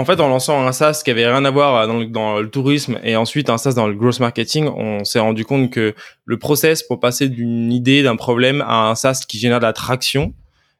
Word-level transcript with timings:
En 0.00 0.04
fait, 0.06 0.18
en 0.18 0.28
lançant 0.28 0.66
un 0.66 0.72
SaaS 0.72 1.02
qui 1.04 1.10
avait 1.10 1.26
rien 1.26 1.44
à 1.44 1.50
voir 1.50 1.86
dans 1.86 1.98
le, 1.98 2.06
dans 2.06 2.40
le 2.40 2.48
tourisme 2.48 2.98
et 3.04 3.16
ensuite 3.16 3.50
un 3.50 3.58
SaaS 3.58 3.74
dans 3.74 3.86
le 3.86 3.92
growth 3.92 4.18
marketing, 4.18 4.66
on 4.74 5.04
s'est 5.04 5.18
rendu 5.18 5.44
compte 5.44 5.70
que 5.70 5.94
le 6.24 6.38
process 6.38 6.82
pour 6.82 7.00
passer 7.00 7.28
d'une 7.28 7.70
idée, 7.70 8.02
d'un 8.02 8.16
problème 8.16 8.62
à 8.62 8.88
un 8.88 8.94
SaaS 8.94 9.26
qui 9.28 9.38
génère 9.38 9.58
de 9.58 9.66
la 9.66 9.74
traction, 9.74 10.32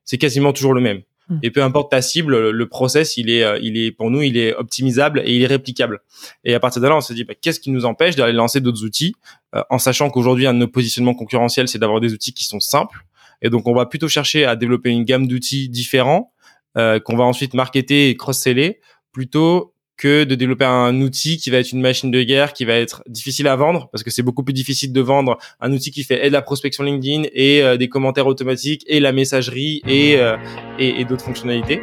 c'est 0.07 0.17
quasiment 0.17 0.55
toujours 0.55 0.73
le 0.73 0.81
même. 0.81 1.03
Hmm. 1.29 1.37
Et 1.43 1.51
peu 1.51 1.63
importe 1.63 1.91
ta 1.91 2.01
cible, 2.01 2.49
le 2.49 2.69
process, 2.71 3.19
il 3.19 3.29
est, 3.29 3.45
il 3.61 3.77
est 3.77 3.91
pour 3.91 4.11
nous, 4.11 4.23
il 4.23 4.39
est 4.39 4.55
optimisable 4.55 5.21
et 5.23 5.37
il 5.37 5.43
est 5.43 5.47
réplicable. 5.47 6.01
Et 6.45 6.55
à 6.55 6.61
partir 6.61 6.81
de 6.81 6.89
là, 6.89 6.97
on 6.97 7.03
s'est 7.03 7.13
dit, 7.13 7.25
bah, 7.25 7.35
qu'est-ce 7.39 7.61
qui 7.61 7.71
nous 7.71 7.85
empêche 7.85 8.17
d'aller 8.17 8.33
lancer 8.33 8.63
d'autres 8.63 8.85
outils, 8.85 9.15
euh, 9.55 9.63
en 9.69 9.79
sachant 9.79 10.09
qu'aujourd'hui, 10.09 10.47
un 10.47 10.55
de 10.55 10.61
nos 10.61 10.69
positionnements 10.69 11.15
concurrentiels, 11.15 11.69
c'est 11.69 11.79
d'avoir 11.79 12.01
des 12.01 12.15
outils 12.15 12.33
qui 12.33 12.45
sont 12.45 12.61
simples. 12.61 13.05
Et 13.43 13.51
donc, 13.51 13.69
on 13.69 13.75
va 13.75 13.85
plutôt 13.85 14.09
chercher 14.09 14.47
à 14.47 14.57
développer 14.57 14.89
une 14.89 15.05
gamme 15.05 15.27
d'outils 15.27 15.69
différents 15.69 16.33
euh, 16.79 17.01
qu'on 17.01 17.19
va 17.19 17.25
ensuite 17.25 17.53
marketer 17.53 18.09
et 18.09 18.17
cross-seller 18.17 18.81
plutôt 19.13 19.75
que 19.97 20.25
de 20.25 20.35
développer 20.35 20.65
un 20.65 20.99
outil 21.03 21.37
qui 21.37 21.51
va 21.51 21.59
être 21.59 21.73
une 21.73 21.81
machine 21.83 22.11
de 22.11 22.23
guerre, 22.23 22.55
qui 22.55 22.65
va 22.65 22.73
être 22.75 23.03
difficile 23.07 23.47
à 23.49 23.57
vendre, 23.57 23.91
parce 23.93 24.03
que 24.03 24.11
c'est 24.11 24.23
beaucoup 24.23 24.43
plus 24.43 24.55
difficile 24.55 24.95
de 24.95 25.01
vendre 25.01 25.37
un 25.61 25.73
outil 25.73 25.91
qui 25.91 26.05
fait 26.05 26.25
et 26.25 26.29
de 26.29 26.33
la 26.33 26.41
prospection 26.41 26.85
LinkedIn 26.85 27.25
et 27.35 27.63
euh, 27.63 27.77
des 27.77 27.89
commentaires 27.91 28.27
automatiques 28.27 28.83
et 28.87 28.99
la 28.99 29.13
messagerie 29.13 29.83
et, 29.87 30.17
euh, 30.17 30.39
et, 30.79 31.01
et 31.01 31.05
d'autres 31.05 31.25
fonctionnalités. 31.25 31.83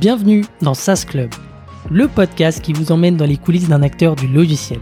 Bienvenue 0.00 0.44
dans 0.62 0.74
SaaS 0.74 1.04
Club, 1.06 1.30
le 1.90 2.08
podcast 2.08 2.62
qui 2.62 2.72
vous 2.72 2.90
emmène 2.90 3.18
dans 3.18 3.26
les 3.26 3.36
coulisses 3.36 3.68
d'un 3.68 3.82
acteur 3.82 4.16
du 4.16 4.26
logiciel. 4.26 4.80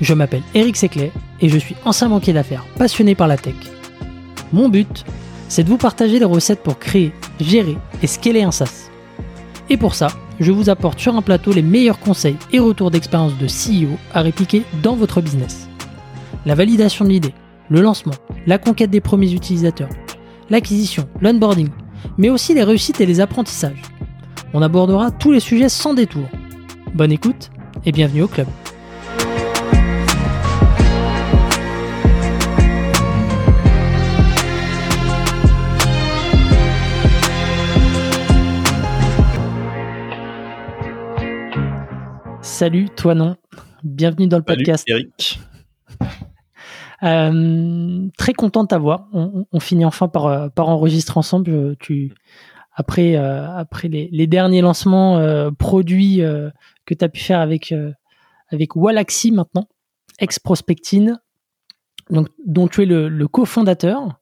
Je 0.00 0.14
m'appelle 0.14 0.42
Eric 0.54 0.76
Seclet 0.76 1.12
et 1.40 1.48
je 1.48 1.58
suis 1.58 1.76
ancien 1.84 2.08
banquier 2.08 2.32
d'affaires 2.32 2.64
passionné 2.78 3.14
par 3.14 3.28
la 3.28 3.36
tech. 3.36 3.54
Mon 4.52 4.68
but, 4.68 5.04
c'est 5.48 5.64
de 5.64 5.68
vous 5.68 5.76
partager 5.76 6.18
les 6.18 6.24
recettes 6.24 6.62
pour 6.62 6.78
créer, 6.78 7.12
gérer 7.38 7.76
et 8.02 8.06
scaler 8.06 8.42
un 8.42 8.50
SaaS. 8.50 8.88
Et 9.68 9.76
pour 9.76 9.94
ça, 9.94 10.08
je 10.40 10.52
vous 10.52 10.70
apporte 10.70 10.98
sur 10.98 11.16
un 11.16 11.22
plateau 11.22 11.52
les 11.52 11.62
meilleurs 11.62 12.00
conseils 12.00 12.36
et 12.52 12.58
retours 12.58 12.90
d'expérience 12.90 13.36
de 13.36 13.46
CEO 13.46 13.96
à 14.14 14.22
répliquer 14.22 14.62
dans 14.82 14.96
votre 14.96 15.20
business. 15.20 15.68
La 16.46 16.54
validation 16.54 17.04
de 17.04 17.10
l'idée, 17.10 17.34
le 17.68 17.82
lancement, 17.82 18.14
la 18.46 18.58
conquête 18.58 18.90
des 18.90 19.02
premiers 19.02 19.32
utilisateurs, 19.32 19.90
l'acquisition, 20.48 21.08
l'onboarding, 21.20 21.68
mais 22.16 22.30
aussi 22.30 22.54
les 22.54 22.64
réussites 22.64 23.00
et 23.00 23.06
les 23.06 23.20
apprentissages. 23.20 23.82
On 24.54 24.62
abordera 24.62 25.10
tous 25.10 25.30
les 25.30 25.40
sujets 25.40 25.68
sans 25.68 25.94
détour. 25.94 26.26
Bonne 26.94 27.12
écoute 27.12 27.50
et 27.84 27.92
bienvenue 27.92 28.22
au 28.22 28.28
club. 28.28 28.46
Salut, 42.60 42.90
toi 42.90 43.14
non. 43.14 43.36
Bienvenue 43.84 44.26
dans 44.26 44.36
le 44.36 44.42
podcast. 44.42 44.84
Eric. 44.86 45.40
Euh, 47.02 48.08
très 48.18 48.34
content 48.34 48.64
de 48.64 48.68
t'avoir. 48.68 49.08
On, 49.14 49.58
finit 49.58 49.86
enfin 49.86 50.06
par, 50.06 50.26
euh, 50.26 50.48
par 50.50 50.68
enregistrer 50.68 51.16
ensemble. 51.16 51.74
Tu, 51.78 52.12
après, 52.74 53.16
euh, 53.16 53.50
après 53.56 53.88
les, 53.88 54.26
derniers 54.26 54.60
lancements 54.60 55.18
produits 55.58 56.18
que 56.18 56.92
tu 56.92 57.02
as 57.02 57.08
pu 57.08 57.20
faire 57.20 57.40
avec, 57.40 57.74
avec 58.50 58.76
Wallaxy 58.76 59.32
maintenant, 59.32 59.66
ex-Prospectine, 60.18 61.18
donc, 62.10 62.28
dont 62.44 62.68
tu 62.68 62.82
es 62.82 62.84
le, 62.84 63.08
le 63.08 63.28
cofondateur. 63.28 64.20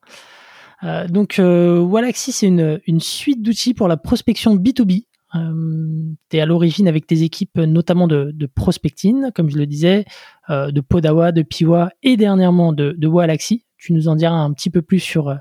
donc, 1.09 1.41
Wallaxy, 1.41 2.31
c'est 2.31 2.47
une, 2.47 2.81
une 2.87 3.01
suite 3.01 3.43
d'outils 3.43 3.75
pour 3.75 3.89
la 3.89 3.97
prospection 3.97 4.55
B2B 4.55 5.09
euh, 5.35 6.13
tu 6.31 6.37
es 6.37 6.41
à 6.41 6.47
l'origine 6.47 6.89
avec 6.89 7.07
tes 7.07 7.23
équipes 7.23 7.59
notamment 7.59 8.07
de, 8.07 8.31
de 8.33 8.47
Prospectine, 8.47 9.31
comme 9.35 9.51
je 9.51 9.59
le 9.59 9.67
disais, 9.67 10.05
euh, 10.51 10.71
de 10.71 10.81
Podawa, 10.81 11.33
de 11.33 11.43
Piwa 11.43 11.91
et 12.03 12.17
dernièrement 12.17 12.73
de, 12.73 12.95
de 12.97 13.07
Walaxy. 13.07 13.65
Tu 13.77 13.93
nous 13.93 14.09
en 14.09 14.17
diras 14.17 14.35
un 14.35 14.53
petit 14.53 14.71
peu 14.71 14.83
plus 14.83 15.01
sur, 15.01 15.39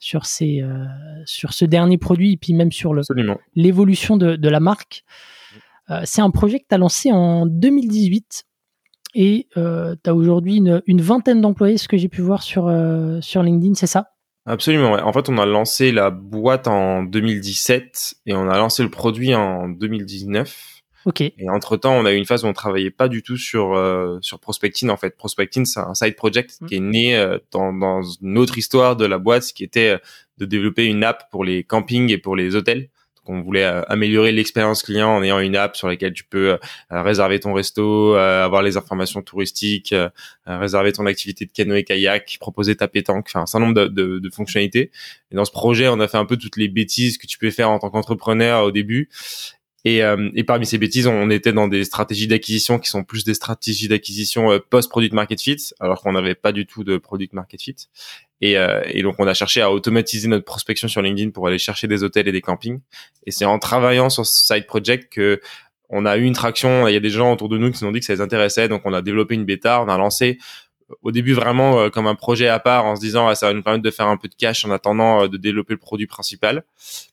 sur, 0.00 0.26
ces, 0.26 0.62
euh, 0.62 0.86
sur 1.26 1.52
ce 1.52 1.64
dernier 1.64 1.98
produit 1.98 2.32
et 2.32 2.36
puis 2.36 2.54
même 2.54 2.72
sur 2.72 2.94
l'évolution 3.54 4.16
de, 4.16 4.34
de, 4.34 4.48
la 4.48 4.58
marque. 4.58 5.04
Euh, 5.90 6.00
c'est 6.04 6.22
un 6.22 6.30
projet 6.30 6.58
que 6.58 6.64
tu 6.68 6.74
as 6.74 6.78
lancé 6.78 7.12
en 7.12 7.46
2018 7.46 8.44
et 9.14 9.48
euh, 9.56 9.94
tu 10.02 10.10
as 10.10 10.14
aujourd'hui 10.14 10.56
une, 10.56 10.82
une, 10.86 11.02
vingtaine 11.02 11.40
d'employés, 11.40 11.76
ce 11.76 11.86
que 11.86 11.98
j'ai 11.98 12.08
pu 12.08 12.22
voir 12.22 12.42
sur, 12.42 12.72
sur 13.20 13.42
LinkedIn, 13.42 13.74
c'est 13.74 13.86
ça? 13.86 14.12
Absolument, 14.46 14.92
ouais. 14.92 15.02
En 15.02 15.12
fait, 15.12 15.28
on 15.28 15.38
a 15.38 15.46
lancé 15.46 15.92
la 15.92 16.10
boîte 16.10 16.66
en 16.66 17.02
2017 17.02 18.14
et 18.26 18.34
on 18.34 18.48
a 18.48 18.56
lancé 18.56 18.82
le 18.82 18.90
produit 18.90 19.34
en 19.34 19.68
2019. 19.68 20.82
Ok. 21.06 21.20
Et 21.20 21.48
entre 21.48 21.76
temps, 21.76 21.94
on 21.94 22.04
a 22.04 22.12
eu 22.12 22.16
une 22.16 22.26
phase 22.26 22.44
où 22.44 22.46
on 22.46 22.52
travaillait 22.52 22.90
pas 22.90 23.08
du 23.08 23.22
tout 23.22 23.36
sur 23.36 23.74
euh, 23.74 24.18
sur 24.20 24.38
Prospectine. 24.38 24.90
En 24.90 24.96
fait, 24.96 25.16
Prospectine, 25.16 25.64
c'est 25.64 25.80
un 25.80 25.94
side 25.94 26.14
project 26.14 26.58
mmh. 26.60 26.66
qui 26.66 26.76
est 26.76 26.80
né 26.80 27.16
euh, 27.16 27.38
dans, 27.52 27.72
dans 27.72 28.02
une 28.02 28.36
autre 28.36 28.58
histoire 28.58 28.96
de 28.96 29.06
la 29.06 29.18
boîte, 29.18 29.52
qui 29.54 29.64
était 29.64 29.90
euh, 29.90 29.98
de 30.38 30.44
développer 30.44 30.84
une 30.84 31.04
app 31.04 31.30
pour 31.30 31.44
les 31.44 31.64
campings 31.64 32.10
et 32.10 32.18
pour 32.18 32.36
les 32.36 32.54
hôtels 32.54 32.90
on 33.30 33.40
voulait 33.42 33.64
euh, 33.64 33.82
améliorer 33.86 34.32
l'expérience 34.32 34.82
client 34.82 35.08
en 35.08 35.22
ayant 35.22 35.38
une 35.38 35.56
app 35.56 35.76
sur 35.76 35.88
laquelle 35.88 36.12
tu 36.12 36.24
peux 36.24 36.50
euh, 36.50 36.58
réserver 36.90 37.38
ton 37.38 37.52
resto, 37.52 38.16
euh, 38.16 38.44
avoir 38.44 38.62
les 38.62 38.76
informations 38.76 39.22
touristiques, 39.22 39.94
réserver 40.46 40.92
ton 40.92 41.06
activité 41.06 41.46
de 41.46 41.50
canoë 41.52 41.84
kayak, 41.84 42.38
proposer 42.40 42.74
ta 42.76 42.88
pétanque, 42.88 43.26
enfin 43.28 43.42
un 43.42 43.46
certain 43.46 43.66
nombre 43.66 43.88
de, 43.88 44.18
de, 44.18 44.30
fonctionnalités. 44.30 44.90
Et 45.30 45.36
dans 45.36 45.44
ce 45.44 45.52
projet, 45.52 45.88
on 45.88 46.00
a 46.00 46.08
fait 46.08 46.16
un 46.16 46.24
peu 46.24 46.36
toutes 46.36 46.56
les 46.56 46.68
bêtises 46.68 47.18
que 47.18 47.26
tu 47.26 47.38
peux 47.38 47.50
faire 47.50 47.70
en 47.70 47.78
tant 47.78 47.90
qu'entrepreneur 47.90 48.64
au 48.64 48.72
début. 48.72 49.08
Et, 49.84 50.02
et, 50.34 50.44
parmi 50.44 50.66
ces 50.66 50.76
bêtises, 50.76 51.06
on 51.06 51.30
était 51.30 51.54
dans 51.54 51.66
des 51.66 51.84
stratégies 51.84 52.26
d'acquisition 52.26 52.78
qui 52.78 52.90
sont 52.90 53.02
plus 53.02 53.24
des 53.24 53.32
stratégies 53.32 53.88
d'acquisition 53.88 54.60
post-product 54.68 55.14
market 55.14 55.40
fit, 55.40 55.56
alors 55.80 56.02
qu'on 56.02 56.12
n'avait 56.12 56.34
pas 56.34 56.52
du 56.52 56.66
tout 56.66 56.84
de 56.84 56.98
product 56.98 57.32
market 57.32 57.62
fit. 57.62 57.76
Et, 58.40 58.56
euh, 58.56 58.82
et, 58.86 59.02
donc 59.02 59.16
on 59.18 59.26
a 59.26 59.34
cherché 59.34 59.60
à 59.60 59.70
automatiser 59.70 60.28
notre 60.28 60.44
prospection 60.44 60.88
sur 60.88 61.02
LinkedIn 61.02 61.30
pour 61.30 61.46
aller 61.46 61.58
chercher 61.58 61.88
des 61.88 62.02
hôtels 62.02 62.28
et 62.28 62.32
des 62.32 62.40
campings. 62.40 62.80
Et 63.26 63.30
c'est 63.30 63.44
en 63.44 63.58
travaillant 63.58 64.08
sur 64.08 64.24
ce 64.26 64.46
side 64.46 64.66
project 64.66 65.12
que 65.12 65.40
on 65.90 66.06
a 66.06 66.16
eu 66.16 66.22
une 66.22 66.34
traction. 66.34 66.88
Il 66.88 66.94
y 66.94 66.96
a 66.96 67.00
des 67.00 67.10
gens 67.10 67.32
autour 67.32 67.48
de 67.48 67.58
nous 67.58 67.70
qui 67.70 67.82
nous 67.82 67.88
ont 67.88 67.92
dit 67.92 68.00
que 68.00 68.06
ça 68.06 68.14
les 68.14 68.20
intéressait, 68.20 68.68
donc 68.68 68.82
on 68.84 68.94
a 68.94 69.02
développé 69.02 69.34
une 69.34 69.44
bêta. 69.44 69.82
On 69.82 69.88
a 69.88 69.98
lancé 69.98 70.38
euh, 70.38 70.69
au 71.02 71.12
début 71.12 71.32
vraiment 71.32 71.80
euh, 71.80 71.88
comme 71.90 72.06
un 72.06 72.14
projet 72.14 72.48
à 72.48 72.58
part 72.58 72.84
en 72.84 72.96
se 72.96 73.00
disant 73.00 73.28
ah, 73.28 73.34
ça 73.34 73.46
va 73.46 73.54
nous 73.54 73.62
permettre 73.62 73.84
de 73.84 73.90
faire 73.90 74.06
un 74.06 74.16
peu 74.16 74.28
de 74.28 74.34
cash 74.34 74.64
en 74.64 74.70
attendant 74.70 75.28
de 75.28 75.36
développer 75.36 75.74
le 75.74 75.78
produit 75.78 76.06
principal. 76.06 76.64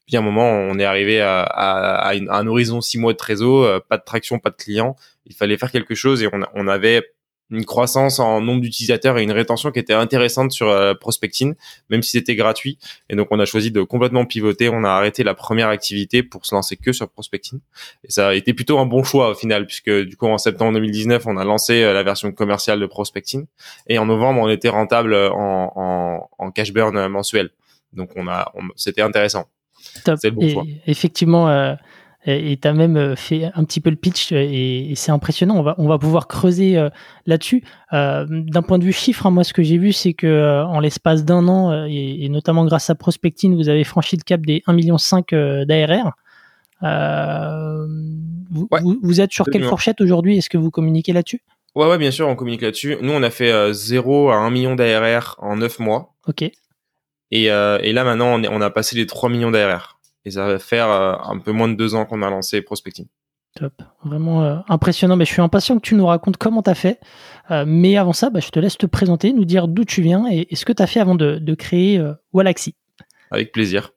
Puis 0.06 0.16
à 0.16 0.20
un 0.20 0.24
moment 0.24 0.50
on 0.50 0.78
est 0.80 0.86
arrivé 0.86 1.22
à, 1.22 2.10
un 2.10 2.48
horizon 2.48 2.82
six 2.82 2.98
mois 2.98 3.14
de 3.14 3.18
trésor, 3.18 3.82
pas 3.84 3.98
de 3.98 4.04
traction, 4.04 4.40
pas 4.40 4.50
de 4.50 4.56
clients. 4.56 4.96
Il 5.26 5.36
fallait 5.36 5.58
faire 5.58 5.72
quelque 5.72 5.96
chose 5.96 6.24
et 6.24 6.30
on 6.54 6.68
avait 6.68 7.04
une 7.50 7.66
croissance 7.66 8.20
en 8.20 8.42
nombre 8.42 8.62
d'utilisateurs 8.62 9.18
et 9.18 9.24
une 9.24 9.32
rétention 9.32 9.72
qui 9.72 9.80
était 9.80 9.94
intéressante 9.94 10.52
sur 10.52 10.68
euh, 10.70 10.94
Prospectine, 10.94 11.56
même 11.90 12.04
si 12.04 12.12
c'était 12.12 12.36
gratuit. 12.36 12.78
Et 13.10 13.16
donc, 13.16 13.28
on 13.32 13.40
a 13.40 13.46
choisi 13.46 13.72
de 13.72 13.82
complètement 13.82 14.26
pivoter. 14.26 14.70
On 14.70 14.84
a 14.84 14.90
arrêté 14.90 15.24
la 15.24 15.34
première 15.34 15.70
activité 15.70 16.24
pour 16.24 16.46
se 16.46 16.54
lancer 16.54 16.76
que 16.76 16.92
sur 16.92 17.10
Prospectine. 17.10 17.60
Et 18.04 18.12
ça 18.12 18.30
a 18.30 18.34
été 18.34 18.54
plutôt 18.54 18.80
un 18.80 18.86
bon 18.86 19.04
choix 19.04 19.30
au 19.30 19.36
final, 19.36 19.66
puisque 19.66 19.90
du 19.90 20.18
coup, 20.18 20.28
en 20.28 20.38
septembre 20.38 20.74
2019, 20.74 21.26
on 21.28 21.38
a 21.38 21.46
lancé 21.46 21.84
euh, 21.84 21.94
la 21.94 22.04
version 22.04 22.32
commerciale 22.32 22.80
de 22.80 22.86
Prospectine. 22.86 23.46
Et 23.88 23.98
en 23.98 24.06
novembre, 24.06 24.42
on 24.42 24.50
était 24.50 24.70
rentable 24.70 25.16
en, 25.16 25.72
en, 25.76 26.30
en 26.38 26.52
cash 26.52 26.74
burn 26.74 27.08
mensuel. 27.08 27.52
Donc, 27.94 28.12
on 28.16 28.28
a, 28.28 28.52
c'était 28.76 29.02
intéressant. 29.02 29.48
C'est 30.04 30.26
le 30.26 30.32
bon 30.32 30.50
choix. 30.50 30.64
Effectivement, 30.86 31.50
euh, 31.50 31.76
et 32.28 32.58
tu 32.58 32.68
as 32.68 32.74
même 32.74 32.98
euh, 32.98 33.16
fait 33.16 33.50
un 33.56 33.64
petit 33.64 33.80
peu 33.80 33.90
le 33.90 33.96
pitch 33.96 34.34
euh, 34.34 34.36
et, 34.38 34.94
c'est 34.96 35.12
impressionnant. 35.12 35.56
On 35.56 35.64
va, 35.64 35.76
on 35.78 35.88
va 35.88 35.98
pouvoir 35.98 36.28
creuser 36.28 36.78
euh, 36.78 36.90
là-dessus. 37.26 37.64
D'un 37.92 38.62
point 38.68 38.80
de 38.80 38.84
vue 38.84 38.92
chiffre, 38.92 39.26
hein, 39.26 39.32
moi, 39.32 39.46
ce 39.46 39.54
que 39.54 39.64
j'ai 39.64 39.78
vu, 39.78 39.94
c'est 39.94 40.14
que 40.14 40.64
en 40.64 40.80
l'espace 40.82 41.24
d'un 41.24 41.48
an, 41.48 41.86
et, 41.88 42.28
notamment 42.30 42.66
grâce 42.66 42.90
à 42.90 42.96
Prospectine, 42.96 43.56
vous 43.56 43.70
avez 43.70 43.86
franchi 43.86 44.18
le 44.18 44.24
cap 44.24 44.42
des 44.42 44.62
1,5 44.68 44.74
million 44.74 44.98
d'ARR. 45.66 46.12
Vous, 48.50 48.68
vous, 49.02 49.22
êtes 49.22 49.32
sur 49.32 49.46
quelle 49.46 49.64
fourchette 49.64 50.02
aujourd'hui? 50.02 50.38
Est-ce 50.38 50.50
que 50.50 50.58
vous 50.58 50.72
communiquez 50.72 51.14
là-dessus? 51.14 51.42
Ouais, 51.76 51.88
ouais, 51.88 51.98
bien 51.98 52.12
sûr, 52.12 52.28
on 52.28 52.36
communique 52.36 52.62
là-dessus. 52.62 52.98
Nous, 53.02 53.14
on 53.14 53.24
a 53.24 53.30
fait 53.30 53.72
0 53.72 54.32
à 54.32 54.36
1 54.36 54.50
million 54.50 54.76
d'ARR 54.76 55.36
en 55.40 55.56
9 55.56 55.80
mois. 55.80 56.14
Ok. 56.28 56.42
Et, 56.42 57.44
et 57.46 57.94
là, 57.94 58.04
maintenant, 58.04 58.38
on, 58.38 58.44
on 58.44 58.62
a 58.62 58.70
passé 58.70 58.98
les 58.98 59.06
3 59.06 59.30
millions 59.30 59.52
d'ARR. 59.52 59.97
Et 60.28 60.32
ça 60.32 60.46
va 60.46 60.60
faire 60.60 60.90
euh, 60.90 61.16
un 61.24 61.40
peu 61.40 61.54
moins 61.54 61.70
de 61.70 61.76
deux 61.76 61.96
ans 61.96 62.06
qu'on 62.06 62.22
a 62.22 62.30
lancé 62.30 62.62
Prospecting. 62.62 63.06
Top, 63.56 63.82
vraiment 64.04 64.44
euh, 64.44 64.58
impressionnant. 64.68 65.16
Mais 65.16 65.24
je 65.24 65.32
suis 65.32 65.42
impatient 65.42 65.78
que 65.78 65.88
tu 65.88 65.96
nous 65.96 66.06
racontes 66.06 66.36
comment 66.36 66.62
tu 66.62 66.70
as 66.70 66.76
fait. 66.76 67.00
Euh, 67.50 67.64
mais 67.66 67.96
avant 67.96 68.12
ça, 68.12 68.30
bah, 68.30 68.42
je 68.42 68.50
te 68.50 68.60
laisse 68.60 68.78
te 68.78 68.86
présenter, 68.86 69.32
nous 69.32 69.46
dire 69.46 69.70
d'où 69.70 69.86
tu 69.86 70.02
viens 70.02 70.28
et, 70.30 70.54
ce 70.54 70.66
que 70.66 70.74
tu 70.74 70.84
as 70.84 70.88
fait 70.88 71.00
avant 71.00 71.16
de, 71.16 71.56
créer 71.56 72.04
Wallaxy. 72.34 72.76
Avec 73.32 73.54
plaisir. 73.54 73.92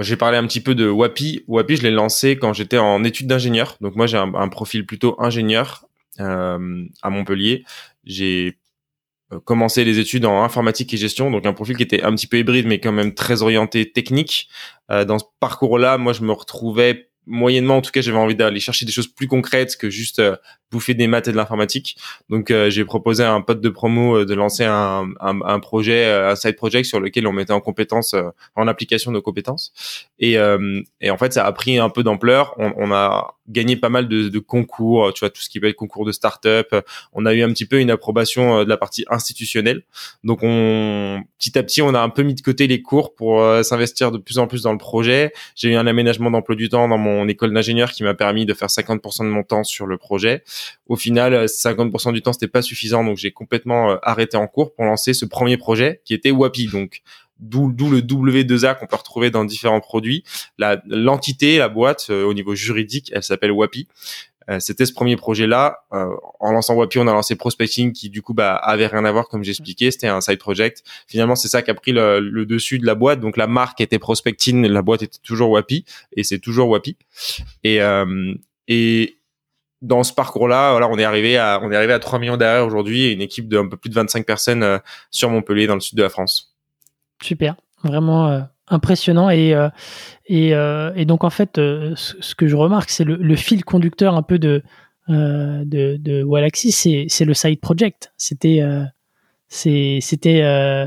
J'ai 0.00 0.16
parlé 0.16 0.36
un 0.36 0.48
petit 0.48 0.60
peu 0.60 0.74
de 0.74 0.88
Wapi. 0.88 1.44
Wapi, 1.46 1.76
je 1.76 1.82
l'ai 1.82 1.92
lancé 1.92 2.38
quand 2.38 2.52
j'étais 2.52 2.78
en 2.78 3.04
études 3.04 3.28
d'ingénieur. 3.28 3.76
Donc 3.80 3.94
moi, 3.94 4.08
j'ai 4.08 4.18
un, 4.18 4.34
un, 4.34 4.48
profil 4.48 4.84
plutôt 4.84 5.14
ingénieur 5.20 5.86
à 6.18 6.58
Montpellier. 7.08 7.62
J'ai 8.02 8.58
commencé 9.44 9.84
les 9.84 9.98
études 9.98 10.24
en 10.24 10.42
informatique 10.42 10.92
et 10.94 10.96
gestion, 10.96 11.30
donc 11.30 11.46
un 11.46 11.52
profil 11.52 11.76
qui 11.76 11.82
était 11.82 12.02
un 12.02 12.14
petit 12.14 12.26
peu 12.26 12.38
hybride, 12.38 12.66
mais 12.66 12.80
quand 12.80 12.92
même 12.92 13.14
très 13.14 13.42
orienté 13.42 13.90
technique. 13.90 14.48
dans 14.88 15.18
ce 15.18 15.24
parcours-là, 15.40 15.98
moi, 15.98 16.12
je 16.12 16.22
me 16.22 16.32
retrouvais 16.32 17.07
moyennement, 17.28 17.76
en 17.76 17.82
tout 17.82 17.90
cas, 17.90 18.00
j'avais 18.00 18.18
envie 18.18 18.34
d'aller 18.34 18.60
chercher 18.60 18.86
des 18.86 18.92
choses 18.92 19.06
plus 19.06 19.28
concrètes 19.28 19.76
que 19.76 19.90
juste 19.90 20.20
bouffer 20.70 20.94
des 20.94 21.06
maths 21.06 21.28
et 21.28 21.32
de 21.32 21.36
l'informatique. 21.36 21.96
Donc 22.28 22.50
euh, 22.50 22.70
j'ai 22.70 22.84
proposé 22.84 23.24
à 23.24 23.32
un 23.32 23.40
pote 23.40 23.60
de 23.60 23.68
promo 23.68 24.18
euh, 24.18 24.26
de 24.26 24.34
lancer 24.34 24.64
un, 24.64 25.08
un, 25.20 25.60
projet, 25.60 26.06
euh, 26.06 26.30
un 26.30 26.36
side 26.36 26.56
project 26.56 26.86
sur 26.86 27.00
lequel 27.00 27.26
on 27.26 27.32
mettait 27.32 27.52
en 27.52 27.60
compétence, 27.60 28.14
en 28.54 28.68
application 28.68 29.10
nos 29.10 29.22
compétences. 29.22 29.72
Et, 30.18 30.36
et 31.00 31.10
en 31.10 31.18
fait, 31.18 31.32
ça 31.32 31.46
a 31.46 31.52
pris 31.52 31.78
un 31.78 31.88
peu 31.90 32.02
d'ampleur. 32.02 32.54
On, 32.58 32.92
a 32.92 33.34
gagné 33.48 33.76
pas 33.76 33.88
mal 33.88 34.08
de, 34.08 34.38
concours, 34.38 35.12
tu 35.14 35.20
vois, 35.20 35.30
tout 35.30 35.40
ce 35.40 35.48
qui 35.48 35.60
peut 35.60 35.68
être 35.68 35.76
concours 35.76 36.04
de 36.04 36.12
start-up. 36.12 36.74
On 37.12 37.24
a 37.26 37.34
eu 37.34 37.42
un 37.42 37.48
petit 37.50 37.66
peu 37.66 37.80
une 37.80 37.90
approbation 37.90 38.64
de 38.64 38.68
la 38.68 38.76
partie 38.76 39.04
institutionnelle. 39.08 39.82
Donc 40.24 40.40
on, 40.42 41.22
petit 41.38 41.58
à 41.58 41.62
petit, 41.62 41.82
on 41.82 41.94
a 41.94 42.00
un 42.00 42.08
peu 42.08 42.22
mis 42.22 42.34
de 42.34 42.40
côté 42.40 42.66
les 42.66 42.82
cours 42.82 43.14
pour 43.14 43.42
s'investir 43.62 44.10
de 44.10 44.18
plus 44.18 44.38
en 44.38 44.46
plus 44.46 44.62
dans 44.62 44.72
le 44.72 44.78
projet. 44.78 45.32
J'ai 45.54 45.70
eu 45.70 45.76
un 45.76 45.86
aménagement 45.86 46.30
d'emploi 46.30 46.56
du 46.56 46.68
temps 46.68 46.88
dans 46.88 46.98
mon 46.98 47.17
école 47.26 47.52
d'ingénieur 47.52 47.90
qui 47.90 48.04
m'a 48.04 48.14
permis 48.14 48.46
de 48.46 48.54
faire 48.54 48.68
50% 48.68 49.24
de 49.24 49.30
mon 49.30 49.42
temps 49.42 49.64
sur 49.64 49.86
le 49.86 49.98
projet. 49.98 50.44
Au 50.86 50.96
final, 50.96 51.46
50% 51.46 52.12
du 52.12 52.22
temps, 52.22 52.32
c'était 52.32 52.46
pas 52.46 52.62
suffisant, 52.62 53.02
donc 53.02 53.16
j'ai 53.16 53.32
complètement 53.32 53.92
euh, 53.92 53.96
arrêté 54.02 54.36
en 54.36 54.46
cours 54.46 54.74
pour 54.74 54.84
lancer 54.84 55.14
ce 55.14 55.24
premier 55.24 55.56
projet 55.56 56.00
qui 56.04 56.14
était 56.14 56.30
Wapi. 56.30 56.68
Donc 56.68 57.02
d'où 57.40 57.90
le 57.90 58.00
W2A 58.00 58.78
qu'on 58.78 58.86
peut 58.86 58.96
retrouver 58.96 59.30
dans 59.30 59.44
différents 59.44 59.80
produits. 59.80 60.24
L'entité, 60.86 61.58
la 61.58 61.68
boîte 61.68 62.08
euh, 62.10 62.24
au 62.24 62.34
niveau 62.34 62.54
juridique, 62.54 63.10
elle 63.14 63.22
s'appelle 63.22 63.52
Wapi. 63.52 63.86
Euh, 64.48 64.60
c'était 64.60 64.86
ce 64.86 64.92
premier 64.92 65.16
projet-là. 65.16 65.84
en 65.90 66.52
lançant 66.52 66.74
Wapi, 66.74 66.98
on 66.98 67.06
a 67.06 67.12
lancé 67.12 67.36
Prospecting, 67.36 67.92
qui 67.92 68.10
du 68.10 68.22
coup 68.22 68.34
bah, 68.34 68.54
avait 68.56 68.86
rien 68.86 69.04
à 69.04 69.12
voir, 69.12 69.28
comme 69.28 69.44
j'expliquais. 69.44 69.90
C'était 69.90 70.08
un 70.08 70.20
side 70.20 70.38
project. 70.38 70.82
Finalement, 71.06 71.34
c'est 71.34 71.48
ça 71.48 71.62
qui 71.62 71.70
a 71.70 71.74
pris 71.74 71.92
le, 71.92 72.20
le, 72.20 72.46
dessus 72.46 72.78
de 72.78 72.86
la 72.86 72.94
boîte. 72.94 73.20
Donc 73.20 73.36
la 73.36 73.46
marque 73.46 73.80
était 73.80 73.98
Prospecting, 73.98 74.66
la 74.66 74.82
boîte 74.82 75.02
était 75.02 75.18
toujours 75.22 75.50
Wapi, 75.50 75.84
et 76.16 76.24
c'est 76.24 76.38
toujours 76.38 76.68
Wapi. 76.68 76.96
Et 77.64 77.80
et 78.68 79.18
dans 79.82 80.02
ce 80.02 80.12
parcours-là, 80.12 80.72
voilà, 80.72 80.88
on 80.88 80.98
est 80.98 81.04
arrivé 81.04 81.36
à 81.38 81.60
on 81.62 81.70
est 81.70 81.76
arrivé 81.76 81.92
à 81.92 81.98
3 81.98 82.18
millions 82.18 82.36
d'arrêts 82.36 82.60
aujourd'hui 82.60 83.04
et 83.04 83.12
une 83.12 83.22
équipe 83.22 83.48
de 83.48 83.58
un 83.58 83.68
peu 83.68 83.76
plus 83.76 83.90
de 83.90 83.94
25 83.94 84.26
personnes 84.26 84.62
euh, 84.62 84.78
sur 85.10 85.30
Montpellier 85.30 85.66
dans 85.66 85.74
le 85.74 85.80
sud 85.80 85.96
de 85.96 86.02
la 86.02 86.08
France. 86.08 86.54
Super, 87.22 87.56
vraiment 87.82 88.28
euh, 88.28 88.40
impressionnant 88.70 89.30
et 89.30 89.54
euh, 89.54 89.68
et, 90.26 90.50
et, 90.96 91.04
donc 91.06 91.24
en 91.24 91.30
fait 91.30 91.52
ce, 91.56 92.34
que 92.34 92.46
je 92.46 92.56
remarque 92.56 92.90
c'est 92.90 93.04
le, 93.04 93.16
le, 93.16 93.36
fil 93.36 93.64
conducteur 93.64 94.14
un 94.14 94.22
peu 94.22 94.38
de 94.38 94.62
de, 95.08 95.64
de 95.96 96.22
Walaxy, 96.22 96.70
c'est 96.70 97.06
c'est 97.08 97.24
le 97.24 97.32
side 97.32 97.60
project. 97.60 98.12
C'était 98.18 98.62
c'était 99.48 100.42
euh, 100.42 100.86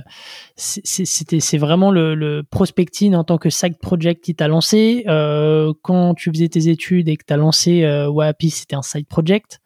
c'était 0.56 1.39
c'est 1.39 1.57
vraiment 1.57 1.89
le, 1.89 2.13
le, 2.13 2.44
prospecting 2.44 3.16
en 3.16 3.24
tant 3.24 3.38
que 3.38 3.50
side 3.50 3.78
project 3.80 4.24
qui 4.24 4.36
t'a 4.36 4.48
lancé. 4.48 5.04
Euh, 5.07 5.74
quand 5.81 6.13
tu 6.13 6.30
faisais 6.31 6.48
tes 6.48 6.69
études 6.69 7.10
et 7.10 7.18
que 7.18 7.24
t'as 7.25 7.38
lancé 7.38 7.84
euh, 7.84 8.07
Wapi 8.10 8.51
c'était 8.51 8.75
un 8.75 8.84
side 8.84 9.07
project. 9.07 9.62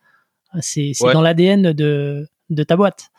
C'est 0.62 0.92
c'est 0.94 1.12
dans 1.12 1.22
l'ADN 1.22 1.74
de 1.74 2.28
de 2.50 2.64
ta 2.64 2.78
boîte 2.78 3.10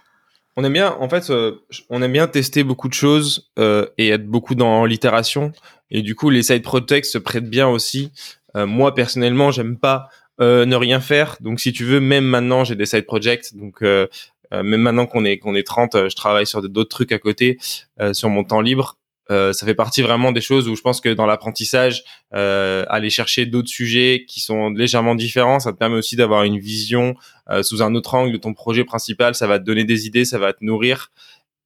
on 0.56 0.64
aime 0.64 0.72
bien 0.72 0.96
en 1.00 1.08
fait 1.08 1.30
euh, 1.30 1.62
on 1.90 2.02
aime 2.02 2.12
bien 2.12 2.26
tester 2.26 2.64
beaucoup 2.64 2.88
de 2.88 2.94
choses 2.94 3.50
euh, 3.58 3.86
et 3.98 4.08
être 4.08 4.26
beaucoup 4.26 4.54
dans 4.54 4.84
l'itération 4.84 5.52
et 5.90 6.02
du 6.02 6.14
coup 6.14 6.30
les 6.30 6.42
side 6.42 6.62
projects 6.62 7.06
se 7.06 7.18
prêtent 7.18 7.50
bien 7.50 7.68
aussi 7.68 8.12
moi 8.54 8.94
personnellement 8.94 9.50
j'aime 9.50 9.76
pas 9.76 10.08
ne 10.38 10.74
rien 10.74 11.00
faire. 11.00 11.36
Donc, 11.40 11.60
si 11.60 11.72
tu 11.74 11.84
veux, 11.84 11.98
même 12.00 12.24
maintenant, 12.24 12.64
j'ai 12.64 12.74
des 12.74 12.84
side 12.84 13.04
projects. 13.04 13.54
Donc, 13.54 13.82
euh, 13.82 14.06
euh, 14.52 14.62
même 14.62 14.80
maintenant 14.80 15.06
qu'on 15.06 15.24
est 15.24 15.38
qu'on 15.38 15.54
est 15.54 15.66
30, 15.66 15.94
euh, 15.94 16.08
je 16.08 16.16
travaille 16.16 16.46
sur 16.46 16.66
d'autres 16.68 16.90
trucs 16.90 17.12
à 17.12 17.18
côté 17.18 17.58
euh, 18.00 18.12
sur 18.12 18.28
mon 18.28 18.44
temps 18.44 18.60
libre. 18.60 18.96
ça 19.28 19.66
fait 19.66 19.74
partie 19.74 20.02
vraiment 20.02 20.30
des 20.30 20.40
choses 20.40 20.68
où 20.68 20.76
je 20.76 20.82
pense 20.82 21.00
que 21.00 21.08
dans 21.08 21.26
l'apprentissage, 21.26 22.04
aller 22.30 23.10
chercher 23.10 23.44
d'autres 23.44 23.68
sujets 23.68 24.24
qui 24.28 24.38
sont 24.38 24.70
légèrement 24.70 25.16
différents, 25.16 25.58
ça 25.58 25.72
te 25.72 25.78
permet 25.78 25.96
aussi 25.96 26.14
d'avoir 26.14 26.44
une 26.44 26.60
vision 26.60 27.16
sous 27.62 27.82
un 27.82 27.94
autre 27.94 28.14
angle 28.14 28.32
de 28.32 28.38
ton 28.38 28.54
projet 28.54 28.84
principal. 28.84 29.34
Ça 29.34 29.46
va 29.46 29.58
te 29.58 29.64
donner 29.64 29.84
des 29.84 30.06
idées, 30.06 30.24
ça 30.24 30.38
va 30.38 30.52
te 30.52 30.64
nourrir 30.64 31.12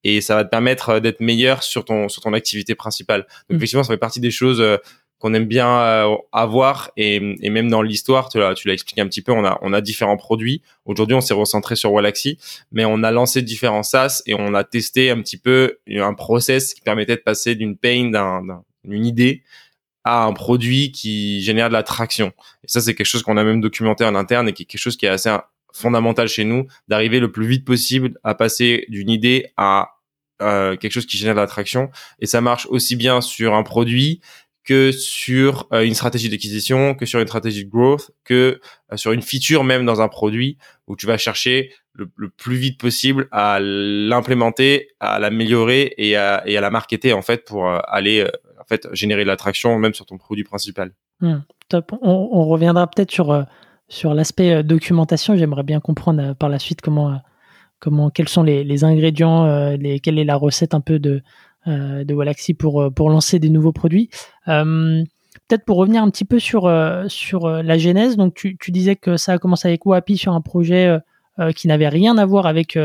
et 0.04 0.20
ça 0.20 0.34
va 0.34 0.44
te 0.44 0.50
permettre 0.50 0.98
d'être 0.98 1.20
meilleur 1.20 1.62
sur 1.62 1.84
ton 1.84 2.08
sur 2.08 2.22
ton 2.22 2.32
activité 2.32 2.74
principale. 2.74 3.20
Donc 3.20 3.28
mmh. 3.50 3.56
effectivement, 3.56 3.82
ça 3.82 3.92
fait 3.92 3.98
partie 3.98 4.20
des 4.20 4.30
choses 4.30 4.62
qu'on 5.20 5.34
aime 5.34 5.44
bien 5.44 5.68
euh, 5.68 6.16
avoir 6.32 6.90
et, 6.96 7.16
et, 7.42 7.50
même 7.50 7.68
dans 7.68 7.82
l'histoire, 7.82 8.30
tu 8.30 8.38
l'as, 8.38 8.54
tu 8.54 8.66
l'as 8.66 8.74
expliqué 8.74 9.02
un 9.02 9.06
petit 9.06 9.20
peu, 9.20 9.32
on 9.32 9.44
a, 9.44 9.58
on 9.60 9.72
a 9.74 9.82
différents 9.82 10.16
produits. 10.16 10.62
Aujourd'hui, 10.86 11.14
on 11.14 11.20
s'est 11.20 11.34
recentré 11.34 11.76
sur 11.76 11.92
Wallaxy, 11.92 12.38
mais 12.72 12.86
on 12.86 13.02
a 13.02 13.10
lancé 13.10 13.42
différents 13.42 13.82
SaaS 13.82 14.22
et 14.26 14.34
on 14.34 14.54
a 14.54 14.64
testé 14.64 15.10
un 15.10 15.20
petit 15.20 15.36
peu 15.36 15.78
un 15.88 16.14
process 16.14 16.72
qui 16.72 16.80
permettait 16.80 17.16
de 17.16 17.20
passer 17.20 17.54
d'une 17.54 17.76
pain, 17.76 18.10
d'une 18.82 19.04
idée 19.04 19.42
à 20.04 20.24
un 20.24 20.32
produit 20.32 20.90
qui 20.90 21.42
génère 21.42 21.68
de 21.68 21.74
la 21.74 21.82
traction. 21.82 22.32
Et 22.64 22.68
ça, 22.68 22.80
c'est 22.80 22.94
quelque 22.94 23.06
chose 23.06 23.22
qu'on 23.22 23.36
a 23.36 23.44
même 23.44 23.60
documenté 23.60 24.04
en 24.06 24.14
interne 24.14 24.48
et 24.48 24.54
qui 24.54 24.62
est 24.62 24.66
quelque 24.66 24.80
chose 24.80 24.96
qui 24.96 25.04
est 25.04 25.10
assez 25.10 25.28
fondamental 25.72 26.28
chez 26.28 26.44
nous, 26.44 26.66
d'arriver 26.88 27.20
le 27.20 27.30
plus 27.30 27.46
vite 27.46 27.64
possible 27.64 28.18
à 28.22 28.34
passer 28.34 28.84
d'une 28.88 29.10
idée 29.10 29.52
à 29.56 29.90
euh, 30.42 30.76
quelque 30.76 30.92
chose 30.92 31.06
qui 31.06 31.18
génère 31.18 31.34
de 31.34 31.40
la 31.40 31.46
traction. 31.46 31.90
Et 32.18 32.26
ça 32.26 32.40
marche 32.40 32.66
aussi 32.70 32.96
bien 32.96 33.20
sur 33.20 33.54
un 33.54 33.62
produit 33.62 34.20
que 34.64 34.90
sur 34.90 35.66
euh, 35.72 35.84
une 35.84 35.94
stratégie 35.94 36.30
d'acquisition, 36.30 36.94
que 36.94 37.04
sur 37.04 37.20
une 37.20 37.26
stratégie 37.26 37.66
de 37.66 37.70
growth, 37.70 38.10
que 38.24 38.58
euh, 38.90 38.96
sur 38.96 39.12
une 39.12 39.20
feature 39.20 39.64
même 39.64 39.84
dans 39.84 40.00
un 40.00 40.08
produit 40.08 40.56
où 40.86 40.96
tu 40.96 41.06
vas 41.06 41.18
chercher 41.18 41.72
le, 41.92 42.08
plus 42.30 42.56
vite 42.56 42.80
possible 42.80 43.28
à 43.32 43.58
l'implémenter, 43.60 44.88
à 45.00 45.18
l'améliorer 45.18 45.92
et 45.98 46.16
à, 46.16 46.42
la 46.46 46.70
marketer 46.70 47.12
en 47.12 47.20
fait 47.20 47.44
pour 47.44 47.66
aller 47.66 48.26
en 48.58 48.64
fait 48.64 48.88
générer 48.92 49.24
de 49.24 49.28
l'attraction 49.28 49.78
même 49.78 49.92
sur 49.92 50.06
ton 50.06 50.16
produit 50.16 50.44
principal. 50.44 50.94
Hmm, 51.20 51.40
top. 51.68 51.92
On 52.00 52.46
reviendra 52.46 52.86
peut-être 52.86 53.10
sur 53.10 53.44
sur 53.90 54.14
l'aspect 54.14 54.62
documentation. 54.62 55.36
J'aimerais 55.36 55.64
bien 55.64 55.80
comprendre 55.80 56.34
par 56.34 56.48
la 56.48 56.58
suite 56.58 56.80
comment 56.80 57.20
comment 57.78 58.10
quels 58.10 58.28
sont 58.28 58.42
les, 58.42 58.84
ingrédients, 58.84 59.76
quelle 60.02 60.18
est 60.18 60.24
la 60.24 60.36
recette 60.36 60.74
un 60.74 60.80
peu 60.80 60.98
de 60.98 61.22
euh, 61.68 62.04
de 62.04 62.14
Wallaxy 62.14 62.54
pour, 62.54 62.80
euh, 62.80 62.88
pour 62.88 63.10
lancer 63.10 63.38
des 63.38 63.50
nouveaux 63.50 63.72
produits. 63.72 64.08
Euh, 64.48 65.04
peut-être 65.46 65.66
pour 65.66 65.76
revenir 65.76 66.02
un 66.02 66.08
petit 66.08 66.24
peu 66.24 66.38
sur, 66.38 66.72
sur 67.08 67.48
la 67.48 67.76
genèse, 67.76 68.16
donc 68.16 68.34
tu, 68.34 68.56
tu, 68.56 68.70
disais 68.70 68.96
que 68.96 69.18
ça 69.18 69.34
a 69.34 69.38
commencé 69.38 69.68
avec 69.68 69.84
Wapi 69.84 70.16
sur 70.16 70.32
un 70.32 70.40
projet 70.40 70.96
qui 71.56 71.68
n'avait 71.68 71.88
rien 71.88 72.18
à 72.18 72.24
voir 72.24 72.46
avec 72.46 72.78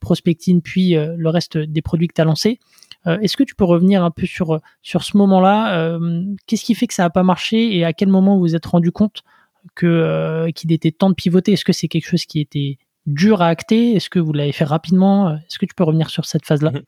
Prospecting, 0.00 0.62
puis 0.62 0.94
le 0.94 1.28
reste 1.28 1.58
des 1.58 1.82
produits 1.82 2.08
que 2.08 2.14
tu 2.14 2.20
as 2.20 2.24
lancés. 2.24 2.58
Est-ce 3.04 3.36
que 3.36 3.44
tu 3.44 3.54
peux 3.54 3.64
revenir 3.64 4.02
un 4.02 4.10
peu 4.10 4.26
sur, 4.26 4.60
sur 4.82 5.02
ce 5.02 5.16
moment-là? 5.18 5.98
Qu'est-ce 6.46 6.64
qui 6.64 6.74
fait 6.74 6.86
que 6.86 6.94
ça 6.94 7.02
n'a 7.02 7.10
pas 7.10 7.22
marché 7.22 7.76
et 7.76 7.84
à 7.84 7.92
quel 7.92 8.08
moment 8.08 8.36
vous 8.36 8.42
vous 8.42 8.56
êtes 8.56 8.66
rendu 8.66 8.92
compte 8.92 9.22
que 9.74 10.50
qu'il 10.54 10.72
était 10.72 10.92
temps 10.92 11.10
de 11.10 11.14
pivoter. 11.14 11.52
Est-ce 11.52 11.64
que 11.64 11.72
c'est 11.72 11.88
quelque 11.88 12.08
chose 12.08 12.24
qui 12.24 12.40
était 12.40 12.78
dur 13.06 13.42
à 13.42 13.48
acter? 13.48 13.94
Est-ce 13.94 14.10
que 14.10 14.18
vous 14.18 14.32
l'avez 14.32 14.52
fait 14.52 14.64
rapidement? 14.64 15.34
Est-ce 15.34 15.58
que 15.58 15.66
tu 15.66 15.74
peux 15.74 15.84
revenir 15.84 16.10
sur 16.10 16.24
cette 16.24 16.44
phase-là? 16.46 16.72
Mhm. 16.72 16.82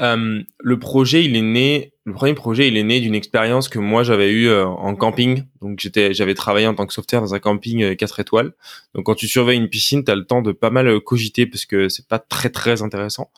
Euh, 0.00 0.42
le 0.60 0.78
projet, 0.78 1.24
il 1.24 1.36
est 1.36 1.42
né. 1.42 1.92
Le 2.06 2.12
premier 2.12 2.34
projet, 2.34 2.68
il 2.68 2.76
est 2.76 2.82
né 2.82 3.00
d'une 3.00 3.14
expérience 3.14 3.70
que 3.70 3.78
moi 3.78 4.02
j'avais 4.02 4.30
eue 4.30 4.48
euh, 4.48 4.66
en 4.66 4.94
camping. 4.94 5.44
Donc 5.62 5.80
j'étais, 5.80 6.12
j'avais 6.12 6.34
travaillé 6.34 6.66
en 6.66 6.74
tant 6.74 6.86
que 6.86 6.92
sauveteur 6.92 7.22
dans 7.22 7.34
un 7.34 7.38
camping 7.38 7.96
4 7.96 8.18
euh, 8.18 8.22
étoiles. 8.22 8.52
Donc 8.94 9.06
quand 9.06 9.14
tu 9.14 9.26
surveilles 9.26 9.58
une 9.58 9.70
piscine, 9.70 10.04
t'as 10.04 10.14
le 10.14 10.26
temps 10.26 10.42
de 10.42 10.52
pas 10.52 10.68
mal 10.68 11.00
cogiter 11.00 11.46
parce 11.46 11.64
que 11.64 11.88
c'est 11.88 12.06
pas 12.06 12.18
très 12.18 12.50
très 12.50 12.82
intéressant. 12.82 13.30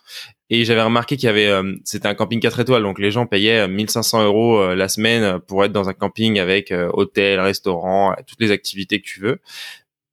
Et 0.50 0.64
j'avais 0.64 0.82
remarqué 0.82 1.16
qu'il 1.16 1.26
y 1.26 1.30
avait, 1.30 1.50
c'était 1.84 2.06
un 2.06 2.14
camping 2.14 2.40
4 2.40 2.60
étoiles, 2.60 2.82
donc 2.82 3.00
les 3.00 3.10
gens 3.10 3.26
payaient 3.26 3.66
1500 3.66 4.24
euros 4.24 4.74
la 4.74 4.88
semaine 4.88 5.40
pour 5.40 5.64
être 5.64 5.72
dans 5.72 5.88
un 5.88 5.92
camping 5.92 6.38
avec 6.38 6.72
hôtel, 6.92 7.40
restaurant, 7.40 8.14
toutes 8.28 8.40
les 8.40 8.52
activités 8.52 9.00
que 9.00 9.06
tu 9.06 9.18
veux 9.18 9.40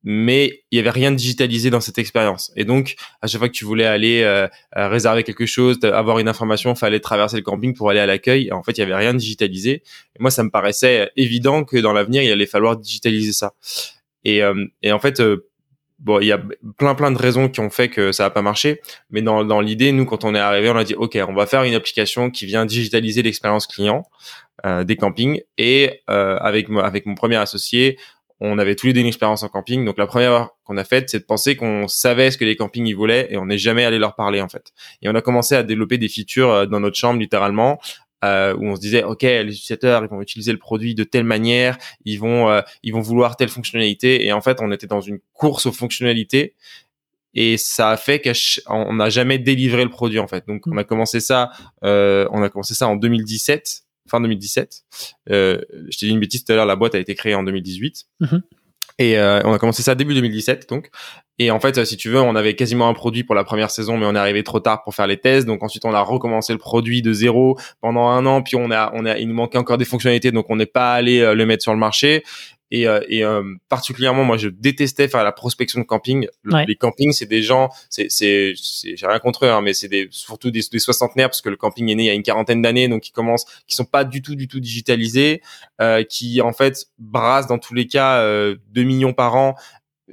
mais 0.04 0.64
il 0.72 0.78
y 0.78 0.80
avait 0.80 0.90
rien 0.90 1.12
de 1.12 1.16
digitalisé 1.16 1.70
dans 1.70 1.80
cette 1.80 1.98
expérience. 1.98 2.52
Et 2.58 2.66
donc, 2.66 2.96
à 3.22 3.28
chaque 3.28 3.40
fois 3.40 3.48
que 3.48 3.54
tu 3.54 3.64
voulais 3.64 3.86
aller 3.86 4.22
euh, 4.24 4.48
euh, 4.76 4.90
réserver 4.90 5.24
quelque 5.24 5.46
chose, 5.46 5.80
avoir 5.84 6.20
une 6.20 6.28
information, 6.28 6.76
fallait 6.76 7.00
traverser 7.00 7.38
le 7.38 7.44
camping 7.44 7.74
pour 7.74 7.90
aller 7.90 8.02
à 8.02 8.06
l'accueil. 8.06 8.52
En 8.52 8.64
fait, 8.64 8.74
il 8.74 8.82
y 8.82 8.84
avait 8.84 8.96
rien 8.96 9.14
de 9.14 9.20
digitalisé. 9.20 9.82
Et 10.16 10.20
moi, 10.20 10.30
ça 10.30 10.44
me 10.44 10.50
paraissait 10.50 11.10
évident 11.16 11.64
que 11.64 11.78
dans 11.78 11.94
l'avenir, 11.94 12.22
il 12.22 12.32
allait 12.32 12.46
falloir 12.46 12.76
digitaliser 12.76 13.32
ça. 13.32 13.54
Et, 14.26 14.44
euh, 14.44 14.66
et 14.82 14.92
en 14.92 15.00
fait, 15.00 15.22
bon, 16.00 16.20
il 16.20 16.28
y 16.28 16.34
a 16.34 16.42
plein 16.78 16.96
plein 16.96 17.12
de 17.12 17.18
raisons 17.18 17.48
qui 17.48 17.62
ont 17.62 17.70
fait 17.70 17.88
que 17.88 18.12
ça 18.12 18.24
n'a 18.24 18.30
pas 18.30 18.42
marché. 18.42 18.82
Mais 19.10 19.22
dans, 19.22 19.46
dans 19.46 19.62
l'idée, 19.62 19.94
nous, 19.94 20.06
quand 20.06 20.26
on 20.26 20.36
est 20.36 20.40
arrivé, 20.40 20.70
on 20.70 20.76
a 20.76 20.84
dit, 20.84 20.96
ok, 20.96 21.18
on 21.30 21.34
va 21.34 21.46
faire 21.46 21.64
une 21.64 21.76
application 21.76 22.30
qui 22.30 22.46
vient 22.46 22.66
digitaliser 22.66 23.22
l'expérience 23.22 23.68
client. 23.68 24.04
des 24.84 24.96
campings 24.96 25.42
et 25.58 26.04
avec 26.08 26.68
avec 26.70 27.06
mon 27.06 27.16
premier 27.16 27.38
associé 27.38 27.98
on 28.44 28.58
avait 28.60 28.76
tous 28.76 28.88
les 28.88 28.94
deux 28.94 29.00
une 29.00 29.08
expérience 29.08 29.42
en 29.44 29.48
camping. 29.48 29.86
Donc 29.86 29.98
la 29.98 30.06
première 30.06 30.50
qu'on 30.66 30.78
a 30.78 30.84
faite, 30.84 31.10
c'est 31.10 31.20
de 31.20 31.24
penser 31.24 31.56
qu'on 31.56 31.88
savait 31.88 32.30
ce 32.30 32.38
que 32.38 32.46
les 32.46 32.56
campings 32.56 32.86
y 32.86 32.94
voulaient 32.94 33.28
et 33.32 33.38
on 33.38 33.46
n'est 33.46 33.58
jamais 33.58 33.86
allé 33.86 34.00
leur 34.00 34.16
parler 34.16 34.42
en 34.42 34.50
fait. 34.50 34.74
Et 35.02 35.10
on 35.10 35.16
a 35.16 35.22
commencé 35.22 35.56
à 35.56 35.64
développer 35.64 35.98
des 35.98 36.10
features 36.10 36.52
euh, 36.52 36.66
dans 36.66 36.80
notre 36.80 36.98
chambre 36.98 37.20
littéralement. 37.20 37.80
Euh, 38.24 38.56
où 38.56 38.68
on 38.68 38.78
se 38.78 38.80
disait 38.80 39.04
ok 39.04 39.24
les 39.24 39.42
utilisateurs 39.42 40.02
ils 40.02 40.08
vont 40.08 40.22
utiliser 40.22 40.54
le 40.54 40.58
produit 40.58 40.96
de 40.96 41.04
telle 41.04 41.26
manière 41.26 41.78
ils 42.06 42.16
vont 42.16 42.50
euh, 42.50 42.62
ils 42.82 42.94
vont 42.94 43.02
vouloir 43.02 43.36
telle 43.36 43.50
fonctionnalité 43.50 44.26
et 44.26 44.32
en 44.32 44.40
fait 44.40 44.60
on 44.62 44.72
était 44.72 44.88
dans 44.88 45.02
une 45.02 45.20
course 45.34 45.66
aux 45.66 45.74
fonctionnalités 45.74 46.56
et 47.34 47.58
ça 47.58 47.90
a 47.90 47.98
fait 47.98 48.22
qu'on 48.22 48.94
n'a 48.94 49.10
jamais 49.10 49.40
délivré 49.40 49.84
le 49.84 49.90
produit 49.90 50.20
en 50.20 50.28
fait. 50.28 50.48
Donc 50.48 50.68
on 50.68 50.78
a 50.78 50.86
commencé 50.86 51.20
ça, 51.20 51.50
on 51.82 52.44
a 52.44 52.50
commencé 52.50 52.76
ça 52.76 52.88
en 52.88 52.96
2017, 52.96 53.83
fin 54.10 54.22
2017. 54.22 54.84
Euh, 55.30 55.60
je 55.90 55.98
t'ai 55.98 56.06
dit 56.08 56.12
une 56.12 56.20
bêtise 56.20 56.44
tout 56.44 56.52
à 56.52 56.56
l'heure, 56.56 56.66
la 56.66 56.76
boîte 56.76 56.96
a 56.96 57.00
été 57.00 57.16
créée 57.16 57.36
en 57.36 57.44
2018. 57.44 58.06
Mm-hmm. 58.22 58.42
Et 59.00 59.18
euh, 59.18 59.42
on 59.44 59.54
a 59.54 59.60
commencé 59.60 59.82
ça 59.82 59.96
début 59.96 60.14
2017 60.14 60.70
donc. 60.70 60.90
Et 61.40 61.50
en 61.50 61.60
fait, 61.60 61.84
si 61.84 61.98
tu 61.98 62.10
veux, 62.10 62.22
on 62.22 62.36
avait 62.36 62.56
quasiment 62.56 62.88
un 62.88 62.94
produit 62.94 63.24
pour 63.24 63.34
la 63.34 63.44
première 63.44 63.72
saison, 63.72 63.98
mais 63.98 64.06
on 64.06 64.14
est 64.14 64.20
arrivé 64.20 64.44
trop 64.44 64.60
tard 64.60 64.84
pour 64.84 64.94
faire 64.94 65.08
les 65.08 65.18
tests. 65.18 65.48
Donc 65.48 65.64
ensuite, 65.64 65.84
on 65.84 65.94
a 65.94 66.02
recommencé 66.02 66.54
le 66.54 66.60
produit 66.60 67.02
de 67.02 67.12
zéro 67.12 67.58
pendant 67.82 68.08
un 68.08 68.26
an. 68.28 68.44
Puis 68.44 68.56
on 68.56 68.70
a, 68.70 68.92
on 68.94 69.06
a, 69.06 69.18
il 69.18 69.28
nous 69.28 69.34
manquait 69.34 69.58
encore 69.58 69.80
des 69.80 69.86
fonctionnalités, 69.86 70.32
donc 70.32 70.46
on 70.50 70.56
n'est 70.56 70.68
pas 70.68 70.94
allé 70.94 71.22
euh, 71.22 71.34
le 71.34 71.46
mettre 71.48 71.64
sur 71.64 71.74
le 71.74 71.80
marché. 71.80 72.24
Et, 72.76 72.88
euh, 72.88 73.02
et 73.08 73.24
euh, 73.24 73.44
particulièrement, 73.70 74.24
moi, 74.24 74.36
je 74.36 74.50
détestais 74.50 75.08
faire 75.08 75.24
la 75.24 75.32
prospection 75.32 75.80
de 75.80 75.86
camping. 75.86 76.28
Les 76.44 76.76
campings, 76.76 77.14
c'est 77.14 77.28
des 77.28 77.44
gens, 77.44 77.70
c'est, 77.88 78.08
c'est, 78.10 78.56
j'ai 78.56 79.06
rien 79.06 79.20
contre 79.20 79.46
eux, 79.46 79.50
hein, 79.52 79.62
mais 79.62 79.74
c'est 79.74 79.88
des, 79.88 80.08
surtout 80.10 80.50
des, 80.50 80.62
des, 80.72 80.80
soixantenaires 80.80 81.30
parce 81.30 81.42
que 81.42 81.50
le 81.50 81.56
camping 81.56 81.88
est 81.90 81.96
né 81.96 82.04
il 82.06 82.08
y 82.08 82.10
a 82.10 82.14
une 82.14 82.24
quarantaine 82.24 82.64
d'années, 82.64 82.88
donc 82.88 83.08
ils 83.08 83.12
commencent, 83.12 83.46
qui 83.68 83.76
sont 83.76 83.86
pas 83.86 84.04
du 84.04 84.24
tout, 84.24 84.34
du 84.34 84.48
tout 84.48 84.60
digitalisés, 84.60 85.44
euh, 85.82 86.04
qui 86.04 86.42
en 86.42 86.52
fait 86.52 86.88
brassent 86.98 87.46
dans 87.46 87.60
tous 87.60 87.76
les 87.76 87.86
cas 87.86 88.26
2 88.26 88.84
millions 88.84 89.14
par 89.14 89.36
an 89.36 89.54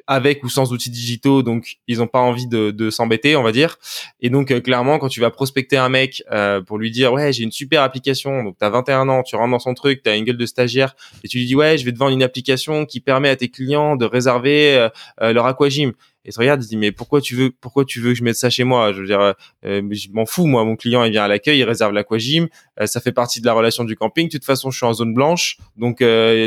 avec 0.06 0.44
ou 0.44 0.48
sans 0.48 0.72
outils 0.72 0.90
digitaux, 0.90 1.42
donc 1.42 1.76
ils 1.88 1.98
n'ont 1.98 2.06
pas 2.06 2.20
envie 2.20 2.46
de, 2.46 2.70
de 2.70 2.90
s'embêter, 2.90 3.36
on 3.36 3.42
va 3.42 3.52
dire. 3.52 3.78
Et 4.20 4.30
donc 4.30 4.50
euh, 4.50 4.60
clairement, 4.60 4.98
quand 4.98 5.08
tu 5.08 5.20
vas 5.20 5.30
prospecter 5.30 5.76
un 5.76 5.88
mec 5.88 6.22
euh, 6.30 6.60
pour 6.60 6.78
lui 6.78 6.90
dire 6.90 7.12
ouais 7.12 7.32
j'ai 7.32 7.42
une 7.42 7.52
super 7.52 7.82
application, 7.82 8.44
donc 8.44 8.56
t'as 8.58 8.70
21 8.70 9.08
ans, 9.08 9.22
tu 9.22 9.36
rentres 9.36 9.50
dans 9.50 9.58
son 9.58 9.74
truc, 9.74 10.02
t'as 10.02 10.16
une 10.16 10.24
gueule 10.24 10.36
de 10.36 10.46
stagiaire, 10.46 10.94
et 11.24 11.28
tu 11.28 11.38
lui 11.38 11.46
dis 11.46 11.54
ouais 11.54 11.76
je 11.76 11.84
vais 11.84 11.92
te 11.92 11.98
vendre 11.98 12.12
une 12.12 12.22
application 12.22 12.86
qui 12.86 13.00
permet 13.00 13.28
à 13.28 13.36
tes 13.36 13.48
clients 13.48 13.96
de 13.96 14.04
réserver 14.04 14.88
euh, 15.20 15.32
leur 15.32 15.46
aquagym. 15.46 15.92
Et 16.24 16.32
tu 16.32 16.38
regarde, 16.38 16.62
il 16.62 16.68
dit 16.68 16.76
mais 16.76 16.92
pourquoi 16.92 17.20
tu 17.20 17.34
veux 17.34 17.50
pourquoi 17.50 17.84
tu 17.84 18.00
veux 18.00 18.10
que 18.10 18.18
je 18.18 18.24
mette 18.24 18.36
ça 18.36 18.50
chez 18.50 18.64
moi? 18.64 18.92
Je 18.92 19.00
veux 19.00 19.06
dire, 19.06 19.34
je 19.62 20.10
m'en 20.12 20.26
fous 20.26 20.46
moi. 20.46 20.64
Mon 20.64 20.76
client 20.76 21.02
il 21.04 21.12
vient 21.12 21.24
à 21.24 21.28
l'accueil, 21.28 21.58
il 21.58 21.64
réserve 21.64 21.92
l'aquagym, 21.92 22.48
ça 22.84 23.00
fait 23.00 23.12
partie 23.12 23.40
de 23.40 23.46
la 23.46 23.54
relation 23.54 23.84
du 23.84 23.96
camping. 23.96 24.26
De 24.26 24.32
toute 24.32 24.44
façon, 24.44 24.70
je 24.70 24.76
suis 24.76 24.86
en 24.86 24.92
zone 24.92 25.14
blanche, 25.14 25.56
donc 25.76 25.98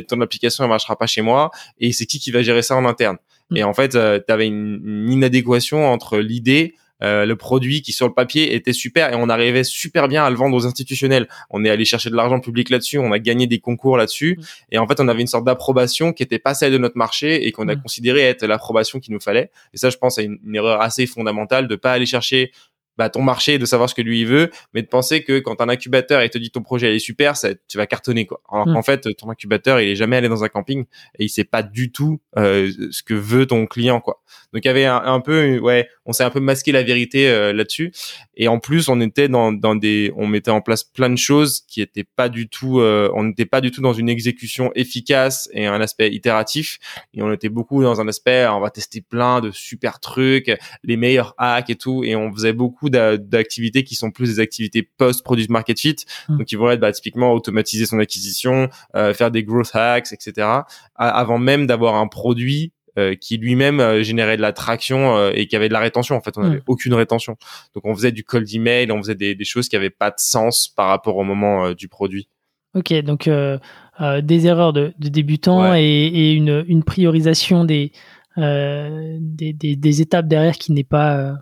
ton 0.08 0.22
application 0.22 0.64
elle 0.64 0.70
marchera 0.70 0.96
pas 0.96 1.08
chez 1.08 1.22
moi. 1.22 1.50
Et 1.80 1.92
c'est 1.92 2.06
qui 2.06 2.20
qui 2.20 2.32
va 2.32 2.44
gérer 2.44 2.62
ça 2.62 2.76
en 2.76 2.86
interne? 2.86 3.18
Et 3.56 3.64
mm. 3.64 3.68
en 3.68 3.74
fait, 3.74 3.96
euh, 3.96 4.20
tu 4.26 4.32
avais 4.32 4.48
une, 4.48 5.08
inadéquation 5.10 5.86
entre 5.86 6.18
l'idée 6.18 6.76
euh, 7.04 7.26
le 7.26 7.36
produit 7.36 7.82
qui 7.82 7.92
sur 7.92 8.08
le 8.08 8.14
papier 8.14 8.56
était 8.56 8.74
super 8.74 9.12
et 9.12 9.16
on 9.16 9.30
arrivait 9.30 9.64
super 9.64 10.08
bien 10.08 10.24
à 10.24 10.30
le 10.30 10.36
vendre 10.36 10.56
aux 10.56 10.66
institutionnels. 10.66 11.28
On 11.50 11.64
est 11.66 11.70
allé 11.70 11.86
chercher 11.86 12.10
de 12.10 12.16
l'argent 12.16 12.40
public 12.40 12.70
là-dessus, 12.70 12.98
on 12.98 13.12
a 13.12 13.20
gagné 13.20 13.48
des 13.48 13.60
concours 13.60 13.98
là-dessus 13.98 14.38
mm. 14.38 14.44
et 14.72 14.78
en 14.78 14.88
fait 14.88 15.00
on 15.00 15.08
avait 15.08 15.22
une 15.22 15.28
sorte 15.28 15.46
d'approbation 15.46 16.14
qui 16.14 16.24
était 16.24 16.40
pas 16.40 16.54
celle 16.54 16.72
de 16.72 16.78
notre 16.78 16.98
marché 16.98 17.46
et 17.48 17.52
qu'on 17.52 17.68
a 17.68 17.76
mm. 17.76 17.82
considéré 17.82 18.22
être 18.22 18.46
l'approbation 18.46 19.00
qu'il 19.00 19.14
nous 19.14 19.20
fallait. 19.20 19.52
Et 19.74 19.78
ça 19.78 19.90
je 19.90 19.98
pense 19.98 20.16
c'est 20.16 20.26
une, 20.26 20.40
une, 20.46 20.56
erreur 20.56 20.82
assez 20.82 21.06
fondamentale 21.06 21.68
de 21.68 21.76
pas 21.76 21.92
aller 21.92 22.06
chercher 22.06 22.52
bah, 22.98 23.10
ton 23.10 23.22
marché, 23.22 23.58
de 23.58 23.66
savoir 23.66 23.90
ce 23.90 23.96
que 23.96 24.02
lui 24.02 24.22
il 24.22 24.28
veut, 24.28 24.50
mais 24.74 24.82
de 24.82 24.88
penser 24.88 25.24
que 25.24 25.40
quand 25.40 25.62
un 25.62 25.70
incubateur 25.70 26.24
il 26.24 26.30
te 26.30 26.38
dit 26.38 26.52
ton 26.52 26.62
projet 26.62 26.96
est 26.96 27.00
super, 27.00 27.36
ça, 27.38 27.50
tu 27.68 27.78
vas 27.78 27.88
cartonner 27.88 28.26
quoi. 28.26 28.42
Alors 28.52 28.68
hmm. 28.68 28.74
qu'en 28.74 28.84
fait, 28.84 29.08
ton 29.18 29.30
incubateur 29.30 29.80
il 29.80 29.90
est 29.90 29.96
jamais 29.96 30.18
allé 30.18 30.30
dans 30.30 30.44
un 30.44 30.50
camping 30.50 30.86
et 31.18 31.26
il 31.26 31.30
sait 31.30 31.44
pas 31.44 31.64
du 31.64 31.92
tout 31.92 32.20
euh, 32.38 32.72
ce 32.92 33.04
que 33.04 33.14
veut 33.14 33.46
ton 33.46 33.66
client 33.66 34.00
quoi. 34.00 34.22
Donc 34.54 34.66
il 34.66 34.68
y 34.68 34.72
avait 34.72 34.86
un, 34.86 35.20
peu, 35.20 35.58
ouais, 35.60 35.90
on 36.06 36.14
s'est 36.14 36.24
un 36.24 36.30
peu 36.30 36.40
masqué 36.40 36.72
la 36.72 36.84
vérité 36.84 37.28
euh, 37.28 37.54
là-dessus. 37.54 37.92
Et 38.36 38.48
en 38.48 38.60
plus, 38.60 38.88
on 38.88 39.02
était 39.02 39.28
dans, 39.28 39.52
dans 39.52 39.76
des, 39.76 40.12
on 40.16 40.28
mettait 40.28 40.52
en 40.52 40.62
place 40.62 40.84
plein 40.84 41.10
de 41.10 41.18
choses 41.18 41.62
qui 41.68 41.82
étaient 41.82 42.04
pas 42.04 42.30
du 42.30 42.48
tout, 42.48 42.80
euh, 42.80 43.12
on 43.16 43.24
n'était 43.24 43.46
pas 43.46 43.62
du 43.62 43.72
tout 43.72 43.82
dans 43.82 43.94
une 43.94 44.10
exécution 44.10 44.72
efficace 44.76 45.50
et 45.54 45.66
un 45.66 45.82
aspect 45.82 46.12
itératif. 46.12 46.78
Et 47.14 47.22
on 47.24 47.32
était 47.32 47.50
beaucoup 47.50 47.82
dans 47.82 48.00
un 48.00 48.08
aspect, 48.08 48.46
on 48.48 48.60
va 48.60 48.70
tester 48.70 49.02
plein 49.02 49.42
de 49.42 49.50
super 49.52 50.00
trucs, 50.00 50.52
les 50.84 50.98
meilleurs 50.98 51.34
hacks 51.38 51.70
et 51.70 51.76
tout. 51.76 52.04
Et 52.04 52.16
on 52.16 52.32
faisait 52.32 52.54
beaucoup 52.54 52.83
d'activités 52.90 53.84
qui 53.84 53.96
sont 53.96 54.12
plus 54.12 54.36
des 54.36 54.40
activités 54.40 54.84
post-product 54.84 55.50
market 55.50 55.80
fit. 55.80 55.96
Mmh. 56.30 56.38
Donc, 56.38 56.52
ils 56.52 56.58
vont 56.58 56.70
être 56.72 56.80
bah, 56.80 56.92
typiquement 56.92 57.34
automatiser 57.34 57.86
son 57.86 58.00
acquisition, 58.00 58.70
euh, 58.96 59.14
faire 59.14 59.32
des 59.32 59.44
growth 59.44 59.72
hacks, 59.74 60.12
etc. 60.12 60.48
avant 60.96 61.38
même 61.38 61.68
d'avoir 61.68 61.96
un 61.96 62.08
produit 62.08 62.74
euh, 63.00 63.16
qui 63.16 63.38
lui-même 63.38 63.80
euh, 63.80 64.04
générait 64.04 64.38
de 64.38 64.44
la 64.44 64.54
traction 64.54 65.18
euh, 65.18 65.32
et 65.34 65.48
qui 65.48 65.56
avait 65.56 65.68
de 65.68 65.74
la 65.74 65.80
rétention. 65.80 66.16
En 66.16 66.22
fait, 66.22 66.38
on 66.38 66.42
n'avait 66.42 66.58
hmm. 66.58 66.68
aucune 66.68 66.94
rétention. 66.94 67.38
Donc, 67.74 67.86
on 67.86 67.96
faisait 67.96 68.12
du 68.12 68.24
cold 68.24 68.48
email, 68.54 68.92
on 68.92 69.02
faisait 69.02 69.16
des, 69.16 69.34
des 69.34 69.46
choses 69.46 69.68
qui 69.68 69.76
n'avaient 69.76 69.90
pas 69.90 70.12
de 70.12 70.20
sens 70.20 70.68
par 70.68 70.90
rapport 70.90 71.18
au 71.18 71.24
moment 71.24 71.72
du 71.72 71.88
produit. 71.88 72.28
Ok, 72.76 72.94
donc 73.02 73.28
des 73.28 74.48
erreurs 74.48 74.74
de, 74.74 74.94
de 75.00 75.10
débutants 75.10 75.74
et, 75.74 75.82
et 75.82 76.34
une, 76.34 76.64
une, 76.68 76.84
priorisation 76.84 77.66
des, 77.66 77.92
des, 78.38 79.54
des, 79.54 79.76
des, 79.76 80.02
étapes 80.02 80.28
derrière 80.28 80.58
qui 80.58 80.72
n'est 80.72 80.84
pas 80.84 81.36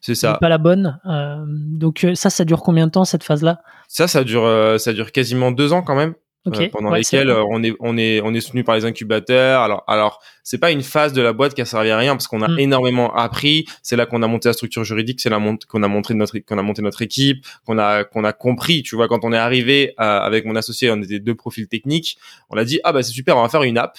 c'est 0.00 0.14
ça. 0.14 0.38
Pas 0.40 0.48
la 0.48 0.58
bonne. 0.58 0.98
donc 1.44 2.06
ça, 2.14 2.30
ça 2.30 2.44
dure 2.44 2.62
combien 2.62 2.86
de 2.86 2.92
temps 2.92 3.04
cette 3.04 3.24
phase-là? 3.24 3.60
Ça, 3.88 4.08
ça 4.08 4.24
dure, 4.24 4.48
ça 4.78 4.92
dure 4.92 5.12
quasiment 5.12 5.50
deux 5.50 5.72
ans 5.72 5.82
quand 5.82 5.96
même. 5.96 6.14
Euh, 6.54 6.68
pendant 6.70 6.92
lesquels 6.92 7.28
euh, 7.28 7.44
on 7.50 7.62
est 7.62 7.74
on 7.80 7.96
est 7.98 8.20
on 8.20 8.32
est 8.32 8.40
soutenu 8.40 8.62
par 8.62 8.76
les 8.76 8.84
incubateurs. 8.84 9.62
Alors 9.62 9.84
alors 9.86 10.20
c'est 10.42 10.58
pas 10.58 10.70
une 10.70 10.82
phase 10.82 11.12
de 11.12 11.20
la 11.20 11.32
boîte 11.32 11.54
qui 11.54 11.60
a 11.60 11.64
servi 11.64 11.90
à 11.90 11.98
rien 11.98 12.14
parce 12.14 12.28
qu'on 12.28 12.42
a 12.42 12.48
hmm. 12.48 12.58
énormément 12.58 13.14
appris. 13.14 13.66
C'est 13.82 13.96
là 13.96 14.06
qu'on 14.06 14.22
a 14.22 14.28
monté 14.28 14.48
la 14.48 14.52
structure 14.52 14.84
juridique, 14.84 15.20
c'est 15.20 15.30
là 15.30 15.40
qu'on 15.68 15.82
a 15.82 15.88
montré 15.88 16.14
notre 16.14 16.38
qu'on 16.38 16.58
a 16.58 16.62
monté 16.62 16.82
notre 16.82 17.02
équipe, 17.02 17.44
qu'on 17.66 17.78
a 17.78 18.04
qu'on 18.04 18.24
a 18.24 18.32
compris. 18.32 18.82
Tu 18.82 18.96
vois 18.96 19.08
quand 19.08 19.24
on 19.24 19.32
est 19.32 19.38
arrivé 19.38 19.94
avec 19.98 20.44
mon 20.44 20.56
associé, 20.56 20.90
on 20.90 21.02
était 21.02 21.18
deux 21.18 21.34
profils 21.34 21.68
techniques. 21.68 22.18
On 22.50 22.56
a 22.56 22.64
dit 22.64 22.80
ah 22.84 22.92
bah 22.92 23.02
c'est 23.02 23.12
super, 23.12 23.36
on 23.36 23.42
va 23.42 23.48
faire 23.48 23.64
une 23.64 23.78
app 23.78 23.98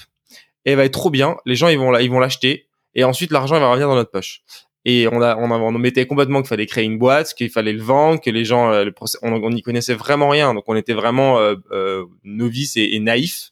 et 0.65 0.71
elle 0.71 0.77
va 0.77 0.85
être 0.85 0.93
trop 0.93 1.09
bien. 1.09 1.35
Les 1.45 1.55
gens 1.55 1.67
ils 1.67 1.77
vont 1.77 1.97
ils 1.97 2.09
vont 2.09 2.19
l'acheter 2.19 2.67
et 2.95 3.03
ensuite 3.03 3.31
l'argent 3.31 3.59
va 3.59 3.69
revenir 3.69 3.87
dans 3.89 3.95
notre 3.95 4.11
poche 4.11 4.43
et 4.85 5.07
on 5.11 5.21
a 5.21 5.35
on, 5.35 5.51
a, 5.51 5.57
on 5.57 5.71
mettait 5.73 6.05
complètement 6.05 6.41
qu'il 6.41 6.49
fallait 6.49 6.65
créer 6.65 6.85
une 6.85 6.97
boîte, 6.97 7.33
qu'il 7.33 7.49
fallait 7.49 7.73
le 7.73 7.81
vendre, 7.81 8.21
que 8.21 8.29
les 8.29 8.45
gens 8.45 8.71
euh, 8.71 8.89
on 9.21 9.49
n'y 9.49 9.61
connaissait 9.61 9.95
vraiment 9.95 10.29
rien, 10.29 10.53
donc 10.53 10.63
on 10.67 10.75
était 10.75 10.93
vraiment 10.93 11.39
euh, 11.39 11.55
euh, 11.71 12.05
novices 12.23 12.77
et, 12.77 12.89
et 12.93 12.99
naïfs. 12.99 13.51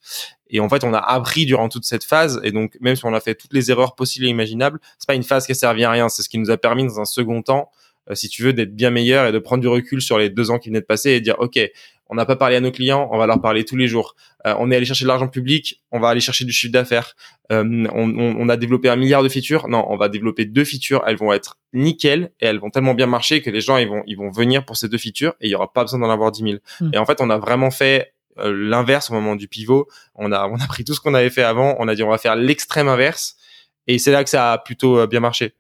Et 0.50 0.60
en 0.60 0.70
fait, 0.70 0.84
on 0.84 0.94
a 0.94 1.00
appris 1.00 1.46
durant 1.46 1.70
toute 1.70 1.86
cette 1.86 2.04
phase. 2.04 2.40
Et 2.44 2.52
donc, 2.52 2.78
même 2.80 2.96
si 2.96 3.06
on 3.06 3.14
a 3.14 3.20
fait 3.20 3.36
toutes 3.36 3.54
les 3.54 3.72
erreurs 3.72 3.96
possibles 3.96 4.26
et 4.26 4.30
imaginables, 4.30 4.80
c'est 5.00 5.08
pas 5.08 5.16
une 5.16 5.24
phase 5.24 5.46
qui 5.46 5.52
a 5.52 5.56
servi 5.56 5.84
à 5.84 5.92
rien. 5.92 6.08
C'est 6.08 6.22
ce 6.22 6.30
qui 6.30 6.38
nous 6.38 6.52
a 6.52 6.58
permis, 6.58 6.84
dans 6.84 7.00
un 7.00 7.06
second 7.06 7.42
temps, 7.42 7.72
euh, 8.10 8.16
si 8.16 8.30
tu 8.30 8.44
veux, 8.44 8.54
d'être 8.54 8.76
bien 8.76 8.92
meilleur 8.92 9.28
et 9.28 9.32
de 9.32 9.40
prendre 9.40 9.62
du 9.62 9.68
recul 9.68 10.02
sur 10.02 10.18
les 10.18 10.30
deux 10.30 10.52
ans 10.52 10.60
qui 10.60 10.70
venaient 10.70 10.82
de 10.82 10.86
passer 10.86 11.12
et 11.12 11.22
dire, 11.22 11.36
OK, 11.40 11.60
on 12.16 12.18
n'a 12.18 12.26
pas 12.26 12.38
parlé 12.38 12.56
à 12.56 12.62
nos 12.62 12.72
clients, 12.72 13.10
on 13.12 13.18
va 13.18 13.28
leur 13.28 13.42
parler 13.42 13.66
tous 13.66 13.76
les 13.76 13.88
jours. 13.88 14.16
Euh, 14.48 14.56
on 14.58 14.72
est 14.72 14.76
allé 14.78 14.86
chercher 14.86 15.04
de 15.04 15.10
l'argent 15.10 15.28
public, 15.28 15.84
on 15.92 16.00
va 16.00 16.08
aller 16.08 16.22
chercher 16.22 16.46
du 16.46 16.54
chiffre 16.54 16.72
d'affaires. 16.72 17.14
Euh, 17.52 17.86
on, 17.94 18.18
on, 18.18 18.48
a 18.48 18.56
développé 18.56 18.88
un 18.88 18.96
milliard 18.96 19.22
de 19.22 19.28
features. 19.28 19.68
Non, 19.68 19.86
on 19.90 19.98
va 19.98 20.08
développer 20.08 20.46
deux 20.46 20.64
features. 20.64 21.04
Elles 21.06 21.18
vont 21.18 21.34
être 21.34 21.60
nickel 21.74 22.32
et 22.40 22.46
elles 22.46 22.60
vont 22.60 22.70
tellement 22.70 22.94
bien 22.94 23.06
marcher 23.06 23.42
que 23.42 23.50
les 23.50 23.60
gens 23.60 23.76
ils 23.78 23.90
vont 23.90 24.02
ils 24.08 24.16
vont 24.16 24.30
venir 24.30 24.64
pour 24.64 24.78
ces 24.78 24.88
deux 24.88 24.98
features 24.98 25.34
et 25.42 25.48
il 25.48 25.52
y 25.52 25.56
aura 25.56 25.74
pas 25.74 25.84
besoin 25.84 26.00
d'en 26.00 26.10
avoir 26.10 26.32
10 26.32 26.44
000. 26.44 26.56
Hmm. 26.80 26.92
Et 26.94 26.98
en 26.98 27.06
fait, 27.06 27.20
on 27.20 27.30
a 27.30 27.38
vraiment 27.38 27.70
fait 27.70 28.14
l'inverse 28.38 29.12
au 29.12 29.14
moment 29.14 29.36
du 29.36 29.50
pivot. 29.50 29.88
On 30.16 30.32
a 30.32 30.48
on 30.48 30.56
a 30.56 30.68
pris 30.68 30.86
tout 30.86 30.94
ce 30.94 31.02
qu'on 31.02 31.16
avait 31.16 31.30
fait 31.30 31.44
avant. 31.44 31.76
On 31.80 31.90
a 31.90 31.96
dit 31.96 32.04
on 32.04 32.10
va 32.10 32.18
faire 32.18 32.38
l'extrême 32.38 32.88
inverse. 32.88 33.36
Et 33.88 34.00
c'est 34.00 34.14
là 34.14 34.24
que 34.24 34.30
ça 34.30 34.54
a 34.54 34.58
plutôt 34.58 35.06
bien 35.06 35.20
marché. 35.20 35.54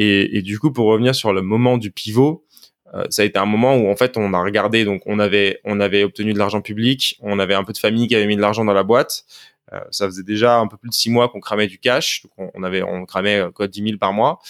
Et, 0.00 0.38
et, 0.38 0.42
du 0.42 0.60
coup, 0.60 0.70
pour 0.70 0.86
revenir 0.86 1.12
sur 1.12 1.32
le 1.32 1.42
moment 1.42 1.76
du 1.76 1.90
pivot, 1.90 2.46
euh, 2.94 3.04
ça 3.10 3.22
a 3.22 3.24
été 3.24 3.38
un 3.38 3.46
moment 3.46 3.76
où 3.76 3.90
en 3.90 3.96
fait 3.96 4.16
on 4.16 4.32
a 4.32 4.42
regardé, 4.42 4.84
donc 4.84 5.02
on 5.06 5.18
avait 5.18 5.60
on 5.64 5.80
avait 5.80 6.04
obtenu 6.04 6.32
de 6.32 6.38
l'argent 6.38 6.60
public, 6.60 7.18
on 7.20 7.38
avait 7.38 7.54
un 7.54 7.64
peu 7.64 7.72
de 7.72 7.78
famille 7.78 8.08
qui 8.08 8.14
avait 8.14 8.26
mis 8.26 8.36
de 8.36 8.40
l'argent 8.40 8.64
dans 8.64 8.72
la 8.72 8.82
boîte. 8.82 9.24
Euh, 9.72 9.80
ça 9.90 10.06
faisait 10.06 10.22
déjà 10.22 10.58
un 10.58 10.66
peu 10.66 10.76
plus 10.76 10.88
de 10.88 10.94
six 10.94 11.10
mois 11.10 11.28
qu'on 11.28 11.40
cramait 11.40 11.66
du 11.66 11.78
cash, 11.78 12.22
donc 12.22 12.50
on, 12.54 12.62
avait 12.62 12.82
on 12.82 13.04
cramait 13.04 13.38
euh, 13.38 13.50
quoi 13.50 13.68
10 13.68 13.82
000 13.82 13.98
par 13.98 14.12
mois. 14.12 14.40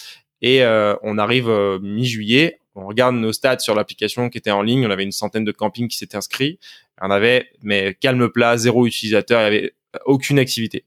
Et 0.41 0.63
euh, 0.63 0.95
on 1.03 1.17
arrive 1.17 1.49
mi-juillet, 1.81 2.59
on 2.75 2.87
regarde 2.87 3.15
nos 3.15 3.33
stats 3.33 3.59
sur 3.59 3.75
l'application 3.75 4.29
qui 4.29 4.37
était 4.37 4.51
en 4.51 4.61
ligne, 4.61 4.85
on 4.85 4.91
avait 4.91 5.03
une 5.03 5.11
centaine 5.11 5.43
de 5.43 5.51
campings 5.51 5.89
qui 5.89 5.97
s'étaient 5.97 6.15
inscrits, 6.15 6.59
on 7.01 7.11
avait 7.11 7.49
mais 7.61 7.97
calme 7.99 8.29
plat, 8.29 8.57
zéro 8.57 8.85
utilisateur, 8.85 9.41
il 9.41 9.43
y 9.43 9.47
avait 9.47 9.73
aucune 10.05 10.39
activité. 10.39 10.85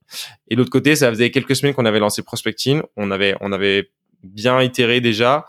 Et 0.49 0.55
de 0.55 0.61
l'autre 0.61 0.71
côté, 0.71 0.97
ça 0.97 1.11
faisait 1.11 1.31
quelques 1.31 1.55
semaines 1.55 1.75
qu'on 1.75 1.85
avait 1.85 1.99
lancé 1.99 2.23
Prospecting, 2.23 2.81
on 2.97 3.11
avait 3.11 3.37
on 3.43 3.53
avait 3.53 3.91
bien 4.23 4.63
itéré 4.63 5.03
déjà 5.03 5.45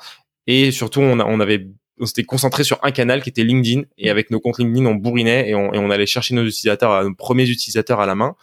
et 0.48 0.72
surtout 0.72 1.00
on, 1.00 1.20
on 1.22 1.40
avait 1.40 1.68
on 2.00 2.06
s'était 2.06 2.24
concentré 2.24 2.64
sur 2.64 2.80
un 2.84 2.92
canal 2.92 3.22
qui 3.22 3.30
était 3.30 3.44
LinkedIn. 3.44 3.84
Et 3.98 4.10
avec 4.10 4.32
nos 4.32 4.40
comptes 4.40 4.58
LinkedIn 4.58 4.86
on 4.86 4.96
bourrinait 4.96 5.50
et 5.50 5.56
on, 5.56 5.74
et 5.74 5.78
on 5.78 5.90
allait 5.90 6.06
chercher 6.06 6.34
nos 6.34 6.44
utilisateurs 6.44 7.04
nos 7.04 7.14
premiers 7.14 7.48
utilisateurs 7.48 8.00
à 8.00 8.06
la 8.06 8.16
main. 8.16 8.36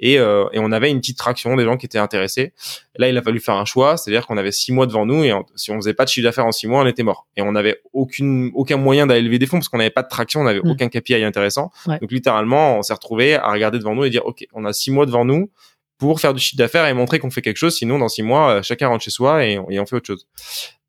Et, 0.00 0.18
euh, 0.18 0.46
et 0.52 0.58
on 0.60 0.70
avait 0.70 0.90
une 0.90 1.00
petite 1.00 1.18
traction 1.18 1.56
des 1.56 1.64
gens 1.64 1.76
qui 1.76 1.86
étaient 1.86 1.98
intéressés. 1.98 2.52
Là 2.96 3.08
il 3.08 3.16
a 3.16 3.22
fallu 3.22 3.40
faire 3.40 3.56
un 3.56 3.64
choix. 3.64 3.96
C'est 3.96 4.10
à 4.10 4.14
dire 4.14 4.26
qu'on 4.26 4.36
avait 4.36 4.52
six 4.52 4.72
mois 4.72 4.86
devant 4.86 5.06
nous 5.06 5.24
et 5.24 5.32
si 5.56 5.70
on 5.70 5.76
faisait 5.76 5.94
pas 5.94 6.04
de 6.04 6.10
chiffre 6.10 6.24
d'affaires 6.24 6.46
en 6.46 6.52
six 6.52 6.66
mois 6.66 6.82
on 6.82 6.86
était 6.86 7.02
mort. 7.02 7.26
Et 7.36 7.42
on 7.42 7.52
n'avait 7.52 7.80
aucune 7.92 8.50
aucun 8.54 8.76
moyen 8.76 9.06
d'aller 9.06 9.22
lever 9.22 9.38
des 9.38 9.46
fonds 9.46 9.58
parce 9.58 9.68
qu'on 9.68 9.78
n'avait 9.78 9.90
pas 9.90 10.02
de 10.02 10.08
traction 10.08 10.40
on 10.40 10.44
n'avait 10.44 10.60
mm. 10.60 10.70
aucun 10.70 10.88
KPI 10.88 11.24
intéressant. 11.24 11.70
Donc 11.86 12.12
littéralement 12.12 12.78
on 12.78 12.82
s'est 12.82 12.94
retrouvé 12.94 13.34
à 13.34 13.50
regarder 13.50 13.78
devant 13.78 13.94
nous 13.94 14.04
et 14.04 14.10
dire 14.10 14.26
ok 14.26 14.44
on 14.52 14.64
a 14.64 14.72
six 14.72 14.90
mois 14.90 15.06
devant 15.06 15.24
nous 15.24 15.50
pour 15.98 16.20
faire 16.20 16.32
du 16.32 16.40
chiffre 16.40 16.56
d'affaires 16.56 16.86
et 16.86 16.94
montrer 16.94 17.18
qu'on 17.18 17.30
fait 17.30 17.42
quelque 17.42 17.56
chose. 17.56 17.76
Sinon, 17.76 17.98
dans 17.98 18.08
six 18.08 18.22
mois, 18.22 18.50
euh, 18.50 18.62
chacun 18.62 18.88
rentre 18.88 19.04
chez 19.04 19.10
soi 19.10 19.44
et, 19.44 19.58
on 19.58 19.86
fait 19.86 19.96
autre 19.96 20.06
chose. 20.06 20.26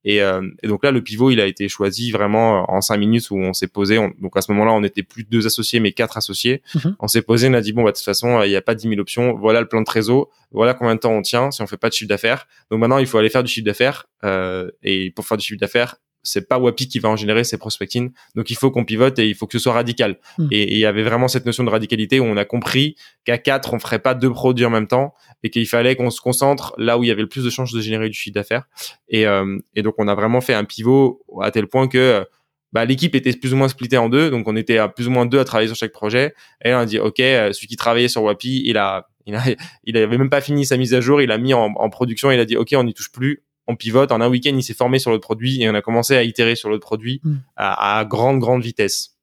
Et, 0.05 0.21
euh, 0.21 0.41
et, 0.63 0.67
donc 0.67 0.83
là, 0.83 0.91
le 0.91 1.01
pivot, 1.01 1.31
il 1.31 1.39
a 1.39 1.45
été 1.45 1.67
choisi 1.67 2.11
vraiment 2.11 2.71
en 2.71 2.81
cinq 2.81 2.97
minutes 2.97 3.29
où 3.31 3.37
on 3.37 3.53
s'est 3.53 3.67
posé. 3.67 3.97
donc 4.19 4.35
à 4.35 4.41
ce 4.41 4.51
moment-là, 4.51 4.71
on 4.71 4.83
était 4.83 5.03
plus 5.03 5.23
deux 5.23 5.45
associés, 5.45 5.79
mais 5.79 5.91
quatre 5.91 6.17
associés. 6.17 6.61
Mhm. 6.75 6.95
On 6.99 7.07
s'est 7.07 7.21
posé, 7.21 7.49
on 7.49 7.53
a 7.53 7.61
dit 7.61 7.73
bon, 7.73 7.83
bah, 7.83 7.91
de 7.91 7.97
toute 7.97 8.05
façon, 8.05 8.41
il 8.43 8.49
n'y 8.49 8.55
a 8.55 8.61
pas 8.61 8.75
10 8.75 8.87
000 8.89 8.99
options. 8.99 9.35
Voilà 9.35 9.61
le 9.61 9.67
plan 9.67 9.81
de 9.81 9.85
trésor. 9.85 10.29
Voilà 10.51 10.73
combien 10.73 10.95
de 10.95 10.99
temps 10.99 11.13
on 11.13 11.21
tient 11.21 11.51
si 11.51 11.61
on 11.61 11.67
fait 11.67 11.77
pas 11.77 11.89
de 11.89 11.93
chiffre 11.93 12.09
d'affaires. 12.09 12.47
Donc 12.71 12.79
maintenant, 12.79 12.97
il 12.97 13.07
faut 13.07 13.17
aller 13.17 13.29
faire 13.29 13.43
du 13.43 13.51
chiffre 13.51 13.65
d'affaires. 13.65 14.07
Euh, 14.23 14.71
et 14.83 15.11
pour 15.11 15.25
faire 15.25 15.37
du 15.37 15.45
chiffre 15.45 15.59
d'affaires, 15.59 15.97
c'est 16.23 16.47
pas 16.47 16.59
Wapi 16.59 16.87
qui 16.87 16.99
va 16.99 17.09
en 17.09 17.15
générer 17.15 17.43
ses 17.43 17.57
prospecting. 17.57 18.11
Donc 18.35 18.49
il 18.49 18.55
faut 18.55 18.71
qu'on 18.71 18.85
pivote 18.85 19.19
et 19.19 19.27
il 19.27 19.35
faut 19.35 19.47
que 19.47 19.53
ce 19.53 19.59
soit 19.59 19.73
radical. 19.73 20.19
Hmm. 20.37 20.47
Et 20.51 20.73
il 20.73 20.79
y 20.79 20.85
avait 20.85 21.03
vraiment 21.03 21.27
cette 21.27 21.45
notion 21.45 21.63
de 21.63 21.69
radicalité 21.69 22.19
où 22.19 22.25
on 22.25 22.37
a 22.37 22.45
compris 22.45 22.95
qu'à 23.25 23.37
quatre, 23.37 23.73
on 23.73 23.79
ferait 23.79 23.99
pas 23.99 24.13
deux 24.13 24.31
produits 24.31 24.65
en 24.65 24.69
même 24.69 24.87
temps 24.87 25.13
et 25.43 25.49
qu'il 25.49 25.67
fallait 25.67 25.95
qu'on 25.95 26.09
se 26.09 26.21
concentre 26.21 26.73
là 26.77 26.97
où 26.97 27.03
il 27.03 27.07
y 27.07 27.11
avait 27.11 27.21
le 27.21 27.29
plus 27.29 27.43
de 27.43 27.49
chances 27.49 27.71
de 27.71 27.81
générer 27.81 28.09
du 28.09 28.17
chiffre 28.17 28.33
d'affaires. 28.33 28.63
Et, 29.07 29.25
euh, 29.25 29.57
et 29.75 29.81
donc 29.81 29.95
on 29.97 30.07
a 30.07 30.15
vraiment 30.15 30.41
fait 30.41 30.53
un 30.53 30.65
pivot 30.65 31.23
à 31.41 31.51
tel 31.51 31.67
point 31.67 31.87
que 31.87 32.25
bah, 32.71 32.85
l'équipe 32.85 33.15
était 33.15 33.33
plus 33.33 33.53
ou 33.53 33.57
moins 33.57 33.67
splittée 33.67 33.97
en 33.97 34.09
deux, 34.09 34.29
donc 34.29 34.47
on 34.47 34.55
était 34.55 34.77
à 34.77 34.87
plus 34.87 35.07
ou 35.07 35.11
moins 35.11 35.25
deux 35.25 35.39
à 35.39 35.45
travailler 35.45 35.67
sur 35.67 35.75
chaque 35.75 35.91
projet. 35.91 36.33
Et 36.63 36.73
on 36.73 36.77
a 36.77 36.85
dit 36.85 36.99
ok, 36.99 37.19
euh, 37.19 37.51
celui 37.51 37.67
qui 37.67 37.77
travaillait 37.77 38.07
sur 38.07 38.23
Wapi, 38.23 38.63
il 38.65 38.77
a 38.77 39.07
il 39.29 39.35
a, 39.35 39.43
il 39.83 39.97
avait 39.97 40.17
même 40.17 40.29
pas 40.29 40.41
fini 40.41 40.65
sa 40.65 40.75
mise 40.75 40.93
à 40.95 41.01
jour, 41.01 41.21
il 41.21 41.31
a 41.31 41.37
mis 41.37 41.53
en, 41.53 41.73
en 41.75 41.89
production, 41.89 42.31
il 42.31 42.39
a 42.39 42.45
dit 42.45 42.57
ok, 42.57 42.73
on 42.75 42.83
n'y 42.83 42.95
touche 42.95 43.11
plus, 43.11 43.43
on 43.69 43.75
pivote. 43.75 44.11
En 44.11 44.19
un 44.19 44.27
week-end, 44.27 44.51
il 44.53 44.63
s'est 44.63 44.73
formé 44.73 44.99
sur 44.99 45.11
l'autre 45.11 45.23
produit 45.23 45.61
et 45.61 45.69
on 45.69 45.75
a 45.75 45.81
commencé 45.81 46.17
à 46.17 46.23
itérer 46.23 46.55
sur 46.55 46.69
l'autre 46.69 46.85
produit 46.85 47.21
hmm. 47.23 47.35
à, 47.55 48.03
grande, 48.05 48.39
grande 48.39 48.63
vitesse. 48.63 49.15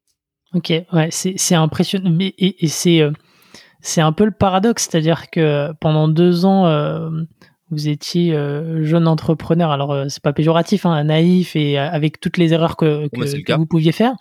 Ok, 0.54 0.72
ouais, 0.92 1.08
c'est 1.10 1.54
impressionnant. 1.54 2.10
Mais, 2.10 2.32
et, 2.38 2.68
c'est 2.68 3.00
euh, 3.00 3.10
c'est 3.80 4.00
un 4.00 4.12
peu 4.12 4.24
le 4.24 4.30
paradoxe, 4.30 4.88
c'est-à-dire 4.88 5.30
que 5.30 5.72
pendant 5.80 6.08
deux 6.08 6.44
ans, 6.44 6.66
euh, 6.66 7.10
vous 7.70 7.88
étiez 7.88 8.34
euh, 8.34 8.84
jeune 8.84 9.08
entrepreneur, 9.08 9.70
alors 9.70 10.04
c'est 10.08 10.22
pas 10.22 10.32
péjoratif, 10.32 10.86
hein, 10.86 11.04
naïf 11.04 11.56
et 11.56 11.76
avec 11.76 12.20
toutes 12.20 12.36
les 12.36 12.52
erreurs 12.52 12.76
que, 12.76 13.08
vous 13.56 13.66
pouviez 13.66 13.92
faire. 13.92 14.14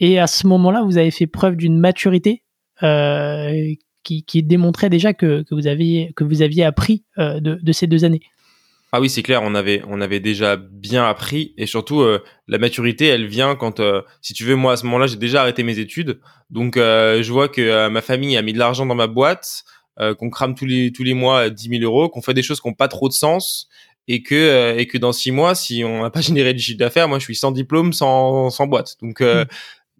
Et 0.00 0.18
à 0.18 0.26
ce 0.26 0.46
moment-là, 0.48 0.82
vous 0.82 0.98
avez 0.98 1.10
fait 1.10 1.26
preuve 1.26 1.56
d'une 1.56 1.78
maturité 1.78 2.42
qui, 2.80 4.24
qui, 4.24 4.42
démontrait 4.42 4.90
déjà 4.90 5.14
que, 5.14 5.42
que, 5.42 5.54
vous 5.54 5.66
aviez, 5.66 6.12
que 6.16 6.24
vous 6.24 6.42
aviez 6.42 6.64
appris 6.64 7.04
de, 7.16 7.58
de 7.60 7.72
ces 7.72 7.86
deux 7.86 8.04
années. 8.04 8.20
Ah 8.90 9.00
oui, 9.00 9.10
c'est 9.10 9.22
clair, 9.22 9.42
on 9.42 9.54
avait 9.54 9.82
on 9.86 10.00
avait 10.00 10.20
déjà 10.20 10.56
bien 10.56 11.06
appris 11.06 11.52
et 11.58 11.66
surtout 11.66 12.00
euh, 12.00 12.22
la 12.46 12.56
maturité, 12.58 13.06
elle 13.06 13.26
vient 13.26 13.54
quand 13.54 13.80
euh, 13.80 14.00
si 14.22 14.32
tu 14.32 14.44
veux 14.44 14.56
moi 14.56 14.72
à 14.72 14.76
ce 14.76 14.84
moment-là, 14.86 15.06
j'ai 15.06 15.16
déjà 15.16 15.42
arrêté 15.42 15.62
mes 15.62 15.78
études. 15.78 16.20
Donc 16.48 16.78
euh, 16.78 17.22
je 17.22 17.30
vois 17.30 17.48
que 17.48 17.88
ma 17.88 18.00
famille 18.00 18.36
a 18.38 18.42
mis 18.42 18.54
de 18.54 18.58
l'argent 18.58 18.86
dans 18.86 18.94
ma 18.94 19.06
boîte, 19.06 19.64
qu'on 20.18 20.30
crame 20.30 20.54
tous 20.54 20.64
les 20.64 20.92
tous 20.92 21.02
les 21.02 21.12
mois 21.12 21.50
10 21.50 21.68
000 21.80 21.82
euros, 21.82 22.08
qu'on 22.08 22.22
fait 22.22 22.32
des 22.34 22.42
choses 22.42 22.60
qui 22.60 22.68
n'ont 22.68 22.74
pas 22.74 22.88
trop 22.88 23.08
de 23.08 23.12
sens 23.12 23.68
et 24.06 24.22
que 24.22 24.78
et 24.78 24.86
que 24.86 24.96
dans 24.96 25.12
six 25.12 25.32
mois, 25.32 25.54
si 25.54 25.84
on 25.84 26.02
n'a 26.02 26.10
pas 26.10 26.20
généré 26.22 26.54
du 26.54 26.60
chiffre 26.60 26.78
d'affaires, 26.78 27.08
moi 27.08 27.18
je 27.18 27.24
suis 27.24 27.36
sans 27.36 27.52
diplôme, 27.52 27.92
sans 27.92 28.48
sans 28.48 28.66
boîte. 28.66 28.96
Donc 29.02 29.20
mmh 29.20 29.44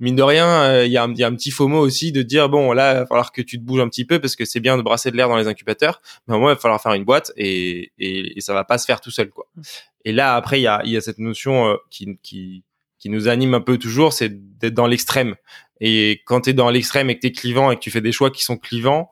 mine 0.00 0.16
de 0.16 0.22
rien, 0.22 0.46
euh, 0.46 0.86
il 0.86 0.92
y, 0.92 0.96
a 0.96 1.04
un, 1.04 1.14
y, 1.14 1.22
a 1.22 1.26
un 1.26 1.34
petit 1.34 1.50
FOMO 1.50 1.78
aussi 1.78 2.12
de 2.12 2.22
dire 2.22 2.48
bon 2.48 2.72
là, 2.72 2.92
il 2.92 2.98
va 2.98 3.06
falloir 3.06 3.32
que 3.32 3.42
tu 3.42 3.58
te 3.58 3.64
bouges 3.64 3.80
un 3.80 3.88
petit 3.88 4.04
peu 4.04 4.20
parce 4.20 4.36
que 4.36 4.44
c'est 4.44 4.60
bien 4.60 4.76
de 4.76 4.82
brasser 4.82 5.10
de 5.10 5.16
l'air 5.16 5.28
dans 5.28 5.36
les 5.36 5.48
incubateurs, 5.48 6.00
mais 6.26 6.34
au 6.34 6.38
moins 6.38 6.52
il 6.52 6.54
va 6.54 6.60
falloir 6.60 6.80
faire 6.80 6.94
une 6.94 7.04
boîte 7.04 7.32
et, 7.36 7.92
et, 7.98 8.38
et 8.38 8.40
ça 8.40 8.54
va 8.54 8.64
pas 8.64 8.78
se 8.78 8.86
faire 8.86 9.00
tout 9.00 9.10
seul 9.10 9.30
quoi. 9.30 9.46
Mm. 9.56 9.62
Et 10.04 10.12
là 10.12 10.34
après 10.34 10.60
il 10.60 10.62
y 10.62 10.68
a, 10.68 10.80
y 10.84 10.96
a 10.96 11.00
cette 11.00 11.18
notion 11.18 11.68
euh, 11.68 11.76
qui, 11.90 12.18
qui 12.22 12.64
qui 12.98 13.10
nous 13.10 13.28
anime 13.28 13.54
un 13.54 13.60
peu 13.60 13.78
toujours, 13.78 14.12
c'est 14.12 14.58
d'être 14.58 14.74
dans 14.74 14.86
l'extrême. 14.86 15.36
Et 15.80 16.22
quand 16.26 16.42
tu 16.42 16.50
es 16.50 16.52
dans 16.52 16.70
l'extrême 16.70 17.10
et 17.10 17.14
que 17.14 17.20
tu 17.20 17.28
es 17.28 17.32
clivant 17.32 17.70
et 17.70 17.76
que 17.76 17.80
tu 17.80 17.90
fais 17.90 18.00
des 18.00 18.12
choix 18.12 18.30
qui 18.30 18.42
sont 18.42 18.56
clivants, 18.56 19.08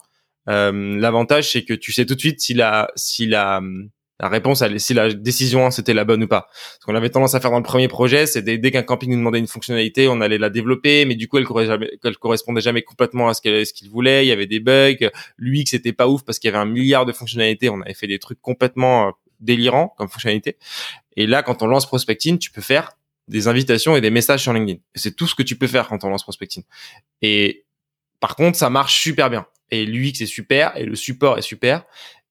euh, 0.48 0.98
l'avantage 0.98 1.52
c'est 1.52 1.64
que 1.64 1.74
tu 1.74 1.92
sais 1.92 2.04
tout 2.06 2.14
de 2.14 2.20
suite 2.20 2.40
si 2.40 2.54
la 2.54 2.90
si 2.96 3.26
la 3.26 3.60
la 4.18 4.28
réponse, 4.28 4.62
elle, 4.62 4.80
si 4.80 4.94
la 4.94 5.12
décision 5.12 5.70
c'était 5.70 5.92
la 5.92 6.04
bonne 6.04 6.22
ou 6.24 6.28
pas. 6.28 6.48
Ce 6.80 6.86
qu'on 6.86 6.94
avait 6.94 7.10
tendance 7.10 7.34
à 7.34 7.40
faire 7.40 7.50
dans 7.50 7.58
le 7.58 7.62
premier 7.62 7.88
projet, 7.88 8.26
c'est 8.26 8.42
dès, 8.42 8.70
qu'un 8.70 8.82
camping 8.82 9.10
nous 9.10 9.18
demandait 9.18 9.38
une 9.38 9.46
fonctionnalité, 9.46 10.08
on 10.08 10.20
allait 10.20 10.38
la 10.38 10.48
développer, 10.48 11.04
mais 11.04 11.16
du 11.16 11.28
coup, 11.28 11.38
elle 11.38 11.46
correspondait 12.18 12.60
jamais, 12.60 12.82
complètement 12.82 13.28
à 13.28 13.34
ce 13.34 13.40
qu'il 13.40 13.90
voulait. 13.90 14.24
Il 14.24 14.28
y 14.28 14.32
avait 14.32 14.46
des 14.46 14.60
bugs. 14.60 14.94
Que 14.96 15.10
c'était 15.66 15.92
pas 15.92 16.08
ouf 16.08 16.24
parce 16.24 16.38
qu'il 16.38 16.48
y 16.50 16.54
avait 16.54 16.62
un 16.62 16.70
milliard 16.70 17.04
de 17.04 17.12
fonctionnalités. 17.12 17.68
On 17.68 17.80
avait 17.80 17.94
fait 17.94 18.06
des 18.06 18.18
trucs 18.18 18.40
complètement 18.40 19.08
euh, 19.08 19.10
délirants 19.40 19.94
comme 19.96 20.08
fonctionnalité. 20.08 20.56
Et 21.16 21.26
là, 21.26 21.42
quand 21.42 21.62
on 21.62 21.66
lance 21.66 21.86
Prospecting, 21.86 22.38
tu 22.38 22.50
peux 22.50 22.60
faire 22.60 22.92
des 23.28 23.48
invitations 23.48 23.96
et 23.96 24.00
des 24.00 24.10
messages 24.10 24.42
sur 24.42 24.52
LinkedIn. 24.52 24.80
C'est 24.94 25.16
tout 25.16 25.26
ce 25.26 25.34
que 25.34 25.42
tu 25.42 25.56
peux 25.56 25.66
faire 25.66 25.88
quand 25.88 26.04
on 26.04 26.08
lance 26.08 26.22
Prospecting. 26.22 26.62
Et 27.22 27.64
par 28.20 28.36
contre, 28.36 28.56
ça 28.56 28.70
marche 28.70 29.00
super 29.00 29.28
bien. 29.28 29.46
Et 29.70 29.84
l'UX 29.84 30.20
est 30.20 30.26
super 30.26 30.76
et 30.76 30.84
le 30.84 30.94
support 30.94 31.38
est 31.38 31.42
super. 31.42 31.84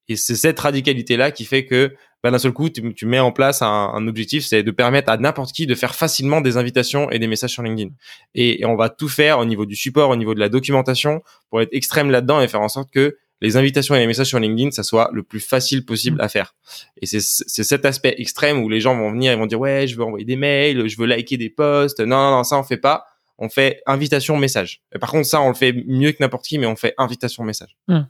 Et 0.07 0.15
c'est 0.15 0.35
cette 0.35 0.59
radicalité-là 0.59 1.31
qui 1.31 1.45
fait 1.45 1.65
que 1.65 1.95
bah, 2.25 2.31
d'un 2.31 2.39
seul 2.39 2.53
coup, 2.53 2.69
tu, 2.69 3.05
mets 3.05 3.19
en 3.19 3.31
place 3.31 3.61
un, 3.61 4.07
objectif, 4.07 4.45
c'est 4.45 4.63
de 4.63 4.71
permettre 4.71 5.11
à 5.11 5.17
n'importe 5.17 5.51
qui 5.51 5.67
de 5.67 5.75
faire 5.75 5.93
facilement 5.93 6.41
des 6.41 6.57
invitations 6.57 7.11
et 7.11 7.19
des 7.19 7.27
messages 7.27 7.51
sur 7.51 7.61
LinkedIn. 7.61 7.91
Et, 8.33 8.65
on 8.65 8.75
va 8.75 8.89
tout 8.89 9.09
faire 9.09 9.37
au 9.37 9.45
niveau 9.45 9.67
du 9.67 9.75
support, 9.75 10.09
au 10.09 10.15
niveau 10.15 10.33
de 10.33 10.39
la 10.39 10.49
documentation, 10.49 11.21
pour 11.51 11.61
être 11.61 11.69
extrême 11.71 12.09
là-dedans 12.09 12.41
et 12.41 12.47
faire 12.47 12.61
en 12.61 12.67
sorte 12.67 12.91
que 12.91 13.17
les 13.41 13.57
invitations 13.57 13.93
et 13.93 13.99
les 13.99 14.07
messages 14.07 14.29
sur 14.29 14.39
LinkedIn, 14.39 14.71
ça 14.71 14.81
soit 14.81 15.11
le 15.13 15.21
plus 15.21 15.39
facile 15.39 15.85
possible 15.85 16.19
à 16.19 16.27
faire. 16.27 16.55
Et 16.99 17.05
c'est 17.05 17.19
cet 17.19 17.85
aspect 17.85 18.15
extrême 18.17 18.63
où 18.63 18.69
les 18.69 18.79
gens 18.79 18.97
vont 18.97 19.11
venir 19.11 19.31
et 19.31 19.35
vont 19.35 19.45
dire 19.45 19.59
ouais, 19.59 19.85
je 19.85 19.95
veux 19.95 20.03
envoyer 20.03 20.25
des 20.25 20.35
mails, 20.35 20.87
je 20.87 20.97
veux 20.97 21.05
liker 21.05 21.37
des 21.37 21.51
posts. 21.51 21.99
Non, 21.99 22.17
non, 22.17 22.31
non, 22.37 22.43
ça 22.43 22.57
on 22.57 22.63
fait 22.63 22.77
pas. 22.77 23.05
On 23.37 23.49
fait 23.49 23.83
invitation 23.85 24.35
message. 24.37 24.81
Par 24.99 25.11
contre, 25.11 25.27
ça 25.27 25.41
on 25.41 25.49
le 25.49 25.53
fait 25.53 25.73
mieux 25.85 26.11
que 26.11 26.17
n'importe 26.21 26.45
qui, 26.45 26.57
mais 26.57 26.65
on 26.65 26.75
fait 26.75 26.95
invitation 26.97 27.43
message. 27.43 27.77
Hum. 27.87 28.07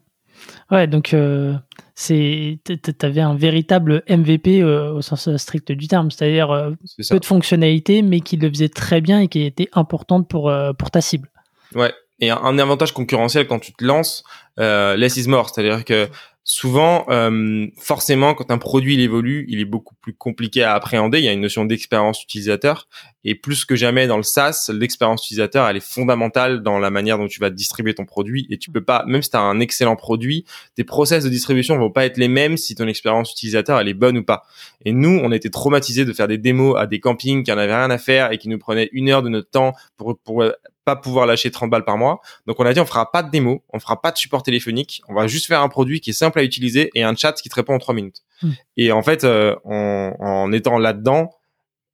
Ouais, 0.71 0.87
donc 0.87 1.13
euh, 1.13 1.53
c'est 1.93 2.59
t'avais 2.97 3.21
un 3.21 3.35
véritable 3.35 4.03
MVP 4.09 4.61
euh, 4.61 4.93
au 4.93 5.01
sens 5.01 5.35
strict 5.37 5.71
du 5.71 5.87
terme, 5.87 6.11
c'est-à-dire 6.11 6.51
euh, 6.51 6.71
peu 7.09 7.19
de 7.19 7.25
fonctionnalités, 7.25 8.01
mais 8.01 8.19
qui 8.21 8.37
le 8.37 8.49
faisait 8.49 8.69
très 8.69 9.01
bien 9.01 9.21
et 9.21 9.27
qui 9.27 9.43
était 9.43 9.69
importante 9.73 10.27
pour 10.27 10.51
pour 10.77 10.91
ta 10.91 11.01
cible. 11.01 11.29
Ouais, 11.73 11.93
et 12.19 12.29
un, 12.29 12.57
avantage 12.57 12.93
concurrentiel 12.93 13.47
quand 13.47 13.59
tu 13.59 13.73
te 13.73 13.83
lances, 13.83 14.23
less 14.57 15.17
is 15.17 15.27
more, 15.27 15.49
c'est-à-dire 15.49 15.85
que 15.85 16.09
souvent, 16.47 17.05
euh, 17.09 17.65
forcément, 17.75 18.35
quand 18.35 18.51
un 18.51 18.59
produit 18.59 18.93
il 18.93 18.99
évolue, 19.01 19.45
il 19.49 19.59
est 19.59 19.65
beaucoup 19.65 19.95
plus 19.95 20.13
compliqué 20.13 20.61
à 20.61 20.75
appréhender. 20.75 21.17
Il 21.17 21.25
y 21.25 21.27
a 21.27 21.33
une 21.33 21.41
notion 21.41 21.65
d'expérience 21.65 22.23
utilisateur. 22.23 22.87
Et 23.23 23.33
plus 23.33 23.65
que 23.65 23.75
jamais 23.75 24.05
dans 24.05 24.17
le 24.17 24.23
SaaS, 24.23 24.69
l'expérience 24.71 25.25
utilisateur, 25.25 25.67
elle 25.67 25.77
est 25.77 25.83
fondamentale 25.83 26.61
dans 26.61 26.77
la 26.77 26.91
manière 26.91 27.17
dont 27.17 27.27
tu 27.27 27.39
vas 27.39 27.49
distribuer 27.49 27.95
ton 27.95 28.05
produit. 28.05 28.45
Et 28.51 28.59
tu 28.59 28.69
peux 28.69 28.83
pas, 28.83 29.03
même 29.07 29.23
si 29.23 29.31
tu 29.31 29.37
as 29.37 29.41
un 29.41 29.59
excellent 29.59 29.95
produit, 29.95 30.45
tes 30.75 30.83
process 30.83 31.23
de 31.23 31.29
distribution 31.29 31.79
vont 31.79 31.89
pas 31.89 32.05
être 32.05 32.17
les 32.17 32.27
mêmes 32.27 32.57
si 32.57 32.75
ton 32.75 32.87
expérience 32.87 33.31
utilisateur, 33.31 33.79
elle 33.79 33.87
est 33.87 33.95
bonne 33.95 34.19
ou 34.19 34.23
pas. 34.23 34.43
Et 34.85 34.91
nous, 34.91 35.19
on 35.23 35.31
était 35.31 35.49
traumatisés 35.49 36.05
de 36.05 36.13
faire 36.13 36.27
des 36.27 36.37
démos 36.37 36.77
à 36.77 36.85
des 36.85 36.99
campings 36.99 37.43
qui 37.43 37.51
en 37.51 37.57
avaient 37.57 37.75
rien 37.75 37.89
à 37.89 37.97
faire 37.97 38.31
et 38.31 38.37
qui 38.37 38.49
nous 38.49 38.59
prenaient 38.59 38.89
une 38.91 39.09
heure 39.09 39.23
de 39.23 39.29
notre 39.29 39.49
temps 39.49 39.73
pour, 39.97 40.15
pour 40.19 40.43
pas 40.85 40.95
pouvoir 40.95 41.25
lâcher 41.25 41.51
30 41.51 41.69
balles 41.69 41.83
par 41.83 41.97
mois. 41.97 42.21
Donc 42.45 42.59
on 42.59 42.65
a 42.65 42.73
dit 42.73 42.79
on 42.79 42.85
fera 42.85 43.11
pas 43.11 43.23
de 43.23 43.31
démo, 43.31 43.63
on 43.73 43.79
fera 43.79 44.01
pas 44.01 44.11
de 44.11 44.17
support 44.17 44.43
téléphonique, 44.43 45.01
on 45.09 45.13
va 45.13 45.27
juste 45.27 45.47
faire 45.47 45.61
un 45.61 45.67
produit 45.67 45.99
qui 45.99 46.11
est 46.11 46.13
simple 46.13 46.39
à 46.39 46.43
utiliser 46.43 46.91
et 46.93 47.03
un 47.03 47.15
chat 47.15 47.33
qui 47.33 47.49
te 47.49 47.55
répond 47.55 47.73
en 47.73 47.79
3 47.79 47.93
minutes. 47.93 48.21
Hmm. 48.41 48.51
Et 48.77 48.91
en 48.91 49.01
fait, 49.01 49.23
euh, 49.23 49.55
en, 49.65 50.51
étant 50.51 50.77
là-dedans, 50.77 51.33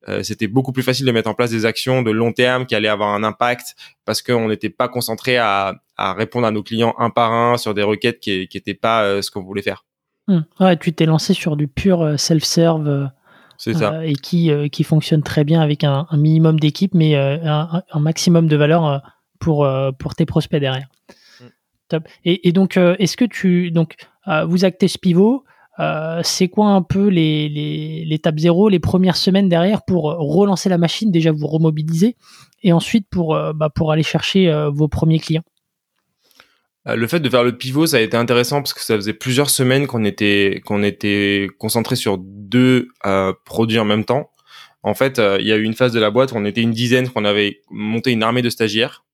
euh, 0.10 0.24
c'était 0.24 0.48
beaucoup 0.48 0.72
plus 0.72 0.84
facile 0.84 1.06
de 1.06 1.12
mettre 1.12 1.30
en 1.30 1.34
place 1.34 1.52
des 1.52 1.66
actions 1.66 2.02
de 2.02 2.12
long 2.12 2.34
terme 2.34 2.66
qui 2.66 2.76
allaient 2.76 2.88
avoir 2.88 3.10
un 3.10 3.24
impact 3.24 3.76
parce 4.04 4.22
qu'on 4.22 4.50
n'était 4.50 4.70
pas 4.70 4.88
concentré 4.88 5.38
à, 5.38 5.76
répondre 5.98 6.48
à 6.48 6.52
nos 6.52 6.64
clients 6.64 6.96
un 6.98 7.12
par 7.12 7.32
un 7.32 7.58
sur 7.58 7.76
des 7.76 7.84
requêtes 7.84 8.20
qui 8.20 8.50
n'étaient 8.54 8.74
pas 8.74 9.04
euh, 9.04 9.22
ce 9.22 9.32
qu'on 9.32 9.44
voulait 9.44 9.62
faire. 9.62 9.86
Hmm. 10.28 10.42
Ouais, 10.60 10.78
tu 10.78 10.94
t'es 10.94 11.06
lancé 11.06 11.34
sur 11.34 11.56
du 11.56 11.68
pur 11.68 12.20
self-serve 12.20 13.10
ça. 13.62 14.06
et 14.06 14.14
qui, 14.14 14.52
euh, 14.52 14.68
qui 14.68 14.84
fonctionne 14.84 15.22
très 15.22 15.44
bien 15.44 15.62
avec 15.62 15.84
un, 15.84 16.08
minimum 16.14 16.60
d'équipe, 16.60 16.94
mais 16.94 17.16
euh, 17.16 17.38
un, 17.44 17.84
un, 17.92 18.00
maximum 18.00 18.48
de 18.48 18.56
valeur 18.56 18.86
euh, 18.86 18.98
pour, 19.40 19.68
pour 19.98 20.16
tes 20.16 20.26
prospects 20.26 20.60
derrière. 20.60 20.88
Mm. 21.40 21.46
Top. 21.90 22.08
Et, 22.26 22.48
et 22.48 22.52
donc, 22.52 22.78
est-ce 22.78 23.18
que 23.18 23.26
tu. 23.26 23.72
Donc, 23.72 23.96
vous 24.48 24.66
actez 24.66 24.88
ce 24.88 24.98
pivot. 25.00 25.44
c'est 26.24 26.48
quoi 26.48 26.68
un 26.68 26.84
peu 26.84 27.08
l'étape 27.08 28.36
les, 28.36 28.42
zéro, 28.42 28.70
les 28.70 28.80
premières 28.80 29.18
semaines 29.18 29.50
derrière 29.50 29.84
pour 29.84 30.04
relancer 30.04 30.70
la 30.70 30.78
machine, 30.78 31.12
déjà 31.12 31.32
vous 31.32 31.48
remobiliser, 31.48 32.18
et 32.62 32.72
ensuite 32.72 33.08
pour, 33.10 33.36
bah, 33.56 33.70
pour 33.74 33.92
aller 33.92 34.04
chercher 34.04 34.52
vos 34.72 34.88
premiers 34.88 35.20
clients 35.20 35.44
euh, 35.44 35.51
le 36.86 37.08
fait 37.08 37.20
de 37.20 37.30
faire 37.30 37.44
le 37.44 37.58
pivot, 37.58 37.86
ça 37.86 37.98
a 37.98 38.00
été 38.00 38.18
intéressant 38.18 38.62
parce 38.62 38.74
que 38.74 38.82
ça 38.82 38.96
faisait 38.96 39.14
plusieurs 39.14 39.50
semaines 39.50 39.88
qu'on 39.88 40.04
était 40.04 40.62
qu'on 40.66 40.82
était 40.84 41.48
concentré 41.60 41.96
sur 41.96 42.18
deux 42.20 42.88
euh, 43.06 43.34
produits 43.46 43.80
en 43.80 43.86
même 43.86 44.04
temps. 44.06 44.32
En 44.84 44.96
fait, 44.96 45.20
euh, 45.20 45.38
il 45.40 45.46
y 45.46 45.52
a 45.52 45.58
eu 45.58 45.64
une 45.64 45.76
phase 45.76 45.92
de 45.92 46.00
la 46.00 46.10
boîte 46.10 46.32
où 46.32 46.38
on 46.38 46.46
était 46.46 46.62
une 46.62 46.72
dizaine, 46.72 47.08
qu'on 47.10 47.24
avait 47.24 47.62
monté 47.70 48.12
une 48.12 48.24
armée 48.24 48.42
de 48.42 48.50
stagiaires. 48.50 49.06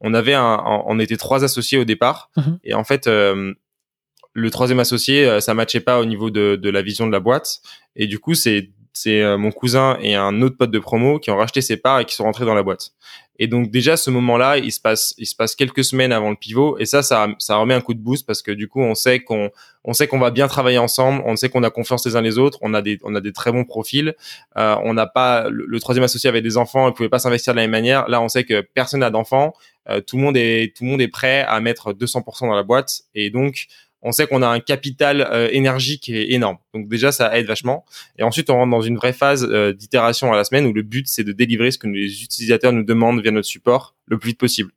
On 0.00 0.14
avait 0.14 0.34
un, 0.34 0.62
on 0.86 1.00
était 1.00 1.16
trois 1.16 1.42
associés 1.42 1.78
au 1.78 1.84
départ, 1.84 2.30
mhm. 2.36 2.58
et 2.62 2.74
en 2.74 2.84
fait, 2.84 3.06
le 3.08 4.50
troisième 4.50 4.78
associé, 4.78 5.40
ça 5.40 5.54
matchait 5.54 5.80
pas 5.80 5.98
au 5.98 6.04
niveau 6.04 6.30
de, 6.30 6.54
de 6.54 6.70
la 6.70 6.82
vision 6.82 7.06
de 7.06 7.12
la 7.12 7.18
boîte, 7.18 7.60
et 7.96 8.06
du 8.06 8.18
coup, 8.18 8.34
c'est 8.34 8.70
c'est 8.92 9.36
mon 9.36 9.50
cousin 9.50 9.98
et 10.00 10.14
un 10.14 10.40
autre 10.42 10.56
pote 10.56 10.70
de 10.70 10.78
promo 10.78 11.18
qui 11.18 11.30
ont 11.30 11.36
racheté 11.36 11.60
ses 11.60 11.76
parts 11.76 12.00
et 12.00 12.04
qui 12.04 12.14
sont 12.14 12.24
rentrés 12.24 12.44
dans 12.44 12.54
la 12.54 12.62
boîte. 12.62 12.92
Et 13.38 13.46
donc 13.46 13.70
déjà 13.70 13.96
ce 13.96 14.10
moment-là, 14.10 14.58
il 14.58 14.72
se 14.72 14.80
passe, 14.80 15.14
il 15.18 15.26
se 15.26 15.34
passe 15.34 15.54
quelques 15.54 15.84
semaines 15.84 16.12
avant 16.12 16.30
le 16.30 16.36
pivot, 16.36 16.78
et 16.78 16.86
ça, 16.86 17.02
ça, 17.02 17.28
ça 17.38 17.56
remet 17.56 17.74
un 17.74 17.80
coup 17.80 17.94
de 17.94 18.00
boost 18.00 18.26
parce 18.26 18.42
que 18.42 18.50
du 18.50 18.68
coup, 18.68 18.80
on 18.80 18.94
sait 18.94 19.20
qu'on, 19.20 19.50
on 19.84 19.92
sait 19.92 20.06
qu'on 20.08 20.18
va 20.18 20.30
bien 20.30 20.48
travailler 20.48 20.78
ensemble, 20.78 21.22
on 21.26 21.36
sait 21.36 21.48
qu'on 21.48 21.62
a 21.62 21.70
confiance 21.70 22.04
les 22.06 22.16
uns 22.16 22.20
les 22.20 22.38
autres, 22.38 22.58
on 22.62 22.74
a 22.74 22.82
des, 22.82 22.98
on 23.04 23.14
a 23.14 23.20
des 23.20 23.32
très 23.32 23.52
bons 23.52 23.64
profils, 23.64 24.14
euh, 24.56 24.76
on 24.82 24.94
n'a 24.94 25.06
pas 25.06 25.48
le, 25.48 25.80
troisième 25.80 26.04
associé 26.04 26.28
avait 26.28 26.42
des 26.42 26.56
enfants, 26.56 26.88
il 26.88 26.94
pouvait 26.94 27.08
pas 27.08 27.18
s'investir 27.18 27.52
de 27.52 27.56
la 27.56 27.62
même 27.62 27.70
manière. 27.70 28.08
Là, 28.08 28.20
on 28.20 28.28
sait 28.28 28.44
que 28.44 28.60
personne 28.60 29.00
n'a 29.00 29.10
d'enfants, 29.10 29.54
euh, 29.88 30.00
tout 30.00 30.16
le 30.16 30.22
monde 30.22 30.36
est, 30.36 30.76
tout 30.76 30.84
le 30.84 30.90
monde 30.90 31.00
est 31.00 31.08
prêt 31.08 31.44
à 31.48 31.60
mettre 31.60 31.92
200% 31.92 32.48
dans 32.48 32.54
la 32.54 32.64
boîte, 32.64 33.02
et 33.14 33.30
donc 33.30 33.66
on 34.06 34.12
sait 34.12 34.28
qu'on 34.28 34.40
a 34.40 34.46
un 34.46 34.60
capital 34.60 35.28
euh, 35.32 35.48
énorme. 35.52 36.58
Donc 36.72 36.88
déjà, 36.88 37.10
ça 37.10 37.36
aide 37.36 37.46
vachement. 37.46 37.84
Et 38.18 38.22
ensuite, 38.22 38.48
on 38.50 38.54
rentre 38.54 38.70
dans 38.70 38.80
une 38.80 38.96
vraie 38.96 39.12
phase 39.12 39.44
euh, 39.50 39.72
d'itération 39.72 40.32
à 40.32 40.36
la 40.36 40.44
semaine 40.44 40.64
où 40.66 40.72
le 40.72 40.82
but, 40.82 41.08
c'est 41.08 41.24
de 41.24 41.32
délivrer 41.32 41.72
ce 41.72 41.78
que 41.78 41.88
les 41.88 42.22
utilisateurs 42.22 42.72
nous 42.72 42.84
demandent 42.84 43.20
via 43.20 43.32
notre 43.32 43.48
support 43.48 43.96
le 44.06 44.18
plus 44.18 44.30
vite 44.30 44.38
possible. 44.38 44.70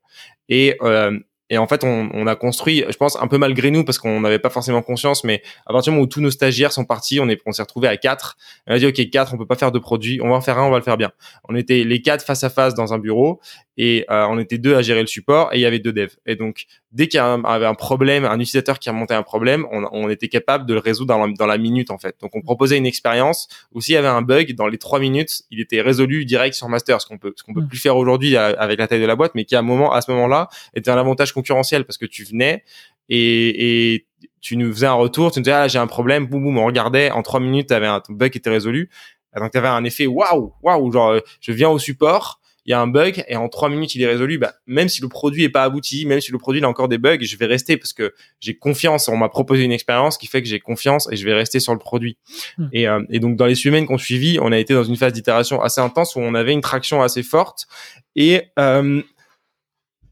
Et 0.49 0.75
euh, 0.81 1.19
et 1.51 1.57
en 1.57 1.67
fait, 1.67 1.83
on, 1.83 2.09
on, 2.13 2.27
a 2.27 2.35
construit, 2.35 2.83
je 2.87 2.95
pense, 2.95 3.19
un 3.19 3.27
peu 3.27 3.39
malgré 3.39 3.71
nous, 3.71 3.83
parce 3.83 3.97
qu'on 3.97 4.19
n'avait 4.19 4.37
pas 4.37 4.51
forcément 4.51 4.83
conscience, 4.83 5.23
mais 5.23 5.41
à 5.65 5.73
partir 5.73 5.91
du 5.91 5.95
moment 5.95 6.03
où 6.03 6.07
tous 6.07 6.21
nos 6.21 6.29
stagiaires 6.29 6.71
sont 6.71 6.85
partis, 6.85 7.19
on 7.19 7.27
est, 7.27 7.41
on 7.45 7.51
s'est 7.51 7.63
retrouvé 7.63 7.87
à 7.87 7.97
quatre. 7.97 8.37
On 8.67 8.73
a 8.75 8.77
dit, 8.77 8.85
OK, 8.85 9.09
quatre, 9.09 9.33
on 9.33 9.37
peut 9.37 9.47
pas 9.47 9.55
faire 9.55 9.71
de 9.71 9.79
produits, 9.79 10.19
on 10.21 10.29
va 10.29 10.35
en 10.35 10.41
faire 10.41 10.59
un, 10.59 10.65
on 10.65 10.69
va 10.69 10.77
le 10.77 10.83
faire 10.83 10.97
bien. 10.97 11.11
On 11.47 11.55
était 11.55 11.83
les 11.83 12.01
quatre 12.03 12.23
face 12.23 12.43
à 12.43 12.51
face 12.51 12.75
dans 12.75 12.93
un 12.93 12.99
bureau, 12.99 13.41
et 13.81 14.05
euh, 14.11 14.27
on 14.29 14.37
était 14.39 14.57
deux 14.57 14.75
à 14.75 14.81
gérer 14.81 14.99
le 14.99 15.07
support, 15.07 15.53
et 15.53 15.57
il 15.57 15.61
y 15.61 15.65
avait 15.65 15.79
deux 15.79 15.93
devs. 15.93 16.17
Et 16.25 16.35
donc, 16.35 16.65
dès 16.91 17.07
qu'il 17.07 17.17
y 17.17 17.21
avait 17.21 17.65
un 17.65 17.75
problème, 17.75 18.25
un 18.25 18.37
utilisateur 18.37 18.77
qui 18.77 18.89
remontait 18.89 19.13
un 19.13 19.23
problème, 19.23 19.65
on, 19.71 19.87
on 19.93 20.09
était 20.09 20.27
capable 20.27 20.65
de 20.65 20.73
le 20.73 20.81
résoudre 20.81 21.15
dans 21.15 21.25
la, 21.25 21.31
dans 21.31 21.45
la, 21.45 21.57
minute, 21.57 21.89
en 21.89 21.97
fait. 21.97 22.17
Donc, 22.19 22.35
on 22.35 22.41
proposait 22.41 22.77
une 22.77 22.85
expérience 22.85 23.47
où 23.71 23.79
s'il 23.79 23.93
y 23.93 23.97
avait 23.97 24.09
un 24.09 24.21
bug, 24.21 24.53
dans 24.53 24.67
les 24.67 24.77
trois 24.77 24.99
minutes, 24.99 25.43
il 25.49 25.61
était 25.61 25.79
résolu 25.79 26.25
direct 26.25 26.55
sur 26.55 26.67
master, 26.67 26.99
ce 26.99 27.07
qu'on 27.07 27.17
peut, 27.17 27.31
ce 27.37 27.43
qu'on 27.43 27.53
peut 27.53 27.61
mm. 27.61 27.69
plus 27.69 27.79
faire 27.79 27.95
aujourd'hui 27.95 28.35
euh, 28.35 28.53
avec 28.57 28.79
la 28.79 28.87
taille 28.89 28.99
de 28.99 29.05
la 29.05 29.15
boîte, 29.15 29.31
mais 29.33 29.45
qui 29.45 29.55
à 29.55 29.59
un 29.59 29.61
moment, 29.61 29.93
à 29.93 30.01
ce 30.01 30.11
moment-là, 30.11 30.49
était 30.73 30.91
un 30.91 30.97
avantage 30.97 31.31
concurrentiel 31.31 31.85
parce 31.85 31.97
que 31.97 32.05
tu 32.05 32.25
venais 32.25 32.65
et, 33.07 33.93
et 33.93 34.07
tu 34.41 34.57
nous 34.57 34.73
faisais 34.73 34.87
un 34.87 34.93
retour, 34.93 35.31
tu 35.31 35.39
nous 35.39 35.43
disais 35.43 35.55
ah 35.55 35.69
j'ai 35.69 35.79
un 35.79 35.87
problème, 35.87 36.27
boum 36.27 36.43
boum, 36.43 36.57
on 36.57 36.65
regardait 36.65 37.11
en 37.11 37.23
trois 37.23 37.39
minutes, 37.39 37.71
avais 37.71 37.87
un 37.87 38.01
ton 38.01 38.11
bug 38.11 38.31
qui 38.31 38.39
était 38.39 38.49
résolu. 38.49 38.89
Donc 39.37 39.51
tu 39.51 39.57
avais 39.57 39.69
un 39.69 39.85
effet 39.85 40.05
waouh 40.05 40.53
waouh 40.63 40.91
genre 40.91 41.11
euh, 41.11 41.19
je 41.39 41.53
viens 41.53 41.69
au 41.69 41.79
support, 41.79 42.41
il 42.69 42.73
y 42.73 42.75
a 42.75 42.79
un 42.79 42.85
bug 42.85 43.23
et 43.27 43.35
en 43.35 43.49
trois 43.49 43.67
minutes 43.67 43.95
il 43.95 44.03
est 44.03 44.05
résolu. 44.05 44.37
Bah 44.37 44.53
même 44.67 44.89
si 44.89 45.01
le 45.01 45.07
produit 45.07 45.43
est 45.43 45.49
pas 45.49 45.63
abouti, 45.63 46.05
même 46.05 46.21
si 46.21 46.31
le 46.31 46.37
produit 46.37 46.61
il 46.61 46.63
a 46.63 46.69
encore 46.69 46.87
des 46.87 46.99
bugs, 46.99 47.17
je 47.19 47.35
vais 47.35 47.47
rester 47.47 47.77
parce 47.77 47.93
que 47.93 48.13
j'ai 48.39 48.55
confiance. 48.55 49.09
On 49.09 49.17
m'a 49.17 49.27
proposé 49.27 49.63
une 49.63 49.71
expérience 49.71 50.19
qui 50.19 50.27
fait 50.27 50.43
que 50.43 50.47
j'ai 50.47 50.59
confiance 50.59 51.09
et 51.11 51.15
je 51.15 51.25
vais 51.25 51.33
rester 51.33 51.59
sur 51.59 51.73
le 51.73 51.79
produit. 51.79 52.17
Hmm. 52.59 52.67
Et, 52.71 52.87
euh, 52.87 53.01
et 53.09 53.19
donc 53.19 53.37
dans 53.37 53.47
les 53.47 53.55
semaines 53.55 53.87
qu'on 53.87 53.97
suivi, 53.97 54.37
on 54.39 54.51
a 54.51 54.57
été 54.59 54.75
dans 54.75 54.83
une 54.83 54.97
phase 54.97 55.13
d'itération 55.13 55.63
assez 55.63 55.81
intense 55.81 56.15
où 56.15 56.19
on 56.19 56.35
avait 56.35 56.53
une 56.53 56.61
traction 56.61 57.01
assez 57.01 57.23
forte 57.23 57.65
et 58.15 58.43
euh, 58.59 59.01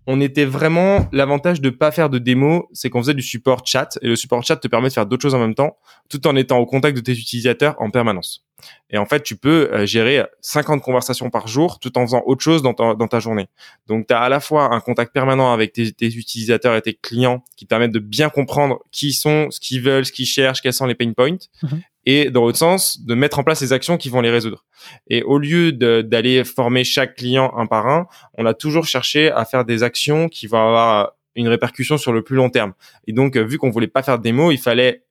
on 0.07 0.21
était 0.21 0.45
vraiment 0.45 1.07
l'avantage 1.11 1.59
de 1.59 1.69
pas 1.69 1.91
faire 1.91 2.09
de 2.09 2.17
démo, 2.17 2.69
c'est 2.71 2.89
qu'on 2.89 3.01
faisait 3.01 3.13
du 3.13 3.21
support 3.21 3.67
chat 3.67 3.99
et 4.01 4.07
le 4.07 4.15
support 4.15 4.41
chat 4.43 4.55
te 4.55 4.67
permet 4.69 4.87
de 4.87 4.93
faire 4.93 5.05
d'autres 5.05 5.21
choses 5.21 5.35
en 5.35 5.39
même 5.39 5.53
temps, 5.53 5.77
tout 6.09 6.25
en 6.27 6.35
étant 6.37 6.57
au 6.59 6.65
contact 6.65 6.95
de 6.95 7.01
tes 7.01 7.11
utilisateurs 7.11 7.75
en 7.79 7.89
permanence. 7.89 8.45
Et 8.89 8.97
en 8.97 9.05
fait, 9.05 9.21
tu 9.21 9.35
peux 9.35 9.69
euh, 9.71 9.85
gérer 9.85 10.23
50 10.41 10.81
conversations 10.81 11.29
par 11.29 11.47
jour 11.47 11.79
tout 11.79 11.95
en 11.97 12.05
faisant 12.05 12.23
autre 12.25 12.41
chose 12.41 12.61
dans 12.61 12.73
ta, 12.73 13.19
journée. 13.19 13.47
Donc, 13.87 14.07
tu 14.07 14.13
as 14.13 14.21
à 14.21 14.29
la 14.29 14.39
fois 14.39 14.73
un 14.73 14.79
contact 14.79 15.13
permanent 15.13 15.51
avec 15.51 15.73
tes, 15.73 15.91
utilisateurs 15.99 16.75
et 16.75 16.81
tes 16.81 16.93
clients 16.93 17.43
qui 17.57 17.65
te 17.65 17.69
permettent 17.69 17.91
de 17.91 17.99
bien 17.99 18.29
comprendre 18.29 18.79
qui 18.91 19.11
sont, 19.11 19.51
ce 19.51 19.59
qu'ils 19.59 19.81
veulent, 19.81 20.05
ce 20.05 20.11
qu'ils 20.13 20.25
cherchent, 20.25 20.61
quels 20.61 20.73
sont 20.73 20.85
les 20.85 20.95
pain 20.95 21.11
points. 21.11 21.37
Mhm. 21.63 21.81
Et 22.09 22.29
dans 22.29 22.45
l'autre 22.45 22.57
sens, 22.57 23.01
de 23.01 23.15
mettre 23.15 23.37
en 23.37 23.43
place 23.43 23.61
les 23.61 23.73
actions 23.73 23.97
qui 23.97 24.07
vont 24.07 24.21
les 24.21 24.31
résoudre. 24.31 24.63
Et 25.09 25.23
au 25.23 25.37
lieu 25.37 25.73
d'aller 25.73 26.45
former 26.45 26.85
chaque 26.85 27.15
client 27.15 27.51
un 27.57 27.65
par 27.65 27.85
un, 27.87 28.07
on 28.37 28.45
a 28.45 28.53
toujours 28.53 28.85
cherché 28.85 29.29
à 29.29 29.43
faire 29.43 29.65
des 29.65 29.83
actions 29.83 30.29
qui 30.29 30.47
vont 30.47 30.57
avoir 30.57 31.17
une 31.35 31.49
répercussion 31.49 31.97
sur 31.97 32.13
le 32.13 32.23
plus 32.23 32.37
long 32.37 32.49
terme. 32.49 32.71
Et 33.07 33.11
donc, 33.11 33.35
euh, 33.35 33.43
vu 33.43 33.57
qu'on 33.57 33.71
voulait 33.71 33.87
pas 33.87 34.03
faire 34.03 34.19
de 34.19 34.23
démo, 34.23 34.51
il 34.51 34.57
fallait 34.57 35.03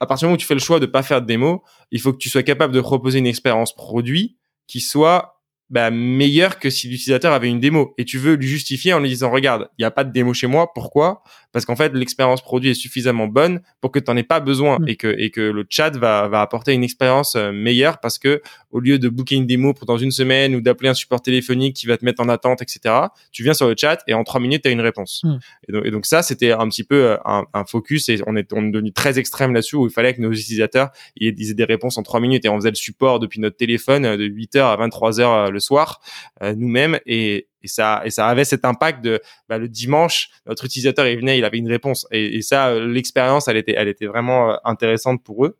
à 0.00 0.06
partir 0.06 0.24
du 0.24 0.30
moment 0.30 0.36
où 0.36 0.38
tu 0.38 0.46
fais 0.46 0.54
le 0.54 0.60
choix 0.60 0.80
de 0.80 0.86
pas 0.86 1.02
faire 1.02 1.20
de 1.20 1.26
démo, 1.26 1.62
il 1.90 2.00
faut 2.00 2.14
que 2.14 2.18
tu 2.18 2.30
sois 2.30 2.42
capable 2.42 2.72
de 2.72 2.80
proposer 2.80 3.18
une 3.18 3.26
expérience 3.26 3.74
produit 3.74 4.38
qui 4.66 4.80
soit 4.80 5.42
bah, 5.68 5.90
meilleur 5.90 6.58
que 6.58 6.70
si 6.70 6.88
l'utilisateur 6.88 7.34
avait 7.34 7.48
une 7.48 7.60
démo. 7.60 7.92
Et 7.98 8.06
tu 8.06 8.16
veux 8.16 8.34
lui 8.34 8.48
justifier 8.48 8.94
en 8.94 9.00
lui 9.00 9.10
disant, 9.10 9.30
regarde, 9.30 9.68
il 9.76 9.82
n'y 9.82 9.84
a 9.84 9.90
pas 9.90 10.04
de 10.04 10.10
démo 10.10 10.32
chez 10.32 10.46
moi. 10.46 10.72
Pourquoi? 10.72 11.22
Parce 11.52 11.64
qu'en 11.64 11.76
fait, 11.76 11.92
l'expérience 11.94 12.42
produit 12.42 12.70
est 12.70 12.74
suffisamment 12.74 13.26
bonne 13.26 13.60
pour 13.80 13.90
que 13.90 13.98
tu 13.98 14.10
n'en 14.10 14.16
aies 14.16 14.22
pas 14.22 14.40
besoin 14.40 14.78
mm. 14.78 14.88
et, 14.88 14.96
que, 14.96 15.14
et 15.18 15.30
que 15.30 15.40
le 15.40 15.66
chat 15.68 15.90
va, 15.96 16.28
va 16.28 16.40
apporter 16.40 16.72
une 16.72 16.84
expérience 16.84 17.34
euh, 17.36 17.52
meilleure 17.52 17.98
parce 17.98 18.18
que 18.18 18.40
au 18.70 18.80
lieu 18.80 18.98
de 18.98 19.08
booker 19.08 19.36
une 19.36 19.46
démo 19.46 19.74
pour 19.74 19.86
dans 19.86 19.98
une 19.98 20.12
semaine 20.12 20.54
ou 20.54 20.60
d'appeler 20.60 20.88
un 20.88 20.94
support 20.94 21.22
téléphonique 21.22 21.74
qui 21.76 21.86
va 21.86 21.96
te 21.96 22.04
mettre 22.04 22.22
en 22.22 22.28
attente, 22.28 22.62
etc., 22.62 22.94
tu 23.32 23.42
viens 23.42 23.54
sur 23.54 23.68
le 23.68 23.74
chat 23.76 24.02
et 24.06 24.14
en 24.14 24.24
trois 24.24 24.40
minutes, 24.40 24.62
tu 24.62 24.68
as 24.68 24.72
une 24.72 24.80
réponse. 24.80 25.22
Mm. 25.24 25.38
Et, 25.68 25.72
donc, 25.72 25.86
et, 25.86 25.90
donc, 25.90 26.06
ça, 26.06 26.22
c'était 26.22 26.52
un 26.52 26.68
petit 26.68 26.84
peu 26.84 27.04
euh, 27.04 27.16
un, 27.24 27.44
un, 27.54 27.64
focus 27.64 28.08
et 28.08 28.20
on 28.26 28.36
est, 28.36 28.52
on 28.52 28.66
est 28.66 28.70
devenu 28.70 28.92
très 28.92 29.18
extrême 29.18 29.52
là-dessus 29.52 29.76
où 29.76 29.86
il 29.86 29.92
fallait 29.92 30.14
que 30.14 30.20
nos 30.20 30.32
utilisateurs 30.32 30.90
ils 31.16 31.50
aient 31.50 31.54
des 31.54 31.64
réponses 31.64 31.98
en 31.98 32.02
trois 32.02 32.20
minutes 32.20 32.44
et 32.44 32.48
on 32.48 32.56
faisait 32.56 32.70
le 32.70 32.76
support 32.76 33.18
depuis 33.18 33.40
notre 33.40 33.56
téléphone 33.56 34.04
euh, 34.04 34.16
de 34.16 34.24
8h 34.24 34.60
à 34.60 34.76
23h 34.76 35.50
le 35.50 35.60
soir 35.60 36.00
euh, 36.42 36.54
nous-mêmes 36.56 36.98
et, 37.06 37.46
et 37.62 37.68
ça 37.68 38.02
et 38.04 38.10
ça 38.10 38.26
avait 38.26 38.44
cet 38.44 38.64
impact 38.64 39.02
de 39.04 39.20
bah, 39.48 39.58
le 39.58 39.68
dimanche 39.68 40.30
notre 40.46 40.64
utilisateur 40.64 41.06
il 41.06 41.18
venait 41.18 41.38
il 41.38 41.44
avait 41.44 41.58
une 41.58 41.68
réponse 41.68 42.06
et, 42.10 42.36
et 42.36 42.42
ça 42.42 42.68
euh, 42.68 42.86
l'expérience 42.86 43.48
elle 43.48 43.56
était 43.56 43.74
elle 43.76 43.88
était 43.88 44.06
vraiment 44.06 44.52
euh, 44.52 44.56
intéressante 44.64 45.22
pour 45.22 45.46
eux 45.46 45.58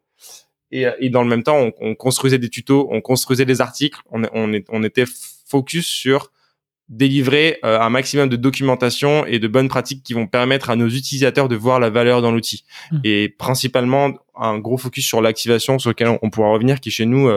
et, 0.71 0.87
et 0.99 1.11
dans 1.11 1.23
le 1.23 1.29
même 1.29 1.43
temps 1.43 1.59
on, 1.59 1.73
on, 1.81 1.95
construisait 1.95 2.39
des 2.39 2.49
tutos 2.49 2.89
on 2.91 3.01
construisait 3.01 3.45
des 3.45 3.61
articles 3.61 4.01
on, 4.11 4.23
on, 4.33 4.53
on 4.69 4.83
était 4.83 5.05
focus 5.47 5.87
sur 5.87 6.31
délivrer 6.89 7.61
un 7.63 7.89
maximum 7.89 8.29
de 8.29 8.35
documentation 8.35 9.25
et 9.25 9.39
de 9.39 9.47
bonnes 9.47 9.69
pratiques 9.69 10.03
qui 10.03 10.13
vont 10.13 10.27
permettre 10.27 10.71
à 10.71 10.77
nos 10.77 10.89
utilisateurs 10.89 11.47
de 11.47 11.55
voir 11.55 11.79
la 11.79 11.89
valeur 11.89 12.21
dans 12.21 12.33
l'outil. 12.33 12.65
Mmh. 12.91 12.99
Et 13.05 13.29
principalement, 13.29 14.11
un 14.35 14.59
gros 14.59 14.77
focus 14.77 15.07
sur 15.07 15.23
l'activation 15.23 15.79
sur 15.79 15.91
lequel 15.91 16.19
on, 16.21 16.31
pourra 16.31 16.51
revenir, 16.51 16.81
qui 16.81 16.91
chez 16.91 17.07
nous 17.07 17.31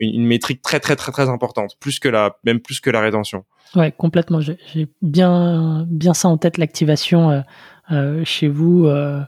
une, 0.00 0.24
métrique 0.24 0.62
très 0.62 0.80
très 0.80 0.96
très 0.96 1.12
très 1.12 1.28
importante, 1.28 1.76
plus 1.80 1.98
que 1.98 2.08
la 2.08 2.36
même 2.44 2.60
plus 2.60 2.80
que 2.80 2.90
la 2.90 3.00
rétention. 3.00 3.44
Ouais, 3.76 3.92
complètement. 3.92 4.40
J'ai 4.40 4.58
bien 5.02 5.86
bien 5.88 6.14
ça 6.14 6.28
en 6.28 6.38
tête 6.38 6.58
l'activation. 6.58 7.30
Euh, 7.30 7.40
euh, 7.92 8.22
chez 8.24 8.46
vous, 8.46 8.86
euh, 8.86 9.20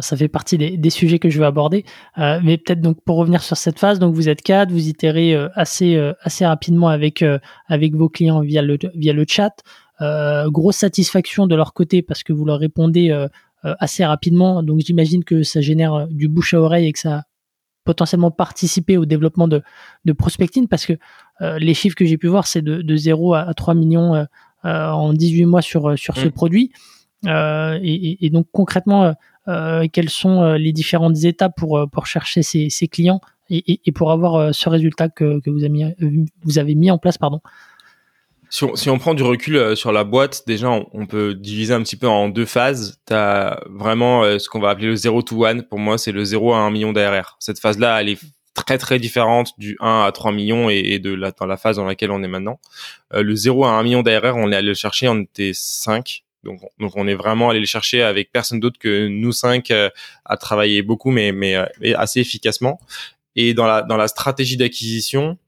ça 0.00 0.16
fait 0.16 0.26
partie 0.26 0.58
des, 0.58 0.76
des, 0.76 0.90
sujets 0.90 1.20
que 1.20 1.30
je 1.30 1.38
vais 1.38 1.46
aborder. 1.46 1.84
Mais 2.16 2.58
peut-être 2.58 2.80
donc 2.80 3.00
pour 3.04 3.16
revenir 3.16 3.42
sur 3.42 3.56
cette 3.56 3.78
phase, 3.78 4.00
donc 4.00 4.14
vous 4.14 4.28
êtes 4.28 4.42
quatre, 4.42 4.72
vous 4.72 4.88
itérez 4.88 5.36
assez 5.54 5.96
assez 6.20 6.44
rapidement 6.44 6.88
avec 6.88 7.24
avec 7.68 7.94
vos 7.94 8.08
clients 8.08 8.40
via 8.40 8.60
le 8.62 8.76
via 8.94 9.12
le 9.12 9.24
chat. 9.28 9.54
grosse 10.00 10.78
satisfaction 10.78 11.46
de 11.46 11.54
leur 11.54 11.74
côté 11.74 12.02
parce 12.02 12.24
que 12.24 12.32
vous 12.32 12.44
leur 12.44 12.58
répondez 12.58 13.16
assez 13.62 14.04
rapidement. 14.04 14.64
Donc 14.64 14.80
j'imagine 14.80 15.22
que 15.22 15.44
ça 15.44 15.60
génère 15.60 16.08
du 16.08 16.26
bouche 16.26 16.54
à 16.54 16.60
oreille 16.60 16.88
et 16.88 16.92
que 16.92 16.98
ça 16.98 17.22
potentiellement 17.84 18.30
participer 18.30 18.96
au 18.96 19.04
développement 19.04 19.48
de, 19.48 19.62
de 20.04 20.12
prospecting 20.12 20.68
parce 20.68 20.86
que 20.86 20.94
euh, 21.40 21.58
les 21.58 21.74
chiffres 21.74 21.96
que 21.96 22.04
j'ai 22.04 22.18
pu 22.18 22.28
voir, 22.28 22.46
c'est 22.46 22.62
de, 22.62 22.82
de 22.82 22.96
0 22.96 23.34
à, 23.34 23.52
3 23.54 23.74
millions 23.74 24.14
euh, 24.14 24.24
euh, 24.64 24.90
en 24.90 25.12
18 25.12 25.46
mois 25.46 25.62
sur, 25.62 25.98
sur 25.98 26.16
ce 26.16 26.26
mm. 26.26 26.32
produit. 26.32 26.72
Et, 27.24 28.26
et, 28.26 28.30
donc 28.30 28.48
concrètement, 28.50 29.14
quelles 29.92 30.10
sont 30.10 30.54
les 30.54 30.72
différentes 30.72 31.22
étapes 31.22 31.54
pour, 31.56 31.88
pour 31.92 32.06
chercher 32.06 32.42
ces, 32.42 32.68
ces 32.68 32.88
clients 32.88 33.20
et, 33.48 33.80
et, 33.84 33.92
pour 33.92 34.10
avoir 34.10 34.52
ce 34.52 34.68
résultat 34.68 35.08
que, 35.08 35.38
que 35.38 35.48
vous, 35.48 35.60
avez 35.60 35.68
mis, 35.68 35.84
vous 36.42 36.58
avez 36.58 36.74
mis 36.74 36.90
en 36.90 36.98
place 36.98 37.18
pardon 37.18 37.40
si 38.52 38.64
on, 38.64 38.76
si 38.76 38.90
on, 38.90 38.98
prend 38.98 39.14
du 39.14 39.22
recul 39.22 39.56
euh, 39.56 39.74
sur 39.74 39.92
la 39.92 40.04
boîte, 40.04 40.42
déjà, 40.46 40.68
on, 40.68 41.06
peut 41.06 41.34
diviser 41.34 41.72
un 41.72 41.82
petit 41.82 41.96
peu 41.96 42.06
en 42.06 42.28
deux 42.28 42.44
phases. 42.44 43.00
Tu 43.06 43.14
as 43.14 43.58
vraiment 43.70 44.24
euh, 44.24 44.38
ce 44.38 44.50
qu'on 44.50 44.60
va 44.60 44.68
appeler 44.68 44.88
le 44.88 44.94
0 44.94 45.22
to 45.22 45.46
1. 45.46 45.60
Pour 45.60 45.78
moi, 45.78 45.96
c'est 45.96 46.12
le 46.12 46.22
0 46.22 46.52
à 46.52 46.58
1 46.58 46.70
million 46.70 46.92
d'ARR. 46.92 47.36
Cette 47.40 47.58
phase-là, 47.58 48.02
elle 48.02 48.10
est 48.10 48.20
très 48.52 48.76
très 48.76 48.98
différente 48.98 49.52
du 49.56 49.78
1 49.80 50.02
à 50.02 50.12
3 50.12 50.32
millions 50.32 50.68
et, 50.68 50.98
de 50.98 51.14
la, 51.14 51.30
dans 51.30 51.46
la 51.46 51.56
phase 51.56 51.76
dans 51.76 51.86
laquelle 51.86 52.10
on 52.10 52.22
est 52.22 52.28
maintenant. 52.28 52.60
Euh, 53.14 53.22
le 53.22 53.34
0 53.34 53.64
à 53.64 53.70
1 53.70 53.82
million 53.84 54.02
d'ARR, 54.02 54.36
on 54.36 54.52
est 54.52 54.56
allé 54.56 54.68
le 54.68 54.74
chercher, 54.74 55.08
on 55.08 55.22
était 55.22 55.52
5. 55.54 56.22
Donc, 56.44 56.60
donc 56.78 56.92
on 56.94 57.08
est 57.08 57.14
vraiment 57.14 57.48
allé 57.48 57.60
le 57.60 57.66
chercher 57.66 58.02
avec 58.02 58.32
personne 58.32 58.60
d'autre 58.60 58.78
que 58.78 59.06
nous 59.06 59.32
cinq 59.32 59.72
à 60.24 60.36
travailler 60.36 60.82
beaucoup, 60.82 61.10
mais, 61.10 61.32
mais, 61.32 61.56
mais 61.80 61.94
assez 61.94 62.20
efficacement. 62.20 62.78
Et 63.34 63.54
dans 63.54 63.66
la, 63.66 63.80
dans 63.80 63.96
la 63.96 64.08
stratégie 64.08 64.58
d'acquisition, 64.58 65.38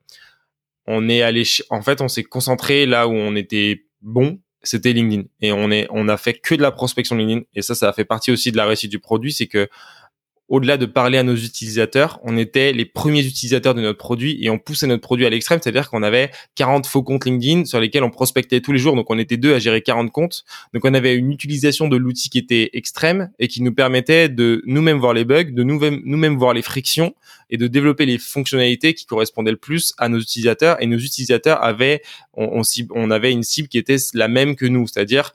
on 0.87 1.09
est 1.09 1.23
allé, 1.23 1.45
en 1.71 1.83
fait, 1.83 2.01
on 2.01 2.09
s'est 2.09 2.25
concentré 2.25 2.87
là 2.87 3.09
où 3.09 3.13
on 3.13 3.37
était 3.37 3.85
bon, 4.03 4.41
c'était 4.63 4.93
LinkedIn. 4.93 5.25
Et 5.41 5.53
on 5.53 5.71
est, 5.71 5.87
on 5.91 6.09
a 6.09 6.17
fait 6.17 6.35
que 6.35 6.55
de 6.55 6.63
la 6.63 6.73
prospection 6.73 7.17
LinkedIn. 7.17 7.43
Et 7.55 7.63
ça, 7.63 7.75
ça 7.75 7.89
a 7.89 7.93
fait 7.93 8.05
partie 8.05 8.31
aussi 8.31 8.53
de 8.53 8.57
la 8.57 8.67
réussite 8.67 8.91
du 8.91 8.99
produit, 8.99 9.33
c'est 9.33 9.47
que 9.47 9.69
au-delà 10.49 10.77
de 10.77 10.85
parler 10.85 11.17
à 11.17 11.23
nos 11.23 11.35
utilisateurs, 11.35 12.21
on 12.23 12.37
était 12.37 12.73
les 12.73 12.85
premiers 12.85 13.25
utilisateurs 13.25 13.75
de 13.75 13.81
notre 13.81 13.99
produit 13.99 14.39
et 14.43 14.51
on 14.51 14.59
poussait 14.59 14.87
notre 14.87 15.01
produit 15.01 15.25
à 15.25 15.31
l'extrême, 15.31 15.59
c'est-à-dire 15.63 15.89
qu'on 15.89 16.03
avait 16.03 16.31
40 16.55 16.87
faux 16.87 17.03
comptes 17.03 17.25
LinkedIn 17.25 17.65
sur 17.65 17.81
lesquels 17.81 18.05
on 18.05 18.11
prospectait 18.11 18.61
tous 18.61 18.73
les 18.73 18.79
jours, 18.79 18.95
donc 18.95 19.11
on 19.11 19.19
était 19.19 19.39
deux 19.39 19.55
à 19.55 19.59
gérer 19.59 19.81
40 19.81 20.13
comptes. 20.13 20.45
Donc 20.75 20.85
on 20.85 20.93
avait 20.93 21.15
une 21.15 21.33
utilisation 21.33 21.89
de 21.89 21.97
l'outil 21.97 22.29
qui 22.29 22.39
était 22.39 22.71
extrême 22.75 23.31
et 23.39 23.49
qui 23.49 23.63
nous 23.63 23.73
permettait 23.73 24.29
de 24.29 24.63
nous-mêmes 24.67 24.99
voir 24.99 25.15
les 25.15 25.25
bugs, 25.25 25.45
de 25.45 25.63
nous-mêmes 25.63 26.37
voir 26.37 26.53
les 26.53 26.63
frictions 26.63 27.15
et 27.49 27.57
de 27.57 27.67
développer 27.67 28.05
les 28.05 28.19
fonctionnalités 28.19 28.95
qui 28.95 29.07
correspondaient 29.07 29.51
le 29.51 29.57
plus 29.57 29.95
à 29.97 30.09
nos 30.11 30.19
utilisateurs. 30.19 30.83
Et 30.83 30.87
nos 30.87 30.99
utilisateurs 30.99 31.63
avaient 31.63 32.03
on, 32.35 32.63
on, 32.91 33.11
avait 33.11 33.33
une 33.33 33.43
cible 33.43 33.69
qui 33.69 33.79
était 33.79 33.97
la 34.13 34.29
même 34.29 34.57
que 34.57 34.67
nous, 34.67 34.87
c'est-à-dire 34.89 35.35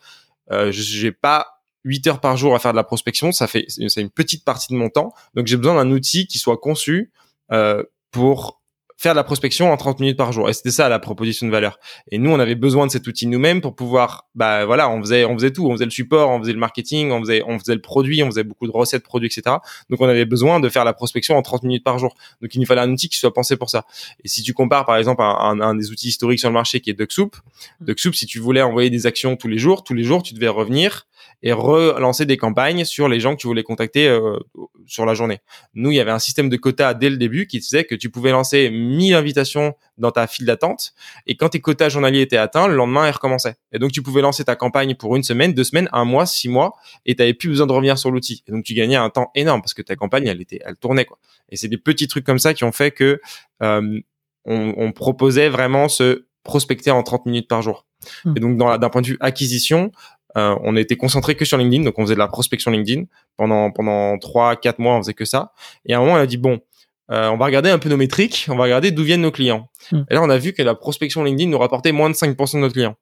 euh, 0.52 0.72
j'ai 0.72 1.12
pas 1.12 1.59
8 1.86 2.08
heures 2.08 2.22
par 2.22 2.38
jour 2.38 2.56
à 2.56 2.60
faire 2.60 2.72
de 2.72 2.78
la 2.78 2.84
prospection, 2.84 3.32
ça 3.32 3.48
fait 3.48 3.65
c'est 3.68 4.02
une 4.02 4.10
petite 4.10 4.44
partie 4.44 4.74
de 4.74 4.78
mon 4.78 4.89
temps. 4.89 5.13
Donc 5.34 5.48
j'ai 5.48 5.58
besoin 5.58 5.76
d'un 5.76 5.92
outil 5.92 6.28
qui 6.28 6.38
soit 6.38 6.58
conçu 6.58 7.12
euh, 7.52 7.84
pour 8.12 8.60
faire 9.00 9.13
de 9.13 9.15
la 9.15 9.24
prospection 9.24 9.72
en 9.72 9.78
30 9.78 10.02
minutes 10.02 10.18
par 10.18 10.34
jour. 10.34 10.50
Et 10.50 10.54
c'était 10.54 10.72
ça 10.72 10.89
la 10.89 11.00
proposition 11.00 11.48
de 11.48 11.52
valeur. 11.54 11.80
Et 12.12 12.18
nous, 12.18 12.32
on 12.32 12.39
avait 12.39 12.56
besoin 12.56 12.86
de 12.86 12.92
cet 12.92 13.08
outil 13.08 13.28
nous-mêmes 13.28 13.62
pour 13.62 13.74
pouvoir, 13.74 14.28
bah 14.36 14.65
voilà, 14.65 14.89
on 14.89 15.00
faisait, 15.00 15.24
on 15.24 15.36
faisait 15.36 15.52
tout, 15.52 15.65
on 15.68 15.72
faisait 15.72 15.86
le 15.86 15.92
support, 15.92 16.30
on 16.32 16.39
faisait 16.39 16.52
le 16.52 16.60
marketing, 16.60 17.12
on 17.12 17.22
faisait, 17.22 17.42
on 17.48 17.58
faisait 17.60 17.76
le 17.76 17.82
produit, 17.82 18.22
on 18.24 18.26
faisait 18.26 18.44
beaucoup 18.44 18.68
de 18.68 18.74
recettes 18.74 19.04
produits, 19.04 19.28
etc. 19.28 19.56
Donc 19.89 20.02
on 20.02 20.10
avait 20.10 20.26
besoin 20.26 20.60
de 20.60 20.68
faire 20.68 20.84
la 20.84 20.92
prospection 20.92 21.38
en 21.38 21.42
30 21.42 21.63
minutes 21.63 21.86
par 21.86 21.98
jour. 21.98 22.13
Donc 22.42 22.54
il 22.54 22.60
nous 22.60 22.65
fallait 22.65 22.82
un 22.82 22.92
outil 22.92 23.08
qui 23.08 23.18
soit 23.18 23.34
pensé 23.34 23.56
pour 23.56 23.70
ça. 23.70 23.86
Et 24.26 24.28
si 24.28 24.44
tu 24.44 24.54
compares 24.54 24.86
par 24.86 24.98
exemple 24.98 25.22
un, 25.22 25.62
un, 25.62 25.76
des 25.76 25.92
outils 25.92 26.10
historiques 26.10 26.42
sur 26.42 26.50
le 26.50 26.56
marché 26.56 26.82
qui 26.82 26.89
est 26.89 26.94
DuckSoup, 26.94 27.32
mmh. 27.80 27.86
DuckSoup, 27.86 28.12
si 28.12 28.26
tu 28.26 28.39
voulais 28.39 28.62
envoyer 28.62 28.89
des 28.89 29.06
actions 29.06 29.38
tous 29.38 29.48
les 29.48 29.58
jours, 29.58 29.86
tous 29.86 29.94
les 29.94 30.04
jours, 30.04 30.24
tu 30.24 30.34
devais 30.34 30.50
revenir 30.50 31.08
et 31.41 31.52
relancer 31.54 32.25
des 32.25 32.38
campagnes 32.38 32.84
sur 32.84 33.08
les 33.08 33.19
gens 33.19 33.36
que 33.36 33.41
tu 33.41 33.47
voulais 33.47 33.63
contacter 33.63 34.08
euh, 34.08 34.38
sur 34.86 35.06
la 35.06 35.13
journée. 35.13 35.39
Nous, 35.73 35.91
il 35.91 35.95
y 35.95 35.99
avait 35.99 36.12
un 36.12 36.19
système 36.19 36.49
de 36.49 36.58
quotas 36.58 36.93
dès 36.93 37.10
le 37.10 37.17
début 37.17 37.47
qui 37.47 37.60
disait 37.60 37.86
que 37.86 37.95
tu 37.95 38.10
pouvais 38.10 38.32
lancer 38.32 38.69
1000 38.69 39.13
invitations 39.13 39.73
dans 39.97 40.12
ta 40.12 40.28
file 40.28 40.45
d'attente 40.45 40.93
et 41.28 41.36
quand 41.36 41.49
tes 41.49 41.62
quotas 41.62 41.89
journaliers 41.89 42.21
étaient 42.21 42.38
atteints, 42.38 42.67
le 42.67 42.75
lendemain, 42.75 43.08
ils 43.08 43.12
recommençaient. 43.12 43.56
Et 43.71 43.80
donc, 43.80 43.91
tu 43.91 44.02
pouvais 44.02 44.21
lancer 44.21 44.43
ta 44.43 44.56
campagne 44.56 44.95
pour 44.95 45.15
une 45.15 45.23
semaine, 45.23 45.54
deux 45.54 45.63
semaines, 45.63 45.89
un 45.93 46.06
mois, 46.06 46.25
six 46.25 46.49
mois 46.49 46.75
et 47.06 47.15
tu 47.15 47.21
n'avais 47.21 47.34
plus 47.34 47.49
besoin 47.49 47.67
de 47.67 47.71
revenir 47.71 47.97
sur 47.97 48.12
l'outil. 48.12 48.43
Et 48.47 48.52
donc, 48.52 48.63
tu 48.65 48.73
gagnais 48.73 48.97
un 48.97 49.10
temps 49.10 49.32
énorme 49.36 49.62
parce 49.62 49.73
que 49.73 49.82
ta 49.82 49.95
campagne, 49.95 50.28
elle 50.28 50.41
était, 50.41 50.60
elle 50.65 50.75
tournait 50.75 51.06
quoi. 51.06 51.19
Et 51.49 51.56
c'est 51.56 51.67
des 51.67 51.78
petits 51.78 52.08
trucs 52.08 52.25
comme 52.25 52.39
ça 52.39 52.54
qui 52.54 52.63
ont 52.63 52.71
fait 52.71 52.91
que 52.91 53.21
euh, 53.63 53.99
on, 54.45 54.73
on 54.78 54.91
proposait 54.91 55.49
vraiment 55.49 55.88
ce 55.88 56.25
prospecter 56.43 56.91
en 56.91 57.04
30 57.04 57.25
minutes 57.25 57.47
par 57.47 57.62
jour. 57.62 57.86
Hmm. 58.25 58.34
Et 58.36 58.39
donc, 58.39 58.58
d'un 58.58 58.89
point 58.89 59.02
de 59.02 59.08
vue 59.08 59.17
acquisition, 59.19 59.91
euh, 60.38 60.56
on 60.63 60.76
était 60.76 60.96
concentré 60.96 61.36
que 61.36 61.46
sur 61.46 61.58
LinkedIn, 61.58 61.84
donc 61.84 61.98
on 61.98 62.04
faisait 62.04 62.13
de 62.13 62.20
la 62.20 62.28
prospection 62.28 62.72
LinkedIn 62.72 63.06
pendant 63.36 63.72
pendant 63.72 64.18
trois 64.18 64.56
quatre 64.56 64.80
mois, 64.80 64.96
on 64.96 65.00
faisait 65.00 65.13
que 65.13 65.26
ça. 65.26 65.54
Et 65.86 65.94
à 65.94 65.98
un 65.98 66.02
moment, 66.02 66.13
on 66.13 66.18
a 66.18 66.28
dit 66.28 66.38
bon, 66.38 66.60
euh, 67.12 67.30
on 67.30 67.38
va 67.38 67.46
regarder 67.46 67.70
un 67.70 67.80
peu 67.80 67.89
nos 67.89 67.98
métriques, 67.98 68.48
on 68.50 68.56
va 68.56 68.63
regarder 68.63 68.92
d'où 68.92 69.04
viennent 69.04 69.22
nos 69.22 69.32
clients. 69.32 69.70
Hmm. 69.92 70.04
Et 70.10 70.13
là, 70.13 70.22
on 70.22 70.30
a 70.30 70.38
vu 70.38 70.54
que 70.54 70.62
la 70.62 70.76
prospection 70.76 71.24
LinkedIn 71.24 71.50
nous 71.50 71.58
rapportait 71.58 71.92
moins 71.92 72.10
de 72.10 72.15
5% 72.15 72.56
de 72.56 72.60
nos 72.60 72.70
clients. 72.70 72.96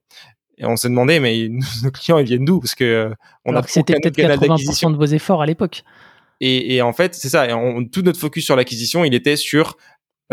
Et 0.57 0.65
on 0.65 0.75
s'est 0.75 0.89
demandé, 0.89 1.19
mais 1.19 1.49
nos 1.83 1.91
clients, 1.91 2.17
ils 2.17 2.25
viennent 2.25 2.45
d'où? 2.45 2.59
Parce 2.59 2.75
que 2.75 2.83
euh, 2.83 3.13
on 3.45 3.55
a 3.55 3.63
c'était 3.63 3.95
peut-être 3.99 4.17
80% 4.17 4.93
de 4.93 4.97
vos 4.97 5.05
efforts 5.05 5.41
à 5.41 5.45
l'époque. 5.45 5.83
Et, 6.39 6.75
et, 6.75 6.81
en 6.83 6.93
fait, 6.93 7.15
c'est 7.15 7.29
ça. 7.29 7.49
Et 7.49 7.89
tout 7.91 8.03
notre 8.03 8.19
focus 8.19 8.45
sur 8.45 8.55
l'acquisition, 8.55 9.03
il 9.03 9.15
était 9.15 9.35
sur 9.35 9.75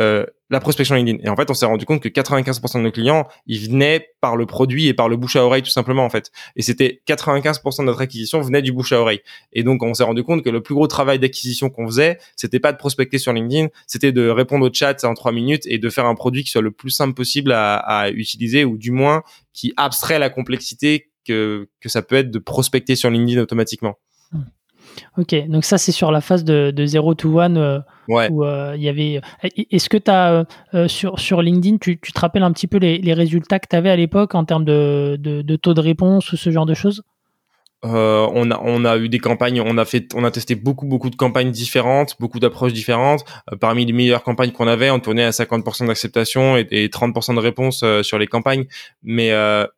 euh, 0.01 0.27
la 0.51 0.61
prospection 0.61 0.95
LinkedIn. 0.95 1.19
Et 1.25 1.29
en 1.29 1.37
fait, 1.37 1.51
on 1.51 1.55
s'est 1.55 1.67
rendu 1.67 1.85
compte 1.87 2.03
que 2.03 2.09
95% 2.09 2.79
de 2.79 2.83
nos 2.83 2.91
clients, 2.91 3.27
ils 3.47 3.69
venaient 3.69 4.09
par 4.21 4.37
le 4.37 4.47
produit 4.47 4.87
et 4.89 4.95
par 4.95 5.09
le 5.09 5.17
bouche 5.17 5.37
à 5.37 5.45
oreille 5.45 5.63
tout 5.63 5.71
simplement 5.71 6.05
en 6.05 6.11
fait. 6.11 6.31
Et 6.57 6.63
c'était 6.63 7.01
95% 7.09 7.81
de 7.81 7.85
notre 7.85 8.01
acquisition 8.01 8.41
venait 8.41 8.63
du 8.63 8.73
bouche 8.73 8.93
à 8.93 9.01
oreille. 9.01 9.21
Et 9.53 9.63
donc 9.63 9.83
on 9.83 9.95
s'est 9.95 10.05
rendu 10.05 10.23
compte 10.23 10.43
que 10.43 10.51
le 10.51 10.63
plus 10.63 10.75
gros 10.75 10.87
travail 10.87 11.19
d'acquisition 11.19 11.71
qu'on 11.71 11.87
faisait, 11.87 12.19
c'était 12.37 12.61
pas 12.61 12.73
de 12.73 12.77
prospecter 12.77 13.19
sur 13.19 13.33
LinkedIn, 13.33 13.69
c'était 13.87 14.13
de 14.13 14.29
répondre 14.29 14.69
au 14.69 14.73
chat 14.73 15.05
en 15.05 15.15
trois 15.15 15.33
minutes 15.33 15.67
et 15.67 15.79
de 15.79 15.91
faire 15.91 16.07
un 16.07 16.15
produit 16.15 16.45
qui 16.45 16.51
soit 16.51 16.63
le 16.63 16.71
plus 16.71 16.91
simple 16.91 17.15
possible 17.15 17.53
à, 17.53 17.77
à 17.77 18.11
utiliser 18.11 18.65
ou 18.65 18.77
du 18.77 18.91
moins 18.91 19.23
qui 19.53 19.73
abstrait 19.77 20.19
la 20.19 20.31
complexité 20.31 21.11
que, 21.27 21.69
que 21.81 21.89
ça 21.89 22.03
peut 22.03 22.17
être 22.17 22.31
de 22.31 22.39
prospecter 22.39 22.97
sur 22.97 23.11
LinkedIn 23.11 23.41
automatiquement. 23.41 23.99
Ok, 25.19 25.35
donc 25.49 25.65
ça 25.65 25.79
c'est 25.79 25.93
sur 25.93 26.11
la 26.11 26.21
phase 26.21 26.45
de, 26.45 26.71
de 26.71 26.87
0 26.87 27.15
to 27.15 27.41
1 27.41 27.57
euh, 27.57 27.81
où 28.09 28.45
euh, 28.45 28.75
il 28.77 28.83
y 28.83 28.89
avait. 28.89 29.21
Est-ce 29.43 29.89
que 29.89 29.97
tu 29.97 30.11
as 30.11 30.45
euh, 30.75 30.89
sur, 30.89 31.19
sur 31.19 31.43
LinkedIn, 31.43 31.79
tu, 31.79 31.99
tu, 32.01 32.13
te 32.13 32.21
rappelles 32.21 32.43
un 32.43 32.53
petit 32.53 32.67
peu 32.67 32.79
les, 32.79 32.99
les 32.99 33.15
résultats 33.15 33.59
que 33.59 33.69
tu 33.69 33.77
avais 33.77 33.91
à 33.91 33.97
l'époque 33.97 34.35
en 34.35 34.45
termes 34.45 34.65
de, 34.65 35.17
de, 35.19 35.43
de, 35.43 35.57
taux 35.57 35.75
de 35.75 35.81
réponse 35.81 36.33
ou 36.33 36.37
ce 36.37 36.51
genre 36.51 36.67
de 36.67 36.75
choses? 36.75 37.03
Euh, 37.85 38.27
on 38.33 38.51
a 38.51 38.59
on 38.63 38.85
a 38.85 38.97
eu 38.97 39.09
des 39.09 39.19
campagnes, 39.19 39.61
on 39.61 39.77
a 39.77 39.85
fait, 39.85 40.15
on 40.15 40.25
a 40.25 40.31
testé 40.31 40.55
beaucoup 40.55 40.87
beaucoup 40.87 41.11
de 41.11 41.17
campagnes 41.17 41.51
différentes, 41.51 42.17
beaucoup 42.19 42.41
d'approches 42.41 42.73
différentes. 42.73 43.25
Euh, 43.53 43.57
parmi 43.57 43.85
les 43.85 43.93
meilleures 43.93 44.23
campagnes 44.23 44.53
qu'on 44.53 44.67
avait, 44.67 44.91
on 44.91 45.01
tournait 45.01 45.25
à 45.25 45.31
50% 45.31 45.87
d'acceptation 45.87 46.57
et, 46.57 46.67
et, 46.71 46.89
30% 46.89 47.35
de 47.35 47.41
réponse 47.41 47.83
euh, 47.83 48.03
sur 48.03 48.19
les 48.19 48.27
campagnes. 48.27 48.65
Mais 49.03 49.33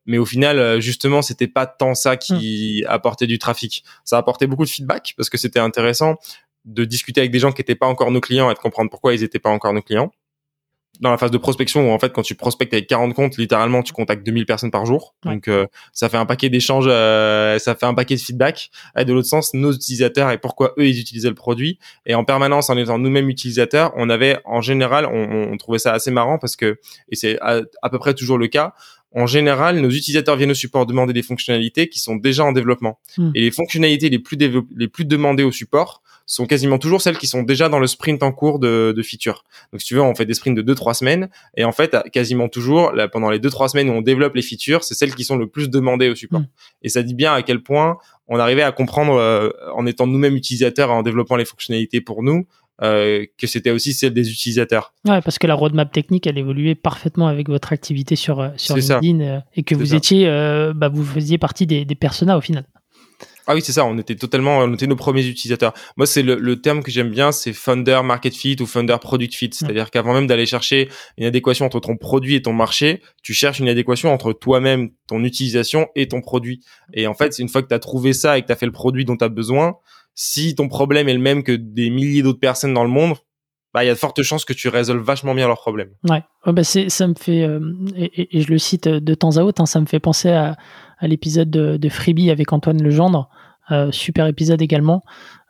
mais 0.06 0.18
au 0.18 0.24
final, 0.26 0.80
justement, 0.80 1.22
c'était 1.22 1.46
pas 1.48 1.66
tant 1.66 1.94
ça 1.94 2.16
qui 2.16 2.82
hmm. 2.84 2.90
apportait 2.90 3.26
du 3.26 3.38
trafic. 3.38 3.84
Ça 4.04 4.18
apportait 4.18 4.46
beaucoup 4.46 4.64
de 4.64 4.70
feedback 4.70 5.14
parce 5.16 5.30
que 5.30 5.38
c'était 5.38 5.60
intéressant 5.60 6.16
de 6.64 6.84
discuter 6.84 7.20
avec 7.20 7.30
des 7.30 7.38
gens 7.38 7.52
qui 7.52 7.60
n'étaient 7.60 7.76
pas 7.76 7.86
encore 7.86 8.10
nos 8.10 8.20
clients 8.20 8.50
et 8.50 8.54
de 8.54 8.58
comprendre 8.58 8.90
pourquoi 8.90 9.14
ils 9.14 9.20
n'étaient 9.20 9.38
pas 9.38 9.50
encore 9.50 9.72
nos 9.72 9.82
clients 9.82 10.12
dans 11.00 11.10
la 11.10 11.18
phase 11.18 11.30
de 11.30 11.38
prospection 11.38 11.88
où 11.88 11.92
en 11.92 11.98
fait 11.98 12.12
quand 12.12 12.22
tu 12.22 12.34
prospectes 12.34 12.72
avec 12.72 12.86
40 12.86 13.14
comptes 13.14 13.36
littéralement 13.36 13.82
tu 13.82 13.92
contactes 13.92 14.24
2000 14.24 14.46
personnes 14.46 14.70
par 14.70 14.86
jour 14.86 15.14
donc 15.24 15.48
euh, 15.48 15.66
ça 15.92 16.08
fait 16.08 16.16
un 16.16 16.26
paquet 16.26 16.48
d'échanges 16.48 16.86
euh, 16.88 17.58
ça 17.58 17.74
fait 17.74 17.86
un 17.86 17.94
paquet 17.94 18.14
de 18.16 18.20
feedback 18.20 18.70
et 18.96 19.04
de 19.04 19.12
l'autre 19.12 19.28
sens 19.28 19.54
nos 19.54 19.72
utilisateurs 19.72 20.30
et 20.30 20.38
pourquoi 20.38 20.74
eux 20.78 20.86
ils 20.86 21.00
utilisaient 21.00 21.28
le 21.28 21.34
produit 21.34 21.78
et 22.06 22.14
en 22.14 22.24
permanence 22.24 22.70
en 22.70 22.76
étant 22.76 22.98
nous-mêmes 22.98 23.28
utilisateurs 23.28 23.92
on 23.96 24.10
avait 24.10 24.38
en 24.44 24.60
général 24.60 25.06
on, 25.06 25.52
on, 25.52 25.56
trouvait 25.56 25.78
ça 25.78 25.92
assez 25.92 26.10
marrant 26.10 26.38
parce 26.38 26.56
que 26.56 26.78
et 27.10 27.16
c'est 27.16 27.38
à, 27.40 27.62
peu 27.90 27.98
près 27.98 28.14
toujours 28.14 28.38
le 28.38 28.48
cas 28.48 28.74
en 29.12 29.26
général, 29.26 29.80
nos 29.80 29.88
utilisateurs 29.88 30.36
viennent 30.36 30.50
au 30.50 30.54
support 30.54 30.84
demander 30.84 31.14
des 31.14 31.22
fonctionnalités 31.22 31.88
qui 31.88 32.00
sont 32.00 32.16
déjà 32.16 32.44
en 32.44 32.52
développement. 32.52 32.98
Hmm. 33.16 33.30
Et 33.34 33.40
les 33.40 33.50
fonctionnalités 33.50 34.10
les 34.10 34.18
plus, 34.18 34.36
les 34.76 34.88
plus 34.88 35.06
demandées 35.06 35.42
au 35.42 35.52
support, 35.52 36.02
sont 36.26 36.46
quasiment 36.46 36.78
toujours 36.78 37.00
celles 37.00 37.18
qui 37.18 37.28
sont 37.28 37.44
déjà 37.44 37.68
dans 37.68 37.78
le 37.78 37.86
sprint 37.86 38.22
en 38.22 38.32
cours 38.32 38.58
de, 38.58 38.92
de 38.94 39.02
feature. 39.02 39.44
Donc 39.72 39.80
si 39.80 39.86
tu 39.86 39.94
veux, 39.94 40.02
on 40.02 40.14
fait 40.14 40.26
des 40.26 40.34
sprints 40.34 40.58
de 40.58 40.74
2-3 40.74 40.94
semaines 40.94 41.28
et 41.56 41.64
en 41.64 41.72
fait, 41.72 41.96
quasiment 42.12 42.48
toujours, 42.48 42.92
là, 42.92 43.08
pendant 43.08 43.30
les 43.30 43.38
2-3 43.38 43.68
semaines 43.68 43.88
où 43.88 43.92
on 43.92 44.02
développe 44.02 44.34
les 44.34 44.42
features, 44.42 44.82
c'est 44.82 44.94
celles 44.94 45.14
qui 45.14 45.24
sont 45.24 45.36
le 45.36 45.46
plus 45.46 45.70
demandées 45.70 46.08
au 46.08 46.16
support. 46.16 46.40
Mm. 46.40 46.48
Et 46.82 46.88
ça 46.88 47.02
dit 47.02 47.14
bien 47.14 47.32
à 47.32 47.42
quel 47.42 47.62
point 47.62 47.98
on 48.28 48.38
arrivait 48.38 48.62
à 48.62 48.72
comprendre, 48.72 49.14
euh, 49.14 49.50
en 49.74 49.86
étant 49.86 50.06
nous-mêmes 50.06 50.34
utilisateurs, 50.34 50.90
en 50.90 51.02
développant 51.02 51.36
les 51.36 51.44
fonctionnalités 51.44 52.00
pour 52.00 52.24
nous, 52.24 52.46
euh, 52.82 53.24
que 53.38 53.46
c'était 53.46 53.70
aussi 53.70 53.92
celle 53.92 54.12
des 54.12 54.30
utilisateurs. 54.30 54.92
Ouais, 55.06 55.20
parce 55.20 55.38
que 55.38 55.46
la 55.46 55.54
roadmap 55.54 55.92
technique, 55.92 56.26
elle 56.26 56.38
évoluait 56.38 56.74
parfaitement 56.74 57.28
avec 57.28 57.48
votre 57.48 57.72
activité 57.72 58.16
sur, 58.16 58.40
euh, 58.40 58.48
sur 58.56 58.76
LinkedIn 58.76 59.42
et 59.54 59.62
que 59.62 59.76
vous 59.76 59.94
étiez, 59.94 60.26
bah, 60.74 60.88
vous 60.88 61.04
faisiez 61.04 61.38
partie 61.38 61.66
des, 61.66 61.84
des 61.84 61.94
personas 61.94 62.36
au 62.36 62.40
final. 62.40 62.64
Ah 63.46 63.54
oui, 63.54 63.62
c'est 63.62 63.72
ça. 63.72 63.84
On 63.84 63.96
était 63.98 64.16
totalement, 64.16 64.58
on 64.58 64.74
était 64.74 64.86
nos 64.86 64.96
premiers 64.96 65.26
utilisateurs. 65.26 65.72
Moi, 65.96 66.06
c'est 66.06 66.22
le, 66.22 66.60
terme 66.60 66.82
que 66.82 66.90
j'aime 66.90 67.10
bien, 67.10 67.32
c'est 67.32 67.52
founder 67.52 68.00
market 68.02 68.34
fit 68.34 68.56
ou 68.60 68.66
founder 68.66 68.96
product 69.00 69.34
fit. 69.34 69.50
C'est-à-dire 69.52 69.90
qu'avant 69.90 70.14
même 70.14 70.26
d'aller 70.26 70.46
chercher 70.46 70.88
une 71.16 71.24
adéquation 71.24 71.64
entre 71.64 71.80
ton 71.80 71.96
produit 71.96 72.34
et 72.34 72.42
ton 72.42 72.52
marché, 72.52 73.02
tu 73.22 73.34
cherches 73.34 73.60
une 73.60 73.68
adéquation 73.68 74.12
entre 74.12 74.32
toi-même, 74.32 74.90
ton 75.06 75.22
utilisation 75.22 75.88
et 75.94 76.08
ton 76.08 76.20
produit. 76.20 76.60
Et 76.92 77.06
en 77.06 77.14
fait, 77.14 77.38
une 77.38 77.48
fois 77.48 77.62
que 77.62 77.68
tu 77.68 77.74
as 77.74 77.78
trouvé 77.78 78.12
ça 78.12 78.36
et 78.36 78.42
que 78.42 78.46
tu 78.46 78.52
as 78.52 78.56
fait 78.56 78.66
le 78.66 78.72
produit 78.72 79.04
dont 79.04 79.16
tu 79.16 79.24
as 79.24 79.28
besoin, 79.28 79.76
si 80.14 80.54
ton 80.54 80.68
problème 80.68 81.08
est 81.08 81.14
le 81.14 81.20
même 81.20 81.42
que 81.42 81.52
des 81.52 81.90
milliers 81.90 82.22
d'autres 82.22 82.40
personnes 82.40 82.74
dans 82.74 82.84
le 82.84 82.90
monde, 82.90 83.16
bah, 83.76 83.84
il 83.84 83.88
y 83.88 83.90
a 83.90 83.92
de 83.92 83.98
fortes 83.98 84.22
chances 84.22 84.46
que 84.46 84.54
tu 84.54 84.68
résolves 84.68 85.04
vachement 85.04 85.34
bien 85.34 85.46
leurs 85.46 85.60
problèmes. 85.60 85.90
Ouais, 86.08 86.22
bah 86.46 86.64
c'est, 86.64 86.88
ça 86.88 87.06
me 87.06 87.12
fait, 87.14 87.42
euh, 87.42 87.60
et, 87.94 88.40
je 88.40 88.50
le 88.50 88.56
cite 88.56 88.88
de 88.88 89.14
temps 89.14 89.36
à 89.36 89.42
autre, 89.42 89.60
hein, 89.60 89.66
ça 89.66 89.80
me 89.80 89.84
fait 89.84 90.00
penser 90.00 90.30
à, 90.30 90.56
à 90.98 91.06
l'épisode 91.06 91.50
de, 91.50 91.76
de, 91.76 91.88
Freebie 91.90 92.30
avec 92.30 92.54
Antoine 92.54 92.82
Legendre, 92.82 93.28
euh, 93.28 93.35
super 93.90 94.26
épisode 94.26 94.62
également, 94.62 95.02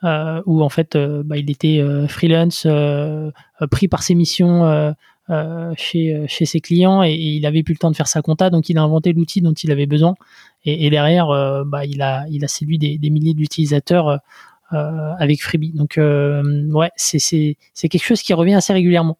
euh, 0.04 0.42
où 0.46 0.62
en 0.62 0.68
fait 0.68 0.94
euh, 0.96 1.22
bah, 1.24 1.36
il 1.36 1.50
était 1.50 1.78
euh, 1.80 2.06
freelance, 2.06 2.64
euh, 2.66 3.30
pris 3.70 3.88
par 3.88 4.02
ses 4.02 4.14
missions 4.14 4.94
chez, 5.76 6.24
chez 6.28 6.44
ses 6.44 6.60
clients 6.60 7.02
et, 7.02 7.14
il 7.14 7.46
avait 7.46 7.62
plus 7.62 7.74
le 7.74 7.78
temps 7.78 7.90
de 7.90 7.96
faire 7.96 8.06
sa 8.06 8.22
compta, 8.22 8.50
donc 8.50 8.68
il 8.68 8.78
a 8.78 8.82
inventé 8.82 9.12
l'outil 9.12 9.40
dont 9.40 9.52
il 9.52 9.72
avait 9.72 9.86
besoin. 9.86 10.14
Et, 10.64 10.90
derrière, 10.90 11.28
bah, 11.64 11.84
il, 11.84 12.02
a, 12.02 12.26
il 12.30 12.44
a 12.44 12.48
séduit 12.48 12.78
des, 12.78 12.98
des 12.98 13.10
milliers 13.10 13.34
d'utilisateurs 13.34 14.20
avec 14.70 15.42
Freebie. 15.42 15.72
Donc 15.72 15.98
ouais, 15.98 16.90
c'est 16.96 17.56
quelque 17.88 18.04
chose 18.04 18.22
qui 18.22 18.34
revient 18.34 18.54
assez 18.54 18.72
régulièrement. 18.72 19.18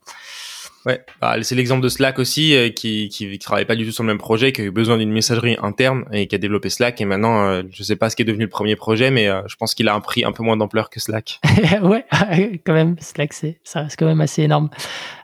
Ouais, 0.86 1.04
bah, 1.20 1.34
c'est 1.42 1.56
l'exemple 1.56 1.82
de 1.82 1.88
Slack 1.88 2.20
aussi 2.20 2.54
euh, 2.54 2.68
qui, 2.68 3.08
qui 3.08 3.28
qui 3.28 3.38
travaille 3.40 3.64
pas 3.64 3.74
du 3.74 3.84
tout 3.84 3.90
sur 3.90 4.04
le 4.04 4.06
même 4.06 4.18
projet, 4.18 4.52
qui 4.52 4.60
a 4.60 4.64
eu 4.64 4.70
besoin 4.70 4.98
d'une 4.98 5.10
messagerie 5.10 5.56
interne 5.60 6.04
et 6.12 6.28
qui 6.28 6.36
a 6.36 6.38
développé 6.38 6.70
Slack. 6.70 7.00
Et 7.00 7.04
maintenant, 7.04 7.44
euh, 7.44 7.64
je 7.70 7.82
sais 7.82 7.96
pas 7.96 8.08
ce 8.08 8.14
qui 8.14 8.22
est 8.22 8.24
devenu 8.24 8.44
le 8.44 8.50
premier 8.50 8.76
projet, 8.76 9.10
mais 9.10 9.26
euh, 9.26 9.42
je 9.48 9.56
pense 9.56 9.74
qu'il 9.74 9.88
a 9.88 9.94
un 9.96 10.00
prix 10.00 10.24
un 10.24 10.30
peu 10.30 10.44
moins 10.44 10.56
d'ampleur 10.56 10.88
que 10.88 11.00
Slack. 11.00 11.40
ouais, 11.82 12.06
quand 12.64 12.72
même, 12.72 12.94
Slack, 13.00 13.32
c'est 13.32 13.58
ça 13.64 13.82
reste 13.82 13.98
quand 13.98 14.06
même 14.06 14.20
assez 14.20 14.42
énorme. 14.42 14.70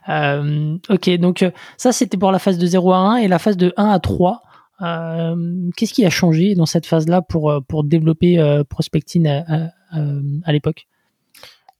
ok, 0.09 1.09
donc 1.17 1.45
ça 1.77 1.93
c'était 1.93 2.17
pour 2.17 2.33
la 2.33 2.39
phase 2.39 2.57
de 2.57 2.67
0 2.67 2.91
à 2.91 2.97
1 2.97 3.15
et 3.17 3.29
la 3.29 3.39
phase 3.39 3.55
de 3.55 3.73
1 3.77 3.87
à 3.87 3.99
3. 3.99 4.41
Qu'est-ce 5.77 5.93
qui 5.93 6.05
a 6.05 6.09
changé 6.09 6.55
dans 6.55 6.65
cette 6.65 6.85
phase-là 6.85 7.21
pour 7.21 7.53
pour 7.69 7.85
développer 7.85 8.61
Prospecting 8.69 9.27
à, 9.27 9.69
à 9.93 10.51
l'époque? 10.51 10.87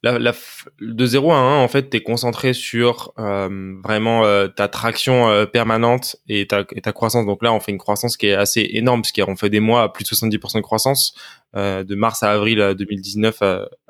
De 0.04 1.06
0 1.06 1.32
à 1.32 1.36
1, 1.38 1.64
en 1.64 1.68
fait, 1.70 1.90
tu 1.90 1.98
es 1.98 2.04
concentré 2.04 2.54
sur 2.54 3.14
euh, 3.20 3.76
vraiment 3.82 4.26
euh, 4.26 4.50
ta 4.50 4.68
traction 4.68 5.30
euh, 5.30 5.46
permanente 5.46 6.18
et 6.28 6.46
ta, 6.46 6.66
et 6.76 6.82
ta 6.82 6.92
croissance. 6.92 7.26
Donc 7.26 7.42
là, 7.42 7.54
on 7.54 7.62
fait 7.62 7.72
une 7.72 7.78
croissance 7.78 8.18
qui 8.18 8.28
est 8.28 8.34
assez 8.34 8.68
énorme, 8.74 9.02
parce 9.02 9.14
qu'on 9.14 9.38
fait 9.38 9.50
des 9.50 9.62
mois 9.62 9.84
à 9.84 9.90
plus 9.90 10.04
de 10.04 10.10
70% 10.10 10.58
de 10.58 10.62
croissance, 10.62 11.16
de 11.56 11.96
mars 11.96 12.24
à 12.24 12.32
avril 12.32 12.76
2019 12.78 13.42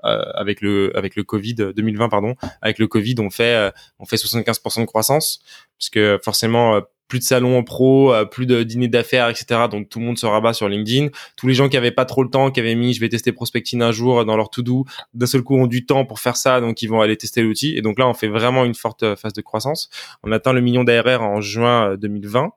avec 0.04 0.62
le 0.62 0.95
avec 0.97 1.15
le 1.15 1.23
Covid 1.23 1.56
2020 1.76 2.10
pardon, 2.10 2.36
avec 2.62 2.80
le 2.80 2.88
Covid, 2.88 3.15
on 3.19 3.30
fait 3.30 3.71
on 3.99 4.06
fait 4.06 4.17
75% 4.17 4.82
de 4.82 4.86
croissance, 4.86 5.41
parce 5.78 5.89
que 5.89 6.19
forcément 6.23 6.82
plus 7.13 7.19
de 7.19 7.26
salons 7.26 7.63
pro, 7.63 8.12
euh, 8.12 8.26
plus 8.26 8.47
de 8.47 8.63
dîners 8.63 8.88
d'affaires, 8.88 9.30
etc. 9.30 9.67
Donc 9.69 9.88
tout 9.88 9.99
le 9.99 10.06
monde 10.06 10.17
se 10.17 10.26
rabat 10.26 10.54
sur 10.54 10.67
LinkedIn. 10.67 11.10
Tous 11.38 11.47
les 11.47 11.54
gens 11.54 11.69
qui 11.69 11.78
avaient 11.78 11.91
pas 11.91 12.06
trop 12.06 12.23
le 12.23 12.30
temps, 12.32 12.49
qui 12.49 12.60
avaient 12.60 12.73
mis 12.73 12.93
je 12.93 12.99
vais 12.99 13.10
tester 13.10 13.32
prospecting 13.32 13.84
un 13.84 13.91
jour 13.91 14.26
dans 14.26 14.36
leur 14.36 14.49
to-do, 14.49 14.86
d'un 15.13 15.28
seul 15.28 15.43
coup 15.43 15.56
ont 15.56 15.67
du 15.67 15.86
temps 15.86 16.06
pour 16.06 16.19
faire 16.19 16.38
ça, 16.38 16.60
donc 16.60 16.82
ils 16.82 16.88
vont 16.88 17.02
aller 17.02 17.15
tester 17.15 17.43
l'outil. 17.43 17.78
Et 17.78 17.82
donc 17.82 17.99
là, 17.99 18.08
on 18.08 18.15
fait 18.15 18.28
vraiment 18.28 18.65
une 18.65 18.73
forte 18.73 19.04
euh, 19.04 19.15
phase 19.15 19.34
de 19.34 19.41
croissance. 19.41 19.89
On 20.23 20.32
atteint 20.32 20.54
le 20.54 20.62
million 20.62 20.84
d'ARR 20.84 21.21
en 21.21 21.39
juin 21.39 21.95
2020. 21.97 22.52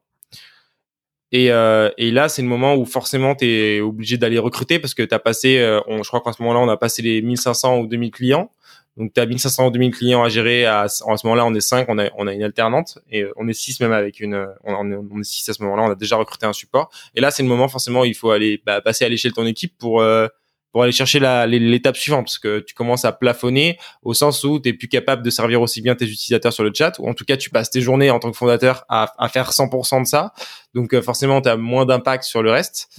Euh, 1.35 1.91
et, 1.99 2.09
et, 2.09 2.11
là, 2.13 2.29
c'est 2.29 2.43
le 2.43 2.49
moment 2.49 2.77
où 2.77 2.85
forcément 2.85 3.35
tu 3.35 3.47
es 3.47 3.81
obligé 3.81 4.17
d'aller 4.17 4.39
recruter 4.39 4.79
parce 4.79 4.95
que 4.95 5.03
tu 5.03 5.15
as 5.15 5.19
passé, 5.19 5.81
on, 5.87 6.03
je 6.03 6.09
crois 6.09 6.21
qu'en 6.21 6.33
ce 6.33 6.41
moment-là, 6.43 6.61
on 6.61 6.69
a 6.69 6.77
passé 6.77 7.03
les 7.03 7.21
1500 7.23 7.79
ou 7.81 7.87
2000 7.87 8.11
clients. 8.11 8.51
Donc, 8.97 9.13
tu 9.13 9.21
as 9.21 9.27
1500 9.27 9.67
ou 9.67 9.71
2000 9.71 9.91
clients 9.95 10.23
à 10.23 10.29
gérer. 10.29 10.65
À, 10.65 10.87
en 11.05 11.17
ce 11.17 11.27
moment-là, 11.27 11.45
on 11.45 11.55
est 11.55 11.61
5, 11.61 11.87
on 11.89 11.99
a, 11.99 12.09
on 12.17 12.27
a 12.27 12.33
une 12.33 12.43
alternante 12.43 12.99
et 13.11 13.23
euh, 13.23 13.33
on 13.37 13.47
est 13.49 13.53
6 13.53 13.81
même 13.81 13.93
avec 13.93 14.21
une... 14.21 14.47
On, 14.65 14.91
est, 14.91 14.97
on 14.97 15.21
est 15.21 15.25
6 15.25 15.49
à 15.51 15.53
ce 15.53 15.63
moment-là, 15.65 15.83
on 15.83 15.91
a 15.91 15.95
déjà 15.95 16.17
recruté 16.17 16.47
un 16.47 16.53
support. 16.53 16.91
Et 17.15 17.21
là, 17.21 17.31
c'est 17.31 17.43
le 17.43 17.49
moment, 17.49 17.69
forcément, 17.69 18.05
il 18.05 18.15
faut 18.15 18.31
aller 18.31 18.63
bah, 18.65 18.81
passer 18.81 19.05
à 19.05 19.09
l'échelle 19.09 19.33
de 19.33 19.37
ton 19.37 19.47
équipe 19.47 19.77
pour... 19.79 20.01
Euh, 20.01 20.29
pour 20.77 20.83
aller 20.83 20.93
chercher 20.93 21.21
l'étape 21.49 21.97
suivante 21.97 22.27
parce 22.27 22.39
que 22.39 22.59
tu 22.59 22.75
commences 22.75 23.07
à 23.07 23.13
plafonner 23.13 23.79
au 24.03 24.13
sens 24.13 24.45
où 24.45 24.61
tu 24.61 24.69
es 24.69 24.73
plus 24.75 24.89
capable 24.89 25.23
de 25.23 25.31
servir 25.31 25.63
aussi 25.63 25.81
bien 25.81 25.95
tes 25.95 26.05
utilisateurs 26.05 26.53
sur 26.53 26.65
le 26.65 26.71
chat 26.75 26.99
ou 26.99 27.09
en 27.09 27.15
tout 27.15 27.25
cas 27.25 27.39
tu 27.39 27.49
passes 27.49 27.71
tes 27.71 27.81
journées 27.81 28.11
en 28.11 28.19
tant 28.19 28.31
que 28.31 28.37
fondateur 28.37 28.85
à, 28.91 29.15
à 29.17 29.29
faire 29.29 29.53
100% 29.53 30.03
de 30.03 30.07
ça 30.07 30.35
donc 30.75 30.93
euh, 30.93 31.01
forcément 31.01 31.41
tu 31.41 31.49
as 31.49 31.57
moins 31.57 31.87
d'impact 31.87 32.25
sur 32.25 32.43
le 32.43 32.51
reste 32.51 32.91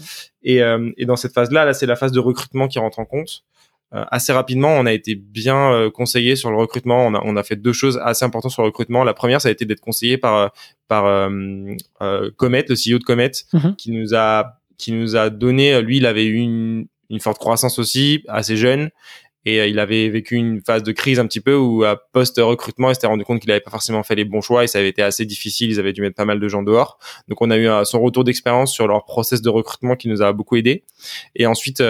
et, 0.41 0.61
et 0.97 1.05
dans 1.05 1.17
cette 1.17 1.33
phase 1.33 1.51
là 1.51 1.65
là 1.65 1.75
c'est 1.75 1.85
la 1.85 1.95
phase 1.95 2.11
de 2.11 2.19
recrutement 2.19 2.67
qui 2.67 2.79
rentre 2.79 2.97
en 2.97 3.05
compte 3.05 3.43
euh, 3.93 4.03
assez 4.11 4.33
rapidement, 4.33 4.73
on 4.73 4.85
a 4.85 4.91
été 4.91 5.15
bien 5.15 5.71
euh, 5.71 5.89
conseillé 5.89 6.35
sur 6.35 6.51
le 6.51 6.57
recrutement. 6.57 7.05
On 7.05 7.13
a, 7.13 7.21
on 7.23 7.37
a 7.37 7.43
fait 7.43 7.55
deux 7.55 7.71
choses 7.71 7.97
assez 8.03 8.25
importantes 8.25 8.51
sur 8.51 8.61
le 8.61 8.67
recrutement. 8.67 9.05
La 9.05 9.13
première, 9.13 9.39
ça 9.39 9.47
a 9.47 9.51
été 9.51 9.63
d'être 9.63 9.79
conseillé 9.79 10.17
par 10.17 10.35
euh, 10.35 10.47
par 10.89 11.29
Comet, 12.35 12.65
le 12.67 12.75
CEO 12.75 12.99
de 12.99 13.03
Comet, 13.03 13.31
mhm. 13.53 13.75
qui 13.77 13.91
nous 13.91 14.13
a 14.13 14.59
qui 14.77 14.91
nous 14.91 15.15
a 15.15 15.29
donné. 15.29 15.81
Lui, 15.81 15.97
il 15.97 16.05
avait 16.05 16.25
eu 16.25 16.35
une, 16.35 16.87
une 17.09 17.19
forte 17.19 17.37
croissance 17.37 17.79
aussi, 17.79 18.23
assez 18.27 18.57
jeune, 18.57 18.89
et 19.45 19.65
il 19.69 19.79
avait 19.79 20.09
vécu 20.09 20.35
une 20.35 20.61
phase 20.61 20.83
de 20.83 20.91
crise 20.91 21.19
un 21.19 21.25
petit 21.25 21.39
peu 21.39 21.55
où 21.55 21.85
à 21.85 21.95
post 21.95 22.37
recrutement, 22.37 22.89
il 22.89 22.95
s'était 22.95 23.07
rendu 23.07 23.23
compte 23.23 23.39
qu'il 23.39 23.49
avait 23.49 23.61
pas 23.61 23.71
forcément 23.71 24.03
fait 24.03 24.15
les 24.15 24.25
bons 24.25 24.41
choix 24.41 24.65
et 24.65 24.67
ça 24.67 24.79
avait 24.79 24.89
été 24.89 25.01
assez 25.01 25.25
difficile. 25.25 25.69
Ils 25.69 25.79
avaient 25.79 25.93
dû 25.93 26.01
mettre 26.01 26.17
pas 26.17 26.25
mal 26.25 26.41
de 26.41 26.47
gens 26.49 26.63
dehors. 26.63 26.99
Donc 27.29 27.41
on 27.41 27.49
a 27.49 27.57
eu 27.57 27.69
son 27.85 28.01
retour 28.01 28.25
d'expérience 28.25 28.73
sur 28.73 28.89
leur 28.89 29.05
process 29.05 29.41
de 29.41 29.49
recrutement 29.49 29.95
qui 29.95 30.09
nous 30.09 30.21
a 30.21 30.33
beaucoup 30.33 30.57
aidé. 30.57 30.83
Et 31.33 31.45
ensuite, 31.45 31.81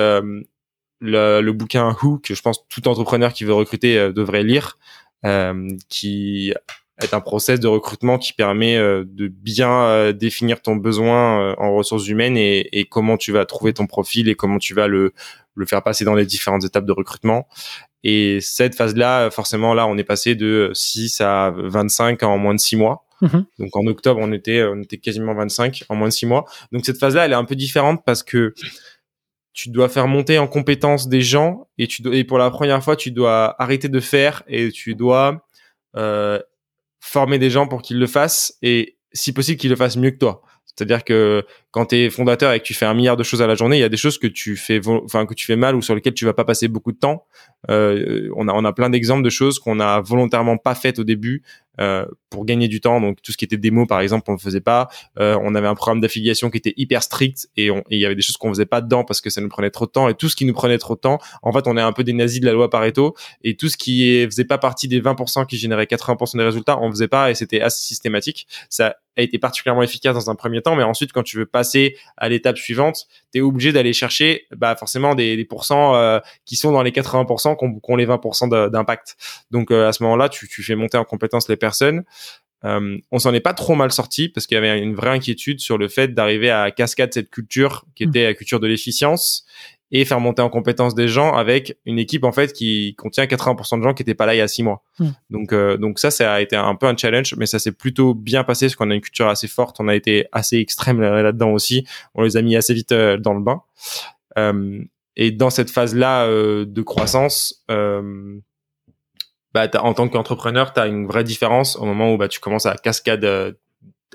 le, 0.99 1.41
le, 1.41 1.53
bouquin 1.53 1.95
Who 2.01 2.19
que 2.19 2.34
je 2.34 2.41
pense 2.41 2.67
tout 2.67 2.88
entrepreneur 2.88 3.34
qui 3.34 3.43
veut 3.43 3.53
recruter 3.53 3.97
euh, 3.97 4.12
devrait 4.12 4.43
lire, 4.43 4.77
euh, 5.25 5.67
qui 5.89 6.53
est 7.01 7.13
un 7.13 7.19
process 7.19 7.60
de 7.60 7.67
recrutement 7.67 8.17
qui 8.17 8.33
permet 8.33 8.77
euh, 8.77 9.03
de 9.05 9.27
bien 9.27 10.12
définir 10.13 10.62
ton 10.62 10.75
besoin 10.75 11.53
en 11.57 11.75
ressources 11.75 12.07
humaines 12.07 12.38
et, 12.38 12.67
et, 12.77 12.86
comment 12.86 13.17
tu 13.17 13.31
vas 13.31 13.45
trouver 13.45 13.73
ton 13.73 13.88
profil 13.88 14.29
et 14.29 14.36
comment 14.36 14.57
tu 14.57 14.73
vas 14.73 14.88
le, 14.88 15.13
le 15.55 15.65
faire 15.65 15.83
passer 15.83 16.05
dans 16.05 16.15
les 16.15 16.25
différentes 16.25 16.63
étapes 16.63 16.86
de 16.86 16.91
recrutement. 16.91 17.47
Et 18.03 18.39
cette 18.41 18.75
phase-là, 18.75 19.29
forcément, 19.31 19.73
là, 19.73 19.88
on 19.88 19.97
est 19.97 20.03
passé 20.03 20.36
de 20.36 20.71
6 20.73 21.21
à 21.21 21.51
25 21.55 22.23
en 22.23 22.38
moins 22.38 22.53
de 22.53 22.60
6 22.60 22.75
mois. 22.77 23.05
Mm-hmm. 23.21 23.45
Donc 23.60 23.75
en 23.75 23.86
octobre, 23.88 24.19
on 24.21 24.31
était, 24.31 24.63
on 24.63 24.81
était 24.81 24.97
quasiment 24.97 25.33
25 25.33 25.83
en 25.89 25.95
moins 25.95 26.07
de 26.07 26.13
6 26.13 26.27
mois. 26.27 26.45
Donc 26.71 26.86
cette 26.86 26.99
phase-là, 26.99 27.25
elle 27.25 27.31
est 27.31 27.36
un 27.36 27.45
peu 27.45 27.55
différente 27.55 28.03
parce 28.05 28.23
que 28.23 28.53
tu 29.53 29.69
dois 29.69 29.89
faire 29.89 30.07
monter 30.07 30.38
en 30.38 30.47
compétence 30.47 31.10
des 31.10 31.21
gens 31.21 31.67
et 31.79 31.88
tu 31.88 32.03
dois, 32.03 32.15
et 32.15 32.23
pour 32.23 32.38
la 32.38 32.51
première 32.51 32.83
fois 32.83 32.95
tu 32.95 33.10
dois 33.10 33.60
arrêter 33.60 33.89
de 33.89 33.99
faire 33.99 34.43
et 34.47 34.71
tu 34.71 34.93
dois 34.93 35.47
euh, 35.95 36.39
former 36.99 37.39
des 37.39 37.49
gens 37.49 37.67
pour 37.67 37.81
qu'ils 37.81 37.99
le 37.99 38.07
fassent 38.07 38.57
et 38.62 38.97
si 39.13 39.33
possible 39.33 39.57
qu'ils 39.57 39.69
le 39.69 39.75
fassent 39.75 39.97
mieux 39.97 40.12
que 40.12 40.17
toi. 40.17 40.41
C'est-à-dire 40.77 41.03
que 41.03 41.43
quand 41.71 41.88
tu 41.88 41.95
es 41.95 42.10
fondateur 42.12 42.53
et 42.53 42.60
que 42.60 42.63
tu 42.63 42.75
fais 42.75 42.86
un 42.86 42.93
milliard 42.93 43.17
de 43.17 43.23
choses 43.23 43.41
à 43.41 43.47
la 43.47 43.55
journée, 43.55 43.77
il 43.77 43.79
y 43.79 43.83
a 43.83 43.89
des 43.89 43.97
choses 43.97 44.19
que 44.19 44.27
tu 44.27 44.55
fais, 44.55 44.79
tu 45.36 45.45
fais 45.45 45.55
mal 45.55 45.75
ou 45.75 45.81
sur 45.81 45.95
lesquelles 45.95 46.13
tu 46.13 46.25
vas 46.25 46.33
pas 46.33 46.45
passer 46.45 46.67
beaucoup 46.67 46.91
de 46.91 46.99
temps. 46.99 47.25
Euh, 47.71 48.29
on 48.36 48.47
a 48.47 48.53
on 48.53 48.63
a 48.63 48.73
plein 48.73 48.91
d'exemples 48.91 49.23
de 49.23 49.29
choses 49.31 49.57
qu'on 49.57 49.79
a 49.79 50.01
volontairement 50.01 50.57
pas 50.57 50.75
faites 50.75 50.99
au 50.99 51.03
début 51.03 51.41
euh, 51.79 52.05
pour 52.29 52.45
gagner 52.45 52.67
du 52.67 52.81
temps. 52.81 52.99
Donc 53.01 53.21
tout 53.21 53.31
ce 53.31 53.37
qui 53.37 53.45
était 53.45 53.57
démo 53.57 53.85
par 53.85 54.01
exemple, 54.01 54.29
on 54.29 54.33
le 54.33 54.39
faisait 54.39 54.61
pas. 54.61 54.89
Euh, 55.19 55.37
on 55.41 55.55
avait 55.55 55.67
un 55.67 55.75
programme 55.75 56.01
d'affiliation 56.01 56.49
qui 56.49 56.57
était 56.57 56.73
hyper 56.77 57.03
strict 57.03 57.49
et 57.55 57.69
il 57.89 57.99
y 57.99 58.05
avait 58.05 58.15
des 58.15 58.21
choses 58.21 58.37
qu'on 58.37 58.49
faisait 58.49 58.65
pas 58.65 58.81
dedans 58.81 59.03
parce 59.03 59.21
que 59.21 59.29
ça 59.29 59.41
nous 59.41 59.49
prenait 59.49 59.69
trop 59.69 59.85
de 59.85 59.91
temps. 59.91 60.09
Et 60.09 60.13
tout 60.13 60.29
ce 60.29 60.35
qui 60.35 60.45
nous 60.45 60.53
prenait 60.53 60.77
trop 60.77 60.95
de 60.95 60.99
temps, 60.99 61.19
en 61.41 61.51
fait, 61.51 61.67
on 61.67 61.77
est 61.77 61.81
un 61.81 61.93
peu 61.93 62.03
des 62.03 62.13
nazis 62.13 62.41
de 62.41 62.45
la 62.45 62.53
loi 62.53 62.69
Pareto. 62.69 63.15
Et 63.43 63.55
tout 63.55 63.69
ce 63.69 63.77
qui 63.77 64.25
faisait 64.25 64.45
pas 64.45 64.57
partie 64.57 64.87
des 64.87 65.01
20% 65.01 65.45
qui 65.45 65.57
généraient 65.57 65.85
80% 65.85 66.37
des 66.37 66.43
résultats, 66.43 66.79
on 66.79 66.89
faisait 66.89 67.07
pas 67.07 67.31
et 67.31 67.35
c'était 67.35 67.61
assez 67.61 67.81
systématique. 67.81 68.47
Ça 68.69 68.95
a 69.17 69.21
été 69.21 69.38
particulièrement 69.38 69.84
efficace 69.84 70.15
dans 70.15 70.30
un 70.30 70.36
premier 70.36 70.62
temps, 70.62 70.75
mais 70.75 70.84
ensuite 70.84 71.13
quand 71.13 71.23
tu 71.23 71.38
veux 71.38 71.45
passer 71.45 71.95
à 72.17 72.30
l'étape 72.30 72.58
suivante, 72.58 73.08
tu 73.32 73.39
es 73.39 73.41
obligé 73.41 73.71
d'aller 73.71 73.93
chercher 73.93 74.45
bah, 74.56 74.75
forcément 74.75 75.15
des, 75.15 75.36
des 75.36 75.45
pourcents 75.45 75.95
euh, 75.95 76.19
qui 76.45 76.56
sont 76.56 76.71
dans 76.71 76.82
les 76.82 76.91
80% 76.91 77.56
qu'on 77.56 77.80
qu 77.80 77.97
les 77.97 78.08
20% 78.08 78.69
d'impact. 78.71 79.15
Donc 79.51 79.71
à 79.71 79.91
ce 79.91 80.03
moment-là, 80.03 80.30
tu, 80.30 80.47
tu 80.47 80.63
fais 80.63 80.75
monter 80.75 80.97
en 80.97 81.03
compétence 81.03 81.49
les 81.49 81.56
personnes 81.56 81.67
personnes. 81.67 82.03
Euh, 82.65 82.97
on 83.12 83.19
s'en 83.19 83.34
est 83.34 83.39
pas 83.39 83.53
trop 83.53 83.75
mal 83.75 83.91
sorti 83.91 84.30
parce 84.30 84.47
qu'il 84.47 84.56
y 84.56 84.58
avait 84.58 84.80
une 84.80 84.95
vraie 84.95 85.12
inquiétude 85.12 85.60
sur 85.60 85.77
le 85.77 85.88
fait 85.89 86.13
d'arriver 86.15 86.49
à 86.49 86.71
cascade 86.71 87.13
cette 87.13 87.30
culture 87.30 87.86
qui 87.93 88.03
était 88.03 88.23
la 88.23 88.34
culture 88.34 88.60
de 88.60 88.67
l'efficience 88.67 89.45
et 89.91 90.04
faire 90.06 90.19
monter 90.19 90.41
en 90.41 90.50
compétence 90.50 90.95
des 90.95 91.08
gens 91.08 91.34
avec 91.34 91.78
une 91.86 91.97
équipe 92.00 92.23
en 92.23 92.32
fait 92.32 92.54
qui 92.54 92.95
contient 92.95 93.26
80% 93.26 93.80
de 93.80 93.84
gens 93.84 93.93
qui 93.93 94.04
étaient 94.04 94.15
pas 94.15 94.26
là 94.26 94.36
il 94.36 94.39
y 94.39 94.41
a 94.41 94.47
six 94.47 94.63
mois. 94.63 94.84
Hmm. 95.00 95.10
Donc 95.30 95.54
euh, 95.54 95.78
donc 95.78 96.00
ça 96.00 96.12
ça 96.12 96.34
a 96.34 96.41
été 96.41 96.56
un 96.56 96.76
peu 96.76 96.88
un 96.88 96.97
challenge 96.97 97.36
mais 97.38 97.45
ça 97.45 97.60
s'est 97.60 97.71
plutôt 97.71 98.13
bien 98.13 98.43
passé 98.43 98.65
parce 98.65 98.76
qu'on 98.76 98.91
a 98.91 98.95
une 98.95 99.02
culture 99.02 99.28
assez 99.28 99.47
forte, 99.47 99.78
on 99.80 99.88
a 99.88 99.95
été 99.95 100.28
assez 100.32 100.58
extrême 100.58 101.00
là-dedans 101.02 101.52
aussi, 101.52 101.86
on 102.15 102.23
les 102.23 102.38
a 102.38 102.41
mis 102.41 102.56
assez 102.56 102.73
vite 102.73 102.91
euh, 102.91 103.17
dans 103.17 103.34
le 103.34 103.41
bain. 103.41 103.62
et 105.15 105.32
dans 105.32 105.50
cette 105.50 105.71
phase 105.71 105.95
là 105.95 106.28
de 106.28 106.82
croissance 106.82 107.63
bah, 109.58 109.67
en 109.82 109.93
tant 109.95 110.08
qu'entrepreneur, 110.08 110.71
tu 110.71 110.80
as 110.80 110.86
une 110.86 111.08
vraie 111.08 111.23
différence 111.23 111.78
au 111.78 111.86
moment 111.86 112.13
où 112.13 112.17
bah, 112.17 112.28
tu 112.28 112.39
commences 112.39 112.67
à 112.67 112.76
cascade, 112.76 113.26
euh, 113.26 113.54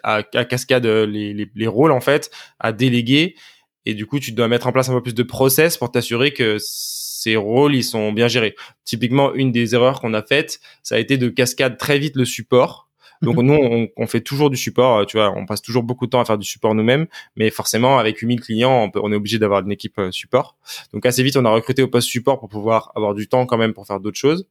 à, 0.04 0.22
cascade 0.22 0.86
euh, 0.86 1.04
les, 1.04 1.34
les, 1.34 1.50
les, 1.52 1.66
rôles 1.66 1.90
en 1.90 2.00
fait, 2.00 2.30
à 2.60 2.72
déléguer. 2.72 3.34
Et 3.86 3.94
du 3.94 4.06
coup, 4.06 4.18
tu 4.20 4.32
dois 4.32 4.48
mettre 4.48 4.66
en 4.66 4.72
place 4.72 4.88
un 4.88 4.92
peu 4.92 5.02
plus 5.02 5.14
de 5.14 5.22
process 5.22 5.76
pour 5.76 5.90
t'assurer 5.90 6.32
que 6.32 6.56
ces 6.60 7.36
rôles 7.36 7.74
ils 7.74 7.84
sont 7.84 8.12
bien 8.12 8.28
gérés. 8.28 8.54
Typiquement, 8.84 9.32
une 9.34 9.52
des 9.52 9.74
erreurs 9.74 10.00
qu'on 10.00 10.14
a 10.14 10.22
faites, 10.22 10.60
ça 10.82 10.96
a 10.96 10.98
été 10.98 11.18
de 11.18 11.28
cascade 11.28 11.78
très 11.78 11.98
vite 11.98 12.16
le 12.16 12.24
support. 12.24 12.88
Donc 13.22 13.36
mhm. 13.36 13.46
nous, 13.46 13.54
on, 13.54 13.88
on, 13.96 14.06
fait 14.08 14.20
toujours 14.20 14.50
du 14.50 14.56
support, 14.56 14.98
euh, 14.98 15.04
tu 15.04 15.16
vois, 15.16 15.32
on 15.36 15.46
passe 15.46 15.62
toujours 15.62 15.84
beaucoup 15.84 16.06
de 16.06 16.10
temps 16.10 16.20
à 16.20 16.24
faire 16.24 16.38
du 16.38 16.46
support 16.46 16.74
nous-mêmes, 16.74 17.06
mais 17.36 17.50
forcément 17.50 17.98
avec 17.98 18.18
8000 18.18 18.40
clients, 18.40 18.82
on, 18.82 18.90
peut, 18.90 18.98
on 19.00 19.12
est 19.12 19.14
obligé 19.14 19.38
d'avoir 19.38 19.60
une 19.60 19.70
équipe 19.70 20.00
support. 20.10 20.56
Donc 20.92 21.06
assez 21.06 21.22
vite, 21.22 21.36
on 21.36 21.44
a 21.44 21.50
recruté 21.50 21.82
au 21.82 21.88
poste 21.88 22.08
support 22.08 22.40
pour 22.40 22.48
pouvoir 22.48 22.90
avoir 22.96 23.14
du 23.14 23.28
temps 23.28 23.46
quand 23.46 23.58
même 23.58 23.74
pour 23.74 23.86
faire 23.86 24.00
d'autres 24.00 24.18
choses. 24.18 24.48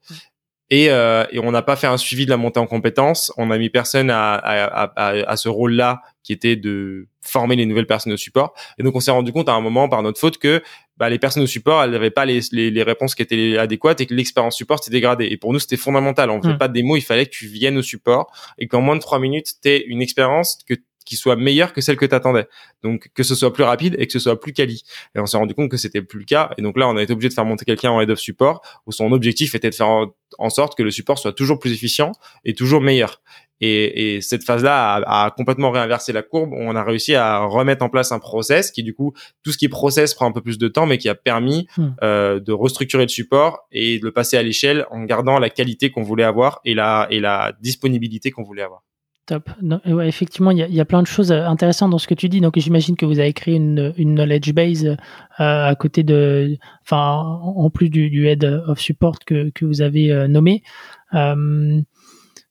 Et, 0.69 0.89
euh, 0.89 1.25
et 1.31 1.39
on 1.39 1.51
n'a 1.51 1.61
pas 1.61 1.75
fait 1.75 1.87
un 1.87 1.97
suivi 1.97 2.23
de 2.23 2.29
la 2.29 2.37
montée 2.37 2.61
en 2.61 2.65
compétences. 2.65 3.33
On 3.35 3.51
a 3.51 3.57
mis 3.57 3.69
personne 3.69 4.09
à, 4.09 4.35
à, 4.35 4.83
à, 4.83 5.09
à 5.29 5.35
ce 5.35 5.49
rôle-là 5.49 6.01
qui 6.23 6.31
était 6.31 6.55
de 6.55 7.09
former 7.21 7.55
les 7.55 7.65
nouvelles 7.65 7.87
personnes 7.87 8.13
au 8.13 8.17
support. 8.17 8.53
Et 8.77 8.83
donc 8.83 8.95
on 8.95 8.99
s'est 8.99 9.11
rendu 9.11 9.31
compte 9.31 9.49
à 9.49 9.53
un 9.53 9.61
moment 9.61 9.89
par 9.89 10.01
notre 10.03 10.19
faute 10.19 10.37
que 10.37 10.61
bah, 10.97 11.09
les 11.09 11.19
personnes 11.19 11.43
au 11.43 11.47
support, 11.47 11.83
elles 11.83 11.91
n'avaient 11.91 12.11
pas 12.11 12.25
les, 12.25 12.41
les, 12.51 12.69
les, 12.69 12.83
réponses 12.83 13.15
qui 13.15 13.21
étaient 13.21 13.57
adéquates 13.57 14.01
et 14.01 14.05
que 14.05 14.13
l'expérience 14.13 14.55
support 14.55 14.83
s'était 14.83 14.97
dégradée. 14.97 15.27
Et 15.31 15.37
pour 15.37 15.53
nous, 15.53 15.59
c'était 15.59 15.77
fondamental. 15.77 16.29
On 16.29 16.37
ne 16.37 16.41
faisait 16.41 16.53
hmm. 16.53 16.57
pas 16.57 16.67
de 16.67 16.73
démo, 16.73 16.95
il 16.95 17.01
fallait 17.01 17.25
que 17.25 17.31
tu 17.31 17.47
viennes 17.47 17.77
au 17.77 17.81
support 17.81 18.31
et 18.57 18.67
qu'en 18.67 18.81
moins 18.81 18.95
de 18.95 19.01
trois 19.01 19.19
minutes, 19.19 19.53
tu 19.61 19.69
aies 19.69 19.83
une 19.87 20.01
expérience 20.01 20.59
que 20.67 20.75
qui 21.05 21.15
soit 21.15 21.35
meilleure 21.35 21.73
que 21.73 21.81
celle 21.81 21.97
que 21.97 22.05
tu 22.05 22.15
attendais. 22.15 22.47
Donc 22.83 23.09
que 23.13 23.23
ce 23.23 23.35
soit 23.35 23.53
plus 23.53 23.63
rapide 23.63 23.95
et 23.99 24.07
que 24.07 24.13
ce 24.13 24.19
soit 24.19 24.39
plus 24.39 24.53
quali. 24.53 24.83
Et 25.15 25.19
on 25.19 25.25
s'est 25.25 25.37
rendu 25.37 25.53
compte 25.53 25.69
que 25.69 25.77
c'était 25.77 26.01
plus 26.01 26.19
le 26.19 26.25
cas. 26.25 26.51
Et 26.57 26.61
donc 26.61 26.77
là, 26.77 26.87
on 26.87 26.97
a 26.97 27.03
été 27.03 27.13
obligé 27.13 27.29
de 27.29 27.33
faire 27.33 27.45
monter 27.45 27.65
quelqu'un 27.65 27.91
en 27.91 28.01
head 28.01 28.09
of 28.09 28.19
support 28.19 28.61
où 28.85 28.91
son 28.91 29.11
objectif 29.11 29.55
était 29.55 29.69
de 29.69 29.75
faire 29.75 30.07
en, 30.37 30.49
sorte 30.49 30.77
que 30.77 30.83
le 30.83 30.91
support 30.91 31.19
soit 31.19 31.33
toujours 31.33 31.59
plus 31.59 31.73
efficient 31.73 32.11
et 32.45 32.53
toujours 32.53 32.81
meilleur. 32.81 33.21
Et, 33.61 34.15
et 34.15 34.21
cette 34.21 34.43
phase-là 34.43 34.95
a, 34.95 35.25
a, 35.25 35.31
complètement 35.31 35.69
réinversé 35.69 36.11
la 36.11 36.23
courbe. 36.23 36.51
On 36.53 36.75
a 36.75 36.83
réussi 36.83 37.13
à 37.13 37.39
remettre 37.45 37.85
en 37.85 37.89
place 37.89 38.11
un 38.11 38.19
process 38.19 38.71
qui, 38.71 38.81
du 38.81 38.95
coup, 38.95 39.13
tout 39.43 39.51
ce 39.51 39.57
qui 39.57 39.65
est 39.65 39.69
process 39.69 40.15
prend 40.15 40.25
un 40.25 40.31
peu 40.31 40.41
plus 40.41 40.57
de 40.57 40.67
temps, 40.67 40.87
mais 40.87 40.97
qui 40.97 41.09
a 41.09 41.15
permis 41.15 41.67
hmm. 41.77 41.89
euh, 42.01 42.39
de 42.39 42.51
restructurer 42.51 43.03
le 43.03 43.09
support 43.09 43.67
et 43.71 43.99
de 43.99 44.05
le 44.05 44.11
passer 44.11 44.35
à 44.35 44.43
l'échelle 44.43 44.85
en 44.89 45.03
gardant 45.03 45.37
la 45.37 45.49
qualité 45.49 45.91
qu'on 45.91 46.01
voulait 46.01 46.23
avoir 46.23 46.59
et 46.65 46.73
la, 46.73 47.07
et 47.11 47.19
la 47.19 47.53
disponibilité 47.61 48.31
qu'on 48.31 48.43
voulait 48.43 48.63
avoir. 48.63 48.81
Top. 49.27 49.49
ouais, 49.85 50.07
effectivement, 50.07 50.49
il 50.49 50.57
y, 50.57 50.79
a 50.81 50.85
plein 50.85 51.03
de 51.03 51.07
choses 51.07 51.31
intéressantes 51.31 51.91
dans 51.91 51.99
ce 51.99 52.07
que 52.07 52.15
tu 52.15 52.27
dis. 52.27 52.41
Donc, 52.41 52.57
j'imagine 52.57 52.97
que 52.97 53.05
vous 53.05 53.19
avez 53.19 53.31
créé 53.33 53.55
une, 53.55 53.93
knowledge 53.95 54.51
base 54.51 54.97
à 55.37 55.75
côté 55.75 56.01
de, 56.01 56.57
enfin, 56.83 57.39
en 57.43 57.69
plus 57.69 57.89
du, 57.89 58.27
head 58.27 58.43
of 58.43 58.79
support 58.79 59.19
que, 59.19 59.51
que 59.51 59.63
vous 59.63 59.83
avez 59.83 60.27
nommé. 60.27 60.63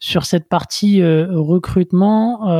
Sur 0.00 0.24
cette 0.24 0.48
partie 0.48 1.02
recrutement, 1.04 2.50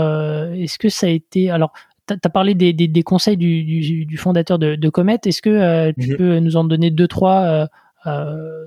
est-ce 0.52 0.78
que 0.78 0.88
ça 0.88 1.06
a 1.06 1.10
été, 1.10 1.50
alors, 1.50 1.72
tu 2.06 2.14
as 2.22 2.28
parlé 2.28 2.54
des, 2.54 2.72
des, 2.72 3.02
conseils 3.02 3.36
du, 3.36 3.64
du, 4.04 4.16
fondateur 4.16 4.58
de, 4.58 4.74
de 4.74 4.88
Comet. 4.88 5.18
Est-ce 5.24 5.42
que 5.42 5.92
tu 5.98 6.10
mhm. 6.10 6.16
peux 6.16 6.38
nous 6.38 6.56
en 6.56 6.64
donner 6.64 6.90
deux, 6.90 7.08
trois, 7.08 7.66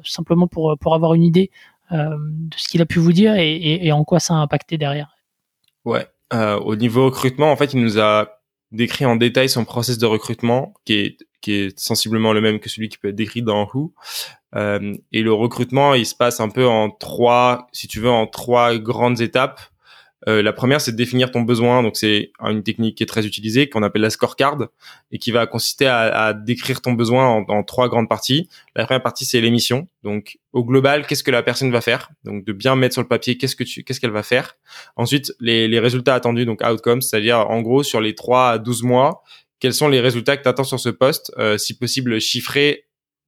simplement 0.03 0.47
pour, 0.47 0.75
pour 0.79 0.95
avoir 0.95 1.13
une 1.13 1.23
idée 1.23 1.51
de 1.91 2.55
ce 2.55 2.67
qu'il 2.67 2.81
a 2.81 2.85
pu 2.85 2.99
vous 2.99 3.13
dire 3.13 3.35
et, 3.35 3.85
et 3.85 3.91
en 3.91 4.03
quoi 4.03 4.19
ça 4.19 4.33
a 4.33 4.37
impacté 4.37 4.77
derrière? 4.77 5.15
Ouais. 5.85 6.07
Euh, 6.33 6.57
au 6.59 6.75
niveau 6.75 7.05
recrutement, 7.05 7.51
en 7.51 7.55
fait, 7.55 7.73
il 7.73 7.81
nous 7.81 7.99
a 7.99 8.39
décrit 8.71 9.05
en 9.05 9.15
détail 9.15 9.49
son 9.49 9.65
process 9.65 9.97
de 9.97 10.05
recrutement, 10.05 10.73
qui 10.85 10.93
est 10.93 11.17
qui 11.41 11.51
est 11.51 11.77
sensiblement 11.77 12.31
le 12.31 12.39
même 12.39 12.61
que 12.61 12.69
celui 12.69 12.87
qui 12.87 12.97
peut 12.97 13.09
être 13.09 13.15
décrit 13.15 13.41
dans 13.41 13.69
Who. 13.73 13.93
Euh, 14.55 14.93
et 15.11 15.21
le 15.21 15.33
recrutement, 15.33 15.93
il 15.93 16.05
se 16.05 16.15
passe 16.15 16.39
un 16.39 16.49
peu 16.49 16.67
en 16.67 16.89
trois, 16.89 17.67
si 17.71 17.87
tu 17.87 17.99
veux, 17.99 18.09
en 18.09 18.27
trois 18.27 18.77
grandes 18.77 19.21
étapes. 19.21 19.59
Euh, 20.29 20.41
la 20.41 20.53
première, 20.53 20.79
c'est 20.79 20.93
de 20.93 20.97
définir 20.97 21.31
ton 21.31 21.41
besoin. 21.41 21.83
Donc, 21.83 21.97
c'est 21.97 22.31
une 22.39 22.63
technique 22.63 22.97
qui 22.97 23.03
est 23.03 23.07
très 23.07 23.25
utilisée, 23.25 23.67
qu'on 23.67 23.83
appelle 23.83 24.03
la 24.03 24.09
scorecard, 24.09 24.57
et 25.11 25.17
qui 25.17 25.31
va 25.31 25.47
consister 25.47 25.85
à, 25.85 26.27
à 26.27 26.33
décrire 26.33 26.81
ton 26.81 26.93
besoin 26.93 27.43
en, 27.47 27.63
trois 27.63 27.89
grandes 27.89 28.07
parties. 28.07 28.47
La 28.75 28.85
première 28.85 29.03
partie, 29.03 29.25
c'est 29.25 29.41
l'émission. 29.41 29.87
Donc, 30.03 30.37
au 30.53 30.63
global, 30.63 31.05
qu'est-ce 31.05 31.23
que 31.23 31.31
la 31.31 31.43
personne 31.43 31.71
va 31.71 31.81
faire? 31.81 32.09
Donc, 32.23 32.45
de 32.45 32.53
bien 32.53 32.75
mettre 32.75 32.93
sur 32.93 33.01
le 33.01 33.07
papier 33.07 33.37
qu'est-ce 33.37 33.55
que 33.55 33.63
tu, 33.63 33.83
qu'est-ce 33.83 33.99
qu'elle 33.99 34.11
va 34.11 34.23
faire? 34.23 34.55
Ensuite, 34.95 35.33
les, 35.39 35.67
les 35.67 35.79
résultats 35.79 36.15
attendus, 36.15 36.45
donc 36.45 36.61
outcomes, 36.61 37.01
c'est-à-dire 37.01 37.39
en 37.49 37.61
gros 37.61 37.83
sur 37.83 37.99
les 37.99 38.15
3 38.15 38.49
à 38.51 38.57
12 38.59 38.83
mois, 38.83 39.23
quels 39.59 39.73
sont 39.73 39.87
les 39.87 40.01
résultats 40.01 40.35
que 40.37 40.43
tu 40.43 40.49
attends 40.49 40.65
sur 40.65 40.79
ce 40.79 40.89
poste, 40.89 41.31
euh, 41.37 41.57
si 41.57 41.77
possible 41.77 42.19
chiffrés, 42.19 42.85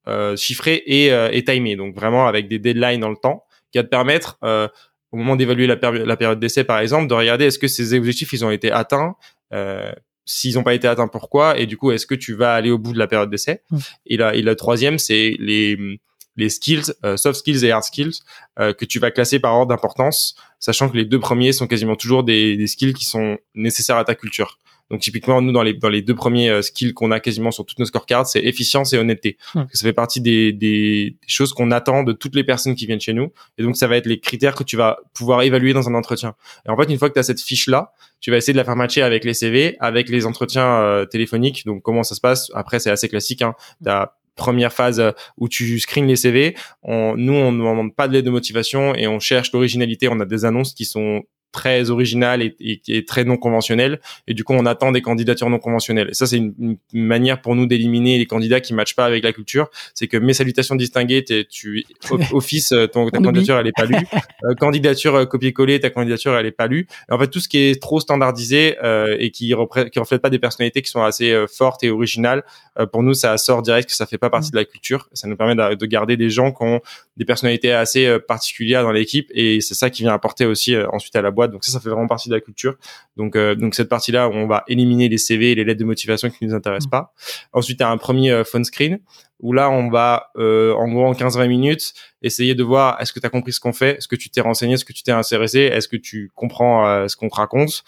euh, 0.08 0.36
chiffrés 0.36 0.84
et, 0.86 1.12
euh, 1.12 1.30
et 1.32 1.43
timés. 1.43 1.76
Donc, 1.76 1.95
vraiment 1.95 2.28
avec 2.28 2.47
des 2.47 2.60
deadlines 2.60 2.99
dans 2.99 3.10
le 3.10 3.18
temps, 3.18 3.43
qui 3.72 3.78
va 3.78 3.84
te 3.84 3.89
permettre 3.89 4.38
euh, 4.43 4.68
au 5.12 5.18
moment 5.18 5.36
d'évaluer 5.36 5.68
la, 5.68 5.76
la, 5.76 6.18
période 6.18 6.39
d'essai, 6.39 6.64
par 6.64 6.80
exemple, 6.80 7.08
de 7.08 7.14
regarder 7.14 7.45
est-ce 7.45 7.60
que 7.60 7.68
ces 7.68 7.93
objectifs 7.93 8.34
ils 8.34 8.43
ont 8.45 8.51
été 8.51 8.72
atteints. 8.72 9.16
Euh, 9.53 9.91
S'ils 10.28 10.56
n'ont 10.56 10.64
pas 10.64 10.74
été 10.74 10.88
atteints, 10.88 11.08
pourquoi 11.08 11.60
Et 11.60 11.68
du 11.68 11.78
coup, 11.78 11.91
est-ce 11.91 12.08
que 12.08 12.16
tu 12.16 12.34
vas 12.34 12.56
aller 12.56 12.72
au 12.72 12.80
bout 12.80 12.93
de 12.93 12.97
la 12.97 13.06
période 13.06 13.30
d'essai 13.30 13.62
mmh. 13.70 13.78
Et 14.08 14.18
là, 14.18 14.34
et 14.34 14.41
le 14.41 14.56
troisième, 14.56 14.97
c'est 14.97 15.36
les 15.38 15.99
les 16.38 16.49
skills, 16.49 16.93
euh, 17.03 17.18
soft 17.18 17.39
skills 17.39 17.66
et 17.66 17.72
hard 17.72 17.84
skills, 17.84 18.20
euh, 18.60 18.74
que 18.74 18.86
tu 18.86 18.99
vas 18.99 19.12
classer 19.12 19.39
par 19.39 19.53
ordre 19.53 19.68
d'importance, 19.68 20.36
sachant 20.60 20.89
que 20.89 20.97
les 20.97 21.06
deux 21.06 21.20
premiers 21.20 21.53
sont 21.53 21.68
quasiment 21.68 21.95
toujours 21.95 22.24
des, 22.24 22.58
des 22.58 22.68
skills 22.68 22.93
qui 22.93 23.06
sont 23.06 23.38
nécessaires 23.53 23.97
à 23.97 24.03
ta 24.03 24.16
culture. 24.16 24.60
Donc 24.92 25.02
typiquement, 25.02 25.42
nous 25.42 25.52
dans 25.52 25.64
les 25.64 25.74
dans 25.74 25.90
les 25.90 26.02
deux 26.02 26.16
premiers 26.16 26.50
euh, 26.50 26.62
skills 26.62 26.94
qu'on 26.94 27.12
a 27.12 27.20
quasiment 27.20 27.52
sur 27.52 27.66
toutes 27.66 27.80
nos 27.80 27.86
scorecards, 27.86 28.28
c'est 28.28 28.44
efficience 28.44 28.94
et 28.94 28.98
honnêteté. 28.98 29.38
ça 29.54 29.64
fait 29.74 29.94
partie 29.94 30.22
des, 30.22 30.54
des, 30.54 31.18
choses 31.28 31.54
qu'on 31.54 31.72
attend 31.72 32.04
de 32.04 32.14
toutes 32.14 32.36
les 32.36 32.44
personnes 32.44 32.76
qui 32.76 32.86
viennent 32.86 33.02
chez 33.02 33.14
nous. 33.14 33.32
Et 33.58 33.64
donc 33.64 33.78
ça 33.78 33.88
va 33.88 33.98
être 33.98 34.06
les 34.06 34.20
critères 34.20 34.56
que 34.56 34.64
tu 34.64 34.78
vas 34.78 34.98
pouvoir 35.14 35.42
évaluer 35.42 35.74
dans 35.74 35.88
un 35.90 35.96
entretien. 35.96 36.36
Et 36.68 36.70
en 36.70 36.78
fait, 36.78 36.92
une 36.92 36.98
fois 36.98 37.10
que 37.10 37.16
tu 37.16 37.20
as 37.20 37.24
cette 37.24 37.42
fiche 37.42 37.68
là, 37.68 37.94
tu 38.20 38.32
vas 38.32 38.38
essayer 38.38 38.54
de 38.54 38.58
la 38.58 38.64
faire 38.64 38.76
matcher 38.76 39.02
avec 39.02 39.24
les 39.26 39.34
CV, 39.34 39.76
avec 39.80 40.10
les 40.10 40.26
entretiens 40.26 40.82
euh, 40.82 41.06
téléphoniques. 41.06 41.66
Donc 41.66 41.82
comment 41.82 42.04
ça 42.04 42.16
se 42.16 42.22
passe? 42.22 42.52
Après, 42.54 42.80
c'est 42.80 42.92
assez 42.92 43.10
classique. 43.10 43.42
Hein. 43.42 43.54
As 43.86 44.14
première 44.36 44.74
phase 44.74 45.00
euh, 45.00 45.12
où 45.38 45.48
tu 45.48 45.80
screens 45.80 46.08
les 46.08 46.16
CV. 46.16 46.56
On, 46.84 47.16
nous, 47.18 47.34
on 47.34 47.52
ne 47.52 47.58
demande 47.58 47.96
pas 47.96 48.08
de 48.08 48.14
l'aide 48.14 48.26
de 48.26 48.30
motivation 48.30 48.94
et 48.94 49.08
on 49.08 49.20
cherche 49.20 49.52
l'originalité. 49.52 50.08
On 50.10 50.20
a 50.20 50.26
des 50.26 50.46
annonces 50.46 50.74
qui 50.74 50.86
sont 50.86 51.24
très 51.56 51.89
original 51.89 52.41
et, 52.41 52.82
et, 52.88 53.06
très 53.06 53.24
non 53.24 53.38
conventionnel. 53.38 54.01
Et 54.28 54.34
du 54.34 54.43
coup, 54.43 54.51
on 54.53 54.66
attend 54.66 54.91
des 54.91 55.01
candidatures 55.01 55.49
non 55.49 55.58
conventionnelles. 55.58 56.10
Et 56.10 56.14
ça, 56.14 56.28
c'est 56.28 56.36
une, 56.36 56.78
manière 56.91 57.41
pour 57.41 57.56
nous 57.56 57.66
d'éliminer 57.66 58.18
les 58.18 58.26
candidats 58.26 58.60
qui 58.60 58.74
matchent 58.74 58.95
pas 58.95 59.06
avec 59.06 59.24
la 59.24 59.32
culture. 59.32 59.70
C'est 59.93 60.08
que 60.08 60.18
mes 60.18 60.34
salutations 60.34 60.76
distinguées, 60.76 61.24
tu 61.49 61.86
office, 62.34 62.74
euh, 62.74 62.88
ton, 62.88 63.10
ta 63.10 63.20
candidature, 63.20 63.58
elle 63.58 63.68
est 63.68 63.76
pas 63.76 63.86
lue. 63.86 63.95
Euh, 64.43 64.53
candidature 64.53 65.16
euh, 65.16 65.26
copier-coller, 65.26 65.80
ta 65.80 65.89
candidature, 65.89 66.36
elle 66.36 66.45
est 66.45 66.51
pas 66.51 66.68
lue. 66.68 66.88
Et 67.10 67.14
en 67.14 67.18
fait, 67.18 67.28
tout 67.28 67.39
ce 67.39 67.47
qui 67.47 67.58
est 67.58 67.82
trop 67.82 67.99
standardisé 67.99 68.78
euh, 68.84 69.16
et 69.18 69.32
qui 69.32 69.53
qui 69.91 69.99
reflète 69.99 70.22
pas 70.22 70.30
des 70.30 70.39
personnalités 70.39 70.82
qui 70.82 70.89
sont 70.89 71.03
assez 71.03 71.45
fortes 71.47 71.84
et 71.84 71.89
originales, 71.89 72.43
pour 72.91 73.01
nous, 73.01 73.14
ça 73.14 73.38
sort 73.38 73.62
direct 73.62 73.89
que 73.89 73.95
ça 73.95 74.06
fait 74.06 74.18
pas 74.18 74.30
partie 74.30 74.51
de 74.51 74.58
la 74.58 74.66
culture. 74.66 75.08
Ça 75.14 75.28
nous 75.28 75.38
permet 75.38 75.56
de, 75.56 75.76
de 75.76 75.86
garder 75.86 76.18
des 76.18 76.30
gens 76.30 76.51
qui 76.51 76.64
ont 76.64 76.82
des 77.18 77.26
personnalités 77.26 77.72
assez 77.72 78.20
particulières 78.28 78.84
dans 78.84 78.91
l'équipe 78.91 79.32
et 79.34 79.62
c'est 79.62 79.76
ça 79.76 79.89
qui 79.89 80.03
vient 80.03 80.14
apporter 80.14 80.45
aussi 80.45 80.76
ensuite 80.91 81.16
à 81.16 81.22
la 81.22 81.32
boîte 81.32 81.45
donc 81.48 81.64
ça, 81.64 81.72
ça 81.72 81.80
fait 81.80 81.89
vraiment 81.89 82.08
partie 82.08 82.30
de 82.30 82.34
la 82.34 82.41
culture. 82.41 82.76
Donc, 83.18 83.36
euh, 83.36 83.56
donc 83.56 83.76
cette 83.76 83.89
partie-là, 83.89 84.30
on 84.30 84.48
va 84.48 84.64
éliminer 84.68 85.10
les 85.10 85.18
CV 85.18 85.52
et 85.52 85.56
les 85.56 85.64
lettres 85.64 85.80
de 85.80 85.86
motivation 85.86 86.30
qui 86.30 86.43
ne 86.43 86.50
nous 86.50 86.56
intéressent 86.56 86.88
mm. 86.88 86.91
pas. 86.91 87.14
Ensuite, 87.54 87.80
il 87.80 87.84
y 87.84 87.86
a 87.86 87.89
un 87.89 87.98
premier 87.98 88.32
euh, 88.32 88.43
phone 88.43 88.64
screen 88.64 89.00
où 89.39 89.52
là, 89.52 89.70
on 89.70 89.89
va, 89.89 90.32
euh, 90.38 90.74
en 90.74 90.88
gros, 90.88 91.06
en 91.06 91.14
15-20 91.14 91.48
minutes, 91.48 91.93
essayer 92.22 92.56
de 92.56 92.64
voir 92.64 93.00
est-ce 93.02 93.12
que 93.12 93.20
tu 93.20 93.26
as 93.26 93.30
compris 93.30 93.52
ce 93.52 93.60
qu'on 93.60 93.74
fait, 93.74 93.98
est-ce 93.98 94.08
que 94.08 94.16
tu 94.16 94.30
t'es 94.30 94.41
renseigné, 94.41 94.76
est-ce 94.76 94.86
que 94.86 94.93
tu 94.93 95.04
t'es 95.04 95.12
intéressé, 95.12 95.60
est-ce 95.60 95.89
que 95.89 95.98
tu 95.98 96.32
comprends 96.36 97.08
ce 97.08 97.18
qu'on 97.18 97.28
te 97.28 97.36
raconte? 97.36 97.84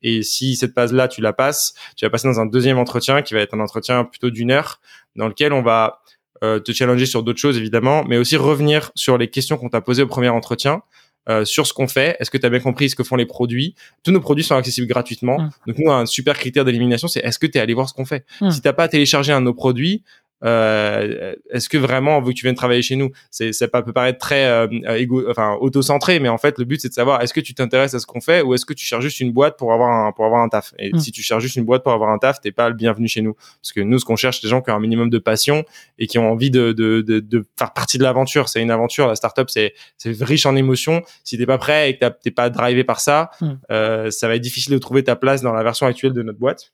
et 0.00 0.22
si 0.22 0.56
cette 0.56 0.72
phase-là, 0.72 1.08
tu 1.08 1.20
la 1.20 1.34
passes, 1.34 1.74
tu 1.94 2.06
vas 2.06 2.10
passer 2.10 2.26
dans 2.26 2.40
un 2.40 2.46
deuxième 2.46 2.78
entretien 2.78 3.20
qui 3.20 3.34
va 3.34 3.40
être 3.40 3.52
un 3.52 3.60
entretien 3.60 4.04
plutôt 4.04 4.30
d'une 4.30 4.50
heure 4.50 4.80
dans 5.14 5.28
lequel 5.28 5.52
on 5.52 5.62
va 5.62 6.00
te 6.40 6.72
challenger 6.72 7.04
sur 7.04 7.22
d'autres 7.22 7.38
choses 7.38 7.58
évidemment, 7.58 8.02
mais 8.04 8.16
aussi 8.16 8.36
revenir 8.36 8.90
sur 8.94 9.18
les 9.18 9.28
questions 9.28 9.58
qu'on 9.58 9.68
t'a 9.68 9.82
posées 9.82 10.02
au 10.02 10.08
premier 10.08 10.30
entretien 10.30 10.82
euh, 11.28 11.44
sur 11.44 11.66
ce 11.66 11.72
qu'on 11.72 11.88
fait. 11.88 12.16
Est-ce 12.18 12.30
que 12.30 12.38
tu 12.38 12.46
as 12.46 12.50
bien 12.50 12.60
compris 12.60 12.90
ce 12.90 12.96
que 12.96 13.04
font 13.04 13.16
les 13.16 13.26
produits? 13.26 13.74
Tous 14.02 14.10
nos 14.10 14.20
produits 14.20 14.44
sont 14.44 14.56
accessibles 14.56 14.86
gratuitement. 14.86 15.38
Mmh. 15.38 15.50
Donc 15.66 15.78
nous, 15.78 15.90
un 15.90 16.06
super 16.06 16.38
critère 16.38 16.64
d'élimination, 16.64 17.08
c'est 17.08 17.20
est-ce 17.20 17.38
que 17.38 17.46
tu 17.46 17.58
es 17.58 17.60
allé 17.60 17.74
voir 17.74 17.88
ce 17.88 17.94
qu'on 17.94 18.04
fait? 18.04 18.24
Mmh. 18.40 18.50
Si 18.50 18.60
t'as 18.60 18.72
pas 18.72 18.88
téléchargé 18.88 19.32
un 19.32 19.40
de 19.40 19.46
nos 19.46 19.54
produits, 19.54 20.02
euh, 20.44 21.34
est-ce 21.50 21.68
que 21.68 21.78
vraiment 21.78 22.18
on 22.18 22.20
veut 22.20 22.32
que 22.32 22.38
tu 22.38 22.44
viennes 22.44 22.54
travailler 22.54 22.82
chez 22.82 22.96
nous 22.96 23.10
c'est 23.30 23.52
ça 23.52 23.68
peut 23.68 23.92
paraître 23.92 24.18
très 24.18 24.46
euh, 24.46 24.66
égo, 24.96 25.28
enfin 25.30 25.56
auto-centré 25.60 26.18
mais 26.18 26.28
en 26.28 26.38
fait 26.38 26.58
le 26.58 26.64
but 26.64 26.80
c'est 26.80 26.88
de 26.88 26.94
savoir 26.94 27.22
est-ce 27.22 27.32
que 27.32 27.40
tu 27.40 27.54
t'intéresses 27.54 27.94
à 27.94 27.98
ce 28.00 28.06
qu'on 28.06 28.20
fait 28.20 28.42
ou 28.42 28.54
est-ce 28.54 28.66
que 28.66 28.72
tu 28.72 28.84
cherches 28.84 29.04
juste 29.04 29.20
une 29.20 29.32
boîte 29.32 29.56
pour 29.56 29.72
avoir 29.72 29.90
un 29.90 30.12
pour 30.12 30.24
avoir 30.24 30.42
un 30.42 30.48
taf? 30.48 30.74
Et 30.78 30.92
mm. 30.92 30.98
si 30.98 31.12
tu 31.12 31.22
cherches 31.22 31.42
juste 31.42 31.56
une 31.56 31.64
boîte 31.64 31.82
pour 31.82 31.92
avoir 31.92 32.10
un 32.10 32.18
taf 32.18 32.40
t'es 32.40 32.52
pas 32.52 32.68
le 32.68 32.74
bienvenu 32.74 33.08
chez 33.08 33.22
nous. 33.22 33.34
Parce 33.34 33.72
que 33.72 33.80
nous 33.80 33.98
ce 33.98 34.04
qu'on 34.04 34.16
cherche 34.16 34.40
c'est 34.40 34.46
des 34.46 34.50
gens 34.50 34.62
qui 34.62 34.70
ont 34.70 34.74
un 34.76 34.80
minimum 34.80 35.10
de 35.10 35.18
passion 35.18 35.64
et 35.98 36.06
qui 36.06 36.18
ont 36.18 36.30
envie 36.30 36.50
de 36.50 36.72
de, 36.72 37.02
de, 37.02 37.20
de 37.20 37.44
faire 37.58 37.72
partie 37.72 37.98
de 37.98 38.02
l'aventure. 38.02 38.48
C'est 38.48 38.62
une 38.62 38.70
aventure 38.70 39.08
la 39.08 39.16
startup 39.16 39.48
c'est 39.48 39.74
c'est 39.96 40.20
riche 40.22 40.46
en 40.46 40.56
émotions. 40.56 41.02
Si 41.24 41.38
t'es 41.38 41.46
pas 41.46 41.58
prêt 41.58 41.90
et 41.90 41.98
que 41.98 42.04
t'es 42.22 42.30
pas 42.30 42.50
drivé 42.50 42.84
par 42.84 43.00
ça 43.00 43.30
mm. 43.40 43.50
euh, 43.70 44.10
ça 44.10 44.28
va 44.28 44.36
être 44.36 44.42
difficile 44.42 44.72
de 44.72 44.78
trouver 44.78 45.04
ta 45.04 45.16
place 45.16 45.42
dans 45.42 45.52
la 45.52 45.62
version 45.62 45.86
actuelle 45.86 46.12
de 46.12 46.22
notre 46.22 46.38
boîte. 46.38 46.72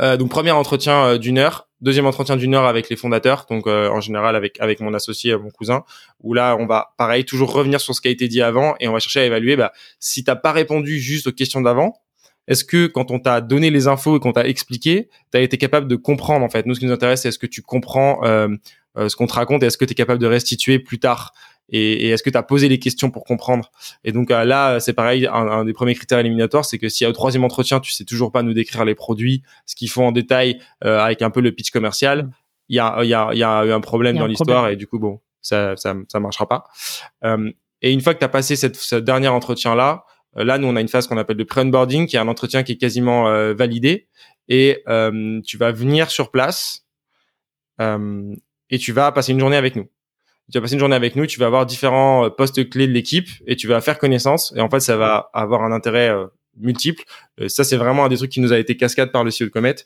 Euh, 0.00 0.16
donc 0.16 0.30
premier 0.30 0.50
entretien 0.50 1.04
euh, 1.04 1.18
d'une 1.18 1.38
heure, 1.38 1.68
deuxième 1.82 2.06
entretien 2.06 2.36
d'une 2.36 2.54
heure 2.54 2.64
avec 2.64 2.88
les 2.88 2.96
fondateurs, 2.96 3.46
donc 3.50 3.66
euh, 3.66 3.88
en 3.90 4.00
général 4.00 4.36
avec 4.36 4.58
avec 4.60 4.80
mon 4.80 4.94
associé, 4.94 5.36
mon 5.36 5.50
cousin, 5.50 5.84
où 6.20 6.32
là 6.32 6.56
on 6.58 6.66
va 6.66 6.94
pareil 6.96 7.24
toujours 7.24 7.52
revenir 7.52 7.80
sur 7.80 7.94
ce 7.94 8.00
qui 8.00 8.08
a 8.08 8.10
été 8.10 8.28
dit 8.28 8.40
avant 8.40 8.74
et 8.80 8.88
on 8.88 8.92
va 8.92 9.00
chercher 9.00 9.20
à 9.20 9.24
évaluer 9.26 9.56
bah, 9.56 9.72
si 10.00 10.24
t'as 10.24 10.36
pas 10.36 10.52
répondu 10.52 10.98
juste 10.98 11.26
aux 11.26 11.32
questions 11.32 11.60
d'avant, 11.60 11.94
est-ce 12.48 12.64
que 12.64 12.86
quand 12.86 13.10
on 13.10 13.18
t'a 13.18 13.40
donné 13.40 13.70
les 13.70 13.88
infos 13.88 14.16
et 14.16 14.20
qu'on 14.20 14.32
t'a 14.32 14.46
expliqué, 14.46 15.10
tu 15.32 15.38
as 15.38 15.42
été 15.42 15.58
capable 15.58 15.88
de 15.88 15.96
comprendre 15.96 16.44
en 16.44 16.48
fait? 16.48 16.66
Nous, 16.66 16.74
ce 16.74 16.80
qui 16.80 16.86
nous 16.86 16.92
intéresse, 16.92 17.22
c'est 17.22 17.28
est-ce 17.28 17.38
que 17.38 17.46
tu 17.46 17.62
comprends 17.62 18.20
ce 18.24 19.16
qu'on 19.16 19.26
te 19.26 19.32
raconte 19.32 19.62
et 19.62 19.66
est-ce 19.66 19.78
que 19.78 19.84
tu 19.84 19.92
es 19.92 19.94
capable 19.94 20.20
de 20.20 20.26
restituer 20.26 20.78
plus 20.78 20.98
tard 20.98 21.32
et, 21.72 22.10
est-ce 22.10 22.22
que 22.22 22.30
tu 22.30 22.36
as 22.36 22.42
posé 22.42 22.68
les 22.68 22.78
questions 22.78 23.10
pour 23.10 23.24
comprendre? 23.24 23.70
Et 24.04 24.12
donc 24.12 24.30
euh, 24.30 24.44
là, 24.44 24.78
c'est 24.78 24.92
pareil, 24.92 25.26
un, 25.26 25.64
des 25.64 25.72
premiers 25.72 25.94
critères 25.94 26.18
éliminatoires, 26.18 26.64
c'est 26.64 26.78
que 26.78 26.88
si 26.88 27.04
au 27.06 27.12
troisième 27.12 27.44
entretien, 27.44 27.80
tu 27.80 27.90
sais 27.92 28.04
toujours 28.04 28.30
pas 28.30 28.42
nous 28.42 28.52
décrire 28.52 28.84
les 28.84 28.94
produits, 28.94 29.42
ce 29.66 29.74
qu'ils 29.74 29.90
font 29.90 30.06
en 30.06 30.12
détail 30.12 30.60
euh, 30.84 31.00
avec 31.00 31.22
un 31.22 31.30
peu 31.30 31.40
le 31.40 31.52
pitch 31.52 31.70
commercial, 31.70 32.30
il 32.68 32.76
y 32.76 32.78
a, 32.78 33.02
y, 33.04 33.14
a, 33.14 33.34
y 33.34 33.42
a 33.42 33.64
eu 33.64 33.72
un 33.72 33.80
problème 33.80 34.16
dans 34.16 34.26
l'histoire 34.26 34.68
et 34.68 34.76
du 34.76 34.86
coup, 34.86 34.98
bon, 34.98 35.20
ça, 35.40 35.76
ça, 35.76 35.94
ça 36.08 36.20
marchera 36.20 36.48
pas. 36.48 36.64
Euh, 37.24 37.50
et 37.80 37.90
une 37.90 38.00
fois 38.00 38.14
que 38.14 38.20
tu 38.20 38.24
as 38.24 38.28
passé 38.28 38.54
cette, 38.54 38.76
ce 38.76 38.96
dernier 38.96 39.28
entretien-là, 39.28 40.04
là, 40.36 40.58
nous, 40.58 40.68
on 40.68 40.76
a 40.76 40.80
une 40.80 40.88
phase 40.88 41.06
qu'on 41.06 41.18
appelle 41.18 41.36
de 41.36 41.44
pre-onboarding, 41.44 42.06
qui 42.06 42.16
est 42.16 42.20
un 42.20 42.28
entretien 42.28 42.62
qui 42.62 42.72
est 42.72 42.76
quasiment 42.76 43.24
validé. 43.54 44.06
Et 44.48 44.82
tu 45.44 45.58
vas 45.58 45.72
venir 45.72 46.10
sur 46.10 46.30
place 46.30 46.86
et 47.80 48.78
tu 48.78 48.92
vas 48.92 49.10
passer 49.10 49.32
une 49.32 49.40
journée 49.40 49.56
avec 49.56 49.74
nous 49.74 49.88
tu 50.52 50.58
vas 50.58 50.62
passer 50.62 50.74
une 50.74 50.80
journée 50.80 50.96
avec 50.96 51.16
nous, 51.16 51.26
tu 51.26 51.40
vas 51.40 51.46
avoir 51.46 51.64
différents 51.64 52.26
euh, 52.26 52.30
postes 52.30 52.68
clés 52.68 52.86
de 52.86 52.92
l'équipe 52.92 53.28
et 53.46 53.56
tu 53.56 53.66
vas 53.66 53.80
faire 53.80 53.98
connaissance. 53.98 54.52
Et 54.56 54.60
en 54.60 54.68
fait, 54.68 54.80
ça 54.80 54.96
va 54.96 55.30
avoir 55.32 55.62
un 55.62 55.72
intérêt 55.72 56.10
euh, 56.10 56.26
multiple. 56.58 57.04
Euh, 57.40 57.48
ça, 57.48 57.64
c'est 57.64 57.78
vraiment 57.78 58.04
un 58.04 58.08
des 58.10 58.18
trucs 58.18 58.30
qui 58.30 58.40
nous 58.40 58.52
a 58.52 58.58
été 58.58 58.76
cascade 58.76 59.10
par 59.10 59.24
le 59.24 59.30
CEO 59.30 59.46
de 59.46 59.50
Comet. 59.50 59.76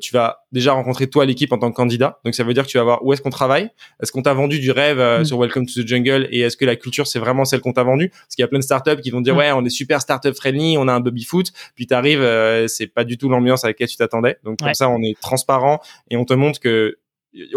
tu 0.00 0.12
vas 0.12 0.44
déjà 0.52 0.72
rencontrer 0.72 1.08
toi 1.08 1.24
l'équipe 1.24 1.50
en 1.52 1.58
tant 1.58 1.70
que 1.70 1.76
candidat. 1.76 2.20
Donc, 2.26 2.34
ça 2.34 2.44
veut 2.44 2.52
dire 2.52 2.64
que 2.64 2.68
tu 2.68 2.76
vas 2.76 2.84
voir 2.84 3.04
où 3.04 3.14
est-ce 3.14 3.22
qu'on 3.22 3.30
travaille. 3.30 3.70
Est-ce 4.02 4.12
qu'on 4.12 4.20
t'a 4.20 4.34
vendu 4.34 4.60
du 4.60 4.70
rêve 4.70 4.98
mm. 4.98 5.24
sur 5.24 5.38
Welcome 5.38 5.64
to 5.64 5.82
the 5.82 5.88
Jungle 5.88 6.28
et 6.30 6.40
est-ce 6.40 6.58
que 6.58 6.66
la 6.66 6.76
culture, 6.76 7.06
c'est 7.06 7.18
vraiment 7.18 7.46
celle 7.46 7.60
qu'on 7.60 7.72
t'a 7.72 7.84
vendue? 7.84 8.10
Parce 8.10 8.34
qu'il 8.36 8.42
y 8.42 8.44
a 8.44 8.48
plein 8.48 8.58
de 8.58 8.64
startups 8.64 9.00
qui 9.00 9.10
vont 9.10 9.22
dire, 9.22 9.34
mm. 9.34 9.38
ouais, 9.38 9.52
on 9.52 9.64
est 9.64 9.70
super 9.70 10.02
startup 10.02 10.34
friendly, 10.34 10.76
on 10.76 10.86
a 10.86 10.92
un 10.92 11.00
baby 11.00 11.24
foot. 11.24 11.50
Puis 11.74 11.86
tu 11.86 11.94
arrives, 11.94 12.22
c'est 12.66 12.88
pas 12.88 13.04
du 13.04 13.16
tout 13.16 13.30
l'ambiance 13.30 13.64
à 13.64 13.68
laquelle 13.68 13.88
tu 13.88 13.96
t'attendais. 13.96 14.36
Donc, 14.44 14.58
comme 14.58 14.74
ça, 14.74 14.90
on 14.90 15.00
est 15.00 15.18
transparent 15.18 15.80
et 16.10 16.18
on 16.18 16.26
te 16.26 16.34
montre 16.34 16.60
que 16.60 16.98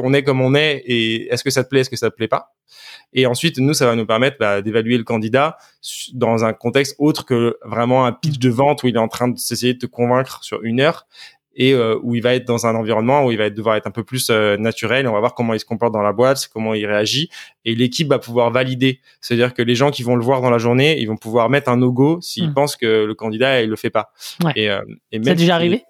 on 0.01 0.13
est 0.13 0.23
comme 0.23 0.41
on 0.41 0.55
est 0.55 0.83
et 0.85 1.31
est-ce 1.31 1.43
que 1.43 1.49
ça 1.49 1.63
te 1.63 1.69
plaît, 1.69 1.81
est-ce 1.81 1.89
que 1.89 1.95
ça 1.95 2.09
te 2.09 2.15
plaît 2.15 2.27
pas? 2.27 2.53
Et 3.13 3.25
ensuite, 3.25 3.57
nous, 3.57 3.73
ça 3.73 3.85
va 3.85 3.95
nous 3.95 4.05
permettre 4.05 4.37
bah, 4.39 4.61
d'évaluer 4.61 4.97
le 4.97 5.03
candidat 5.03 5.57
dans 6.13 6.43
un 6.43 6.53
contexte 6.53 6.95
autre 6.99 7.25
que 7.25 7.57
vraiment 7.63 8.05
un 8.05 8.11
pitch 8.11 8.39
de 8.39 8.49
vente 8.49 8.83
où 8.83 8.87
il 8.87 8.95
est 8.95 8.99
en 8.99 9.07
train 9.07 9.29
de 9.29 9.37
s'essayer 9.37 9.73
de 9.73 9.79
te 9.79 9.85
convaincre 9.85 10.43
sur 10.43 10.63
une 10.63 10.81
heure 10.81 11.07
et 11.55 11.73
euh, 11.73 11.97
où 12.03 12.13
il 12.15 12.21
va 12.21 12.35
être 12.35 12.45
dans 12.45 12.67
un 12.67 12.75
environnement 12.75 13.25
où 13.25 13.31
il 13.31 13.37
va 13.37 13.49
devoir 13.49 13.75
être 13.75 13.87
un 13.87 13.91
peu 13.91 14.03
plus 14.03 14.27
euh, 14.29 14.57
naturel. 14.57 15.07
On 15.07 15.13
va 15.13 15.19
voir 15.19 15.33
comment 15.33 15.53
il 15.53 15.59
se 15.59 15.65
comporte 15.65 15.91
dans 15.91 16.03
la 16.03 16.13
boîte, 16.13 16.47
comment 16.53 16.73
il 16.73 16.85
réagit, 16.85 17.29
et 17.65 17.73
l'équipe 17.73 18.07
va 18.07 18.19
pouvoir 18.19 18.51
valider. 18.51 19.01
C'est-à-dire 19.21 19.53
que 19.53 19.63
les 19.63 19.73
gens 19.73 19.89
qui 19.89 20.03
vont 20.03 20.15
le 20.15 20.23
voir 20.23 20.41
dans 20.41 20.51
la 20.51 20.59
journée, 20.59 20.99
ils 20.99 21.07
vont 21.07 21.17
pouvoir 21.17 21.49
mettre 21.49 21.69
un 21.69 21.77
no-go 21.77 22.19
s'ils 22.21 22.49
mmh. 22.49 22.53
pensent 22.53 22.75
que 22.75 23.05
le 23.05 23.15
candidat 23.15 23.63
il 23.63 23.69
le 23.69 23.75
fait 23.75 23.89
pas. 23.89 24.11
Et, 24.55 24.69
euh, 24.69 24.81
et 25.11 25.19
même 25.19 25.35
déjà 25.35 25.55
arrivé? 25.55 25.83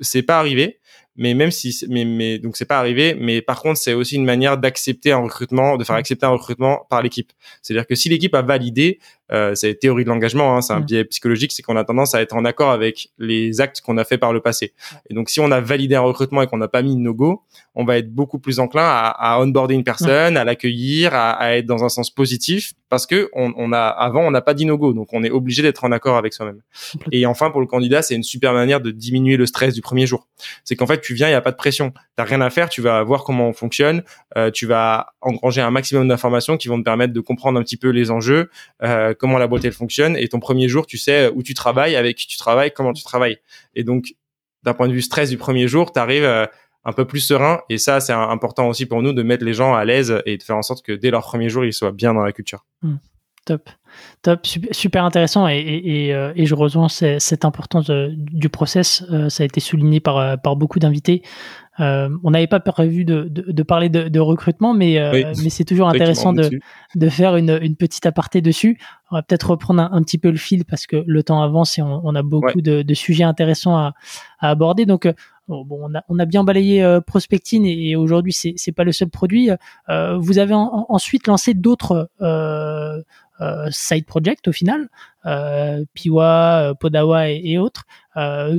C'est 0.00 0.22
pas 0.22 0.38
arrivé, 0.38 0.78
mais 1.16 1.34
même 1.34 1.50
si 1.50 1.84
mais 1.88 2.04
mais 2.04 2.38
donc 2.38 2.56
c'est 2.56 2.64
pas 2.64 2.78
arrivé 2.78 3.16
mais 3.18 3.42
par 3.42 3.62
contre 3.62 3.78
c'est 3.78 3.94
aussi 3.94 4.16
une 4.16 4.24
manière 4.24 4.58
d'accepter 4.58 5.12
un 5.12 5.18
recrutement 5.18 5.76
de 5.76 5.84
faire 5.84 5.96
mm. 5.96 5.98
accepter 5.98 6.26
un 6.26 6.30
recrutement 6.30 6.86
par 6.90 7.02
l'équipe 7.02 7.32
c'est-à-dire 7.62 7.86
que 7.86 7.94
si 7.94 8.08
l'équipe 8.08 8.34
a 8.34 8.42
validé 8.42 8.98
euh, 9.32 9.54
c'est 9.54 9.74
théorie 9.74 10.04
de 10.04 10.08
l'engagement 10.08 10.56
hein, 10.56 10.62
c'est 10.62 10.72
un 10.72 10.80
mm. 10.80 10.84
biais 10.84 11.04
psychologique 11.04 11.52
c'est 11.52 11.62
qu'on 11.62 11.76
a 11.76 11.84
tendance 11.84 12.14
à 12.14 12.22
être 12.22 12.34
en 12.34 12.44
accord 12.44 12.70
avec 12.70 13.10
les 13.18 13.60
actes 13.60 13.80
qu'on 13.80 13.98
a 13.98 14.04
fait 14.04 14.18
par 14.18 14.32
le 14.32 14.40
passé. 14.40 14.72
Et 15.10 15.14
donc 15.14 15.30
si 15.30 15.40
on 15.40 15.50
a 15.50 15.60
validé 15.60 15.94
un 15.94 16.00
recrutement 16.00 16.42
et 16.42 16.46
qu'on 16.46 16.58
n'a 16.58 16.68
pas 16.68 16.82
mis 16.82 16.96
no 16.96 17.14
go 17.14 17.42
on 17.74 17.84
va 17.84 17.98
être 17.98 18.12
beaucoup 18.12 18.38
plus 18.38 18.58
enclin 18.58 18.84
à, 18.84 19.08
à 19.08 19.40
onboarder 19.40 19.74
une 19.74 19.84
personne 19.84 20.36
à 20.36 20.44
l'accueillir 20.44 21.14
à, 21.14 21.32
à, 21.32 21.56
être 21.56 21.66
dans 21.66 21.84
un 21.84 21.88
sens 21.88 22.10
positif 22.10 22.74
parce 22.88 23.06
que 23.06 23.28
on, 23.32 23.52
on 23.56 23.72
a 23.72 23.80
avant 23.80 24.22
on 24.22 24.30
n'a 24.30 24.42
pas 24.42 24.54
dit 24.54 24.64
no 24.64 24.78
go 24.78 24.92
donc 24.92 25.08
on 25.12 25.22
est 25.24 25.30
obligé 25.30 25.62
d'être 25.62 25.84
en 25.84 25.92
accord 25.92 26.16
avec 26.16 26.32
soi-même. 26.32 26.60
Et 27.12 27.26
enfin 27.26 27.50
pour 27.50 27.60
le 27.60 27.66
candidat 27.66 28.02
c'est 28.02 28.14
une 28.14 28.22
super 28.22 28.52
manière 28.52 28.80
de 28.80 28.90
diminuer 28.90 29.36
le 29.36 29.46
stress 29.46 29.74
du 29.74 29.82
premier 29.82 30.06
jour. 30.06 30.26
C'est 30.64 30.76
qu'en 30.76 30.86
fait 30.86 31.00
tu 31.00 31.14
viens, 31.14 31.28
il 31.28 31.30
n'y 31.30 31.36
a 31.36 31.40
pas 31.40 31.52
de 31.52 31.56
pression. 31.56 31.92
T'as 32.16 32.24
rien 32.24 32.40
à 32.40 32.50
faire, 32.50 32.68
tu 32.68 32.80
vas 32.80 33.02
voir 33.02 33.24
comment 33.24 33.48
on 33.48 33.52
fonctionne, 33.52 34.02
euh, 34.36 34.50
tu 34.50 34.66
vas 34.66 35.08
engranger 35.20 35.60
un 35.60 35.70
maximum 35.70 36.08
d'informations 36.08 36.56
qui 36.56 36.68
vont 36.68 36.78
te 36.78 36.84
permettre 36.84 37.12
de 37.12 37.20
comprendre 37.20 37.58
un 37.58 37.62
petit 37.62 37.76
peu 37.76 37.90
les 37.90 38.10
enjeux, 38.10 38.50
euh, 38.82 39.14
comment 39.18 39.38
la 39.38 39.46
boîte 39.46 39.64
elle 39.64 39.72
fonctionne. 39.72 40.16
Et 40.16 40.28
ton 40.28 40.40
premier 40.40 40.68
jour, 40.68 40.86
tu 40.86 40.98
sais 40.98 41.30
où 41.34 41.42
tu 41.42 41.54
travailles, 41.54 41.96
avec 41.96 42.16
qui 42.16 42.26
tu 42.26 42.36
travailles, 42.36 42.72
comment 42.72 42.92
tu 42.92 43.02
travailles. 43.02 43.38
Et 43.74 43.84
donc, 43.84 44.14
d'un 44.62 44.74
point 44.74 44.88
de 44.88 44.92
vue 44.92 45.02
stress 45.02 45.30
du 45.30 45.36
premier 45.36 45.68
jour, 45.68 45.92
tu 45.92 45.98
arrives 45.98 46.24
euh, 46.24 46.46
un 46.84 46.92
peu 46.92 47.04
plus 47.04 47.20
serein. 47.20 47.60
Et 47.68 47.78
ça, 47.78 48.00
c'est 48.00 48.12
important 48.12 48.68
aussi 48.68 48.86
pour 48.86 49.02
nous 49.02 49.12
de 49.12 49.22
mettre 49.22 49.44
les 49.44 49.52
gens 49.52 49.74
à 49.74 49.84
l'aise 49.84 50.22
et 50.24 50.36
de 50.36 50.42
faire 50.42 50.56
en 50.56 50.62
sorte 50.62 50.84
que 50.84 50.92
dès 50.92 51.10
leur 51.10 51.22
premier 51.22 51.48
jour, 51.48 51.64
ils 51.64 51.72
soient 51.72 51.92
bien 51.92 52.14
dans 52.14 52.22
la 52.22 52.32
culture. 52.32 52.64
Mmh. 52.82 52.96
Top. 53.46 53.70
Top, 54.22 54.44
super 54.72 55.04
intéressant 55.04 55.48
et, 55.48 55.58
et, 55.58 56.12
euh, 56.12 56.32
je 56.36 57.16
cette 57.20 57.44
importance 57.44 57.88
du 57.88 58.48
process. 58.48 59.04
Euh, 59.10 59.28
ça 59.28 59.44
a 59.44 59.46
été 59.46 59.60
souligné 59.60 60.00
par, 60.00 60.18
euh, 60.18 60.36
par 60.36 60.56
beaucoup 60.56 60.80
d'invités. 60.80 61.22
On 61.78 62.30
n'avait 62.30 62.46
pas 62.46 62.60
prévu 62.60 63.04
de, 63.04 63.24
de, 63.24 63.52
de 63.52 63.62
parler 63.62 63.88
de, 63.88 64.08
de, 64.08 64.20
recrutement, 64.20 64.74
mais, 64.74 64.98
mais 65.42 65.50
c'est 65.50 65.64
toujours 65.64 65.88
intéressant 65.88 66.32
de, 66.32 66.50
de 66.94 67.08
faire 67.08 67.36
une, 67.36 67.58
une, 67.62 67.76
petite 67.76 68.06
aparté 68.06 68.40
dessus. 68.40 68.78
On 69.10 69.16
va 69.16 69.22
peut-être 69.22 69.50
reprendre 69.50 69.82
un, 69.82 70.02
petit 70.02 70.18
peu 70.18 70.30
le 70.30 70.36
fil 70.36 70.64
parce 70.64 70.86
que 70.86 71.04
le 71.06 71.22
temps 71.22 71.42
avance 71.42 71.78
et 71.78 71.82
on, 71.82 72.00
on 72.04 72.14
a 72.14 72.22
beaucoup 72.22 72.60
de, 72.60 72.94
sujets 72.94 73.24
intéressants 73.24 73.76
à, 73.76 73.94
à 74.40 74.50
aborder. 74.50 74.86
Donc, 74.86 75.06
bon, 75.48 75.66
on, 75.70 75.94
a, 75.94 76.02
on 76.08 76.18
a 76.18 76.24
bien 76.24 76.44
balayé 76.44 76.82
euh, 76.82 77.00
Prospectine 77.00 77.66
et, 77.66 77.94
aujourd'hui 77.96 78.32
c'est 78.32 78.54
c'est 78.56 78.72
pas 78.72 78.84
le 78.84 78.92
seul 78.92 79.08
produit. 79.08 79.50
vous 79.88 80.38
avez 80.38 80.54
ensuite 80.54 81.26
lancé 81.26 81.54
d'autres 81.54 82.10
euh, 82.20 83.00
euh, 83.42 83.66
side 83.70 84.06
project 84.06 84.48
au 84.48 84.52
final, 84.52 84.88
euh, 85.26 85.84
Piwa, 85.92 86.70
euh, 86.70 86.74
Podawa 86.74 87.28
et, 87.28 87.58
autres. 87.58 87.84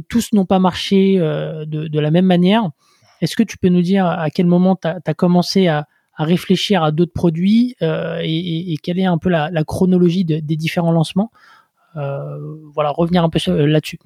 tous 0.08 0.34
n'ont 0.34 0.46
pas 0.46 0.60
marché 0.60 1.18
de, 1.18 2.00
la 2.00 2.12
même 2.12 2.26
manière. 2.26 2.70
Est-ce 3.22 3.36
que 3.36 3.44
tu 3.44 3.58
peux 3.58 3.70
nous 3.70 3.82
dire 3.82 4.06
à 4.06 4.30
quel 4.30 4.46
moment 4.46 4.76
tu 4.76 4.88
as, 4.88 5.14
commencé 5.14 5.68
à, 5.68 5.88
réfléchir 6.18 6.84
à 6.84 6.92
d'autres 6.92 7.14
produits 7.14 7.76
et, 7.82 8.76
quelle 8.82 9.00
est 9.00 9.06
un 9.06 9.18
peu 9.18 9.30
la, 9.30 9.64
chronologie 9.64 10.26
des 10.26 10.42
différents 10.42 10.92
lancements? 10.92 11.32
Voilà, 11.94 12.90
revenir 12.90 13.24
un 13.24 13.30
peu 13.30 13.40
là-dessus. 13.48 14.00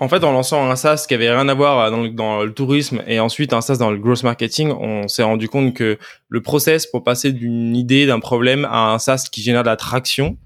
En 0.00 0.08
fait, 0.08 0.24
en 0.24 0.32
lançant 0.32 0.70
un 0.70 0.76
SaaS 0.76 1.04
qui 1.06 1.12
avait 1.12 1.30
rien 1.30 1.46
à 1.50 1.52
voir 1.52 1.90
dans 1.90 1.98
le, 1.98 2.08
dans 2.08 2.42
le 2.42 2.54
tourisme 2.54 3.02
et 3.06 3.20
ensuite 3.20 3.52
un 3.52 3.60
SaaS 3.60 3.76
dans 3.76 3.90
le 3.90 3.98
growth 3.98 4.22
marketing, 4.22 4.70
on 4.70 5.08
s'est 5.08 5.22
rendu 5.22 5.46
compte 5.46 5.74
que 5.74 5.98
le 6.30 6.40
process 6.40 6.86
pour 6.86 7.04
passer 7.04 7.32
d'une 7.32 7.76
idée, 7.76 8.06
d'un 8.06 8.18
problème 8.18 8.64
à 8.64 8.94
un 8.94 8.98
SaaS 8.98 9.28
qui 9.30 9.42
génère 9.42 9.62
de 9.62 9.68
la 9.68 9.76
traction, 9.76 10.38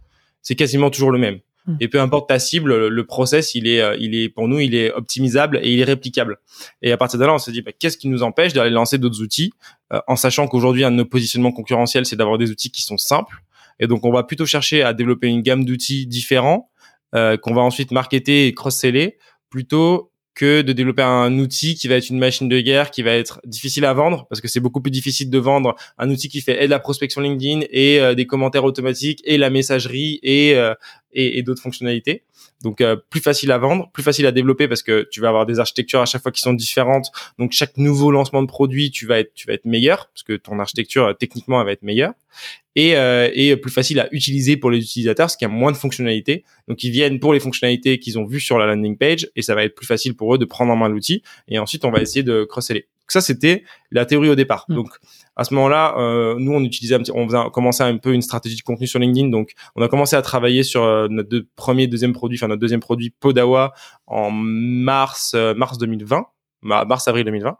c'est 0.42 0.56
quasiment 0.56 0.90
toujours 0.90 1.12
le 1.12 1.18
même. 1.18 1.38
Hmm. 1.66 1.76
Et 1.80 1.88
peu 1.88 2.00
importe 2.00 2.28
ta 2.28 2.38
cible, 2.38 2.88
le 2.88 3.06
process, 3.06 3.54
il 3.54 3.66
est, 3.66 3.80
euh, 3.80 3.96
il 3.98 4.14
est 4.14 4.28
pour 4.28 4.48
nous, 4.48 4.60
il 4.60 4.74
est 4.74 4.92
optimisable 4.92 5.58
et 5.62 5.72
il 5.72 5.80
est 5.80 5.84
réplicable. 5.84 6.38
Et 6.82 6.92
à 6.92 6.96
partir 6.96 7.18
de 7.18 7.24
là, 7.24 7.32
on 7.32 7.38
s'est 7.38 7.52
dit, 7.52 7.62
bah, 7.62 7.72
qu'est-ce 7.78 7.96
qui 7.96 8.08
nous 8.08 8.22
empêche 8.22 8.52
d'aller 8.52 8.70
lancer 8.70 8.98
d'autres 8.98 9.22
outils, 9.22 9.52
euh, 9.92 10.00
en 10.06 10.16
sachant 10.16 10.46
qu'aujourd'hui, 10.46 10.84
un 10.84 10.90
de 10.90 10.96
nos 10.96 11.04
positionnements 11.06 11.52
concurrentiels, 11.52 12.04
c'est 12.04 12.16
d'avoir 12.16 12.38
des 12.38 12.50
outils 12.50 12.70
qui 12.70 12.82
sont 12.82 12.98
simples. 12.98 13.42
Et 13.80 13.86
donc, 13.86 14.04
on 14.04 14.12
va 14.12 14.22
plutôt 14.22 14.46
chercher 14.46 14.82
à 14.82 14.92
développer 14.92 15.28
une 15.28 15.42
gamme 15.42 15.64
d'outils 15.64 16.06
différents 16.06 16.70
euh, 17.14 17.36
qu'on 17.36 17.54
va 17.54 17.62
ensuite 17.62 17.92
marketer 17.92 18.46
et 18.46 18.54
cross-seller 18.54 19.18
plutôt 19.48 20.10
que 20.34 20.62
de 20.62 20.72
développer 20.72 21.02
un 21.02 21.38
outil 21.38 21.74
qui 21.74 21.88
va 21.88 21.94
être 21.94 22.08
une 22.08 22.18
machine 22.18 22.48
de 22.48 22.60
guerre, 22.60 22.90
qui 22.90 23.02
va 23.02 23.12
être 23.12 23.40
difficile 23.44 23.84
à 23.84 23.92
vendre, 23.92 24.26
parce 24.28 24.40
que 24.40 24.48
c'est 24.48 24.60
beaucoup 24.60 24.80
plus 24.80 24.90
difficile 24.90 25.30
de 25.30 25.38
vendre 25.38 25.76
un 25.98 26.10
outil 26.10 26.28
qui 26.28 26.40
fait 26.40 26.64
de 26.64 26.70
la 26.70 26.80
prospection 26.80 27.20
LinkedIn 27.20 27.60
et 27.70 28.00
euh, 28.00 28.14
des 28.14 28.26
commentaires 28.26 28.64
automatiques 28.64 29.22
et 29.24 29.38
la 29.38 29.50
messagerie 29.50 30.18
et, 30.22 30.56
euh, 30.56 30.74
et, 31.12 31.42
d'autres 31.42 31.62
fonctionnalités. 31.62 32.24
Donc 32.62 32.80
euh, 32.80 32.96
plus 33.10 33.20
facile 33.20 33.52
à 33.52 33.58
vendre, 33.58 33.90
plus 33.92 34.02
facile 34.02 34.26
à 34.26 34.32
développer 34.32 34.68
parce 34.68 34.82
que 34.82 35.06
tu 35.10 35.20
vas 35.20 35.28
avoir 35.28 35.46
des 35.46 35.60
architectures 35.60 36.00
à 36.00 36.06
chaque 36.06 36.22
fois 36.22 36.32
qui 36.32 36.40
sont 36.40 36.54
différentes. 36.54 37.10
Donc 37.38 37.52
chaque 37.52 37.76
nouveau 37.76 38.10
lancement 38.10 38.42
de 38.42 38.48
produit, 38.48 38.90
tu 38.90 39.06
vas 39.06 39.18
être 39.18 39.64
meilleur 39.64 40.08
parce 40.08 40.22
que 40.22 40.34
ton 40.34 40.58
architecture 40.58 41.14
techniquement 41.18 41.60
elle 41.60 41.66
va 41.66 41.72
être 41.72 41.82
meilleure 41.82 42.12
et, 42.76 42.96
euh, 42.96 43.56
plus 43.56 43.70
facile 43.70 44.00
à 44.00 44.08
utiliser 44.12 44.56
pour 44.56 44.70
les 44.70 44.78
utilisateurs, 44.78 45.30
ce 45.30 45.36
qui 45.36 45.44
a 45.44 45.48
moins 45.48 45.72
de 45.72 45.76
fonctionnalités. 45.76 46.44
Donc 46.68 46.82
ils 46.82 46.90
viennent 46.90 47.20
pour 47.20 47.32
les 47.32 47.40
fonctionnalités 47.40 47.98
qu'ils 47.98 48.18
ont 48.18 48.24
vues 48.24 48.40
sur 48.40 48.58
la 48.58 48.66
landing 48.66 48.96
page 48.96 49.28
et 49.36 49.42
ça 49.42 49.54
va 49.54 49.64
être 49.64 49.74
plus 49.74 49.86
facile 49.86 50.16
pour 50.16 50.34
eux 50.34 50.38
de 50.38 50.44
prendre 50.44 50.72
en 50.72 50.76
main 50.76 50.88
l'outil. 50.88 51.22
Et 51.48 51.58
ensuite 51.58 51.84
on 51.84 51.90
va 51.90 52.00
essayer 52.00 52.22
de 52.22 52.44
cross-seller. 52.44 52.88
Ça 53.08 53.20
c'était 53.20 53.64
la 53.90 54.06
théorie 54.06 54.30
au 54.30 54.34
départ. 54.34 54.64
Mm. 54.68 54.74
Donc 54.74 54.88
à 55.36 55.44
ce 55.44 55.54
moment-là, 55.54 55.94
euh, 55.98 56.36
nous 56.38 56.52
on 56.52 56.60
utilisait 56.62 56.94
un 56.94 56.98
petit, 56.98 57.12
on 57.12 57.26
faisait 57.26 57.38
commençait 57.52 57.84
un 57.84 57.96
peu 57.96 58.12
une 58.12 58.22
stratégie 58.22 58.56
de 58.56 58.62
contenu 58.62 58.86
sur 58.86 58.98
LinkedIn. 58.98 59.28
Donc 59.28 59.52
on 59.76 59.82
a 59.82 59.88
commencé 59.88 60.16
à 60.16 60.22
travailler 60.22 60.62
sur 60.62 60.82
euh, 60.82 61.08
notre 61.08 61.46
premier 61.56 61.86
deuxième 61.86 62.12
produit, 62.12 62.38
enfin 62.38 62.48
notre 62.48 62.60
deuxième 62.60 62.80
produit 62.80 63.10
Podawa 63.10 63.72
en 64.06 64.30
mars 64.30 65.32
euh, 65.34 65.54
mars 65.54 65.78
2020 65.78 66.26
mars-avril 66.64 67.24
2020. 67.24 67.56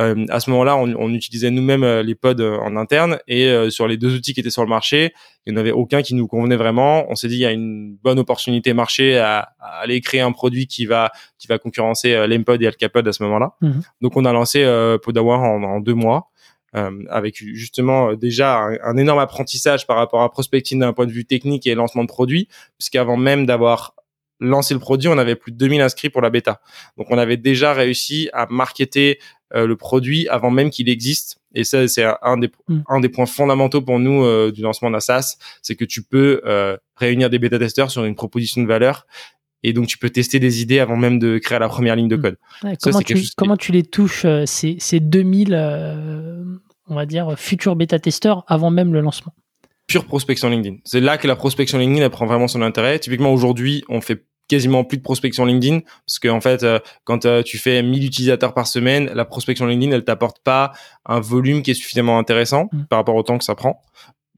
Euh, 0.00 0.26
à 0.28 0.40
ce 0.40 0.50
moment-là, 0.50 0.76
on, 0.76 0.92
on 0.96 1.14
utilisait 1.14 1.50
nous-mêmes 1.50 1.84
euh, 1.84 2.02
les 2.02 2.14
pods 2.14 2.40
euh, 2.40 2.58
en 2.58 2.76
interne 2.76 3.18
et 3.26 3.46
euh, 3.46 3.70
sur 3.70 3.88
les 3.88 3.96
deux 3.96 4.14
outils 4.14 4.34
qui 4.34 4.40
étaient 4.40 4.50
sur 4.50 4.62
le 4.62 4.68
marché, 4.68 5.12
il 5.46 5.52
n'y 5.52 5.58
en 5.58 5.60
avait 5.60 5.70
aucun 5.72 6.02
qui 6.02 6.14
nous 6.14 6.26
convenait 6.26 6.56
vraiment. 6.56 7.06
On 7.10 7.14
s'est 7.14 7.28
dit 7.28 7.36
il 7.36 7.40
y 7.40 7.46
a 7.46 7.52
une 7.52 7.96
bonne 8.02 8.18
opportunité 8.18 8.74
marché 8.74 9.18
à, 9.18 9.52
à, 9.60 9.80
aller 9.80 10.00
créer 10.00 10.20
un 10.20 10.32
produit 10.32 10.66
qui 10.66 10.86
va 10.86 11.10
qui 11.38 11.46
va 11.46 11.58
concurrencer 11.58 12.12
euh, 12.12 12.26
l'Empod 12.26 12.60
et 12.62 12.66
Alcapod 12.66 13.06
à 13.06 13.12
ce 13.12 13.22
moment-là. 13.22 13.54
Mhm. 13.60 13.82
Donc 14.00 14.16
on 14.16 14.24
a 14.24 14.32
lancé 14.32 14.64
Podawar 15.02 15.40
en, 15.40 15.62
en, 15.62 15.80
deux 15.80 15.94
mois. 15.94 16.28
avec 16.72 17.36
justement 17.36 18.14
déjà 18.14 18.58
un, 18.58 18.76
un, 18.84 18.96
énorme 18.96 19.18
apprentissage 19.18 19.86
par 19.86 19.96
rapport 19.96 20.22
à 20.22 20.30
prospecting 20.30 20.78
d'un 20.80 20.92
point 20.92 21.06
de 21.06 21.12
vue 21.12 21.24
technique 21.24 21.66
et 21.66 21.74
lancement 21.74 22.04
de 22.04 22.08
produit, 22.08 22.48
puisqu'avant 22.78 23.16
même 23.16 23.44
d'avoir 23.46 23.94
lancé 24.40 24.74
le 24.74 24.80
produit, 24.80 25.08
on 25.08 25.18
avait 25.18 25.36
plus 25.36 25.52
de 25.52 25.56
2000 25.58 25.80
inscrits 25.80 26.10
pour 26.10 26.22
la 26.22 26.30
bêta. 26.30 26.60
Donc 26.96 27.06
on 27.10 27.18
avait 27.18 27.36
déjà 27.36 27.72
réussi 27.72 28.28
à 28.32 28.46
marketer 28.50 29.18
euh, 29.54 29.66
le 29.66 29.76
produit 29.76 30.28
avant 30.28 30.50
même 30.50 30.70
qu'il 30.70 30.88
existe. 30.88 31.38
Et 31.54 31.64
ça, 31.64 31.86
c'est 31.88 32.04
un 32.22 32.36
des, 32.36 32.50
mm. 32.68 32.80
un 32.88 33.00
des 33.00 33.08
points 33.08 33.26
fondamentaux 33.26 33.82
pour 33.82 33.98
nous 33.98 34.24
euh, 34.24 34.52
du 34.52 34.62
lancement 34.62 34.90
d'un 34.90 35.00
SaaS, 35.00 35.38
c'est 35.60 35.74
que 35.74 35.84
tu 35.84 36.02
peux 36.02 36.40
euh, 36.46 36.76
réunir 36.96 37.30
des 37.30 37.40
bêta-testeurs 37.40 37.90
sur 37.90 38.04
une 38.04 38.14
proposition 38.14 38.62
de 38.62 38.68
valeur. 38.68 39.06
Et 39.62 39.72
donc, 39.72 39.88
tu 39.88 39.98
peux 39.98 40.08
tester 40.08 40.38
des 40.38 40.62
idées 40.62 40.78
avant 40.78 40.96
même 40.96 41.18
de 41.18 41.38
créer 41.38 41.58
la 41.58 41.68
première 41.68 41.96
ligne 41.96 42.08
de 42.08 42.16
mm. 42.16 42.22
code. 42.22 42.36
comment, 42.80 43.00
tu, 43.00 43.18
comment 43.36 43.56
tu 43.56 43.72
les 43.72 43.82
touches, 43.82 44.24
ces, 44.46 44.76
ces 44.78 45.00
2000, 45.00 45.54
on 46.86 46.94
va 46.94 47.06
dire, 47.06 47.36
futurs 47.36 47.74
bêta-testeurs 47.74 48.44
avant 48.46 48.70
même 48.70 48.92
le 48.92 49.00
lancement? 49.00 49.34
Pure 49.90 50.04
prospection 50.04 50.48
LinkedIn. 50.48 50.76
C'est 50.84 51.00
là 51.00 51.18
que 51.18 51.26
la 51.26 51.34
prospection 51.34 51.76
LinkedIn 51.76 52.04
elle 52.04 52.10
prend 52.10 52.24
vraiment 52.24 52.46
son 52.46 52.62
intérêt. 52.62 53.00
Typiquement, 53.00 53.32
aujourd'hui, 53.32 53.82
on 53.88 54.00
fait 54.00 54.24
quasiment 54.46 54.84
plus 54.84 54.98
de 54.98 55.02
prospection 55.02 55.44
LinkedIn 55.44 55.80
parce 56.06 56.18
que 56.20 56.28
en 56.28 56.40
fait 56.40 56.62
euh, 56.62 56.78
quand 57.04 57.24
euh, 57.24 57.42
tu 57.42 57.56
fais 57.58 57.82
1000 57.82 58.04
utilisateurs 58.04 58.52
par 58.52 58.66
semaine 58.66 59.08
la 59.14 59.24
prospection 59.24 59.66
LinkedIn 59.66 59.92
elle 59.92 60.04
t'apporte 60.04 60.38
pas 60.42 60.72
un 61.06 61.20
volume 61.20 61.62
qui 61.62 61.70
est 61.70 61.74
suffisamment 61.74 62.18
intéressant 62.18 62.68
mm. 62.72 62.86
par 62.86 62.98
rapport 62.98 63.14
au 63.14 63.22
temps 63.22 63.38
que 63.38 63.44
ça 63.44 63.54
prend 63.54 63.80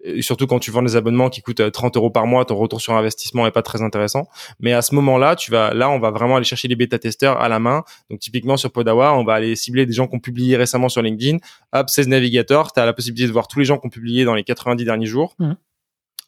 et 0.03 0.23
surtout 0.23 0.47
quand 0.47 0.59
tu 0.59 0.71
vends 0.71 0.83
des 0.83 0.97
abonnements 0.97 1.31
qui 1.31 1.43
coûtent 1.43 1.71
30 1.71 1.97
euh, 1.97 2.01
euros 2.01 2.11
par 2.11 2.27
mois, 2.27 2.45
ton 2.45 2.57
retour 2.57 2.81
sur 2.81 2.95
investissement 2.95 3.47
est 3.47 3.53
pas 3.53 3.63
très 3.63 3.83
intéressant. 3.83 4.29
Mais 4.61 4.73
à 4.73 4.83
ce 4.83 4.95
moment-là, 4.95 5.37
tu 5.37 5.51
vas, 5.51 5.73
là, 5.75 5.91
on 5.91 5.99
va 5.99 6.11
vraiment 6.11 6.37
aller 6.37 6.45
chercher 6.45 6.69
les 6.69 6.77
bêta-testeurs 6.77 7.41
à 7.41 7.49
la 7.49 7.59
main. 7.59 7.85
Donc, 8.11 8.21
typiquement, 8.21 8.57
sur 8.57 8.73
Podawa, 8.73 9.15
on 9.15 9.25
va 9.25 9.35
aller 9.35 9.55
cibler 9.57 9.87
des 9.87 9.93
gens 9.93 10.09
qui 10.09 10.17
ont 10.17 10.21
publié 10.21 10.57
récemment 10.57 10.89
sur 10.89 11.03
LinkedIn. 11.03 11.39
Hop, 11.73 11.89
16 11.89 12.09
navigateurs. 12.09 12.73
Tu 12.73 12.81
as 12.81 12.87
la 12.87 12.93
possibilité 12.93 13.29
de 13.29 13.33
voir 13.33 13.49
tous 13.49 13.59
les 13.59 13.65
gens 13.65 13.79
qui 13.79 13.87
ont 13.87 13.91
publié 13.91 14.25
dans 14.25 14.35
les 14.35 14.45
90 14.45 14.85
derniers 14.85 15.07
jours. 15.07 15.35
Mm 15.39 15.53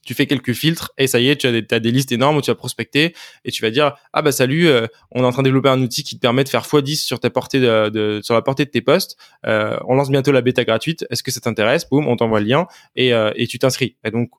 tu 0.04 0.14
fais 0.14 0.26
quelques 0.26 0.52
filtres 0.52 0.92
et 0.98 1.06
ça 1.06 1.20
y 1.20 1.28
est, 1.28 1.36
tu 1.36 1.46
as 1.46 1.80
des, 1.80 1.90
listes 1.90 2.12
énormes 2.12 2.36
où 2.36 2.42
tu 2.42 2.50
vas 2.50 2.54
prospecter 2.54 3.14
et 3.44 3.50
tu 3.50 3.62
vas 3.62 3.70
dire 3.70 3.94
ah 4.12 4.22
bah 4.22 4.32
salut, 4.32 4.68
euh, 4.68 4.86
on 5.10 5.22
est 5.22 5.26
en 5.26 5.30
train 5.30 5.42
de 5.42 5.48
développer 5.48 5.68
un 5.68 5.80
outil 5.80 6.04
qui 6.04 6.16
te 6.16 6.20
permet 6.20 6.44
de 6.44 6.48
faire 6.48 6.62
x10 6.62 6.96
sur 6.96 7.20
ta 7.20 7.30
portée 7.30 7.60
de, 7.60 8.20
sur 8.22 8.34
la 8.34 8.42
portée 8.42 8.64
de 8.64 8.70
tes 8.70 8.80
posts. 8.80 9.16
Euh, 9.46 9.76
on 9.86 9.94
lance 9.94 10.10
bientôt 10.10 10.32
la 10.32 10.42
bêta 10.42 10.64
gratuite. 10.64 11.06
Est-ce 11.10 11.22
que 11.22 11.30
ça 11.30 11.40
t'intéresse? 11.40 11.88
Boum, 11.88 12.06
on 12.08 12.16
t'envoie 12.16 12.40
le 12.40 12.46
lien 12.46 12.66
et, 12.96 13.12
euh, 13.12 13.32
et 13.36 13.46
tu 13.46 13.58
t'inscris. 13.58 13.96
Et 14.04 14.10
donc 14.10 14.30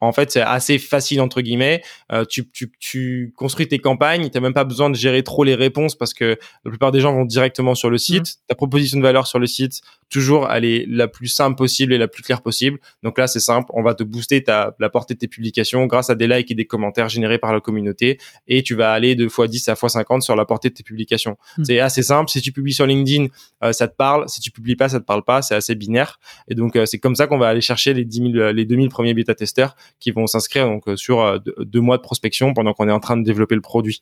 en 0.00 0.12
fait, 0.12 0.30
c'est 0.30 0.40
assez 0.40 0.78
facile 0.78 1.20
entre 1.20 1.40
guillemets. 1.40 1.82
Euh, 2.12 2.24
tu, 2.24 2.48
tu, 2.50 2.70
tu, 2.78 3.32
construis 3.36 3.66
tes 3.66 3.78
campagnes, 3.78 4.28
t'as 4.30 4.40
même 4.40 4.54
pas 4.54 4.64
besoin 4.64 4.90
de 4.90 4.94
gérer 4.94 5.22
trop 5.22 5.44
les 5.44 5.54
réponses 5.54 5.94
parce 5.96 6.14
que 6.14 6.38
la 6.64 6.70
plupart 6.70 6.92
des 6.92 7.00
gens 7.00 7.12
vont 7.12 7.24
directement 7.24 7.74
sur 7.74 7.90
le 7.90 7.98
site. 7.98 8.22
Mmh. 8.22 8.46
Ta 8.48 8.54
proposition 8.54 8.98
de 8.98 9.02
valeur 9.02 9.26
sur 9.26 9.38
le 9.38 9.46
site, 9.46 9.80
toujours 10.08 10.48
elle 10.50 10.64
est 10.64 10.84
la 10.88 11.08
plus 11.08 11.28
simple 11.28 11.56
possible 11.56 11.92
et 11.92 11.98
la 11.98 12.08
plus 12.08 12.22
claire 12.22 12.42
possible. 12.42 12.78
Donc 13.02 13.18
là, 13.18 13.26
c'est 13.26 13.40
simple, 13.40 13.70
on 13.74 13.82
va 13.82 13.94
te 13.94 14.04
booster 14.04 14.42
ta, 14.42 14.74
la 14.78 14.88
portée 14.88 15.14
de 15.14 15.18
tes 15.18 15.28
publications 15.28 15.86
grâce 15.86 16.10
à 16.10 16.14
des 16.14 16.28
likes 16.28 16.50
et 16.50 16.54
des 16.54 16.66
commentaires 16.66 17.08
générés 17.08 17.38
par 17.38 17.52
la 17.52 17.60
communauté 17.60 18.18
et 18.46 18.62
tu 18.62 18.74
vas 18.74 18.92
aller 18.92 19.16
de 19.16 19.26
x10 19.26 19.70
à 19.70 19.74
x50 19.74 20.20
sur 20.20 20.36
la 20.36 20.44
portée 20.44 20.70
de 20.70 20.74
tes 20.74 20.82
publications. 20.84 21.36
Mmh. 21.58 21.64
C'est 21.64 21.80
assez 21.80 22.02
simple. 22.02 22.30
Si 22.30 22.40
tu 22.40 22.52
publies 22.52 22.74
sur 22.74 22.86
LinkedIn, 22.86 23.26
euh, 23.64 23.72
ça 23.72 23.88
te 23.88 23.96
parle. 23.96 24.28
Si 24.28 24.40
tu 24.40 24.50
publies 24.50 24.76
pas, 24.76 24.88
ça 24.88 25.00
te 25.00 25.04
parle 25.04 25.24
pas. 25.24 25.42
C'est 25.42 25.54
assez 25.54 25.74
binaire. 25.74 26.20
Et 26.48 26.54
donc, 26.54 26.76
euh, 26.76 26.86
c'est 26.86 26.98
comme 26.98 27.16
ça 27.16 27.26
qu'on 27.26 27.38
va 27.38 27.48
aller 27.48 27.60
chercher 27.60 27.94
les 27.94 28.04
10 28.04 28.32
000, 28.32 28.52
les 28.52 28.64
2000 28.64 28.88
premiers 28.88 29.14
bêta 29.14 29.34
testeurs 29.34 29.74
qui 30.00 30.10
vont 30.10 30.26
s'inscrire 30.26 30.66
donc 30.66 30.88
euh, 30.88 30.96
sur 30.96 31.40
deux 31.40 31.80
mois 31.80 31.96
de 31.96 32.02
prospection 32.02 32.54
pendant 32.54 32.72
qu'on 32.72 32.88
est 32.88 32.92
en 32.92 33.00
train 33.00 33.16
de 33.16 33.24
développer 33.24 33.54
le 33.54 33.60
produit. 33.60 34.00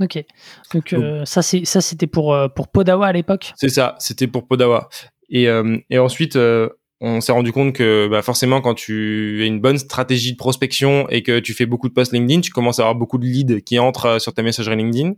Ok. 0.00 0.24
Donc, 0.72 0.94
ça 1.24 1.40
c'est 1.42 1.64
ça 1.64 1.80
c'était 1.80 2.08
pour 2.08 2.36
pour 2.56 2.68
Podawa 2.68 3.06
à 3.06 3.12
l'époque? 3.12 3.52
C'est 3.56 3.68
ça. 3.68 3.94
C'était 3.98 4.26
pour 4.26 4.46
Podawa. 4.46 4.88
Et, 5.28 5.48
euh, 5.48 5.78
et 5.90 5.98
ensuite, 5.98 6.36
euh, 6.36 6.68
on 7.00 7.20
s'est 7.20 7.32
rendu 7.32 7.52
compte 7.52 7.74
que 7.74 8.08
bah, 8.08 8.22
forcément, 8.22 8.60
quand 8.60 8.74
tu 8.74 9.40
as 9.42 9.46
une 9.46 9.60
bonne 9.60 9.78
stratégie 9.78 10.32
de 10.32 10.36
prospection 10.36 11.08
et 11.10 11.22
que 11.22 11.38
tu 11.40 11.54
fais 11.54 11.66
beaucoup 11.66 11.88
de 11.88 11.94
posts 11.94 12.12
LinkedIn, 12.12 12.40
tu 12.40 12.50
commences 12.50 12.78
à 12.78 12.82
avoir 12.82 12.94
beaucoup 12.94 13.18
de 13.18 13.26
leads 13.26 13.60
qui 13.62 13.78
entrent 13.78 14.06
euh, 14.06 14.18
sur 14.18 14.32
ta 14.32 14.42
messagerie 14.42 14.76
LinkedIn. 14.76 15.14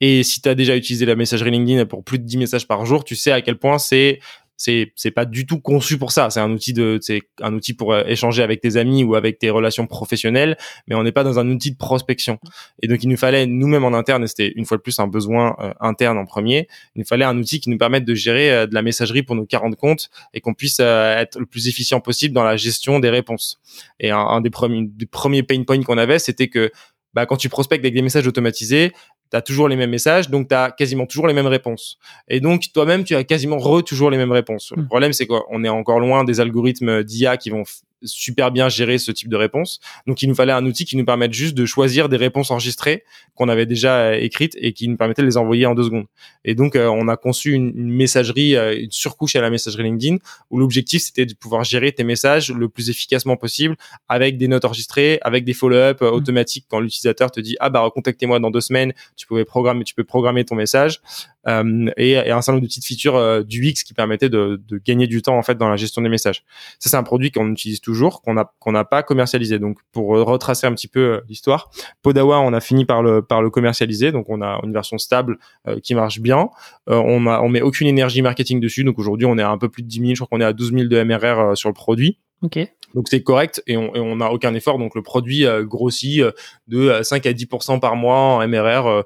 Et 0.00 0.22
si 0.22 0.42
tu 0.42 0.48
as 0.48 0.54
déjà 0.54 0.76
utilisé 0.76 1.06
la 1.06 1.16
messagerie 1.16 1.50
LinkedIn 1.50 1.86
pour 1.86 2.04
plus 2.04 2.18
de 2.18 2.24
10 2.24 2.36
messages 2.36 2.66
par 2.66 2.84
jour, 2.84 3.04
tu 3.04 3.16
sais 3.16 3.32
à 3.32 3.40
quel 3.40 3.56
point 3.56 3.78
c'est 3.78 4.18
c'est 4.56 4.92
c'est 4.94 5.10
pas 5.10 5.24
du 5.24 5.46
tout 5.46 5.60
conçu 5.60 5.98
pour 5.98 6.12
ça. 6.12 6.30
C'est 6.30 6.40
un 6.40 6.50
outil 6.50 6.72
de 6.72 6.98
c'est 7.00 7.22
un 7.40 7.52
outil 7.54 7.74
pour 7.74 7.92
euh, 7.92 8.04
échanger 8.06 8.42
avec 8.42 8.60
tes 8.60 8.76
amis 8.76 9.04
ou 9.04 9.14
avec 9.14 9.38
tes 9.38 9.50
relations 9.50 9.86
professionnelles, 9.86 10.56
mais 10.86 10.94
on 10.94 11.02
n'est 11.02 11.12
pas 11.12 11.24
dans 11.24 11.38
un 11.38 11.48
outil 11.48 11.72
de 11.72 11.76
prospection. 11.76 12.38
Et 12.82 12.88
donc 12.88 13.02
il 13.02 13.08
nous 13.08 13.16
fallait 13.16 13.46
nous-mêmes 13.46 13.84
en 13.84 13.92
interne, 13.92 14.24
et 14.24 14.26
c'était 14.26 14.52
une 14.54 14.64
fois 14.64 14.76
de 14.76 14.82
plus 14.82 14.98
un 14.98 15.06
besoin 15.06 15.56
euh, 15.60 15.72
interne 15.80 16.18
en 16.18 16.24
premier, 16.24 16.68
il 16.94 17.00
nous 17.00 17.06
fallait 17.06 17.24
un 17.24 17.36
outil 17.38 17.60
qui 17.60 17.70
nous 17.70 17.78
permette 17.78 18.04
de 18.04 18.14
gérer 18.14 18.52
euh, 18.52 18.66
de 18.66 18.74
la 18.74 18.82
messagerie 18.82 19.22
pour 19.22 19.36
nos 19.36 19.46
40 19.46 19.76
comptes 19.76 20.10
et 20.32 20.40
qu'on 20.40 20.54
puisse 20.54 20.80
être 20.80 21.38
le 21.38 21.46
plus 21.46 21.68
efficient 21.68 22.00
possible 22.00 22.34
dans 22.34 22.44
la 22.44 22.56
gestion 22.56 23.00
des 23.00 23.10
réponses. 23.10 23.60
Et 24.00 24.10
un, 24.10 24.40
des 24.40 24.50
premiers 24.50 24.86
des 24.86 25.06
premiers 25.06 25.42
pain 25.42 25.62
points 25.64 25.82
qu'on 25.82 25.98
avait, 25.98 26.18
c'était 26.18 26.48
que 26.48 26.70
bah, 27.14 27.26
quand 27.26 27.36
tu 27.36 27.48
prospectes 27.48 27.84
avec 27.84 27.94
des 27.94 28.02
messages 28.02 28.26
automatisés, 28.26 28.92
tu 29.34 29.38
as 29.38 29.42
toujours 29.42 29.68
les 29.68 29.74
mêmes 29.74 29.90
messages, 29.90 30.30
donc 30.30 30.48
tu 30.48 30.54
as 30.54 30.70
quasiment 30.70 31.06
toujours 31.06 31.26
les 31.26 31.34
mêmes 31.34 31.48
réponses. 31.48 31.98
Et 32.28 32.38
donc 32.38 32.62
toi-même, 32.72 33.02
tu 33.02 33.16
as 33.16 33.24
quasiment 33.24 33.58
re 33.58 33.82
toujours 33.82 34.08
les 34.08 34.16
mêmes 34.16 34.30
réponses. 34.30 34.72
Le 34.76 34.82
mmh. 34.82 34.86
problème, 34.86 35.12
c'est 35.12 35.26
qu'on 35.26 35.64
est 35.64 35.68
encore 35.68 35.98
loin 35.98 36.22
des 36.22 36.38
algorithmes 36.38 37.02
d'IA 37.02 37.36
qui 37.36 37.50
vont 37.50 37.64
super 38.04 38.50
bien 38.50 38.68
gérer 38.68 38.98
ce 38.98 39.10
type 39.12 39.28
de 39.28 39.36
réponse. 39.36 39.80
Donc 40.06 40.22
il 40.22 40.28
nous 40.28 40.34
fallait 40.34 40.52
un 40.52 40.64
outil 40.64 40.84
qui 40.84 40.96
nous 40.96 41.04
permette 41.04 41.32
juste 41.32 41.54
de 41.54 41.64
choisir 41.66 42.08
des 42.08 42.16
réponses 42.16 42.50
enregistrées 42.50 43.04
qu'on 43.34 43.48
avait 43.48 43.66
déjà 43.66 43.96
euh, 43.96 44.12
écrites 44.14 44.56
et 44.60 44.72
qui 44.72 44.88
nous 44.88 44.96
permettait 44.96 45.22
de 45.22 45.26
les 45.26 45.36
envoyer 45.36 45.66
en 45.66 45.74
deux 45.74 45.84
secondes. 45.84 46.06
Et 46.44 46.54
donc 46.54 46.76
euh, 46.76 46.88
on 46.88 47.08
a 47.08 47.16
conçu 47.16 47.52
une, 47.52 47.72
messagerie, 47.74 48.56
euh, 48.56 48.78
une 48.78 48.90
surcouche 48.90 49.36
à 49.36 49.40
la 49.40 49.50
messagerie 49.50 49.84
LinkedIn 49.84 50.18
où 50.50 50.58
l'objectif 50.58 51.02
c'était 51.02 51.26
de 51.26 51.34
pouvoir 51.34 51.64
gérer 51.64 51.92
tes 51.92 52.04
messages 52.04 52.52
le 52.52 52.68
plus 52.68 52.90
efficacement 52.90 53.36
possible 53.36 53.76
avec 54.08 54.38
des 54.38 54.48
notes 54.48 54.64
enregistrées, 54.64 55.18
avec 55.22 55.44
des 55.44 55.54
follow-up 55.54 56.00
mmh. 56.00 56.06
automatiques 56.06 56.66
quand 56.68 56.80
l'utilisateur 56.80 57.30
te 57.30 57.40
dit 57.40 57.56
ah 57.60 57.70
bah 57.70 57.80
recontactez-moi 57.80 58.38
dans 58.40 58.50
deux 58.50 58.60
semaines, 58.60 58.92
tu 59.16 59.26
pouvais 59.26 59.44
programmer, 59.44 59.84
tu 59.84 59.94
peux 59.94 60.04
programmer 60.04 60.44
ton 60.44 60.54
message 60.54 61.00
euh, 61.48 61.90
et, 61.96 62.12
et, 62.12 62.30
un 62.30 62.40
certain 62.40 62.52
nombre 62.52 62.62
de 62.62 62.68
petites 62.68 62.86
features 62.86 63.16
euh, 63.16 63.42
du 63.42 63.64
X 63.66 63.82
qui 63.82 63.94
permettaient 63.94 64.28
de, 64.28 64.60
de, 64.66 64.78
gagner 64.78 65.06
du 65.06 65.22
temps 65.22 65.36
en 65.36 65.42
fait 65.42 65.56
dans 65.56 65.68
la 65.68 65.76
gestion 65.76 66.02
des 66.02 66.08
messages. 66.08 66.44
Ça 66.78 66.90
c'est 66.90 66.96
un 66.96 67.02
produit 67.02 67.30
qu'on 67.30 67.50
utilise 67.50 67.80
toujours, 67.80 68.22
qu'on 68.22 68.36
a 68.36 68.52
qu'on 68.58 68.72
n'a 68.72 68.84
pas 68.84 69.02
commercialisé. 69.02 69.58
Donc 69.58 69.78
pour 69.92 70.08
retracer 70.08 70.66
un 70.66 70.72
petit 70.72 70.88
peu 70.88 71.00
euh, 71.00 71.20
l'histoire, 71.28 71.70
Podawa 72.02 72.40
on 72.40 72.52
a 72.52 72.60
fini 72.60 72.84
par 72.84 73.02
le 73.02 73.22
par 73.22 73.42
le 73.42 73.50
commercialiser, 73.50 74.12
donc 74.12 74.26
on 74.28 74.42
a 74.42 74.60
une 74.62 74.72
version 74.72 74.98
stable 74.98 75.38
qui 75.82 75.94
marche 75.94 76.20
bien. 76.20 76.48
on 76.86 77.26
a 77.26 77.40
on 77.40 77.48
met 77.48 77.62
aucune 77.62 77.86
énergie 77.86 78.22
marketing 78.22 78.60
dessus, 78.60 78.84
donc 78.84 78.98
aujourd'hui 78.98 79.26
on 79.26 79.38
est 79.38 79.42
à 79.42 79.50
un 79.50 79.58
peu 79.58 79.68
plus 79.68 79.82
de 79.82 79.88
10 79.88 80.00
000, 80.00 80.10
je 80.10 80.24
crois 80.24 80.28
qu'on 80.28 80.40
est 80.40 80.46
à 80.46 80.52
12 80.52 80.72
000 80.72 80.84
de 80.88 81.02
MRR 81.02 81.56
sur 81.56 81.68
le 81.68 81.74
produit. 81.74 82.18
Ok. 82.42 82.58
Donc 82.94 83.08
c'est 83.08 83.22
correct 83.22 83.62
et 83.66 83.76
on 83.76 84.16
n'a 84.16 84.30
aucun 84.30 84.54
effort. 84.54 84.78
Donc 84.78 84.94
le 84.94 85.02
produit 85.02 85.46
grossit 85.62 86.22
de 86.68 87.00
5 87.02 87.26
à 87.26 87.32
10% 87.32 87.80
par 87.80 87.96
mois 87.96 88.16
en 88.16 88.46
MRR 88.46 89.02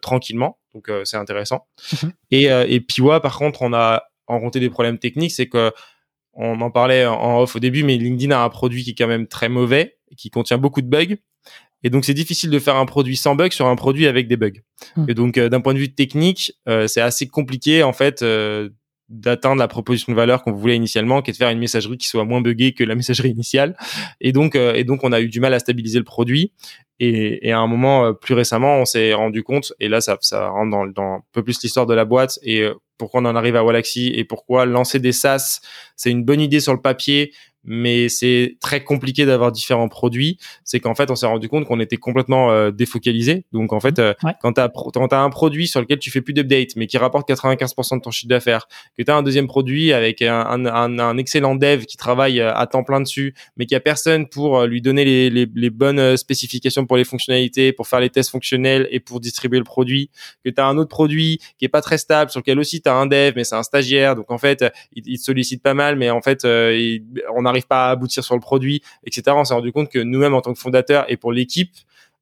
tranquillement. 0.00 0.58
Donc 0.76 0.90
euh, 0.90 1.06
c'est 1.06 1.16
intéressant. 1.16 1.66
Mhm. 2.02 2.12
Et, 2.30 2.50
euh, 2.50 2.66
et 2.68 2.80
Piwa, 2.80 3.20
par 3.20 3.38
contre, 3.38 3.62
on 3.62 3.72
a 3.72 4.02
rencontré 4.26 4.60
des 4.60 4.68
problèmes 4.68 4.98
techniques, 4.98 5.32
c'est 5.32 5.48
que 5.48 5.72
on 6.34 6.60
en 6.60 6.70
parlait 6.70 7.06
en 7.06 7.40
off 7.40 7.56
au 7.56 7.60
début, 7.60 7.82
mais 7.82 7.96
LinkedIn 7.96 8.30
a 8.36 8.44
un 8.44 8.50
produit 8.50 8.84
qui 8.84 8.90
est 8.90 8.94
quand 8.94 9.06
même 9.06 9.26
très 9.26 9.48
mauvais, 9.48 9.96
qui 10.18 10.28
contient 10.28 10.58
beaucoup 10.58 10.82
de 10.82 10.86
bugs. 10.86 11.16
Et 11.82 11.88
donc 11.88 12.04
c'est 12.04 12.12
difficile 12.12 12.50
de 12.50 12.58
faire 12.58 12.76
un 12.76 12.84
produit 12.84 13.16
sans 13.16 13.34
bugs 13.34 13.52
sur 13.52 13.66
un 13.68 13.76
produit 13.76 14.06
avec 14.06 14.28
des 14.28 14.36
bugs. 14.36 14.60
Mhm. 14.96 15.06
Et 15.08 15.14
donc 15.14 15.38
euh, 15.38 15.48
d'un 15.48 15.62
point 15.62 15.72
de 15.72 15.78
vue 15.78 15.94
technique, 15.94 16.52
c'est 16.86 17.00
assez 17.00 17.26
compliqué 17.26 17.82
en 17.82 17.94
fait 17.94 18.22
d'atteindre 19.08 19.58
la 19.58 19.68
proposition 19.68 20.12
de 20.12 20.16
valeur 20.16 20.42
qu'on 20.42 20.52
voulait 20.52 20.76
initialement, 20.76 21.22
qui 21.22 21.30
est 21.30 21.32
de 21.32 21.38
faire 21.38 21.50
une 21.50 21.58
messagerie 21.58 21.96
qui 21.96 22.06
soit 22.06 22.24
moins 22.24 22.40
buggée 22.40 22.72
que 22.72 22.84
la 22.84 22.94
messagerie 22.94 23.30
initiale. 23.30 23.76
Et 24.20 24.32
donc, 24.32 24.56
et 24.56 24.84
donc, 24.84 25.04
on 25.04 25.12
a 25.12 25.20
eu 25.20 25.28
du 25.28 25.40
mal 25.40 25.54
à 25.54 25.58
stabiliser 25.58 25.98
le 25.98 26.04
produit. 26.04 26.52
Et, 26.98 27.46
et, 27.46 27.52
à 27.52 27.58
un 27.58 27.66
moment 27.66 28.06
euh, 28.06 28.12
plus 28.12 28.34
récemment, 28.34 28.78
on 28.78 28.84
s'est 28.86 29.12
rendu 29.12 29.42
compte, 29.42 29.74
et 29.80 29.88
là 29.88 30.00
ça, 30.00 30.16
ça 30.22 30.48
rentre 30.48 30.70
dans, 30.70 30.86
dans 30.86 31.16
un 31.16 31.22
peu 31.32 31.42
plus 31.42 31.62
l'histoire 31.62 31.84
de 31.84 31.92
la 31.92 32.06
boîte 32.06 32.38
et 32.42 32.62
euh, 32.62 32.74
pourquoi 32.96 33.20
on 33.20 33.26
en 33.26 33.36
arrive 33.36 33.56
à 33.56 33.64
Walaxy 33.64 34.12
et 34.14 34.24
pourquoi 34.24 34.64
lancer 34.64 34.98
des 34.98 35.12
SaaS, 35.12 35.60
c'est 35.96 36.10
une 36.10 36.24
bonne 36.24 36.40
idée 36.40 36.60
sur 36.60 36.72
le 36.72 36.80
papier, 36.80 37.32
mais 37.66 38.08
c'est 38.08 38.56
très 38.60 38.82
compliqué 38.82 39.26
d'avoir 39.26 39.52
différents 39.52 39.88
produits. 39.88 40.38
C'est 40.64 40.80
qu'en 40.80 40.94
fait, 40.94 41.10
on 41.10 41.16
s'est 41.16 41.26
rendu 41.26 41.48
compte 41.48 41.66
qu'on 41.66 41.80
était 41.80 41.96
complètement 41.96 42.50
euh, 42.50 42.70
défocalisé. 42.70 43.44
Donc 43.52 43.72
en 43.72 43.80
fait, 43.80 43.98
euh, 43.98 44.14
quand 44.40 44.54
tu 44.54 44.60
as, 44.60 45.20
un 45.20 45.30
produit 45.30 45.66
sur 45.66 45.80
lequel 45.80 45.98
tu 45.98 46.10
fais 46.10 46.20
plus 46.20 46.32
d'updates, 46.32 46.76
mais 46.76 46.86
qui 46.86 46.96
rapporte 46.96 47.28
95% 47.28 47.96
de 47.96 48.00
ton 48.02 48.10
chiffre 48.10 48.28
d'affaires, 48.28 48.68
que 48.96 49.02
tu 49.02 49.10
as 49.10 49.16
un 49.16 49.22
deuxième 49.22 49.48
produit 49.48 49.92
avec 49.92 50.22
un, 50.22 50.64
un, 50.66 50.98
un, 50.98 51.18
excellent 51.18 51.56
dev 51.56 51.84
qui 51.84 51.96
travaille 51.96 52.40
euh, 52.40 52.54
à 52.54 52.66
temps 52.66 52.84
plein 52.84 53.00
dessus, 53.00 53.34
mais 53.56 53.66
qui 53.66 53.74
a 53.74 53.80
personne 53.80 54.28
pour 54.28 54.64
lui 54.64 54.80
donner 54.80 55.04
les, 55.04 55.30
les, 55.30 55.48
les, 55.52 55.70
bonnes 55.70 56.16
spécifications 56.16 56.86
pour 56.86 56.96
les 56.96 57.04
fonctionnalités, 57.04 57.72
pour 57.72 57.88
faire 57.88 58.00
les 58.00 58.10
tests 58.10 58.30
fonctionnels 58.30 58.86
et 58.90 59.00
pour 59.00 59.20
distribuer 59.20 59.58
le 59.58 59.64
produit, 59.64 60.10
que 60.44 60.50
tu 60.50 60.60
as 60.60 60.66
un 60.66 60.78
autre 60.78 60.88
produit 60.88 61.40
qui 61.58 61.64
est 61.64 61.68
pas 61.68 61.80
très 61.80 61.98
stable, 61.98 62.30
sur 62.30 62.40
lequel 62.40 62.58
aussi 62.58 62.80
tu 62.80 62.88
as 62.88 62.94
un 62.94 63.06
dev, 63.06 63.32
mais 63.34 63.44
c'est 63.44 63.56
un 63.56 63.62
stagiaire, 63.62 64.14
donc 64.14 64.30
en 64.30 64.38
fait, 64.38 64.64
il, 64.94 65.02
il, 65.06 65.18
te 65.18 65.24
sollicite 65.24 65.62
pas 65.62 65.74
mal, 65.74 65.96
mais 65.96 66.10
en 66.10 66.22
fait, 66.22 66.44
on 66.44 67.44
a 67.44 67.52
n'arrive 67.56 67.66
pas 67.66 67.88
à 67.88 67.90
aboutir 67.90 68.24
sur 68.24 68.34
le 68.34 68.40
produit, 68.40 68.82
etc. 69.04 69.22
On 69.36 69.44
s'est 69.44 69.54
rendu 69.54 69.72
compte 69.72 69.90
que 69.90 69.98
nous-mêmes, 69.98 70.34
en 70.34 70.40
tant 70.40 70.52
que 70.52 70.58
fondateurs 70.58 71.04
et 71.08 71.16
pour 71.16 71.32
l'équipe, 71.32 71.72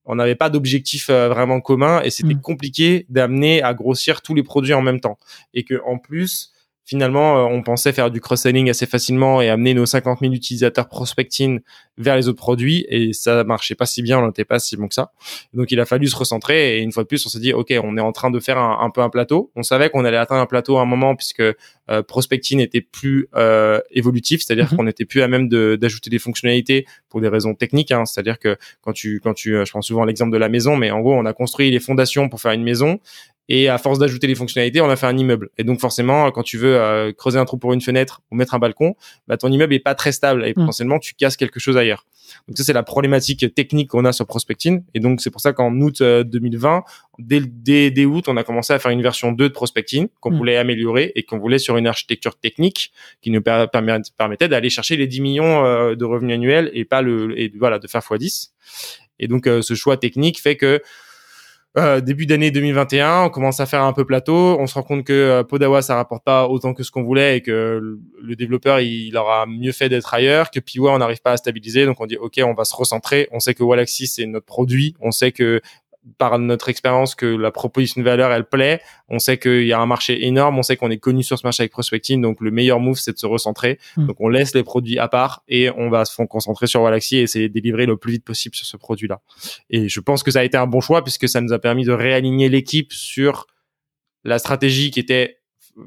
on 0.07 0.17
n'avait 0.17 0.35
pas 0.35 0.51
d'objectif 0.51 1.09
euh, 1.11 1.29
vraiment 1.29 1.61
commun 1.61 2.01
et 2.03 2.11
c'était 2.11 2.35
mm. 2.35 2.41
compliqué 2.41 3.07
d'amener 3.09 3.63
à 3.63 3.75
grossir 3.75 4.23
tous 4.23 4.35
les 4.35 4.43
produits 4.43 4.75
en 4.75 4.83
même 4.83 5.01
temps. 5.01 5.19
Et 5.55 5.65
que 5.65 5.81
en 5.87 5.99
plus, 5.99 6.54
finalement, 6.85 7.39
euh, 7.39 7.43
on 7.45 7.63
pensait 7.63 7.93
faire 7.93 8.11
du 8.11 8.21
cross-selling 8.21 8.69
assez 8.69 8.87
facilement 8.87 9.41
et 9.41 9.49
amener 9.49 9.75
nos 9.75 9.87
50 9.87 10.21
000 10.21 10.33
utilisateurs 10.33 10.89
prospecting 10.89 11.61
vers 11.97 12.17
les 12.17 12.29
autres 12.29 12.39
produits 12.39 12.85
et 12.89 13.13
ça 13.13 13.45
marchait 13.45 13.75
pas 13.75 13.87
si 13.87 14.03
bien, 14.03 14.19
on 14.19 14.27
n'était 14.27 14.45
pas 14.45 14.59
si 14.59 14.77
bon 14.77 14.89
que 14.89 14.95
ça. 14.95 15.13
Donc 15.53 15.71
il 15.71 15.81
a 15.81 15.87
fallu 15.87 16.09
se 16.09 16.17
recentrer 16.17 16.79
et 16.79 16.83
une 16.83 16.93
fois 16.93 17.05
de 17.05 17.09
plus, 17.09 17.25
on 17.25 17.29
s'est 17.29 17.39
dit 17.39 17.53
ok, 17.53 17.73
on 17.83 17.97
est 17.97 18.01
en 18.01 18.13
train 18.13 18.31
de 18.31 18.41
faire 18.41 18.59
un, 18.59 18.91
peu 18.91 19.01
un 19.01 19.11
plateau. 19.11 19.51
On 19.57 19.63
savait 19.63 19.91
qu'on 19.91 20.05
allait 20.05 20.17
atteindre 20.17 20.41
un 20.41 20.47
plateau 20.47 20.77
à 20.77 20.83
un 20.83 20.87
moment 20.87 21.17
puisque 21.17 21.41
euh, 21.41 22.03
prospecting 22.03 22.61
était 22.61 22.81
plus 22.81 23.29
euh, 23.35 23.81
évolutif, 23.91 24.43
c'est-à-dire 24.43 24.71
mhm. 24.71 24.77
qu'on 24.77 24.85
n'était 24.85 25.05
plus 25.05 25.23
à 25.23 25.29
même 25.29 25.49
d'ajouter 25.49 26.11
des 26.11 26.19
fonctionnalités 26.19 26.87
pour 27.09 27.21
des 27.21 27.29
raisons 27.29 27.55
techniques. 27.55 27.93
Hein. 27.93 28.05
c'est-à-dire 28.05 28.39
que 28.39 28.57
quand 28.83 28.93
tu 28.93 29.21
quand 29.23 29.35
tu, 29.35 29.53
je 29.65 29.71
prends 29.71 29.83
souvent 29.83 30.05
l'exemple 30.05 30.33
de 30.33 30.39
la 30.39 30.49
maison, 30.49 30.77
mais 30.77 30.91
en 30.91 31.01
gros, 31.01 31.15
on 31.15 31.25
a 31.25 31.33
construit 31.33 31.71
les 31.71 31.81
fondations 31.81 32.29
pour 32.29 32.41
faire 32.41 32.53
une 32.53 32.65
maison 32.65 32.99
et 33.49 33.69
à 33.69 33.79
force 33.79 33.99
d'ajouter 33.99 34.27
les 34.27 34.35
fonctionnalités, 34.35 34.81
on 34.81 34.89
a 34.89 34.97
fait 34.97 35.07
un 35.07 35.17
immeuble. 35.17 35.51
Et 35.59 35.65
donc 35.65 35.81
forcément, 35.81 36.31
quand 36.31 36.43
tu 36.43 36.57
veux 36.57 36.77
euh, 36.77 37.13
creuser 37.13 37.39
un 37.39 37.45
trou 37.45 37.59
pour 37.59 37.73
une 37.73 37.81
fenêtre 37.81 38.23
ou 38.31 38.37
mettre 38.37 38.55
un 38.55 38.59
balcon, 38.59 38.95
bah, 39.29 39.37
ton 39.37 39.49
immeuble 39.49 39.75
est 39.75 39.81
pas 39.81 39.95
très 39.95 40.13
stable 40.13 40.47
et 40.47 40.51
mm. 40.51 40.55
potentiellement 40.55 40.99
tu 40.99 41.15
casses 41.15 41.37
quelque 41.37 41.61
chose 41.61 41.77
ailleurs. 41.77 42.07
Donc 42.49 42.57
ça 42.57 42.65
c'est 42.65 42.73
la 42.73 42.83
problématique 42.83 43.55
technique 43.55 43.91
qu'on 43.91 44.07
a 44.07 44.13
sur 44.13 44.27
Prospecting. 44.27 44.83
Et 44.95 45.01
donc 45.01 45.21
c'est 45.21 45.31
pour 45.31 45.43
ça 45.43 45.53
qu'en 45.53 45.79
août 45.81 46.03
2020, 46.03 46.77
euh, 46.77 46.81
dès, 47.19 47.41
dès, 47.41 47.91
dès, 47.91 48.07
août, 48.07 48.29
on 48.29 48.37
a 48.39 48.45
commencé 48.45 48.73
à 48.73 48.79
faire 48.79 48.91
une 48.91 49.03
version 49.03 49.33
2 49.33 49.49
de 49.49 49.53
Prospecting 49.53 50.09
qu'on 50.21 50.31
mm. 50.31 50.37
voulait 50.37 50.57
améliorer 50.57 51.13
et 51.15 51.23
qu'on 51.23 51.39
voulait 51.39 51.59
sur 51.59 51.77
une 51.77 51.87
architecture 51.87 52.37
technique 52.37 52.93
qui 53.21 53.31
nous 53.31 53.43
permettait 53.43 54.49
d'aller 54.49 54.71
chercher 54.71 54.97
les 54.97 55.07
10 55.07 55.21
millions 55.21 55.67
euh, 55.67 55.95
de 55.95 56.05
revenus 56.07 56.35
annuels 56.35 56.71
et 56.73 56.87
pas 56.87 57.03
le 57.03 57.39
et 57.39 57.53
voilà 57.59 57.79
de 57.79 57.87
faire 57.87 58.01
x10. 58.01 58.53
Et 59.21 59.29
donc 59.29 59.47
ce 59.47 59.75
choix 59.75 59.97
technique 59.97 60.41
fait 60.41 60.57
que 60.57 60.83
euh, 61.77 62.01
début 62.01 62.25
d'année 62.25 62.53
2021, 62.53 63.25
on 63.25 63.31
commence 63.31 63.59
à 63.59 63.67
faire 63.67 63.83
un 63.83 63.93
peu 63.93 64.05
plateau. 64.05 64.57
On 64.61 64.67
se 64.69 64.75
rend 64.75 64.85
compte 64.85 65.03
que 65.03 65.13
euh, 65.13 65.43
Podawa 65.43 65.83
ça 65.83 65.97
rapporte 65.97 66.23
pas 66.23 66.47
autant 66.47 66.73
que 66.73 66.85
ce 66.85 66.93
qu'on 66.93 67.03
voulait 67.03 67.39
et 67.39 67.41
que 67.41 67.99
le 68.23 68.37
développeur 68.37 68.79
il, 68.79 69.17
aura 69.17 69.47
mieux 69.47 69.73
fait 69.73 69.89
d'être 69.89 70.15
ailleurs. 70.15 70.53
Que 70.53 70.61
Piwa 70.61 70.93
on 70.93 70.99
n'arrive 70.99 71.21
pas 71.21 71.33
à 71.33 71.37
stabiliser, 71.37 71.85
donc 71.85 72.01
on 72.01 72.07
dit 72.07 72.17
ok, 72.17 72.41
on 72.45 72.55
va 72.55 72.65
se 72.65 72.77
recentrer. 72.77 73.29
On 73.33 73.41
sait 73.41 73.55
que 73.55 73.65
Walaxy 73.65 74.07
c'est 74.07 74.25
notre 74.27 74.47
produit. 74.47 74.95
On 75.01 75.11
sait 75.11 75.33
que 75.33 75.61
par 76.19 76.39
notre 76.39 76.69
expérience 76.69 77.15
que 77.15 77.27
la 77.27 77.51
proposition 77.51 78.01
de 78.01 78.05
valeur 78.05 78.33
elle 78.33 78.45
plaît. 78.45 78.81
On 79.09 79.19
sait 79.19 79.39
qu'il 79.39 79.67
y 79.67 79.73
a 79.73 79.81
un 79.81 79.87
marché 79.87 80.27
énorme, 80.27 80.59
on 80.59 80.63
sait 80.63 80.77
qu'on 80.77 80.91
est 80.91 80.99
connu 80.99 81.23
sur 81.23 81.39
ce 81.39 81.47
marché 81.47 81.63
avec 81.63 81.73
prospecting, 81.73 82.21
donc 82.21 82.41
le 82.41 82.51
meilleur 82.51 82.81
move 82.81 82.99
c'est 82.99 83.13
de 83.13 83.19
se 83.19 83.27
recentrer. 83.27 83.79
Hmm. 83.97 84.07
Donc 84.07 84.17
on 84.21 84.29
laisse 84.29 84.55
les 84.55 84.63
produits 84.63 84.99
à 84.99 85.09
part 85.09 85.43
et 85.49 85.71
on 85.71 85.89
va 85.89 86.05
se 86.05 86.23
concentrer 86.25 86.67
sur 86.67 86.83
Walaxy 86.83 87.17
et 87.17 87.23
essayer 87.23 87.49
de 87.49 87.55
délivrer 87.55 87.87
le 87.87 87.97
plus 87.97 88.13
vite 88.13 88.25
possible 88.25 88.55
sur 88.55 88.67
ce 88.67 88.77
produit-là. 88.77 89.21
Et 89.71 89.89
je 89.89 90.01
pense 90.01 90.23
que 90.23 90.31
ça 90.31 90.41
a 90.41 90.45
été 90.45 90.57
un 90.57 90.67
bon 90.67 90.81
choix 90.81 91.03
puisque 91.03 91.29
ça 91.29 91.41
nous 91.41 91.53
a 91.53 91.59
permis 91.59 91.85
de 91.85 91.93
réaligner 91.93 92.49
l'équipe 92.49 92.93
sur 92.93 93.47
la 94.25 94.39
stratégie 94.39 94.91
qui 94.91 95.01
était 95.01 95.39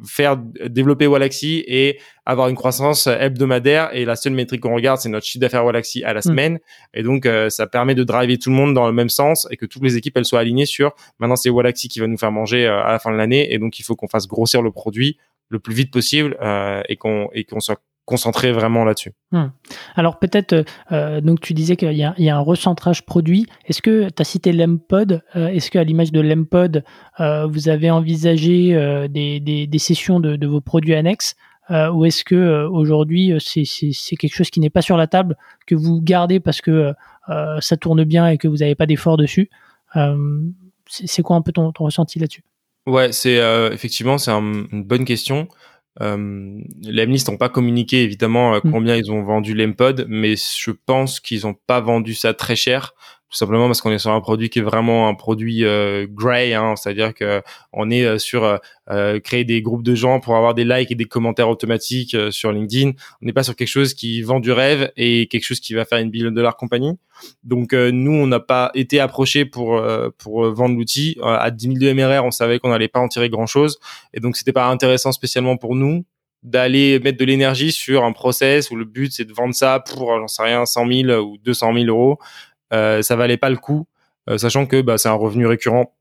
faire 0.06 0.38
développer 0.38 1.08
Walaxy 1.08 1.64
et 1.68 2.00
avoir 2.26 2.50
une 2.50 2.56
croissance 2.56 3.08
hebdomadaire. 3.08 3.90
Et 3.94 4.06
la 4.06 4.16
seule 4.16 4.34
métrique 4.34 4.62
qu'on 4.62 4.76
regarde 4.76 5.00
c'est 5.00 5.10
notre 5.10 5.26
chiffre 5.26 5.42
d'affaires 5.42 5.66
Walaxy 5.66 6.04
à 6.04 6.14
la 6.14 6.20
mm. 6.20 6.24
semaine. 6.24 6.60
Et 6.94 7.04
donc 7.04 7.26
euh, 7.26 7.50
ça 7.50 7.68
permet 7.68 7.96
de 7.96 8.04
driver 8.04 8.38
tout 8.38 8.50
le 8.50 8.56
monde 8.56 8.74
dans 8.74 8.88
le 8.88 8.94
même 8.94 9.10
sens 9.10 9.48
et 9.52 9.58
que 9.58 9.66
toutes 9.66 9.84
les 9.84 9.98
équipes 9.98 10.18
elles 10.18 10.26
soient 10.26 10.40
alignées 10.40 10.66
sur 10.66 10.94
maintenant 11.20 11.36
c'est 11.36 11.50
Walaxy 11.50 11.88
qui 11.88 12.00
va 12.00 12.08
nous 12.08 12.18
faire 12.18 12.32
manger 12.32 12.68
euh, 12.68 12.84
à 12.84 12.92
la 12.92 13.00
fin 13.00 13.12
de 13.12 13.18
l'année. 13.18 13.54
Et 13.54 13.60
donc 13.60 13.80
il 13.80 13.84
faut 13.84 13.96
qu'on 13.96 14.08
fasse 14.08 14.28
grossir 14.28 14.62
le 14.62 14.72
produit 14.72 15.18
le 15.50 15.60
plus 15.60 15.74
vite 15.74 15.92
possible 15.92 16.38
euh, 16.42 16.82
et 16.90 16.98
qu'on 16.98 17.30
et 17.34 17.44
qu'on 17.46 17.60
soit 17.60 17.82
concentrer 18.08 18.54
vraiment 18.54 18.86
là-dessus. 18.86 19.12
Hmm. 19.34 19.48
Alors 19.96 20.18
peut-être, 20.18 20.64
euh, 20.94 21.20
donc 21.20 21.42
tu 21.42 21.54
disais 21.54 21.76
qu'il 21.76 21.92
y, 21.92 21.98
y, 22.18 22.30
a 22.30 22.38
un 22.38 22.40
recentrage 22.40 23.06
produit. 23.06 23.48
Est-ce 23.66 23.82
que 23.82 24.08
tu 24.10 24.22
as 24.22 24.24
cité 24.24 24.54
l'Empod 24.54 25.22
euh, 25.36 25.48
Est-ce 25.50 25.70
qu'à 25.70 25.84
l'image 25.84 26.14
de 26.14 26.22
l'Empod, 26.22 26.86
euh, 27.20 27.46
vous 27.48 27.68
avez 27.68 27.92
envisagé 27.92 28.74
euh, 28.74 29.10
des, 29.10 29.42
des, 29.42 29.68
des, 29.68 29.78
sessions 29.78 30.22
de, 30.22 30.38
de, 30.38 30.48
vos 30.48 30.62
produits 30.62 30.96
annexes 30.96 31.36
ou 31.70 32.06
est-ce 32.06 32.24
que 32.24 32.66
aujourd'hui 32.68 33.34
c'est 33.42 34.16
quelque 34.16 34.34
chose 34.34 34.50
qui 34.50 34.62
n'est 34.62 34.70
pas 34.70 34.82
sur 34.82 34.96
la 34.96 35.06
table 35.06 35.36
que 35.66 35.76
vous 35.76 36.00
gardez 36.02 36.40
parce 36.40 36.62
que 36.62 36.94
ça 37.60 37.76
tourne 37.76 38.06
bien 38.06 38.26
et 38.30 38.38
que 38.38 38.48
vous 38.48 38.58
n'avez 38.58 38.74
pas 38.74 38.86
d'effort 38.86 39.18
dessus 39.18 39.50
C'est 40.88 41.24
quoi 41.24 41.36
un 41.36 41.42
peu 41.42 41.52
ton, 41.52 41.74
ton 41.74 41.84
ressenti 41.84 42.20
là-dessus? 42.20 42.46
Ouais, 42.86 43.12
c'est 43.12 43.42
effectivement 43.74 44.18
c'est 44.18 44.32
une 44.32 44.86
bonne 44.86 45.04
question. 45.04 45.50
Euh, 46.02 46.60
les 46.84 47.06
n'ont 47.08 47.38
pas 47.38 47.50
communiqué 47.50 48.04
évidemment 48.04 48.56
euh, 48.56 48.60
mm. 48.64 48.72
combien 48.72 48.96
ils 48.96 49.12
ont 49.12 49.24
vendu 49.24 49.54
l'Empod, 49.54 50.06
mais 50.08 50.36
je 50.36 50.72
pense 50.72 51.20
qu'ils 51.20 51.42
n'ont 51.44 51.56
pas 51.56 51.80
vendu 51.80 52.14
ça 52.14 52.34
très 52.34 52.56
cher 52.56 52.94
tout 53.30 53.38
simplement 53.38 53.66
parce 53.66 53.82
qu'on 53.82 53.92
est 53.92 54.00
sur 54.00 54.12
un 54.12 54.22
produit 54.22 54.50
qui 54.50 54.60
est 54.60 54.64
vraiment 54.64 55.10
un 55.10 55.14
produit 55.14 55.66
euh, 55.66 56.08
gray, 56.10 56.54
hein, 56.54 56.76
c'est-à-dire 56.78 57.14
que 57.14 57.42
on 57.74 57.90
est 57.90 58.06
euh, 58.06 58.18
sur 58.18 58.46
euh, 58.46 58.58
euh, 58.90 59.20
créer 59.20 59.44
des 59.44 59.62
groupes 59.62 59.84
de 59.84 59.96
gens 59.96 60.22
pour 60.22 60.38
avoir 60.38 60.54
des 60.54 60.64
likes 60.64 60.92
et 60.92 60.96
des 60.96 61.06
commentaires 61.06 61.50
automatiques 61.50 62.16
sur 62.32 62.54
LinkedIn. 62.54 62.92
On 63.22 63.26
n'est 63.26 63.34
pas 63.34 63.44
sur 63.44 63.56
quelque 63.56 63.68
chose 63.68 63.94
qui 63.94 64.22
vend 64.22 64.40
du 64.40 64.52
rêve 64.52 64.92
et 64.96 65.28
quelque 65.28 65.44
chose 65.44 65.60
qui 65.60 65.74
va 65.74 65.84
faire 65.84 65.98
une 65.98 66.10
billion 66.10 66.30
de 66.30 66.36
dollars 66.36 66.56
compagnie. 66.56 66.98
Donc 67.44 67.74
nous, 67.74 68.12
on 68.14 68.28
n'a 68.28 68.40
pas 68.40 68.72
été 68.76 69.00
approché 69.02 69.44
pour 69.44 69.82
pour 70.18 70.50
vendre 70.52 70.76
l'outil 70.76 71.18
à 71.22 71.52
10 71.52 71.80
000 71.80 71.80
de 71.80 71.94
MRR. 71.94 72.24
On 72.24 72.32
savait 72.32 72.60
qu'on 72.60 72.70
n'allait 72.70 72.88
pas 72.88 73.00
en 73.00 73.08
tirer 73.10 73.30
grand 73.30 73.48
chose 73.48 73.78
et 74.14 74.22
donc 74.22 74.38
c'était 74.38 74.54
pas 74.54 74.68
intéressant 74.68 75.12
spécialement 75.12 75.58
pour 75.58 75.76
nous 75.76 76.06
d'aller 76.44 77.00
mettre 77.00 77.18
de 77.18 77.26
l'énergie 77.26 77.72
sur 77.72 78.04
un 78.04 78.12
process 78.12 78.70
où 78.72 78.76
le 78.76 78.86
but 78.86 79.12
c'est 79.12 79.26
de 79.26 79.34
vendre 79.34 79.56
ça 79.56 79.80
pour 79.80 80.18
j'en 80.18 80.28
sais 80.28 80.44
rien 80.44 80.66
100 80.66 80.88
000 81.08 81.20
ou 81.20 81.38
200 81.40 81.74
000 81.74 81.86
euros 81.88 82.20
euh, 82.20 82.47
ça 82.72 83.16
valait 83.16 83.38
pas 83.38 83.50
le 83.50 83.58
coup, 83.58 83.88
euh, 84.30 84.38
sachant 84.38 84.66
que 84.66 84.82
bah, 84.82 84.98
c'est 84.98 85.10
un 85.10 85.14
revenu 85.14 85.46
récurrent 85.46 85.94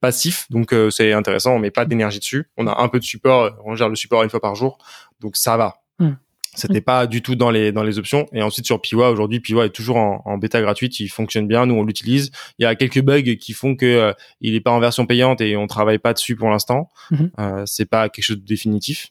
passif, 0.00 0.46
donc 0.50 0.72
euh, 0.72 0.90
c'est 0.90 1.12
intéressant. 1.12 1.54
On 1.54 1.58
met 1.58 1.70
pas 1.70 1.84
d'énergie 1.84 2.18
dessus. 2.18 2.50
On 2.56 2.66
a 2.66 2.82
un 2.82 2.88
peu 2.88 2.98
de 2.98 3.04
support, 3.04 3.52
on 3.64 3.74
gère 3.74 3.88
le 3.88 3.96
support 3.96 4.22
une 4.22 4.30
fois 4.30 4.40
par 4.40 4.54
jour, 4.54 4.78
donc 5.20 5.36
ça 5.36 5.56
va. 5.56 5.76
Hmm. 5.98 6.12
C'était 6.54 6.80
pas 6.80 7.06
du 7.06 7.20
tout 7.20 7.34
dans 7.34 7.50
les 7.50 7.70
dans 7.70 7.82
les 7.82 7.98
options. 7.98 8.26
Et 8.32 8.42
ensuite 8.42 8.64
sur 8.64 8.80
Piwa, 8.80 9.10
aujourd'hui 9.10 9.40
Piwa 9.40 9.66
est 9.66 9.70
toujours 9.70 9.98
en, 9.98 10.22
en, 10.24 10.38
bêta 10.38 10.62
gratuite, 10.62 11.00
il 11.00 11.08
fonctionne 11.08 11.46
bien, 11.46 11.66
nous 11.66 11.74
on 11.74 11.84
l'utilise. 11.84 12.30
Il 12.58 12.62
y 12.62 12.66
a 12.66 12.74
quelques 12.74 13.02
bugs 13.02 13.36
qui 13.36 13.52
font 13.52 13.76
que 13.76 14.14
il 14.40 14.54
est 14.54 14.60
pas 14.60 14.70
en 14.70 14.80
version 14.80 15.04
payante 15.04 15.42
et 15.42 15.56
on 15.58 15.66
travaille 15.66 15.98
pas 15.98 16.14
dessus 16.14 16.34
pour 16.34 16.48
l'instant. 16.48 16.88
Hmm. 17.10 17.26
Euh, 17.38 17.62
c'est 17.66 17.84
pas 17.84 18.08
quelque 18.08 18.24
chose 18.24 18.38
de 18.38 18.46
définitif. 18.46 19.08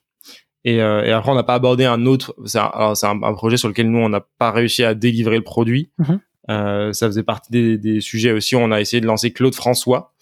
Et, 0.64 0.82
euh, 0.82 1.04
et 1.04 1.12
après 1.12 1.32
on 1.32 1.36
n'a 1.36 1.44
pas 1.44 1.54
abordé 1.54 1.86
un 1.86 2.08
autre. 2.08 2.36
C'est 2.46 2.58
un, 2.58 2.94
un, 3.04 3.34
projet 3.36 3.58
sur 3.58 3.68
lequel 3.68 3.92
nous 3.92 4.00
on 4.00 4.10
n'a 4.10 4.26
pas 4.40 4.52
réussi 4.52 4.84
à 4.84 4.96
délivrer 4.96 5.38
le 5.38 5.44
produit. 5.44 5.92
Euh, 6.50 6.94
ça 6.94 7.08
faisait 7.08 7.24
partie 7.24 7.52
des, 7.52 7.78
des, 7.78 8.02
sujets 8.02 8.32
aussi. 8.32 8.56
On 8.56 8.72
a 8.72 8.80
essayé 8.80 9.02
de 9.02 9.08
lancer 9.08 9.32
Claude 9.32 9.56
François. 9.56 10.14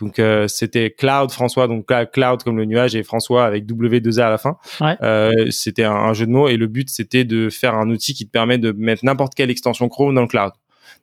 Donc 0.00 0.18
euh, 0.18 0.48
c'était 0.48 0.90
Cloud 0.90 1.30
François, 1.30 1.68
donc 1.68 1.86
Cloud 2.12 2.42
comme 2.42 2.56
le 2.56 2.64
nuage 2.64 2.94
et 2.94 3.02
François 3.02 3.44
avec 3.44 3.66
W2A 3.66 4.22
à 4.22 4.30
la 4.30 4.38
fin. 4.38 4.56
Ouais. 4.80 4.96
Euh, 5.02 5.50
c'était 5.50 5.84
un, 5.84 6.12
jeu 6.12 6.26
de 6.26 6.30
mots 6.30 6.48
et 6.48 6.56
le 6.56 6.66
but 6.66 6.88
c'était 6.90 7.24
de 7.24 7.48
faire 7.48 7.74
un 7.74 7.88
outil 7.90 8.14
qui 8.14 8.26
te 8.26 8.30
permet 8.30 8.58
de 8.58 8.72
mettre 8.72 9.04
n'importe 9.04 9.34
quelle 9.34 9.50
extension 9.50 9.88
Chrome 9.88 10.14
dans 10.14 10.22
le 10.22 10.26
cloud. 10.26 10.52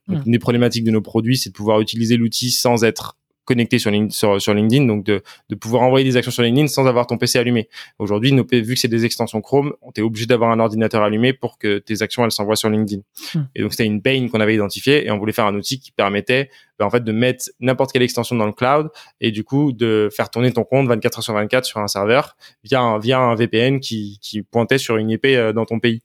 Donc 0.08 0.20
hmm. 0.20 0.24
une 0.26 0.32
des 0.32 0.40
problématiques 0.40 0.84
de 0.84 0.92
nos 0.92 1.02
produits, 1.02 1.38
c'est 1.38 1.50
de 1.50 1.56
pouvoir 1.56 1.82
utiliser 1.82 2.18
l'outil 2.18 2.52
sans 2.52 2.84
être 2.84 3.18
connecté 3.46 3.80
sur, 3.80 3.92
sur, 4.10 4.42
sur, 4.42 4.54
LinkedIn, 4.54 4.86
donc 4.86 5.04
de, 5.04 5.22
de, 5.50 5.56
pouvoir 5.56 5.84
envoyer 5.84 6.06
des 6.06 6.18
actions 6.18 6.32
sur 6.32 6.44
LinkedIn 6.44 6.68
sans 6.68 6.88
avoir 6.88 7.08
ton 7.08 7.18
PC 7.18 7.40
allumé. 7.40 7.70
Aujourd'hui, 8.00 8.32
vu 8.52 8.74
que 8.74 8.80
c'est 8.80 8.88
des 8.88 9.06
extensions 9.06 9.42
Chrome, 9.42 9.74
on 9.82 9.92
est 9.96 10.02
obligé 10.02 10.26
d'avoir 10.26 10.52
un 10.52 10.60
ordinateur 10.60 11.04
allumé 11.04 11.34
pour 11.34 11.58
que 11.58 11.80
tes 11.80 12.02
actions 12.02 12.24
elles 12.24 12.32
s'envoient 12.32 12.56
sur 12.56 12.70
LinkedIn. 12.70 13.02
Hmm. 13.36 13.44
Et 13.56 13.62
donc 13.62 13.72
c'était 13.72 13.86
une 13.86 14.02
pain 14.02 14.28
qu'on 14.30 14.40
avait 14.40 14.56
identifiée 14.56 15.06
et 15.06 15.12
on 15.12 15.18
voulait 15.18 15.34
faire 15.34 15.46
un 15.46 15.56
outil 15.56 15.80
qui 15.80 15.92
permettait 15.92 16.50
ben, 16.80 16.86
en 16.86 16.90
fait 16.90 17.04
de 17.04 17.12
mettre 17.12 17.46
n'importe 17.60 17.92
quelle 17.92 18.02
extension 18.02 18.36
dans 18.36 18.46
le 18.46 18.52
cloud 18.52 18.90
et 19.22 19.32
du 19.32 19.44
coup 19.44 19.72
de 19.72 20.10
faire 20.16 20.30
tourner 20.30 20.52
ton 20.52 20.64
compte 20.64 20.88
24 20.88 21.20
heures 21.20 21.24
sur 21.24 21.34
24 21.34 21.66
sur 21.66 21.80
un 21.80 21.88
serveur 21.88 22.36
via 22.64 22.82
un, 22.82 23.00
via 23.00 23.20
un 23.20 23.36
VPN 23.36 23.80
qui, 23.80 24.20
qui 24.22 24.42
pointait 24.42 24.78
sur 24.78 24.98
une 24.98 25.10
IP 25.10 25.26
euh, 25.26 25.54
dans 25.54 25.66
ton 25.66 25.80
pays. 25.80 26.02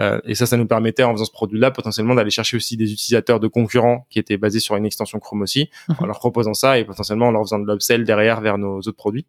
Euh, 0.00 0.18
et 0.24 0.34
ça, 0.34 0.46
ça 0.46 0.56
nous 0.56 0.66
permettait 0.66 1.02
en 1.02 1.12
faisant 1.12 1.24
ce 1.26 1.30
produit-là 1.30 1.70
potentiellement 1.70 2.14
d'aller 2.14 2.30
chercher 2.30 2.56
aussi 2.56 2.76
des 2.76 2.92
utilisateurs 2.92 3.38
de 3.38 3.48
concurrents 3.48 4.06
qui 4.08 4.18
étaient 4.18 4.38
basés 4.38 4.60
sur 4.60 4.76
une 4.76 4.86
extension 4.86 5.18
Chrome 5.18 5.42
aussi, 5.42 5.68
mhm. 5.88 5.96
en 6.00 6.06
leur 6.06 6.18
proposant 6.18 6.54
ça 6.54 6.78
et 6.78 6.84
potentiellement 6.84 7.28
en 7.28 7.32
leur 7.32 7.42
faisant 7.42 7.58
de 7.58 7.70
l'upsell 7.70 8.04
derrière 8.04 8.40
vers 8.40 8.56
nos 8.56 8.78
autres 8.78 8.92
produits. 8.92 9.26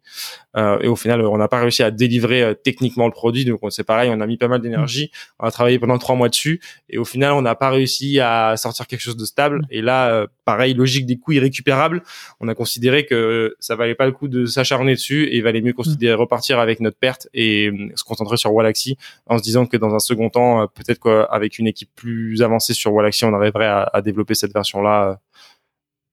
Euh, 0.56 0.78
et 0.80 0.88
au 0.88 0.96
final, 0.96 1.20
on 1.26 1.36
n'a 1.36 1.48
pas 1.48 1.60
réussi 1.60 1.82
à 1.82 1.90
délivrer 1.90 2.42
euh, 2.42 2.54
techniquement 2.54 3.06
le 3.06 3.12
produit, 3.12 3.44
donc 3.44 3.60
c'est 3.70 3.84
pareil, 3.84 4.10
on 4.12 4.20
a 4.20 4.26
mis 4.26 4.38
pas 4.38 4.48
mal 4.48 4.60
d'énergie, 4.60 5.10
mhm. 5.12 5.36
on 5.40 5.46
a 5.46 5.50
travaillé 5.50 5.78
pendant 5.78 5.98
trois 5.98 6.14
mois 6.14 6.28
dessus 6.28 6.60
et 6.88 6.98
au 6.98 7.04
final, 7.04 7.32
on 7.32 7.42
n'a 7.42 7.54
pas 7.54 7.70
réussi 7.70 8.20
à 8.20 8.56
sortir 8.56 8.86
quelque 8.86 9.00
chose 9.00 9.16
de 9.16 9.24
stable. 9.24 9.58
Mhm. 9.58 9.66
Et 9.70 9.82
là, 9.82 10.10
euh, 10.10 10.26
logique 10.74 11.06
des 11.06 11.16
coûts 11.16 11.32
irrécupérables, 11.32 12.02
on 12.40 12.48
a 12.48 12.54
considéré 12.54 13.06
que 13.06 13.54
ça 13.60 13.76
valait 13.76 13.94
pas 13.94 14.06
le 14.06 14.12
coup 14.12 14.28
de 14.28 14.46
s'acharner 14.46 14.94
dessus 14.94 15.24
et 15.24 15.36
il 15.36 15.42
valait 15.42 15.60
mieux 15.60 15.72
considérer 15.72 16.14
repartir 16.14 16.58
avec 16.58 16.80
notre 16.80 16.96
perte 16.96 17.28
et 17.34 17.70
se 17.94 18.04
concentrer 18.04 18.36
sur 18.36 18.52
Walaxy 18.52 18.96
en 19.26 19.38
se 19.38 19.42
disant 19.42 19.66
que 19.66 19.76
dans 19.76 19.94
un 19.94 19.98
second 19.98 20.30
temps 20.30 20.62
euh, 20.62 20.66
peut-être 20.66 21.00
qu'avec 21.00 21.58
une 21.58 21.66
équipe 21.66 21.90
plus 21.94 22.42
avancée 22.42 22.74
sur 22.74 22.92
Wallaxy, 22.92 23.24
on 23.24 23.34
arriverait 23.34 23.66
à, 23.66 24.02
développer 24.02 24.34
cette 24.34 24.52
version-là. 24.52 25.20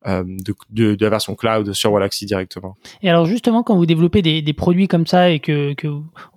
Euh, 0.08 0.24
de, 0.70 0.95
la 0.97 1.10
version 1.10 1.36
cloud 1.36 1.74
sur 1.74 1.91
Wallaxy 1.91 2.26
directement. 2.26 2.78
Et 3.02 3.10
alors 3.10 3.26
justement, 3.26 3.64
quand 3.64 3.76
vous 3.76 3.86
développez 3.86 4.22
des, 4.22 4.54
produits 4.54 4.88
comme 4.88 5.06
ça 5.06 5.30
et 5.30 5.41
que, 5.41 5.74
que 5.74 5.88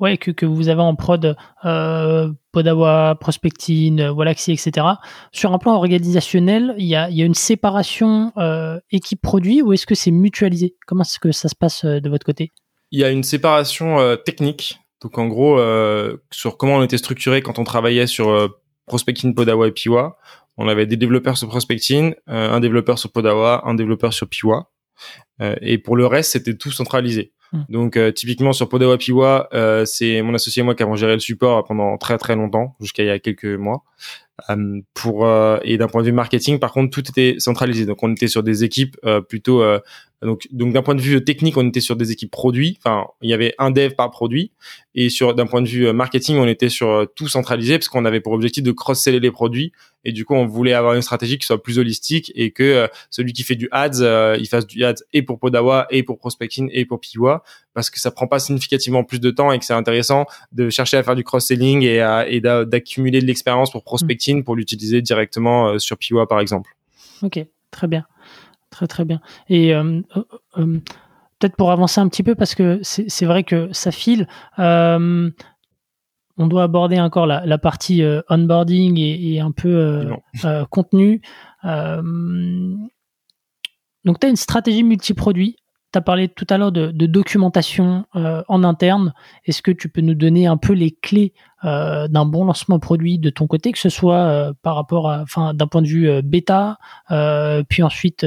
ouais 0.01 0.17
que, 0.17 0.33
que 0.33 0.45
vous 0.45 0.69
avez 0.69 0.81
en 0.81 0.97
prod 0.97 1.37
euh, 1.65 2.33
Podawa, 2.51 3.17
Prospectine, 3.21 4.09
Wallaxy, 4.09 4.51
etc. 4.51 4.87
Sur 5.31 5.53
un 5.53 5.59
plan 5.59 5.75
organisationnel, 5.75 6.75
il 6.77 6.87
y 6.87 6.97
a, 6.97 7.09
y 7.09 7.23
a 7.23 7.25
une 7.25 7.35
séparation 7.35 8.33
euh, 8.37 8.81
équipe 8.91 9.23
produit 9.23 9.63
ou 9.63 9.73
est-ce 9.73 9.87
que 9.87 9.95
c'est 9.95 10.11
mutualisé? 10.11 10.75
Comment 10.87 11.03
est-ce 11.03 11.21
que 11.21 11.31
ça 11.31 11.49
se 11.49 11.55
passe 11.55 11.85
de 11.85 12.09
votre 12.11 12.27
côté? 12.27 12.51
Il 12.91 12.99
y 12.99 13.05
a 13.05 13.11
une 13.11 13.23
séparation 13.23 14.17
technique 14.25 14.83
donc 15.03 15.19
en 15.19 15.27
gros, 15.27 15.59
euh, 15.59 16.17
sur 16.31 16.57
comment 16.57 16.77
on 16.77 16.83
était 16.83 16.97
structuré 16.97 17.43
quand 17.43 17.59
on 17.59 17.65
travaillait 17.65 18.07
sur 18.07 18.31
euh, 18.31 18.49
Prospecting, 18.87 19.35
Podawa 19.35 19.69
et 19.69 19.73
Piwa, 19.73 20.17
on 20.57 20.69
avait 20.69 20.87
des 20.87 20.97
développeurs 20.97 21.37
sur 21.37 21.49
Prospecting, 21.49 22.15
euh, 22.29 22.51
un 22.51 22.61
développeur 22.61 22.99
sur 22.99 23.11
Podawa, 23.13 23.63
un 23.67 23.75
développeur 23.75 24.13
sur 24.13 24.29
Piwa. 24.29 24.71
et 25.61 25.79
pour 25.79 25.97
le 25.97 26.07
reste, 26.07 26.33
c'était 26.33 26.55
tout 26.55 26.71
centralisé. 26.71 27.33
Hmm. 27.53 27.63
Donc 27.69 27.99
typiquement 28.15 28.53
sur 28.53 28.69
Podawa 28.69 28.97
Piwa, 28.99 29.49
c'est 29.85 30.23
mon 30.23 30.35
associé 30.35 30.61
et 30.61 30.65
moi 30.65 30.75
qui 30.75 30.83
avons 30.83 30.95
géré 30.95 31.15
le 31.15 31.21
support 31.21 31.65
pendant 31.65 31.99
très 31.99 32.17
très 32.17 32.37
longtemps, 32.37 32.77
jusqu'à 32.81 33.03
il 33.03 33.07
y 33.07 33.11
a 33.11 33.19
quelques 33.19 33.45
mois. 33.45 33.83
pour 34.95 35.27
et 35.65 35.77
d'un 35.79 35.89
point 35.89 36.03
de 36.03 36.07
vue 36.07 36.13
marketing, 36.13 36.61
par 36.61 36.73
contre, 36.73 36.91
tout 36.91 37.09
était 37.09 37.35
centralisé. 37.39 37.85
Donc 37.85 38.03
on 38.03 38.13
était 38.13 38.29
sur 38.29 38.43
des 38.43 38.63
équipes 38.63 38.97
plutôt 39.29 39.63
donc, 40.23 40.47
donc 40.53 40.73
d'un 40.73 40.83
point 40.83 40.95
de 40.95 41.01
vue 41.01 41.23
technique, 41.25 41.57
on 41.57 41.66
était 41.66 41.81
sur 41.81 41.97
des 41.97 42.12
équipes 42.12 42.31
produits. 42.31 42.79
Enfin, 42.79 43.07
il 43.23 43.31
y 43.31 43.35
avait 43.35 43.55
un 43.59 43.70
dev 43.70 43.93
par 43.95 44.11
produit. 44.11 44.53
Et 44.95 45.09
sur 45.09 45.35
d'un 45.35 45.47
point 45.47 45.62
de 45.62 45.68
vue 45.68 45.93
marketing, 45.93 46.37
on 46.37 46.47
était 46.47 46.68
sur 46.68 46.89
euh, 46.89 47.07
tout 47.07 47.29
centralisé 47.29 47.79
parce 47.79 47.89
qu'on 47.89 48.05
avait 48.05 48.20
pour 48.20 48.33
objectif 48.33 48.62
de 48.62 48.70
cross-seller 48.73 49.18
les 49.18 49.31
produits. 49.33 49.73
Et 50.05 50.12
du 50.12 50.25
coup, 50.25 50.35
on 50.35 50.47
voulait 50.47 50.75
avoir 50.75 50.95
une 50.95 51.03
stratégie 51.03 51.39
qui 51.39 51.47
soit 51.47 51.61
plus 51.62 51.79
holistique 51.79 52.31
et 52.35 52.53
que 52.53 52.62
euh, 52.62 52.87
celui 53.11 53.33
qui 53.33 53.43
fait 53.43 53.57
du 53.57 53.68
ads, 53.73 54.01
euh, 54.01 54.37
il 54.39 54.47
fasse 54.47 54.66
du 54.66 54.85
ads 54.85 55.03
et 55.12 55.23
pour 55.23 55.41
Podawa 55.41 55.87
et 55.91 56.05
pour 56.05 56.18
prospecting 56.18 56.70
et 56.73 56.85
pour 56.85 57.01
Piwa 57.01 57.43
parce 57.75 57.91
que 57.91 57.99
ça 57.99 58.11
prend 58.11 58.27
pas 58.27 58.39
significativement 58.39 59.03
plus 59.03 59.20
de 59.20 59.31
temps 59.31 59.51
et 59.51 59.59
que 59.59 59.64
c'est 59.64 59.73
intéressant 59.73 60.27
de 60.53 60.70
chercher 60.70 60.99
à 60.99 61.03
faire 61.03 61.16
du 61.16 61.25
cross-selling 61.25 61.83
et, 61.83 62.25
et 62.29 62.41
d'accumuler 62.41 63.20
de 63.20 63.27
l'expérience 63.27 63.73
pour 63.73 63.83
prospecting 63.83 64.45
pour 64.45 64.57
l'utiliser 64.57 65.01
directement 65.01 65.79
sur 65.79 65.97
Piwa 65.97 66.29
par 66.29 66.41
exemple. 66.41 66.77
Ok, 67.23 67.41
très 67.70 67.87
bien. 67.89 68.05
Très 68.73 68.87
très 68.87 69.05
bien. 69.05 69.20
Et 69.51 69.75
euh, 69.75 70.01
euh, 70.16 70.25
euh, 70.57 70.81
peut-être 71.39 71.57
pour 71.57 71.70
avancer 71.70 72.01
un 72.01 72.09
petit 72.09 72.23
peu, 72.23 72.35
parce 72.35 72.55
que 72.55 72.81
c'est 72.83 73.27
vrai 73.27 73.45
que 73.45 73.70
ça 73.73 73.93
file, 73.93 74.27
on 74.59 76.47
doit 76.47 76.62
aborder 76.62 76.99
encore 76.99 77.27
la, 77.27 77.59
partie 77.59 78.03
onboarding 78.31 78.99
et, 78.99 79.41
un 79.41 79.53
peu 79.53 80.09
contenu. 80.70 81.20
donc 84.05 84.18
tu 84.18 84.27
as 84.27 84.31
une 84.31 84.37
stratégie 84.37 84.83
multiproduit 84.85 85.57
tu 85.93 85.99
as 85.99 86.03
parlé 86.03 86.28
tout 86.28 86.47
à 86.49 86.59
l'heure 86.59 86.72
de, 86.72 86.90
documentation 87.07 88.07
euh, 88.16 88.43
en 88.49 88.64
interne. 88.64 89.12
Est-ce 89.45 89.62
que 89.62 89.70
tu 89.70 89.88
peux 89.88 90.01
nous 90.01 90.14
donner 90.14 90.47
un 90.47 90.57
peu 90.57 90.72
les 90.72 90.90
clés 90.90 91.34
euh, 91.64 92.09
d'un 92.09 92.24
bon 92.24 92.45
lancement 92.45 92.78
produit 92.78 93.18
de 93.18 93.30
ton 93.30 93.47
côté, 93.47 93.72
que 93.72 93.78
ce 93.78 93.88
soit 93.88 94.24
euh, 94.24 94.53
par 94.62 94.74
rapport 94.74 95.11
à, 95.11 95.22
enfin, 95.22 95.55
d'un 95.55 95.66
point 95.66 95.82
de 95.82 95.88
vue 95.88 96.22
bêta, 96.22 96.78
puis 97.68 97.82
ensuite 97.82 98.26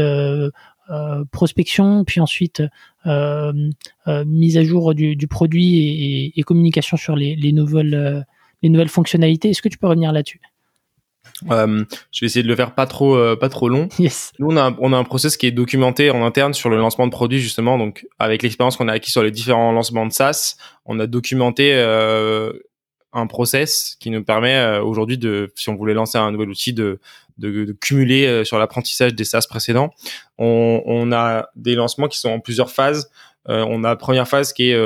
prospection, 1.31 2.03
puis 2.05 2.21
ensuite 2.21 2.61
mise 3.05 4.57
à 4.57 4.63
jour 4.63 4.93
du, 4.93 5.27
produit 5.27 6.31
et, 6.35 6.43
communication 6.43 6.97
sur 6.97 7.15
les, 7.15 7.35
les 7.35 7.51
nouvelles, 7.51 8.25
les 8.61 8.69
nouvelles 8.69 8.89
fonctionnalités. 8.89 9.49
Est-ce 9.49 9.61
que 9.61 9.69
tu 9.69 9.77
peux 9.77 9.87
revenir 9.87 10.11
là-dessus? 10.11 10.41
Euh, 11.51 11.83
je 12.11 12.21
vais 12.21 12.27
essayer 12.27 12.43
de 12.43 12.47
le 12.47 12.55
faire 12.55 12.73
pas 12.73 12.85
trop 12.85 13.15
euh, 13.15 13.35
pas 13.35 13.49
trop 13.49 13.67
long. 13.67 13.89
Yes. 13.99 14.31
Nous 14.39 14.47
on 14.47 14.57
a 14.57 14.73
on 14.79 14.93
a 14.93 14.97
un 14.97 15.03
process 15.03 15.35
qui 15.35 15.47
est 15.47 15.51
documenté 15.51 16.09
en 16.09 16.25
interne 16.25 16.53
sur 16.53 16.69
le 16.69 16.77
lancement 16.77 17.07
de 17.07 17.11
produits 17.11 17.39
justement. 17.39 17.77
Donc 17.77 18.07
avec 18.19 18.41
l'expérience 18.41 18.77
qu'on 18.77 18.87
a 18.87 18.93
acquis 18.93 19.11
sur 19.11 19.21
les 19.21 19.31
différents 19.31 19.71
lancements 19.71 20.05
de 20.05 20.13
SaaS, 20.13 20.55
on 20.85 20.99
a 20.99 21.07
documenté 21.07 21.73
euh, 21.73 22.53
un 23.11 23.27
process 23.27 23.97
qui 23.99 24.09
nous 24.11 24.23
permet 24.23 24.77
aujourd'hui 24.79 25.17
de 25.17 25.51
si 25.55 25.69
on 25.69 25.75
voulait 25.75 25.93
lancer 25.93 26.17
un 26.17 26.31
nouvel 26.31 26.49
outil 26.49 26.73
de 26.73 26.99
de, 27.37 27.65
de 27.65 27.73
cumuler 27.73 28.45
sur 28.45 28.57
l'apprentissage 28.57 29.13
des 29.13 29.25
SaaS 29.25 29.45
précédents. 29.49 29.89
On, 30.37 30.81
on 30.85 31.11
a 31.11 31.49
des 31.57 31.75
lancements 31.75 32.07
qui 32.07 32.17
sont 32.17 32.29
en 32.29 32.39
plusieurs 32.39 32.71
phases. 32.71 33.09
on 33.47 33.83
a 33.83 33.89
la 33.89 33.95
première 33.97 34.27
phase 34.27 34.53
qui 34.53 34.69
est 34.69 34.77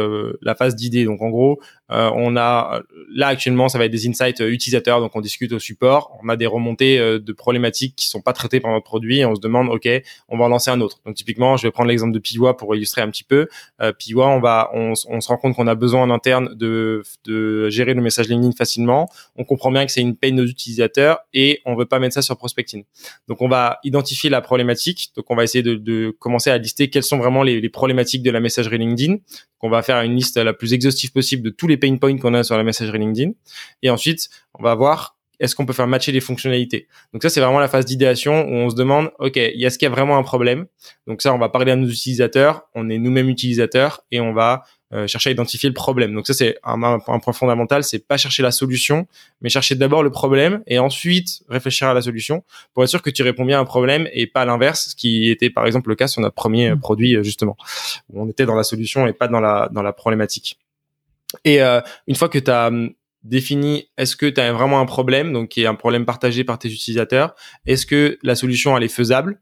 la 0.42 0.56
phase 0.56 0.76
d'idée. 0.76 1.06
Donc 1.06 1.22
en 1.22 1.30
gros, 1.30 1.60
euh, 1.92 2.12
on 2.16 2.38
a 2.38 2.82
là 3.14 3.28
actuellement, 3.28 3.70
ça 3.70 3.78
va 3.78 3.86
être 3.86 3.92
des 3.92 4.08
insights 4.08 4.42
euh, 4.42 4.52
utilisateurs, 4.52 5.00
donc 5.00 5.16
on 5.16 5.22
discute 5.22 5.52
au 5.52 5.60
support. 5.60 6.18
On 6.24 6.30
a 6.30 6.36
des 6.36 6.46
remontées 6.46 7.00
euh, 7.00 7.20
de 7.20 7.34
problématiques 7.34 7.96
qui 7.96 8.08
sont 8.08 8.22
pas 8.22 8.34
traitées 8.34 8.60
par 8.60 8.72
notre 8.72 8.86
produit 8.86 9.20
et 9.20 9.26
on 9.26 9.36
se 9.36 9.42
demande, 9.42 9.70
ok, 9.70 9.88
on 10.28 10.38
va 10.38 10.46
en 10.46 10.48
lancer 10.50 10.70
un 10.72 10.82
autre. 10.82 11.00
Donc 11.06 11.16
typiquement, 11.16 11.58
je 11.58 11.68
vais 11.68 11.72
prendre 11.72 11.90
l'exemple 11.90 12.14
de 12.14 12.20
Piwa 12.20 12.56
pour 12.56 12.76
illustrer 12.76 13.02
un 13.02 13.10
petit 13.10 13.24
peu. 13.24 13.48
Euh, 13.82 13.92
Piwa, 13.92 14.28
on 14.28 14.40
va, 14.40 14.70
on, 14.74 14.94
on 15.08 15.22
se 15.22 15.28
rend 15.28 15.38
compte 15.38 15.56
qu'on 15.56 15.68
a 15.68 15.76
besoin 15.76 16.04
en 16.04 16.10
interne 16.10 16.54
de, 16.56 17.04
de 17.26 17.70
gérer 17.70 17.94
le 17.94 18.02
message 18.02 18.28
LinkedIn 18.28 18.52
facilement. 18.52 19.10
On 19.36 19.44
comprend 19.44 19.72
bien 19.72 19.86
que 19.86 19.92
c'est 19.92 20.02
une 20.02 20.16
paye 20.16 20.32
de 20.32 20.46
utilisateurs 20.46 21.20
et 21.34 21.62
on 21.66 21.76
veut 21.76 21.86
pas 21.86 22.00
mettre 22.00 22.14
ça 22.14 22.22
sur 22.22 22.38
prospecting. 22.38 22.84
Donc 23.28 23.42
on 23.42 23.48
va 23.48 23.80
identifier 23.84 24.30
la 24.30 24.42
problématique. 24.42 25.12
Donc 25.16 25.26
on 25.30 25.36
va 25.36 25.44
essayer 25.44 25.64
de, 25.64 25.76
de 25.76 26.16
commencer 26.20 26.50
à 26.52 26.58
lister 26.58 26.90
quelles 26.90 27.04
sont 27.04 27.18
vraiment 27.18 27.44
les, 27.44 27.62
les 27.62 27.70
problématiques 27.70 28.24
de 28.24 28.32
la 28.32 28.40
messagerie 28.40 28.78
LinkedIn. 28.78 29.18
On 29.62 29.70
va 29.70 29.82
faire 29.82 30.02
une 30.04 30.16
liste 30.16 30.38
la 30.38 30.54
plus 30.54 30.74
exhaustive 30.74 31.12
possible 31.12 31.44
de 31.44 31.50
tous 31.50 31.68
les 31.68 31.76
pain 31.80 31.96
points 31.98 32.18
qu'on 32.18 32.34
a 32.34 32.44
sur 32.44 32.58
la 32.58 32.64
messagerie 32.64 33.00
LinkedIn. 33.00 33.32
Et 33.82 33.90
ensuite, 33.90 34.30
on 34.54 34.64
va 34.64 34.76
voir 34.76 35.16
est-ce 35.40 35.56
qu'on 35.56 35.66
peut 35.66 35.74
faire 35.74 35.88
matcher 35.88 36.12
les 36.12 36.20
fonctionnalités. 36.20 36.88
Donc 37.14 37.24
ça, 37.24 37.30
c'est 37.30 37.40
vraiment 37.40 37.60
la 37.60 37.70
phase 37.70 37.86
d'idéation 37.86 38.46
où 38.46 38.54
on 38.54 38.70
se 38.70 38.76
demande, 38.76 39.12
OK, 39.20 39.38
est-ce 39.38 39.78
qu'il 39.78 39.86
y 39.88 39.92
a 39.92 39.94
vraiment 39.94 40.18
un 40.18 40.24
problème 40.24 40.66
Donc 41.08 41.22
ça, 41.22 41.34
on 41.34 41.38
va 41.38 41.50
parler 41.50 41.72
à 41.72 41.76
nos 41.76 41.88
utilisateurs, 41.88 42.64
on 42.76 42.90
est 42.90 42.98
nous-mêmes 42.98 43.30
utilisateurs 43.30 44.02
et 44.12 44.20
on 44.20 44.34
va 44.34 44.64
euh, 44.92 45.08
chercher 45.08 45.30
à 45.30 45.34
identifier 45.34 45.70
le 45.70 45.74
problème. 45.74 46.14
Donc 46.14 46.28
ça, 46.28 46.34
c'est 46.34 46.58
un, 46.64 47.00
point 47.00 47.34
fondamental, 47.34 47.84
c'est 47.84 48.06
pas 48.06 48.18
chercher 48.18 48.44
la 48.44 48.52
solution, 48.52 49.08
mais 49.42 49.50
chercher 49.50 49.76
d'abord 49.76 50.04
le 50.04 50.12
problème 50.12 50.62
et 50.68 50.80
ensuite 50.80 51.44
réfléchir 51.48 51.88
à 51.88 51.94
la 51.94 52.02
solution 52.02 52.44
pour 52.74 52.84
être 52.84 52.90
sûr 52.90 53.02
que 53.02 53.10
tu 53.10 53.24
réponds 53.24 53.46
bien 53.46 53.60
à 53.60 53.62
un 53.62 53.66
problème 53.66 54.10
et 54.12 54.28
pas 54.28 54.46
l'inverse, 54.46 54.90
ce 54.90 54.96
qui 54.96 55.30
était 55.30 55.50
par 55.50 55.66
exemple 55.66 55.90
le 55.90 55.96
cas 55.96 56.08
sur 56.08 56.22
notre 56.22 56.36
premier 56.36 56.72
mmh. 56.72 56.80
produit 56.80 57.16
euh, 57.16 57.24
justement, 57.24 57.56
où 58.10 58.22
on 58.22 58.28
était 58.30 58.46
dans 58.46 58.56
la 58.56 58.64
solution 58.64 59.08
et 59.08 59.14
pas 59.14 59.28
dans 59.28 59.40
la, 59.40 59.70
dans 59.72 59.84
la 59.84 59.94
problématique. 59.94 60.58
Et 61.46 61.62
euh, 61.62 61.82
une 62.08 62.16
fois 62.16 62.30
que 62.30 62.40
tu 62.40 62.52
as 62.52 62.68
hum, 62.68 62.92
défini 63.24 63.90
est-ce 63.98 64.16
que 64.16 64.26
tu 64.26 64.40
as 64.40 64.52
vraiment 64.54 64.80
un 64.80 64.86
problème, 64.86 65.34
donc 65.34 65.50
qui 65.50 65.62
est 65.62 65.68
un 65.68 65.76
problème 65.76 66.06
partagé 66.06 66.44
par 66.44 66.58
tes 66.60 66.70
utilisateurs, 66.70 67.36
est-ce 67.66 67.86
que 67.86 68.18
la 68.24 68.36
solution 68.36 68.76
elle 68.78 68.84
est 68.84 68.88
faisable? 68.88 69.42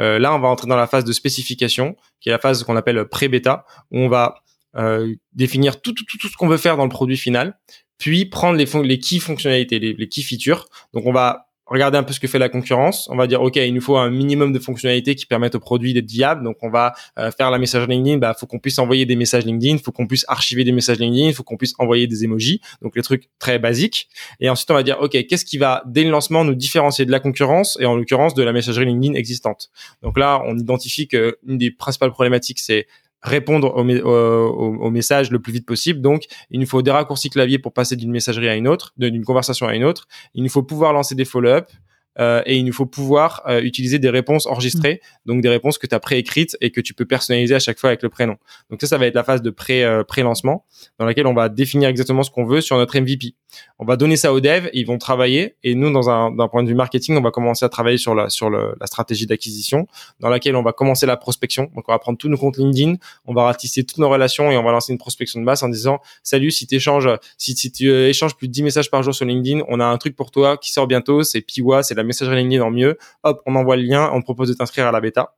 Euh, 0.00 0.18
Là, 0.18 0.34
on 0.34 0.40
va 0.40 0.48
entrer 0.48 0.66
dans 0.66 0.76
la 0.76 0.86
phase 0.86 1.04
de 1.04 1.12
spécification, 1.12 1.96
qui 2.20 2.30
est 2.30 2.32
la 2.32 2.38
phase 2.38 2.64
qu'on 2.64 2.76
appelle 2.76 3.04
pré-bêta, 3.06 3.64
où 3.90 3.98
on 3.98 4.08
va 4.08 4.36
euh, 4.76 5.14
définir 5.32 5.80
tout, 5.80 5.92
tout, 5.92 6.04
tout, 6.08 6.16
tout 6.16 6.28
ce 6.28 6.36
qu'on 6.36 6.48
veut 6.48 6.56
faire 6.56 6.76
dans 6.76 6.84
le 6.84 6.90
produit 6.90 7.16
final, 7.16 7.58
puis 7.98 8.24
prendre 8.24 8.56
les, 8.56 8.66
les 8.84 8.98
key 8.98 9.18
fonctionnalités, 9.18 9.78
les, 9.78 9.92
les 9.92 10.08
key 10.08 10.22
features. 10.22 10.68
Donc 10.94 11.04
on 11.06 11.12
va 11.12 11.49
regarder 11.70 11.96
un 11.96 12.02
peu 12.02 12.12
ce 12.12 12.20
que 12.20 12.26
fait 12.26 12.38
la 12.38 12.48
concurrence. 12.48 13.08
On 13.10 13.16
va 13.16 13.28
dire, 13.28 13.40
OK, 13.40 13.56
il 13.56 13.72
nous 13.72 13.80
faut 13.80 13.96
un 13.96 14.10
minimum 14.10 14.52
de 14.52 14.58
fonctionnalités 14.58 15.14
qui 15.14 15.24
permettent 15.24 15.54
au 15.54 15.60
produit 15.60 15.94
d'être 15.94 16.10
viable. 16.10 16.42
Donc, 16.42 16.56
on 16.62 16.68
va 16.68 16.94
euh, 17.18 17.30
faire 17.30 17.50
la 17.50 17.58
message 17.58 17.86
LinkedIn. 17.86 18.18
Bah, 18.18 18.34
faut 18.38 18.46
qu'on 18.46 18.58
puisse 18.58 18.78
envoyer 18.78 19.06
des 19.06 19.14
messages 19.14 19.44
LinkedIn. 19.44 19.78
Faut 19.78 19.92
qu'on 19.92 20.08
puisse 20.08 20.24
archiver 20.28 20.64
des 20.64 20.72
messages 20.72 20.98
LinkedIn. 20.98 21.32
Faut 21.32 21.44
qu'on 21.44 21.56
puisse 21.56 21.74
envoyer 21.78 22.08
des 22.08 22.24
emojis. 22.24 22.60
Donc, 22.82 22.96
les 22.96 23.02
trucs 23.02 23.30
très 23.38 23.60
basiques. 23.60 24.08
Et 24.40 24.50
ensuite, 24.50 24.70
on 24.70 24.74
va 24.74 24.82
dire, 24.82 24.98
OK, 25.00 25.12
qu'est-ce 25.26 25.44
qui 25.44 25.58
va, 25.58 25.84
dès 25.86 26.02
le 26.02 26.10
lancement, 26.10 26.44
nous 26.44 26.54
différencier 26.54 27.06
de 27.06 27.12
la 27.12 27.20
concurrence 27.20 27.78
et 27.80 27.86
en 27.86 27.94
l'occurrence 27.94 28.34
de 28.34 28.42
la 28.42 28.52
messagerie 28.52 28.86
LinkedIn 28.86 29.14
existante? 29.14 29.70
Donc 30.02 30.18
là, 30.18 30.42
on 30.46 30.58
identifie 30.58 31.06
qu'une 31.06 31.34
des 31.44 31.70
principales 31.70 32.10
problématiques, 32.10 32.58
c'est 32.58 32.86
répondre 33.22 33.74
au, 33.76 33.84
au, 33.84 34.76
au, 34.80 34.90
message 34.90 35.30
le 35.30 35.40
plus 35.40 35.52
vite 35.52 35.66
possible. 35.66 36.00
Donc, 36.00 36.24
il 36.50 36.60
nous 36.60 36.66
faut 36.66 36.82
des 36.82 36.90
raccourcis 36.90 37.30
clavier 37.30 37.58
pour 37.58 37.72
passer 37.72 37.96
d'une 37.96 38.10
messagerie 38.10 38.48
à 38.48 38.54
une 38.54 38.68
autre, 38.68 38.92
d'une 38.96 39.24
conversation 39.24 39.66
à 39.66 39.74
une 39.74 39.84
autre. 39.84 40.06
Il 40.34 40.42
nous 40.42 40.48
faut 40.48 40.62
pouvoir 40.62 40.92
lancer 40.92 41.14
des 41.14 41.24
follow-up. 41.24 41.70
Euh, 42.18 42.42
et 42.44 42.56
il 42.56 42.64
nous 42.64 42.72
faut 42.72 42.86
pouvoir 42.86 43.42
euh, 43.46 43.60
utiliser 43.60 43.98
des 43.98 44.10
réponses 44.10 44.46
enregistrées, 44.46 45.00
donc 45.26 45.42
des 45.42 45.48
réponses 45.48 45.78
que 45.78 45.86
tu 45.86 45.94
as 45.94 46.00
préécrites 46.00 46.56
et 46.60 46.70
que 46.70 46.80
tu 46.80 46.92
peux 46.92 47.04
personnaliser 47.04 47.54
à 47.54 47.60
chaque 47.60 47.78
fois 47.78 47.90
avec 47.90 48.02
le 48.02 48.08
prénom. 48.08 48.36
Donc 48.68 48.80
ça, 48.80 48.88
ça 48.88 48.98
va 48.98 49.06
être 49.06 49.14
la 49.14 49.24
phase 49.24 49.42
de 49.42 49.50
pré 49.50 49.84
euh, 49.84 50.02
pré-lancement 50.02 50.64
dans 50.98 51.04
laquelle 51.04 51.26
on 51.26 51.34
va 51.34 51.48
définir 51.48 51.88
exactement 51.88 52.22
ce 52.22 52.30
qu'on 52.30 52.44
veut 52.44 52.60
sur 52.60 52.76
notre 52.76 52.98
MVP. 52.98 53.34
On 53.78 53.84
va 53.84 53.96
donner 53.96 54.16
ça 54.16 54.32
aux 54.32 54.40
devs, 54.40 54.68
ils 54.72 54.86
vont 54.86 54.98
travailler 54.98 55.56
et 55.62 55.74
nous, 55.74 55.90
dans 55.92 56.10
un 56.10 56.30
d'un 56.30 56.48
point 56.48 56.62
de 56.62 56.68
vue 56.68 56.74
marketing, 56.74 57.16
on 57.16 57.20
va 57.20 57.30
commencer 57.30 57.64
à 57.64 57.68
travailler 57.68 57.98
sur 57.98 58.14
la 58.14 58.28
sur 58.28 58.50
le, 58.50 58.74
la 58.80 58.86
stratégie 58.86 59.26
d'acquisition, 59.26 59.86
dans 60.20 60.28
laquelle 60.28 60.56
on 60.56 60.62
va 60.62 60.72
commencer 60.72 61.06
la 61.06 61.16
prospection. 61.16 61.70
Donc 61.74 61.88
on 61.88 61.92
va 61.92 61.98
prendre 61.98 62.18
tous 62.18 62.28
nos 62.28 62.36
comptes 62.36 62.58
LinkedIn, 62.58 62.96
on 63.26 63.34
va 63.34 63.44
ratisser 63.44 63.84
toutes 63.84 63.98
nos 63.98 64.08
relations 64.08 64.50
et 64.50 64.56
on 64.56 64.62
va 64.62 64.72
lancer 64.72 64.92
une 64.92 64.98
prospection 64.98 65.40
de 65.40 65.44
masse 65.44 65.62
en 65.62 65.68
disant 65.68 66.00
salut, 66.22 66.50
si 66.50 66.66
échanges, 66.70 67.08
si, 67.38 67.56
si 67.56 67.72
tu 67.72 67.90
échanges 67.90 68.36
plus 68.36 68.48
de 68.48 68.52
10 68.52 68.62
messages 68.62 68.90
par 68.90 69.02
jour 69.02 69.14
sur 69.14 69.26
LinkedIn, 69.26 69.64
on 69.68 69.80
a 69.80 69.84
un 69.84 69.96
truc 69.98 70.16
pour 70.16 70.30
toi 70.30 70.56
qui 70.56 70.72
sort 70.72 70.86
bientôt, 70.86 71.22
c'est 71.22 71.40
Piwa, 71.40 71.82
c'est 71.82 71.94
la 72.00 72.04
messagerie 72.04 72.36
LinkedIn 72.36 72.62
en 72.62 72.70
mieux. 72.70 72.98
Hop, 73.22 73.42
on 73.46 73.54
envoie 73.54 73.76
le 73.76 73.82
lien, 73.82 74.10
on 74.12 74.22
propose 74.22 74.48
de 74.48 74.54
t'inscrire 74.54 74.86
à 74.86 74.92
la 74.92 75.00
bêta. 75.00 75.34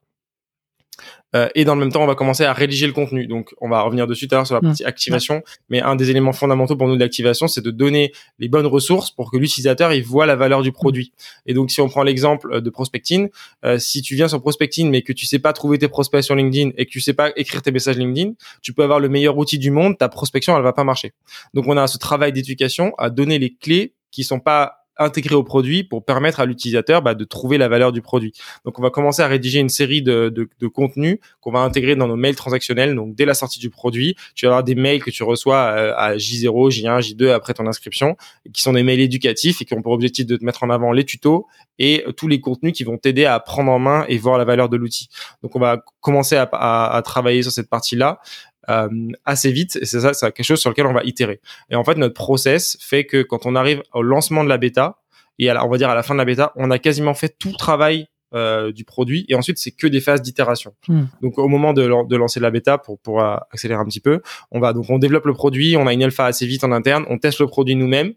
Euh, 1.35 1.49
et 1.55 1.65
dans 1.65 1.75
le 1.75 1.81
même 1.81 1.93
temps, 1.93 2.03
on 2.03 2.07
va 2.07 2.15
commencer 2.15 2.45
à 2.45 2.53
rédiger 2.53 2.87
le 2.87 2.93
contenu. 2.93 3.27
Donc, 3.27 3.55
on 3.61 3.69
va 3.69 3.81
revenir 3.83 4.07
dessus 4.07 4.29
tout 4.29 4.35
à 4.35 4.39
l'heure 4.39 4.47
sur 4.47 4.55
la 4.55 4.61
partie 4.61 4.85
activation. 4.85 5.43
Mais 5.71 5.81
un 5.81 5.97
des 5.97 6.11
éléments 6.11 6.33
fondamentaux 6.33 6.77
pour 6.77 6.89
nous 6.89 6.95
de 6.95 7.01
l'activation, 7.01 7.49
c'est 7.49 7.63
de 7.63 7.71
donner 7.71 8.13
les 8.39 8.49
bonnes 8.49 8.67
ressources 8.67 9.11
pour 9.11 9.31
que 9.31 9.37
l'utilisateur 9.37 9.93
il 9.93 10.05
voit 10.05 10.27
la 10.27 10.37
valeur 10.37 10.63
du 10.63 10.73
produit. 10.73 11.13
Et 11.47 11.55
donc, 11.55 11.71
si 11.71 11.81
on 11.81 11.89
prend 11.89 12.03
l'exemple 12.03 12.61
de 12.61 12.71
prospecting, 12.71 13.31
euh, 13.65 13.79
si 13.79 14.03
tu 14.03 14.15
viens 14.15 14.29
sur 14.29 14.41
prospecting 14.41 14.91
mais 14.91 15.03
que 15.03 15.13
tu 15.13 15.27
sais 15.27 15.39
pas 15.39 15.53
trouver 15.53 15.79
tes 15.79 15.89
prospects 15.89 16.23
sur 16.23 16.35
LinkedIn 16.35 16.71
et 16.77 16.87
que 16.87 16.91
tu 16.91 17.01
sais 17.01 17.15
pas 17.15 17.31
écrire 17.37 17.63
tes 17.63 17.73
messages 17.73 17.97
LinkedIn, 17.97 18.33
tu 18.61 18.73
peux 18.73 18.83
avoir 18.83 19.01
le 19.01 19.09
meilleur 19.09 19.37
outil 19.39 19.59
du 19.59 19.71
monde, 19.71 19.97
ta 19.97 20.09
prospection 20.09 20.57
elle 20.57 20.63
va 20.63 20.73
pas 20.73 20.85
marcher. 20.85 21.13
Donc, 21.55 21.67
on 21.67 21.77
a 21.77 21.87
ce 21.87 21.99
travail 21.99 22.33
d'éducation 22.33 22.93
à 22.99 23.11
donner 23.11 23.39
les 23.39 23.55
clés 23.55 23.95
qui 24.11 24.25
sont 24.25 24.41
pas 24.41 24.82
intégré 24.99 25.35
au 25.35 25.43
produit 25.43 25.85
pour 25.85 26.05
permettre 26.05 26.41
à 26.41 26.47
l'utilisateur 26.47 27.03
bah, 27.03 27.15
de 27.15 27.25
trouver 27.25 27.59
la 27.59 27.69
valeur 27.69 27.93
du 27.93 28.03
produit. 28.03 28.33
Donc 28.65 28.79
on 28.79 28.83
va 28.83 28.91
commencer 28.91 29.23
à 29.23 29.27
rédiger 29.27 29.59
une 29.59 29.69
série 29.69 30.03
de, 30.03 30.29
de, 30.29 30.67
contenus 30.69 31.19
qu'on 31.41 31.51
va 31.51 31.61
intégrer 31.61 31.97
dans 31.97 32.09
nos 32.09 32.17
mails 32.17 32.37
transactionnels. 32.37 32.95
Donc 32.95 33.15
dès 33.15 33.25
la 33.25 33.35
sortie 33.35 33.59
du 33.59 33.71
produit, 33.71 34.17
tu 34.35 34.47
vas 34.47 34.53
avoir 34.53 34.65
des 34.65 34.75
mails 34.75 35.03
que 35.03 35.11
tu 35.11 35.23
reçois 35.23 35.57
euh, 35.57 35.95
à, 35.97 36.17
J0, 36.17 36.71
J1, 36.71 37.01
J2 37.01 37.31
après 37.31 37.55
ton 37.55 37.67
inscription, 37.67 38.17
qui 38.53 38.63
sont 38.63 38.73
des 38.73 38.83
mails 38.83 39.01
éducatifs 39.01 39.61
et 39.61 39.65
qui 39.65 39.75
ont 39.75 39.83
pour 39.83 39.93
objectif 39.93 40.27
de 40.27 40.37
te 40.37 40.45
mettre 40.45 40.63
en 40.63 40.71
avant 40.71 40.93
les 40.93 41.05
tutos 41.05 41.47
et 41.79 42.05
tous 42.17 42.29
les 42.29 42.41
contenus 42.41 42.73
qui 42.73 42.85
vont 42.85 42.99
t'aider 42.99 43.25
à 43.25 43.41
prendre 43.41 43.73
en 43.73 43.79
main 43.79 44.05
et 44.09 44.19
voir 44.19 44.39
la 44.39 44.45
valeur 44.45 44.69
de 44.69 44.77
l'outil. 44.77 45.09
Donc 45.43 45.57
on 45.57 45.59
va 45.59 45.83
commencer 46.01 46.37
à, 46.37 46.49
à, 46.53 46.97
à 46.97 47.03
travailler 47.03 47.43
sur 47.43 47.53
cette 47.53 47.69
partie-là 47.69 48.21
euh, 48.21 48.52
assez 48.69 49.53
vite 49.53 49.77
et 49.77 49.87
c'est 49.87 50.01
ça 50.01 50.15
c'est 50.15 50.33
quelque 50.33 50.47
chose 50.47 50.61
sur 50.61 50.71
lequel 50.71 50.87
on 50.87 50.93
va 50.93 51.03
itérer 51.03 51.41
et 51.71 51.75
en 51.75 51.85
fait 51.85 51.97
notre 51.97 52.15
process 52.15 52.77
fait 52.81 53.05
que 53.05 53.23
quand 53.23 53.45
on 53.45 53.57
arrive 53.57 53.83
au 53.93 54.03
lancement 54.03 54.45
de 54.45 54.49
la 54.49 54.59
bêta 54.59 54.99
et 55.39 55.51
on 55.51 55.69
va 55.69 55.79
dire 55.79 55.91
à 55.91 55.95
la 55.95 56.03
fin 56.03 56.15
de 56.15 56.19
la 56.19 56.25
bêta 56.25 56.53
on 56.57 56.71
a 56.71 56.79
quasiment 56.79 57.15
fait 57.15 57.37
tout 57.39 57.51
le 57.51 57.57
travail 57.57 58.07
euh, 58.35 58.73
du 58.73 58.85
produit 58.85 59.27
et 59.29 59.35
ensuite 59.35 59.59
c'est 59.59 59.73
que 59.73 59.87
des 59.87 60.01
phases 60.01 60.23
d'itération. 60.23 60.73
Hmm. 60.89 61.03
Donc 61.21 61.37
au 61.37 61.49
moment 61.49 61.75
de, 61.75 61.83
de, 62.09 62.17
lancer 62.17 62.41
la 62.41 62.51
bêta 62.51 62.79
pour 62.79 62.99
pour 62.99 63.23
accélérer 63.23 63.79
un 63.79 63.85
petit 63.85 64.01
peu, 64.01 64.23
on 64.51 64.59
va 64.59 64.73
donc 64.73 64.89
on 64.89 64.99
développe 64.99 65.27
le 65.27 65.35
produit, 65.35 65.77
on 65.77 65.87
a 65.87 65.93
une 65.93 66.03
alpha 66.03 66.25
assez 66.25 66.47
vite 66.47 66.65
en 66.65 66.73
interne, 66.73 67.05
on 67.11 67.19
teste 67.19 67.41
le 67.41 67.47
produit 67.47 67.77
nous-mêmes 67.77 68.15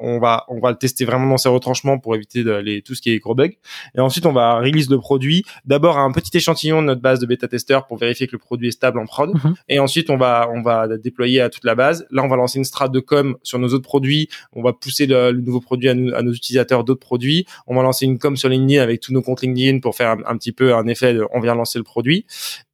on 0.00 0.18
va 0.18 0.44
on 0.48 0.60
va 0.60 0.70
le 0.70 0.76
tester 0.76 1.04
vraiment 1.04 1.26
dans 1.28 1.36
ses 1.36 1.48
retranchements 1.48 1.98
pour 1.98 2.14
éviter 2.14 2.44
de, 2.44 2.52
les, 2.52 2.82
tout 2.82 2.94
ce 2.94 3.02
qui 3.02 3.10
est 3.10 3.18
gros 3.18 3.34
bugs. 3.34 3.50
Et 3.96 4.00
ensuite, 4.00 4.26
on 4.26 4.32
va 4.32 4.58
release 4.58 4.90
le 4.90 4.98
produit. 4.98 5.44
D'abord 5.64 5.98
un 5.98 6.12
petit 6.12 6.36
échantillon 6.36 6.82
de 6.82 6.86
notre 6.86 7.00
base 7.00 7.20
de 7.20 7.26
bêta 7.26 7.48
testeurs 7.48 7.86
pour 7.86 7.96
vérifier 7.96 8.26
que 8.26 8.32
le 8.32 8.38
produit 8.38 8.68
est 8.68 8.72
stable 8.72 8.98
en 8.98 9.06
prod. 9.06 9.30
Mhm. 9.34 9.54
Et 9.68 9.78
ensuite, 9.78 10.10
on 10.10 10.16
va 10.16 10.48
on 10.52 10.62
va 10.62 10.88
déployer 10.98 11.40
à 11.40 11.50
toute 11.50 11.64
la 11.64 11.74
base. 11.74 12.06
Là, 12.10 12.22
on 12.22 12.28
va 12.28 12.36
lancer 12.36 12.58
une 12.58 12.64
strat 12.64 12.88
de 12.88 13.00
com 13.00 13.36
sur 13.42 13.58
nos 13.58 13.68
autres 13.68 13.84
produits. 13.84 14.28
On 14.52 14.62
va 14.62 14.72
pousser 14.72 15.06
le, 15.06 15.32
nouveau 15.32 15.60
produit 15.60 15.88
à, 15.88 15.92
à 15.92 16.22
nos 16.22 16.32
utilisateurs 16.32 16.84
d'autres 16.84 17.00
produits. 17.00 17.46
On 17.66 17.74
va 17.74 17.82
lancer 17.82 18.04
une 18.04 18.18
com 18.18 18.36
sur 18.36 18.48
LinkedIn 18.48 18.82
avec 18.82 19.00
tous 19.00 19.12
nos 19.12 19.22
comptes 19.22 19.42
LinkedIn 19.42 19.80
pour 19.80 19.96
faire 19.96 20.16
un, 20.26 20.36
petit 20.36 20.52
peu 20.52 20.74
un 20.74 20.86
effet 20.86 21.14
de 21.14 21.26
on 21.32 21.40
vient 21.40 21.54
lancer 21.54 21.78
le 21.78 21.84
produit. 21.84 22.26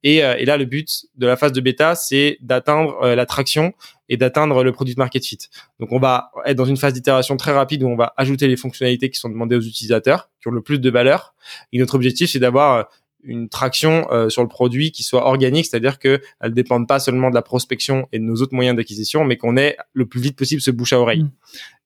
Et, 0.03 0.23
euh, 0.23 0.35
et 0.37 0.45
là, 0.45 0.57
le 0.57 0.65
but 0.65 1.05
de 1.15 1.25
la 1.25 1.35
phase 1.35 1.53
de 1.53 1.61
bêta, 1.61 1.95
c'est 1.95 2.37
d'atteindre 2.41 3.01
euh, 3.01 3.15
la 3.15 3.25
traction 3.25 3.73
et 4.09 4.17
d'atteindre 4.17 4.63
le 4.63 4.71
produit 4.71 4.95
market 4.97 5.25
fit. 5.25 5.39
Donc 5.79 5.91
on 5.91 5.99
va 5.99 6.31
être 6.45 6.57
dans 6.57 6.65
une 6.65 6.77
phase 6.77 6.93
d'itération 6.93 7.37
très 7.37 7.53
rapide 7.53 7.83
où 7.83 7.87
on 7.87 7.95
va 7.95 8.13
ajouter 8.17 8.47
les 8.47 8.57
fonctionnalités 8.57 9.09
qui 9.09 9.19
sont 9.19 9.29
demandées 9.29 9.55
aux 9.55 9.61
utilisateurs, 9.61 10.29
qui 10.41 10.49
ont 10.49 10.51
le 10.51 10.61
plus 10.61 10.79
de 10.79 10.89
valeur. 10.89 11.33
Et 11.71 11.79
notre 11.79 11.95
objectif, 11.95 12.29
c'est 12.29 12.39
d'avoir 12.39 12.75
euh, 12.75 12.83
une 13.25 13.47
traction 13.47 14.05
sur 14.27 14.41
le 14.41 14.49
produit 14.49 14.91
qui 14.91 15.01
soit 15.01 15.25
organique, 15.25 15.65
c'est-à-dire 15.65 15.97
que 15.97 16.19
elle 16.41 16.53
dépende 16.53 16.89
pas 16.89 16.99
seulement 16.99 17.29
de 17.29 17.35
la 17.35 17.41
prospection 17.41 18.05
et 18.11 18.19
de 18.19 18.23
nos 18.25 18.35
autres 18.41 18.53
moyens 18.53 18.75
d'acquisition, 18.75 19.23
mais 19.23 19.37
qu'on 19.37 19.55
ait 19.55 19.77
le 19.93 20.05
plus 20.05 20.19
vite 20.19 20.35
possible 20.35 20.61
ce 20.61 20.71
bouche 20.71 20.91
à 20.91 20.99
oreille. 20.99 21.23
Mm. 21.23 21.31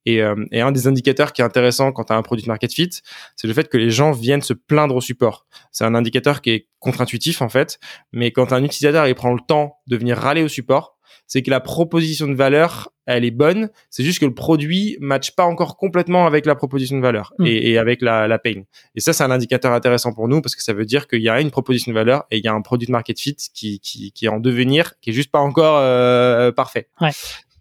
Et, 0.07 0.21
euh, 0.21 0.35
et, 0.53 0.61
un 0.61 0.71
des 0.71 0.87
indicateurs 0.87 1.33
qui 1.33 1.41
est 1.41 1.45
intéressant 1.45 1.91
quand 1.91 2.05
tu 2.05 2.13
as 2.13 2.15
un 2.15 2.21
produit 2.21 2.47
market 2.47 2.71
fit, 2.71 2.89
c'est 3.35 3.45
le 3.45 3.53
fait 3.53 3.67
que 3.67 3.77
les 3.77 3.89
gens 3.89 4.11
viennent 4.11 4.41
se 4.41 4.53
plaindre 4.53 4.95
au 4.95 5.01
support. 5.01 5.45
C'est 5.73 5.83
un 5.83 5.95
indicateur 5.95 6.41
qui 6.41 6.51
est 6.51 6.67
contre-intuitif 6.79 7.41
en 7.41 7.49
fait, 7.49 7.77
mais 8.13 8.31
quand 8.31 8.53
un 8.53 8.63
utilisateur 8.63 9.05
il 9.05 9.15
prend 9.15 9.33
le 9.33 9.41
temps 9.45 9.79
de 9.87 9.97
venir 9.97 10.17
râler 10.17 10.43
au 10.43 10.47
support, 10.47 10.97
c'est 11.27 11.41
que 11.41 11.49
la 11.49 11.59
proposition 11.59 12.27
de 12.29 12.35
valeur, 12.35 12.93
elle 13.05 13.25
est 13.25 13.31
bonne. 13.31 13.69
C'est 13.89 14.05
juste 14.05 14.19
que 14.19 14.25
le 14.25 14.33
produit 14.33 14.95
matche 15.01 15.35
pas 15.35 15.43
encore 15.43 15.75
complètement 15.75 16.25
avec 16.25 16.45
la 16.45 16.55
proposition 16.55 16.95
de 16.95 17.01
valeur 17.01 17.33
hmm. 17.37 17.45
et, 17.45 17.77
avec 17.77 18.01
la, 18.01 18.29
la 18.29 18.39
pain. 18.39 18.63
Et 18.95 19.01
ça, 19.01 19.11
c'est 19.11 19.25
un 19.25 19.31
indicateur 19.31 19.73
intéressant 19.73 20.13
pour 20.13 20.29
nous 20.29 20.41
parce 20.41 20.55
que 20.55 20.63
ça 20.63 20.71
veut 20.71 20.85
dire 20.85 21.05
qu'il 21.07 21.21
y 21.21 21.27
a 21.27 21.41
une 21.41 21.51
proposition 21.51 21.91
de 21.91 21.97
valeur 21.97 22.23
et 22.31 22.37
il 22.37 22.45
y 22.45 22.47
a 22.47 22.53
un 22.53 22.61
produit 22.61 22.87
de 22.87 22.93
market 22.93 23.19
fit 23.19 23.35
qui, 23.53 23.81
qui, 23.81 24.13
qui 24.13 24.25
est 24.25 24.29
en 24.29 24.39
devenir, 24.39 24.93
qui 25.01 25.09
est 25.09 25.13
juste 25.13 25.31
pas 25.31 25.39
encore 25.39 25.79
euh, 25.79 26.53
parfait. 26.53 26.87
Ouais. 27.01 27.11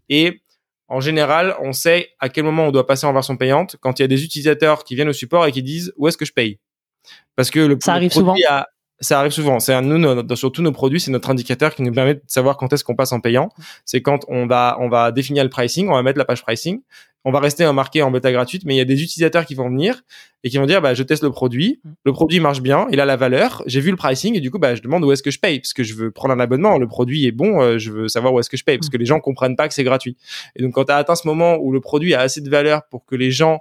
Et 0.08 0.42
en 0.88 1.00
général, 1.00 1.56
on 1.60 1.72
sait 1.72 2.10
à 2.20 2.28
quel 2.28 2.44
moment 2.44 2.66
on 2.66 2.70
doit 2.70 2.86
passer 2.86 3.06
en 3.06 3.12
version 3.12 3.36
payante 3.36 3.76
quand 3.80 3.98
il 3.98 4.02
y 4.02 4.04
a 4.04 4.08
des 4.08 4.24
utilisateurs 4.24 4.84
qui 4.84 4.94
viennent 4.94 5.08
au 5.08 5.12
support 5.14 5.46
et 5.46 5.52
qui 5.52 5.62
disent 5.62 5.92
où 5.96 6.06
est-ce 6.08 6.16
que 6.16 6.24
je 6.24 6.32
paye? 6.32 6.58
Parce 7.34 7.50
que 7.50 7.60
le, 7.60 7.76
ça 7.80 7.94
arrive 7.94 8.12
souvent. 8.12 8.34
A, 8.48 8.66
ça 9.00 9.18
arrive 9.18 9.32
souvent. 9.32 9.60
C'est 9.60 9.78
nous, 9.82 10.36
sur 10.36 10.52
tous 10.52 10.62
nos 10.62 10.72
produits, 10.72 11.00
c'est 11.00 11.10
notre 11.10 11.30
indicateur 11.30 11.74
qui 11.74 11.82
nous 11.82 11.92
permet 11.92 12.14
de 12.14 12.22
savoir 12.26 12.56
quand 12.56 12.72
est-ce 12.72 12.84
qu'on 12.84 12.96
passe 12.96 13.12
en 13.12 13.20
payant. 13.20 13.50
C'est 13.84 14.00
quand 14.00 14.24
on 14.28 14.46
va, 14.46 14.76
on 14.80 14.88
va 14.88 15.12
définir 15.12 15.44
le 15.44 15.50
pricing, 15.50 15.88
on 15.88 15.94
va 15.94 16.02
mettre 16.02 16.18
la 16.18 16.24
page 16.24 16.42
pricing, 16.42 16.80
on 17.26 17.32
va 17.32 17.40
rester 17.40 17.70
marqué 17.72 18.02
en 18.02 18.12
bêta 18.12 18.30
gratuite, 18.30 18.62
mais 18.64 18.76
il 18.76 18.78
y 18.78 18.80
a 18.80 18.84
des 18.84 19.02
utilisateurs 19.02 19.44
qui 19.46 19.56
vont 19.56 19.68
venir 19.68 20.02
et 20.44 20.48
qui 20.48 20.58
vont 20.58 20.64
dire, 20.64 20.80
bah, 20.80 20.94
je 20.94 21.02
teste 21.02 21.24
le 21.24 21.32
produit, 21.32 21.80
le 22.04 22.12
produit 22.12 22.38
marche 22.38 22.60
bien, 22.60 22.86
il 22.92 23.00
a 23.00 23.04
la 23.04 23.16
valeur, 23.16 23.64
j'ai 23.66 23.80
vu 23.80 23.90
le 23.90 23.96
pricing 23.96 24.36
et 24.36 24.40
du 24.40 24.52
coup, 24.52 24.60
bah, 24.60 24.76
je 24.76 24.80
demande 24.80 25.04
où 25.04 25.10
est-ce 25.10 25.24
que 25.24 25.32
je 25.32 25.40
paye 25.40 25.58
parce 25.58 25.72
que 25.72 25.82
je 25.82 25.94
veux 25.94 26.12
prendre 26.12 26.32
un 26.32 26.38
abonnement, 26.38 26.78
le 26.78 26.86
produit 26.86 27.26
est 27.26 27.32
bon, 27.32 27.60
euh, 27.60 27.78
je 27.78 27.90
veux 27.90 28.06
savoir 28.06 28.32
où 28.32 28.38
est-ce 28.38 28.48
que 28.48 28.56
je 28.56 28.62
paye 28.62 28.78
parce 28.78 28.90
que 28.90 28.96
les 28.96 29.06
gens 29.06 29.18
comprennent 29.18 29.56
pas 29.56 29.66
que 29.66 29.74
c'est 29.74 29.82
gratuit. 29.82 30.16
Et 30.54 30.62
donc, 30.62 30.74
quand 30.74 30.84
tu 30.84 30.92
as 30.92 30.98
atteint 30.98 31.16
ce 31.16 31.26
moment 31.26 31.56
où 31.56 31.72
le 31.72 31.80
produit 31.80 32.14
a 32.14 32.20
assez 32.20 32.40
de 32.40 32.48
valeur 32.48 32.86
pour 32.92 33.04
que 33.04 33.16
les 33.16 33.32
gens, 33.32 33.58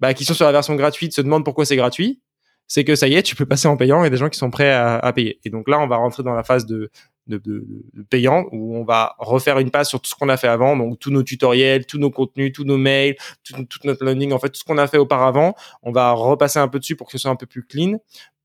bah, 0.00 0.14
qui 0.14 0.24
sont 0.24 0.32
sur 0.32 0.46
la 0.46 0.52
version 0.52 0.74
gratuite 0.74 1.14
se 1.14 1.20
demandent 1.20 1.44
pourquoi 1.44 1.66
c'est 1.66 1.76
gratuit, 1.76 2.22
c'est 2.66 2.84
que 2.84 2.94
ça 2.94 3.08
y 3.08 3.14
est, 3.14 3.22
tu 3.22 3.36
peux 3.36 3.44
passer 3.44 3.68
en 3.68 3.76
payant 3.76 4.04
et 4.04 4.10
des 4.10 4.16
gens 4.16 4.30
qui 4.30 4.38
sont 4.38 4.50
prêts 4.50 4.72
à, 4.72 5.12
payer. 5.14 5.38
Et 5.44 5.50
donc 5.50 5.68
là, 5.68 5.78
on 5.80 5.86
va 5.86 5.96
rentrer 5.96 6.22
dans 6.22 6.34
la 6.34 6.44
phase 6.44 6.64
de, 6.64 6.90
de, 7.26 7.38
de, 7.38 8.02
payant 8.08 8.46
où 8.52 8.76
on 8.76 8.84
va 8.84 9.14
refaire 9.18 9.58
une 9.58 9.70
passe 9.70 9.88
sur 9.88 10.00
tout 10.00 10.08
ce 10.08 10.14
qu'on 10.14 10.28
a 10.28 10.36
fait 10.36 10.48
avant, 10.48 10.76
donc 10.76 10.98
tous 10.98 11.10
nos 11.10 11.22
tutoriels, 11.22 11.86
tous 11.86 11.98
nos 11.98 12.10
contenus, 12.10 12.52
tous 12.52 12.64
nos 12.64 12.78
mails, 12.78 13.16
tout, 13.44 13.54
notre 13.84 14.04
learning, 14.04 14.32
en 14.32 14.38
fait, 14.38 14.50
tout 14.50 14.60
ce 14.60 14.64
qu'on 14.64 14.78
a 14.78 14.86
fait 14.86 14.98
auparavant, 14.98 15.54
on 15.82 15.92
va 15.92 16.12
repasser 16.12 16.58
un 16.58 16.68
peu 16.68 16.78
dessus 16.78 16.96
pour 16.96 17.06
que 17.06 17.12
ce 17.12 17.18
soit 17.18 17.30
un 17.30 17.36
peu 17.36 17.46
plus 17.46 17.64
clean. 17.64 17.98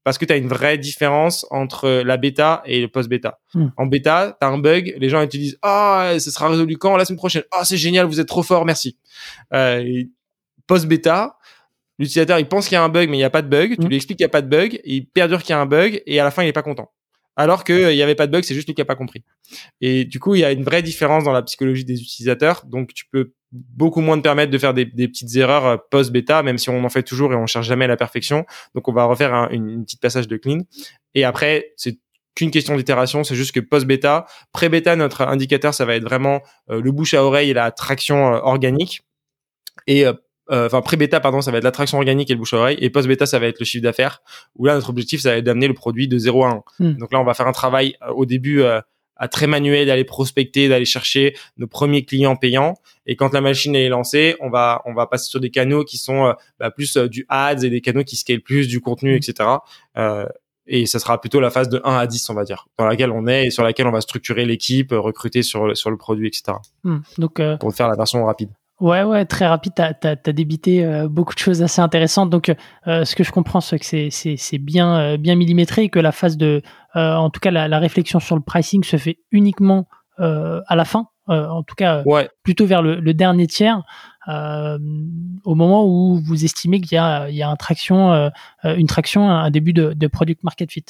Parce 0.04 0.18
que 0.18 0.26
tu 0.26 0.34
as 0.34 0.38
une 0.38 0.48
vraie 0.48 0.80
différence 0.80 1.46
entre 1.52 2.02
la 2.04 2.18
bêta 2.18 2.64
et 2.66 2.82
le 2.82 2.88
post-bêta. 2.88 3.40
Hmm. 3.54 3.68
En 3.78 3.86
bêta, 3.86 4.36
tu 4.42 4.48
as 4.48 4.50
un 4.50 4.58
bug, 4.58 4.96
les 4.98 5.10
gens 5.10 5.22
utilisent 5.22 5.60
«Ah, 5.62 6.14
ce 6.18 6.32
sera 6.32 6.50
résolu 6.50 6.76
quand? 6.78 6.98
La 6.98 7.06
semaine 7.06 7.20
prochaine. 7.20 7.44
Ah, 7.52 7.64
c'est 7.66 7.78
génial, 7.78 8.08
vous 8.08 8.20
êtes 8.20 8.28
trop 8.28 8.42
fort, 8.42 8.66
merci. 8.66 8.98
Euh, 9.54 10.04
post-bêta, 10.66 11.38
L'utilisateur, 12.00 12.40
il 12.40 12.48
pense 12.48 12.68
qu'il 12.68 12.74
y 12.74 12.78
a 12.78 12.84
un 12.84 12.90
bug, 12.90 13.10
mais 13.10 13.18
il 13.18 13.20
n'y 13.20 13.26
a 13.26 13.30
pas 13.30 13.44
de 13.44 13.48
bug. 13.48 13.76
Tu 13.76 13.86
mmh. 13.86 13.88
lui 13.88 13.96
expliques 13.96 14.18
qu'il 14.18 14.26
n'y 14.26 14.30
a 14.30 14.32
pas 14.32 14.42
de 14.42 14.48
bug, 14.48 14.82
il 14.86 15.06
perdure 15.06 15.44
qu'il 15.44 15.52
y 15.52 15.54
a 15.54 15.60
un 15.60 15.68
bug, 15.68 16.02
et 16.08 16.20
à 16.20 16.24
la 16.24 16.32
fin, 16.32 16.42
il 16.42 16.48
n'est 16.48 16.52
pas 16.52 16.64
content. 16.64 16.92
Alors 17.36 17.64
qu'il 17.64 17.88
n'y 17.88 18.02
avait 18.02 18.16
pas 18.16 18.28
de 18.28 18.32
bug, 18.32 18.44
c'est 18.44 18.54
juste 18.54 18.68
lui 18.68 18.76
qui 18.76 18.82
n'a 18.82 18.86
pas 18.86 18.96
compris. 18.96 19.24
Et 19.80 20.06
du 20.06 20.20
coup, 20.20 20.36
il 20.36 20.42
y 20.42 20.44
a 20.44 20.52
une 20.52 20.64
vraie 20.64 20.82
différence 20.82 21.24
dans 21.24 21.32
la 21.32 21.42
psychologie 21.42 21.86
des 21.86 22.02
utilisateurs. 22.02 22.66
Donc, 22.66 22.94
tu 22.94 23.06
peux 23.12 23.34
beaucoup 23.52 24.02
moins 24.02 24.18
te 24.18 24.24
permettre 24.24 24.52
de 24.52 24.58
faire 24.58 24.74
des, 24.74 24.86
petites 24.86 25.36
erreurs 25.36 25.66
euh, 25.66 25.78
post-bêta, 25.90 26.44
même 26.44 26.58
si 26.58 26.70
on 26.70 26.84
en 26.84 26.90
fait 26.90 27.04
toujours 27.04 27.34
et 27.34 27.36
on 27.36 27.48
cherche 27.48 27.68
jamais 27.68 27.88
la 27.88 27.98
perfection. 27.98 28.46
Donc, 28.76 28.88
on 28.88 28.94
va 28.94 29.06
refaire 29.06 29.34
un 29.34 29.50
une, 29.50 29.84
petite 29.84 30.02
passage 30.02 30.28
de 30.28 30.38
clean. 30.38 30.60
Et 31.16 31.24
après, 31.24 31.74
c'est 31.78 31.98
qu'une 32.36 32.52
question 32.52 32.76
d'itération, 32.76 33.24
c'est 33.24 33.36
juste 33.36 33.54
que 33.54 33.60
post-bêta, 33.60 34.26
pré-bêta, 34.52 34.96
notre 34.96 35.22
indicateur, 35.22 35.74
ça 35.74 35.86
va 35.86 35.96
être 35.96 36.04
vraiment 36.04 36.42
euh, 36.70 36.82
le 36.82 36.92
bouche 36.92 37.14
à 37.14 37.24
oreille 37.24 37.50
et 37.50 37.54
la 37.54 37.72
traction 37.72 38.34
euh, 38.34 38.40
organique. 38.40 39.02
Et 39.88 40.06
euh, 40.06 40.14
enfin 40.52 40.82
pré-bêta 40.82 41.20
pardon, 41.20 41.42
ça 41.42 41.52
va 41.52 41.58
être 41.58 41.64
l'attraction 41.64 41.98
organique 41.98 42.30
et 42.30 42.34
le 42.34 42.40
bouche 42.40 42.54
à 42.54 42.58
oreille, 42.58 42.78
et 42.82 42.90
post-bêta 42.90 43.26
ça 43.26 43.40
va 43.40 43.48
être 43.48 43.60
le 43.60 43.66
chiffre 43.66 43.84
d'affaires. 43.84 44.22
Où 44.56 44.66
là 44.66 44.76
notre 44.76 44.90
objectif 44.90 45.22
ça 45.22 45.32
va 45.32 45.38
être 45.38 45.46
d'amener 45.46 45.68
le 45.68 45.74
produit 45.74 46.08
de 46.08 46.18
0 46.18 46.44
à 46.44 46.50
1. 46.50 46.64
Hmm. 46.80 46.94
Donc 46.98 47.14
là 47.14 47.20
on 47.20 47.24
va 47.24 47.34
faire 47.34 47.48
un 47.48 47.54
travail 47.54 47.96
euh, 48.02 48.12
au 48.12 48.26
début 48.26 48.62
euh, 48.62 48.82
à 49.16 49.28
très 49.28 49.48
manuel 49.48 49.86
d'aller 49.86 50.04
prospecter, 50.04 50.68
d'aller 50.68 50.86
chercher 50.86 51.36
nos 51.58 51.68
premiers 51.68 52.04
clients 52.04 52.36
payants. 52.36 52.74
Et 53.06 53.16
quand 53.16 53.34
la 53.34 53.42
machine 53.42 53.76
est 53.76 53.88
lancée, 53.88 54.36
on 54.40 54.50
va 54.50 54.82
on 54.86 54.94
va 54.94 55.08
passer 55.08 55.30
sur 55.30 55.40
des 55.40 55.52
canaux 55.52 55.86
qui 55.86 55.98
sont 55.98 56.34
bah, 56.60 56.72
plus 56.72 56.98
du 56.98 57.26
ads 57.30 57.64
et 57.64 57.70
des 57.70 57.82
canaux 57.82 58.04
qui 58.04 58.16
scalent 58.16 58.42
plus 58.42 58.68
du 58.68 58.82
contenu, 58.82 59.16
etc. 59.16 59.48
et 60.68 60.86
ça 60.86 61.00
sera 61.00 61.22
plutôt 61.22 61.40
la 61.40 61.50
phase 61.50 61.70
de 61.70 61.82
1 61.84 61.96
à 61.98 62.08
10, 62.08 62.30
on 62.30 62.34
va 62.34 62.44
dire, 62.44 62.68
dans 62.78 62.86
laquelle 62.86 63.12
on 63.12 63.28
est 63.28 63.48
et 63.48 63.52
sur 63.52 63.64
laquelle 63.64 63.88
on 63.88 63.92
va 63.92 64.02
structurer 64.02 64.46
l'équipe, 64.46 64.92
recruter 64.92 65.44
sur, 65.44 65.78
sur 65.78 65.92
le 65.92 65.98
produit, 65.98 66.28
etc. 66.28 66.58
Hmm. 66.84 67.00
Donc, 67.18 67.42
pour 67.60 67.74
faire 67.74 67.88
la 67.88 67.96
version 67.96 68.26
rapide. 68.26 68.50
Ouais, 68.82 69.04
ouais, 69.04 69.26
très 69.26 69.46
rapide. 69.46 69.74
Tu 69.76 69.82
as, 70.08 70.34
débité 70.34 70.84
euh, 70.84 71.08
beaucoup 71.08 71.36
de 71.36 71.40
choses 71.40 71.62
assez 71.62 71.82
intéressantes. 71.82 72.32
Donc, 72.32 72.54
euh, 72.88 73.06
ce 73.06 73.16
que 73.16 73.24
je 73.24 73.32
comprends, 73.32 73.62
c'est 73.62 73.78
que 73.78 74.10
c'est 74.10 74.58
bien, 74.58 75.00
euh, 75.00 75.18
bien 75.18 75.36
millimétré 75.36 75.84
et 75.84 75.90
que 75.90 76.00
la 76.00 76.12
phase 76.12 76.36
de, 76.36 76.64
en 76.96 77.30
tout 77.30 77.40
cas, 77.40 77.52
la, 77.52 77.80
réflexion 77.80 78.20
sur 78.20 78.36
le 78.36 78.42
pricing 78.42 78.84
se 78.84 78.98
fait 78.98 79.20
uniquement 79.32 79.88
à 80.18 80.76
la 80.76 80.86
fin. 80.86 81.08
en 81.28 81.64
tout 81.64 81.76
cas, 81.76 82.04
plutôt 82.44 82.66
vers 82.66 82.82
le, 82.82 83.14
dernier 83.14 83.46
tiers, 83.46 83.84
au 84.28 85.56
moment 85.56 85.86
où 85.86 86.20
vous 86.20 86.44
estimez 86.44 86.82
qu'il 86.82 86.98
y 86.98 87.36
y 87.36 87.44
a 87.44 87.50
un 87.50 87.56
traction, 87.56 88.32
une 88.64 88.88
traction, 88.88 89.30
un 89.30 89.52
début 89.52 89.74
de, 89.74 89.94
de 89.94 90.08
product 90.08 90.44
market 90.44 90.72
fit. 90.72 90.86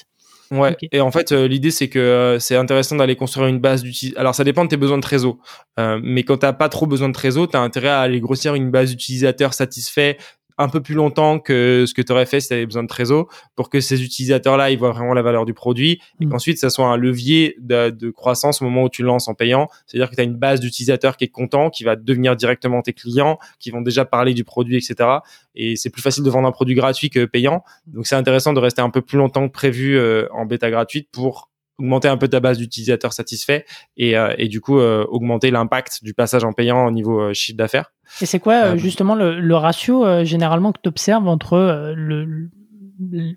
Ouais. 0.52 0.76
Et 0.91 0.99
en 0.99 1.12
fait, 1.12 1.32
euh, 1.32 1.47
l'idée 1.47 1.72
c'est 1.72 1.88
que 1.88 1.97
euh, 1.97 2.39
c'est 2.39 2.58
intéressant 2.58 2.97
d'aller 2.97 3.16
construire 3.16 3.47
une 3.47 3.60
base 3.60 3.84
d'utilisateurs. 3.84 4.20
Alors 4.20 4.36
ça 4.36 4.43
dépend 4.43 4.66
de 4.66 4.70
tes 4.70 4.78
besoins 4.78 4.97
de 4.97 5.02
trésor. 5.02 5.38
Euh, 5.80 5.99
mais 6.04 6.24
quand 6.24 6.38
t'as 6.38 6.52
pas 6.52 6.68
trop 6.68 6.86
besoin 6.86 7.08
de 7.08 7.14
trésor, 7.14 7.47
t'as 7.47 7.62
intérêt 7.62 7.88
à 7.88 8.02
aller 8.02 8.20
grossir 8.20 8.54
une 8.54 8.70
base 8.70 8.89
d'utilisateurs 8.91 9.54
satisfaits 9.54 10.18
un 10.58 10.70
peu 10.70 10.82
plus 10.82 10.95
longtemps 10.95 11.39
que 11.39 11.86
ce 11.88 11.93
que 11.93 12.02
tu 12.02 12.12
aurais 12.12 12.26
fait 12.26 12.39
si 12.39 12.49
tu 12.49 12.54
avais 12.54 12.66
besoin 12.66 12.84
de 12.84 12.88
Trésor 12.88 13.28
pour 13.56 13.70
que 13.70 13.80
ces 13.80 14.04
utilisateurs-là, 14.04 14.72
ils 14.72 14.78
voient 14.78 14.91
vraiment 14.91 15.14
la 15.14 15.22
valeur 15.22 15.45
du 15.45 15.54
produit 15.54 16.02
et 16.20 16.26
mm. 16.26 16.30
qu'ensuite, 16.30 16.58
ça 16.58 16.70
soit 16.70 16.88
un 16.88 16.97
levier 16.97 17.56
de, 17.60 18.10
croissance 18.12 18.62
au 18.62 18.66
moment 18.66 18.84
où 18.84 18.89
tu 18.89 19.04
lances 19.04 19.28
en 19.28 19.34
payant. 19.34 19.70
C'est-à-dire 19.86 20.10
que 20.10 20.16
tu 20.16 20.22
as 20.22 20.24
une 20.24 20.36
base 20.36 20.60
d'utilisateurs 20.60 21.18
qui 21.18 21.26
est 21.26 21.30
content, 21.30 21.70
qui 21.70 21.84
va 21.84 21.95
devenir 21.95 22.36
directement 22.36 22.82
tes 22.82 22.93
clients, 22.93 23.39
qui 23.60 23.72
vont 23.72 23.82
déjà 23.82 24.06
parler 24.06 24.34
du 24.34 24.43
produit, 24.43 24.78
etc. 24.78 25.10
Et 25.56 25.76
c'est 25.76 25.89
plus 25.89 26.02
facile 26.02 26.24
de 26.24 26.30
vendre 26.30 26.47
un 26.47 26.52
produit 26.52 26.76
gratuit 26.76 27.10
que 27.10 27.26
payant. 27.26 27.64
Donc, 27.88 28.08
c'est 28.08 28.16
intéressant 28.16 28.54
de 28.54 28.60
rester 28.60 28.82
un 28.82 28.89
peu 28.89 29.02
plus 29.02 29.18
longtemps 29.18 29.47
que 29.47 29.54
prévu 29.54 29.97
euh, 29.97 30.28
en 30.32 30.45
bêta 30.45 30.70
gratuite 30.70 31.10
pour 31.12 31.51
augmenter 31.82 32.07
un 32.07 32.17
peu 32.17 32.27
ta 32.27 32.39
base 32.39 32.57
d'utilisateurs 32.57 33.13
satisfaits 33.13 33.63
et, 33.97 34.17
euh, 34.17 34.34
et 34.38 34.47
du 34.47 34.61
coup 34.61 34.79
euh, 34.79 35.05
augmenter 35.09 35.51
l'impact 35.51 36.03
du 36.03 36.13
passage 36.13 36.43
en 36.43 36.53
payant 36.53 36.86
au 36.86 36.91
niveau 36.91 37.34
chiffre 37.34 37.57
d'affaires. 37.57 37.91
Et 38.19 38.25
c'est 38.25 38.39
quoi 38.39 38.53
euh, 38.53 38.77
justement 38.77 39.15
le, 39.15 39.55
ratio 39.55 40.05
euh, 40.05 40.25
généralement 40.25 40.71
que 40.71 40.79
tu 40.84 40.89
observes 40.89 41.27
entre 41.27 41.53
euh, 41.53 41.93
le, 41.95 42.49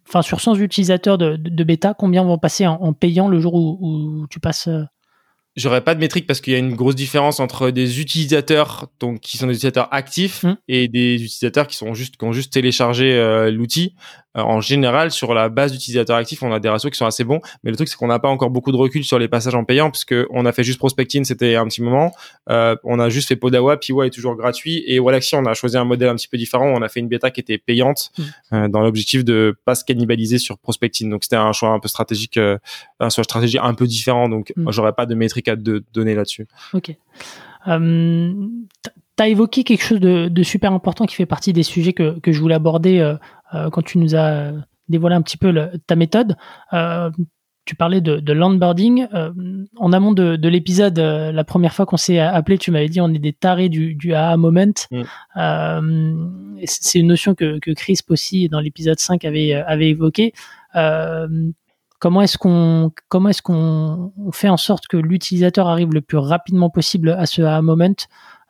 enfin 0.08 0.22
sur 0.22 0.40
100 0.40 0.56
utilisateurs 0.56 1.18
de, 1.18 1.64
bêta, 1.64 1.94
combien 1.94 2.24
vont 2.24 2.38
passer 2.38 2.66
en, 2.66 2.92
payant 2.92 3.28
le 3.28 3.40
jour 3.40 3.54
où, 3.54 4.26
tu 4.28 4.40
passes 4.40 4.68
J'aurais 5.56 5.82
pas 5.82 5.94
de 5.94 6.00
métrique 6.00 6.26
parce 6.26 6.40
qu'il 6.40 6.52
y 6.52 6.56
a 6.56 6.58
une 6.58 6.74
grosse 6.74 6.96
différence 6.96 7.38
entre 7.38 7.70
des 7.70 8.00
utilisateurs 8.00 8.88
donc 8.98 9.20
qui 9.20 9.38
sont 9.38 9.46
des 9.46 9.52
utilisateurs 9.52 9.88
actifs 9.92 10.42
mmh. 10.42 10.56
et 10.66 10.88
des 10.88 11.14
utilisateurs 11.14 11.68
qui 11.68 11.76
sont 11.76 11.94
juste 11.94 12.16
qui 12.16 12.24
ont 12.24 12.32
juste 12.32 12.52
téléchargé 12.52 13.50
l'outil. 13.52 13.94
Euh, 14.36 14.42
en 14.42 14.60
général, 14.60 15.10
sur 15.10 15.34
la 15.34 15.48
base 15.48 15.72
d'utilisateurs 15.72 16.16
actifs, 16.16 16.42
on 16.42 16.52
a 16.52 16.60
des 16.60 16.68
ratios 16.68 16.90
qui 16.90 16.98
sont 16.98 17.06
assez 17.06 17.24
bons. 17.24 17.40
Mais 17.62 17.70
le 17.70 17.76
truc, 17.76 17.88
c'est 17.88 17.96
qu'on 17.96 18.08
n'a 18.08 18.18
pas 18.18 18.28
encore 18.28 18.50
beaucoup 18.50 18.72
de 18.72 18.76
recul 18.76 19.04
sur 19.04 19.18
les 19.18 19.28
passages 19.28 19.54
en 19.54 19.64
payant, 19.64 19.90
puisque 19.90 20.14
on 20.30 20.46
a 20.46 20.52
fait 20.52 20.64
juste 20.64 20.78
prospecting, 20.78 21.24
c'était 21.24 21.56
un 21.56 21.66
petit 21.66 21.82
moment. 21.82 22.12
Euh, 22.50 22.76
on 22.84 22.98
a 22.98 23.08
juste 23.08 23.28
fait 23.28 23.36
Podawa, 23.36 23.76
Piwa 23.76 24.06
est 24.06 24.10
toujours 24.10 24.36
gratuit. 24.36 24.84
Et 24.86 24.98
Walaxy, 24.98 25.36
on 25.36 25.46
a 25.46 25.54
choisi 25.54 25.76
un 25.76 25.84
modèle 25.84 26.08
un 26.08 26.16
petit 26.16 26.28
peu 26.28 26.36
différent. 26.36 26.66
On 26.66 26.82
a 26.82 26.88
fait 26.88 27.00
une 27.00 27.08
bêta 27.08 27.30
qui 27.30 27.40
était 27.40 27.58
payante, 27.58 28.10
mm. 28.18 28.22
euh, 28.52 28.68
dans 28.68 28.80
l'objectif 28.80 29.24
de 29.24 29.56
pas 29.64 29.74
se 29.74 29.84
cannibaliser 29.84 30.38
sur 30.38 30.58
prospecting. 30.58 31.10
Donc 31.10 31.24
c'était 31.24 31.36
un 31.36 31.52
choix 31.52 31.70
un 31.70 31.80
peu 31.80 31.88
stratégique, 31.88 32.36
euh, 32.36 32.58
un 33.00 33.08
choix 33.08 33.24
stratégique 33.24 33.60
un 33.62 33.74
peu 33.74 33.86
différent. 33.86 34.28
Donc 34.28 34.52
mm. 34.56 34.70
j'aurais 34.70 34.92
pas 34.92 35.06
de 35.06 35.14
métrique 35.14 35.48
à 35.48 35.56
te 35.56 35.82
donner 35.92 36.14
là-dessus. 36.14 36.46
Ok. 36.72 36.94
Euh, 37.68 38.34
as 39.18 39.28
évoqué 39.28 39.62
quelque 39.62 39.82
chose 39.82 40.00
de, 40.00 40.42
super 40.42 40.72
important 40.72 41.06
qui 41.06 41.14
fait 41.14 41.26
partie 41.26 41.52
des 41.52 41.62
sujets 41.62 41.92
que, 41.92 42.18
je 42.26 42.40
voulais 42.40 42.56
aborder 42.56 43.14
quand 43.72 43.82
tu 43.82 43.98
nous 43.98 44.16
as 44.16 44.52
dévoilé 44.88 45.16
un 45.16 45.22
petit 45.22 45.36
peu 45.36 45.52
ta 45.86 45.96
méthode 45.96 46.36
tu 47.64 47.74
parlais 47.76 48.00
de, 48.00 48.16
de 48.16 48.32
landboarding. 48.32 49.06
Euh, 49.14 49.32
en 49.76 49.92
amont 49.92 50.12
de, 50.12 50.36
de 50.36 50.48
l'épisode, 50.48 50.98
euh, 50.98 51.32
la 51.32 51.44
première 51.44 51.74
fois 51.74 51.86
qu'on 51.86 51.96
s'est 51.96 52.18
appelé, 52.18 52.58
tu 52.58 52.70
m'avais 52.70 52.88
dit 52.88 53.00
on 53.00 53.08
est 53.08 53.18
des 53.18 53.32
tarés 53.32 53.68
du, 53.68 53.94
du 53.94 54.14
aha 54.14 54.36
moment. 54.36 54.72
Mm. 54.90 55.02
Euh, 55.36 56.28
c'est 56.64 56.98
une 56.98 57.06
notion 57.06 57.34
que, 57.34 57.58
que 57.58 57.70
Chris 57.70 57.98
aussi 58.08 58.48
dans 58.48 58.60
l'épisode 58.60 58.98
5 58.98 59.24
avait, 59.24 59.52
avait 59.52 59.88
évoqué. 59.88 60.32
comment 61.98 62.20
est-ce 62.20 62.36
qu'on 62.36 62.92
comment 63.08 63.30
est-ce 63.30 63.42
qu'on 63.42 64.12
fait 64.32 64.48
en 64.48 64.56
sorte 64.56 64.86
que 64.86 64.96
l'utilisateur 64.96 65.68
arrive 65.68 65.92
le 65.92 66.00
plus 66.00 66.18
rapidement 66.18 66.70
possible 66.70 67.10
à 67.10 67.26
ce 67.26 67.42
aha 67.42 67.62
moment? 67.62 67.94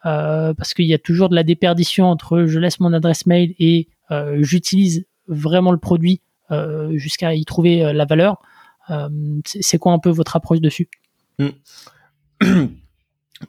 Parce 0.03 0.75
qu'il 0.75 0.87
y 0.87 0.95
a 0.95 0.99
toujours 0.99 1.29
de 1.29 1.35
la 1.35 1.45
déperdition 1.45 2.07
entre 2.07 2.45
je 2.47 2.59
laisse 2.59 2.81
mon 2.81 2.93
adresse 2.93 3.27
mail 3.27 3.55
et 3.59 3.89
j'utilise 4.11 5.07
vraiment 5.29 5.73
le 5.73 5.79
produit 5.79 6.21
jusqu'à 6.95 7.35
y 7.35 7.45
trouver 7.45 7.93
la 7.93 8.05
valeur. 8.05 8.41
Euh, 8.91 9.09
c'est 9.45 9.79
quoi 9.79 9.93
un 9.93 9.99
peu 9.99 10.11
votre 10.11 10.37
approche 10.37 10.61
dessus? 10.61 10.89
Hmm. 11.39 11.49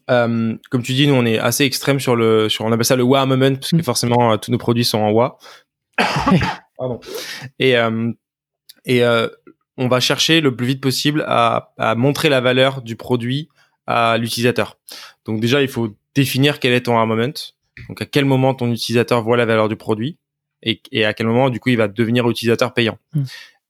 euh, 0.09 0.55
comme 0.69 0.83
tu 0.83 0.93
dis, 0.93 1.07
nous 1.07 1.13
on 1.13 1.25
est 1.25 1.39
assez 1.39 1.65
extrême 1.65 1.99
sur 1.99 2.15
le, 2.15 2.49
sur 2.49 2.65
on 2.65 2.71
appelle 2.71 2.85
ça 2.85 2.95
le 2.95 3.03
WA 3.03 3.25
moment 3.25 3.55
parce 3.55 3.71
que 3.71 3.77
hmm. 3.77 3.83
forcément 3.83 4.31
euh, 4.31 4.37
tous 4.37 4.51
nos 4.51 4.57
produits 4.57 4.85
sont 4.85 4.99
en 4.99 5.11
WA. 5.11 5.37
Pardon. 6.77 6.99
Et 7.59 7.75
et 8.85 9.03
on 9.77 9.87
va 9.87 9.99
chercher 9.99 10.41
le 10.41 10.55
plus 10.55 10.67
vite 10.67 10.81
possible 10.81 11.23
à, 11.27 11.73
à 11.77 11.95
montrer 11.95 12.29
la 12.29 12.39
valeur 12.39 12.81
du 12.81 12.95
produit 12.95 13.49
à 13.87 14.17
l'utilisateur. 14.17 14.77
Donc 15.25 15.39
déjà, 15.41 15.61
il 15.61 15.67
faut 15.67 15.95
définir 16.13 16.59
quel 16.59 16.73
est 16.73 16.81
ton 16.81 16.95
WA 16.95 17.05
moment. 17.05 17.33
Donc 17.89 18.01
à 18.01 18.05
quel 18.05 18.25
moment 18.25 18.53
ton 18.53 18.71
utilisateur 18.71 19.21
voit 19.21 19.37
la 19.37 19.45
valeur 19.45 19.69
du 19.69 19.75
produit 19.75 20.17
et, 20.65 20.81
et 20.91 21.05
à 21.05 21.13
quel 21.13 21.27
moment 21.27 21.49
du 21.49 21.59
coup 21.59 21.69
il 21.69 21.77
va 21.77 21.87
devenir 21.87 22.29
utilisateur 22.29 22.73
payant. 22.73 22.97
Hmm. 23.13 23.23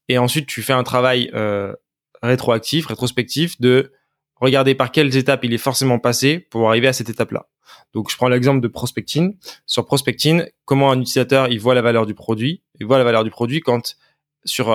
Et 0.07 0.17
ensuite, 0.17 0.47
tu 0.47 0.61
fais 0.61 0.73
un 0.73 0.83
travail 0.83 1.31
euh, 1.33 1.73
rétroactif, 2.21 2.87
rétrospectif 2.87 3.59
de 3.59 3.91
regarder 4.35 4.75
par 4.75 4.91
quelles 4.91 5.15
étapes 5.15 5.43
il 5.43 5.53
est 5.53 5.59
forcément 5.59 5.99
passé 5.99 6.39
pour 6.39 6.69
arriver 6.69 6.87
à 6.87 6.93
cette 6.93 7.09
étape-là. 7.09 7.47
Donc, 7.93 8.11
je 8.11 8.17
prends 8.17 8.27
l'exemple 8.27 8.61
de 8.61 8.67
prospecting. 8.67 9.37
Sur 9.65 9.85
prospecting, 9.85 10.43
comment 10.65 10.91
un 10.91 10.99
utilisateur 10.99 11.47
il 11.47 11.59
voit 11.59 11.73
la 11.73 11.81
valeur 11.81 12.05
du 12.05 12.13
produit 12.13 12.61
Il 12.79 12.85
voit 12.85 12.97
la 12.97 13.03
valeur 13.03 13.23
du 13.23 13.31
produit 13.31 13.61
quand 13.61 13.95
sur 14.43 14.67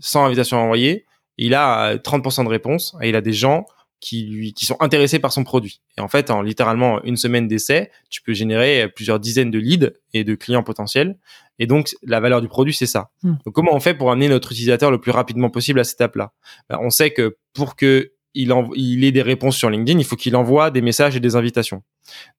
100 0.00 0.22
euh, 0.22 0.26
invitations 0.26 0.58
envoyées, 0.58 1.04
il 1.36 1.54
a 1.54 1.96
30% 1.96 2.40
euh, 2.40 2.44
de 2.44 2.48
réponses 2.48 2.96
et 3.02 3.10
il 3.10 3.16
a 3.16 3.20
des 3.20 3.32
gens 3.32 3.66
qui 4.00 4.26
lui 4.26 4.52
qui 4.52 4.66
sont 4.66 4.76
intéressés 4.80 5.18
par 5.18 5.32
son 5.32 5.44
produit. 5.44 5.80
Et 5.96 6.00
en 6.00 6.08
fait, 6.08 6.30
en 6.30 6.42
littéralement 6.42 7.02
une 7.04 7.16
semaine 7.16 7.48
d'essai, 7.48 7.90
tu 8.10 8.22
peux 8.22 8.32
générer 8.32 8.88
plusieurs 8.88 9.20
dizaines 9.20 9.50
de 9.50 9.58
leads 9.58 9.92
et 10.14 10.24
de 10.24 10.34
clients 10.34 10.62
potentiels. 10.62 11.18
Et 11.58 11.66
donc 11.66 11.94
la 12.02 12.20
valeur 12.20 12.40
du 12.40 12.48
produit, 12.48 12.74
c'est 12.74 12.86
ça. 12.86 13.10
Hmm. 13.22 13.34
Donc 13.44 13.54
comment 13.54 13.74
on 13.74 13.80
fait 13.80 13.94
pour 13.94 14.10
amener 14.10 14.28
notre 14.28 14.52
utilisateur 14.52 14.90
le 14.90 15.00
plus 15.00 15.10
rapidement 15.10 15.50
possible 15.50 15.80
à 15.80 15.84
cette 15.84 15.96
étape-là 15.96 16.32
ben, 16.68 16.78
On 16.80 16.90
sait 16.90 17.10
que 17.10 17.36
pour 17.52 17.76
que 17.76 18.12
il, 18.34 18.54
il 18.76 19.04
ait 19.04 19.12
des 19.12 19.22
réponses 19.22 19.56
sur 19.56 19.70
LinkedIn, 19.70 19.98
il 19.98 20.04
faut 20.04 20.16
qu'il 20.16 20.36
envoie 20.36 20.70
des 20.70 20.82
messages 20.82 21.16
et 21.16 21.20
des 21.20 21.36
invitations. 21.36 21.82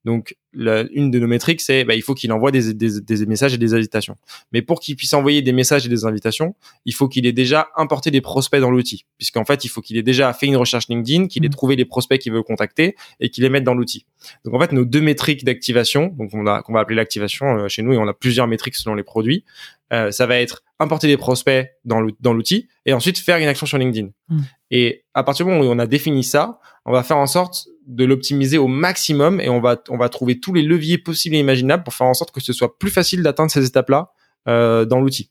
Donc, 0.04 0.36
une 0.52 1.10
de 1.10 1.18
nos 1.18 1.26
métriques, 1.26 1.60
c'est 1.60 1.84
bah, 1.84 1.94
il 1.94 2.02
faut 2.02 2.14
qu'il 2.14 2.32
envoie 2.32 2.50
des, 2.50 2.74
des, 2.74 3.00
des, 3.00 3.26
messages 3.26 3.54
et 3.54 3.58
des 3.58 3.74
invitations. 3.74 4.16
Mais 4.52 4.62
pour 4.62 4.80
qu'il 4.80 4.96
puisse 4.96 5.12
envoyer 5.12 5.42
des 5.42 5.52
messages 5.52 5.86
et 5.86 5.88
des 5.88 6.04
invitations, 6.04 6.54
il 6.84 6.94
faut 6.94 7.08
qu'il 7.08 7.26
ait 7.26 7.32
déjà 7.32 7.68
importé 7.76 8.10
des 8.10 8.20
prospects 8.20 8.60
dans 8.60 8.70
l'outil. 8.70 9.04
Puisqu'en 9.18 9.44
fait, 9.44 9.64
il 9.64 9.68
faut 9.68 9.80
qu'il 9.80 9.96
ait 9.96 10.02
déjà 10.02 10.32
fait 10.32 10.46
une 10.46 10.56
recherche 10.56 10.88
LinkedIn, 10.88 11.28
qu'il 11.28 11.44
ait 11.44 11.48
mmh. 11.48 11.52
trouvé 11.52 11.76
les 11.76 11.84
prospects 11.84 12.20
qu'il 12.20 12.32
veut 12.32 12.42
contacter 12.42 12.96
et 13.20 13.30
qu'il 13.30 13.44
les 13.44 13.50
mette 13.50 13.64
dans 13.64 13.74
l'outil. 13.74 14.06
Donc, 14.44 14.54
en 14.54 14.60
fait, 14.60 14.72
nos 14.72 14.84
deux 14.84 15.00
métriques 15.00 15.44
d'activation, 15.44 16.06
donc 16.18 16.30
on, 16.34 16.46
a, 16.46 16.62
va 16.68 16.80
appeler 16.80 16.96
l'activation 16.96 17.46
euh, 17.46 17.68
chez 17.68 17.82
nous, 17.82 17.92
et 17.92 17.98
on 17.98 18.08
a 18.08 18.14
plusieurs 18.14 18.46
métriques 18.46 18.76
selon 18.76 18.94
les 18.94 19.04
produits, 19.04 19.44
euh, 19.92 20.10
ça 20.10 20.26
va 20.26 20.40
être 20.40 20.62
importer 20.80 21.06
des 21.06 21.16
prospects 21.18 21.68
dans 21.84 22.00
l'outil 22.32 22.68
et 22.86 22.92
ensuite 22.92 23.18
faire 23.18 23.38
une 23.38 23.46
action 23.46 23.66
sur 23.66 23.78
LinkedIn. 23.78 24.08
Mmh. 24.28 24.40
Et 24.70 25.04
à 25.14 25.22
partir 25.22 25.46
du 25.46 25.52
moment 25.52 25.64
où 25.64 25.70
on 25.70 25.78
a 25.78 25.86
défini 25.86 26.24
ça, 26.24 26.58
on 26.86 26.92
va 26.92 27.02
faire 27.02 27.18
en 27.18 27.26
sorte 27.26 27.68
de 27.86 28.04
l'optimiser 28.04 28.58
au 28.58 28.66
maximum 28.66 29.40
et 29.40 29.48
on 29.48 29.60
va 29.60 29.76
on 29.88 29.98
va 29.98 30.08
trouver 30.08 30.40
tous 30.40 30.54
les 30.54 30.62
leviers 30.62 30.98
possibles 30.98 31.36
et 31.36 31.40
imaginables 31.40 31.84
pour 31.84 31.94
faire 31.94 32.06
en 32.06 32.14
sorte 32.14 32.32
que 32.32 32.40
ce 32.40 32.52
soit 32.52 32.78
plus 32.78 32.90
facile 32.90 33.22
d'atteindre 33.22 33.50
ces 33.50 33.66
étapes-là 33.66 34.12
euh, 34.48 34.84
dans 34.84 35.00
l'outil. 35.00 35.30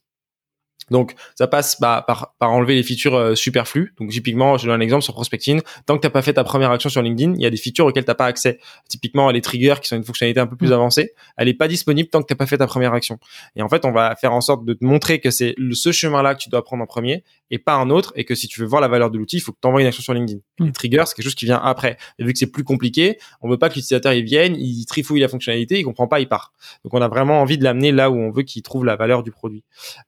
Donc 0.90 1.14
ça 1.34 1.46
passe 1.46 1.80
bah, 1.80 2.04
par, 2.06 2.34
par 2.38 2.50
enlever 2.50 2.74
les 2.74 2.82
features 2.82 3.14
euh, 3.14 3.34
superflues. 3.34 3.94
Donc 3.98 4.10
typiquement, 4.10 4.58
je 4.58 4.66
donne 4.66 4.80
un 4.80 4.82
exemple 4.82 5.02
sur 5.02 5.14
prospecting. 5.14 5.60
Tant 5.86 5.96
que 5.96 6.00
t'as 6.00 6.10
pas 6.10 6.22
fait 6.22 6.34
ta 6.34 6.44
première 6.44 6.70
action 6.70 6.90
sur 6.90 7.02
LinkedIn, 7.02 7.34
il 7.34 7.40
y 7.40 7.46
a 7.46 7.50
des 7.50 7.56
features 7.56 7.86
auxquelles 7.86 8.04
t'as 8.04 8.14
pas 8.14 8.26
accès. 8.26 8.58
Typiquement, 8.88 9.30
les 9.30 9.40
triggers 9.40 9.76
qui 9.80 9.88
sont 9.88 9.96
une 9.96 10.04
fonctionnalité 10.04 10.40
un 10.40 10.46
peu 10.46 10.56
plus 10.56 10.70
mm. 10.70 10.74
avancée, 10.74 11.12
elle 11.36 11.48
est 11.48 11.54
pas 11.54 11.68
disponible 11.68 12.08
tant 12.08 12.20
que 12.22 12.26
t'as 12.26 12.34
pas 12.34 12.46
fait 12.46 12.58
ta 12.58 12.66
première 12.66 12.92
action. 12.92 13.18
Et 13.56 13.62
en 13.62 13.68
fait, 13.68 13.84
on 13.84 13.92
va 13.92 14.14
faire 14.16 14.32
en 14.32 14.40
sorte 14.40 14.64
de 14.64 14.74
te 14.74 14.84
montrer 14.84 15.20
que 15.20 15.30
c'est 15.30 15.54
ce 15.72 15.92
chemin-là 15.92 16.34
que 16.34 16.42
tu 16.42 16.50
dois 16.50 16.64
prendre 16.64 16.82
en 16.82 16.86
premier 16.86 17.24
et 17.50 17.58
pas 17.58 17.74
un 17.74 17.90
autre. 17.90 18.12
Et 18.16 18.24
que 18.24 18.34
si 18.34 18.48
tu 18.48 18.60
veux 18.60 18.66
voir 18.66 18.80
la 18.80 18.88
valeur 18.88 19.10
de 19.10 19.18
l'outil, 19.18 19.36
il 19.36 19.40
faut 19.40 19.52
que 19.52 19.58
tu 19.60 19.68
envoies 19.68 19.80
une 19.80 19.86
action 19.86 20.02
sur 20.02 20.14
LinkedIn. 20.14 20.40
Mm. 20.58 20.66
Les 20.66 20.72
triggers, 20.72 21.04
c'est 21.06 21.14
quelque 21.14 21.24
chose 21.24 21.34
qui 21.34 21.44
vient 21.44 21.60
après. 21.62 21.96
Et 22.18 22.24
vu 22.24 22.32
que 22.32 22.38
c'est 22.38 22.50
plus 22.50 22.64
compliqué, 22.64 23.18
on 23.40 23.48
veut 23.48 23.58
pas 23.58 23.68
que 23.68 23.74
l'utilisateur 23.74 24.12
il 24.12 24.24
vienne, 24.24 24.56
il 24.56 24.84
trifouille 24.86 25.20
la 25.20 25.28
fonctionnalité, 25.28 25.78
il 25.78 25.84
comprend 25.84 26.08
pas, 26.08 26.20
il 26.20 26.28
part. 26.28 26.52
Donc 26.84 26.94
on 26.94 27.02
a 27.02 27.08
vraiment 27.08 27.40
envie 27.40 27.58
de 27.58 27.64
l'amener 27.64 27.92
là 27.92 28.10
où 28.10 28.16
on 28.16 28.30
veut 28.30 28.42
qu'il 28.42 28.62
trouve 28.62 28.84
la 28.84 28.96
valeur 28.96 29.22
du 29.22 29.30
produit. 29.30 29.64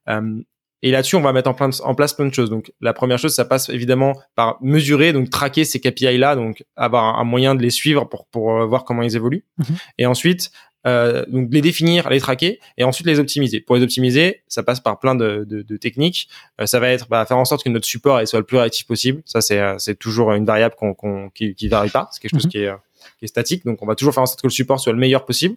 Euh, 0.08 0.42
et 0.82 0.90
là-dessus, 0.90 1.16
on 1.16 1.20
va 1.20 1.32
mettre 1.32 1.48
en, 1.48 1.70
en, 1.84 1.94
place 1.94 2.12
plein 2.12 2.26
de 2.26 2.34
choses. 2.34 2.50
Donc, 2.50 2.72
la 2.80 2.92
première 2.92 3.18
chose, 3.18 3.34
ça 3.34 3.44
passe 3.44 3.68
évidemment 3.68 4.14
par 4.34 4.58
mesurer, 4.60 5.12
donc 5.12 5.30
traquer 5.30 5.64
ces 5.64 5.80
KPI-là, 5.80 6.34
donc 6.34 6.64
avoir 6.76 7.18
un, 7.18 7.24
moyen 7.24 7.54
de 7.54 7.62
les 7.62 7.70
suivre 7.70 8.04
pour, 8.04 8.26
pour 8.26 8.52
euh, 8.52 8.66
voir 8.66 8.84
comment 8.84 9.02
ils 9.02 9.14
évoluent. 9.16 9.44
Mhm. 9.58 9.76
Et 9.98 10.06
ensuite, 10.06 10.50
euh, 10.86 11.24
donc 11.28 11.48
les 11.52 11.60
définir, 11.60 12.10
les 12.10 12.20
traquer, 12.20 12.60
et 12.76 12.84
ensuite 12.84 13.06
les 13.06 13.18
optimiser. 13.18 13.60
Pour 13.60 13.76
les 13.76 13.82
optimiser, 13.82 14.42
ça 14.48 14.62
passe 14.62 14.80
par 14.80 14.98
plein 14.98 15.14
de, 15.14 15.44
de, 15.48 15.62
de 15.62 15.76
techniques. 15.76 16.28
Euh, 16.60 16.66
ça 16.66 16.80
va 16.80 16.88
être 16.88 17.08
bah, 17.08 17.24
faire 17.24 17.38
en 17.38 17.44
sorte 17.44 17.62
que 17.62 17.68
notre 17.68 17.86
support 17.86 18.26
soit 18.26 18.40
le 18.40 18.44
plus 18.44 18.56
réactif 18.56 18.86
possible. 18.86 19.22
Ça, 19.24 19.40
c'est 19.40 19.60
euh, 19.60 19.76
c'est 19.78 19.98
toujours 19.98 20.32
une 20.32 20.44
variable 20.44 20.74
qu'on 20.74 20.94
qu'on 20.94 21.30
qui, 21.30 21.54
qui 21.54 21.68
varie 21.68 21.90
pas. 21.90 22.08
C'est 22.12 22.20
quelque 22.20 22.34
chose 22.34 22.46
mhm. 22.46 22.50
qui 22.50 22.58
est 22.58 22.72
qui 23.18 23.24
est 23.24 23.28
statique. 23.28 23.64
Donc, 23.64 23.82
on 23.82 23.86
va 23.86 23.94
toujours 23.94 24.14
faire 24.14 24.22
en 24.22 24.26
sorte 24.26 24.42
que 24.42 24.46
le 24.46 24.52
support 24.52 24.80
soit 24.80 24.92
le 24.92 24.98
meilleur 24.98 25.24
possible. 25.24 25.56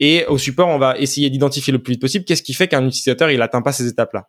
Et 0.00 0.24
au 0.26 0.38
support, 0.38 0.68
on 0.68 0.78
va 0.78 0.98
essayer 0.98 1.30
d'identifier 1.30 1.72
le 1.72 1.78
plus 1.78 1.92
vite 1.92 2.00
possible 2.00 2.24
qu'est-ce 2.24 2.42
qui 2.42 2.54
fait 2.54 2.68
qu'un 2.68 2.86
utilisateur 2.86 3.30
il 3.30 3.40
atteint 3.42 3.62
pas 3.62 3.72
ces 3.72 3.86
étapes-là. 3.86 4.28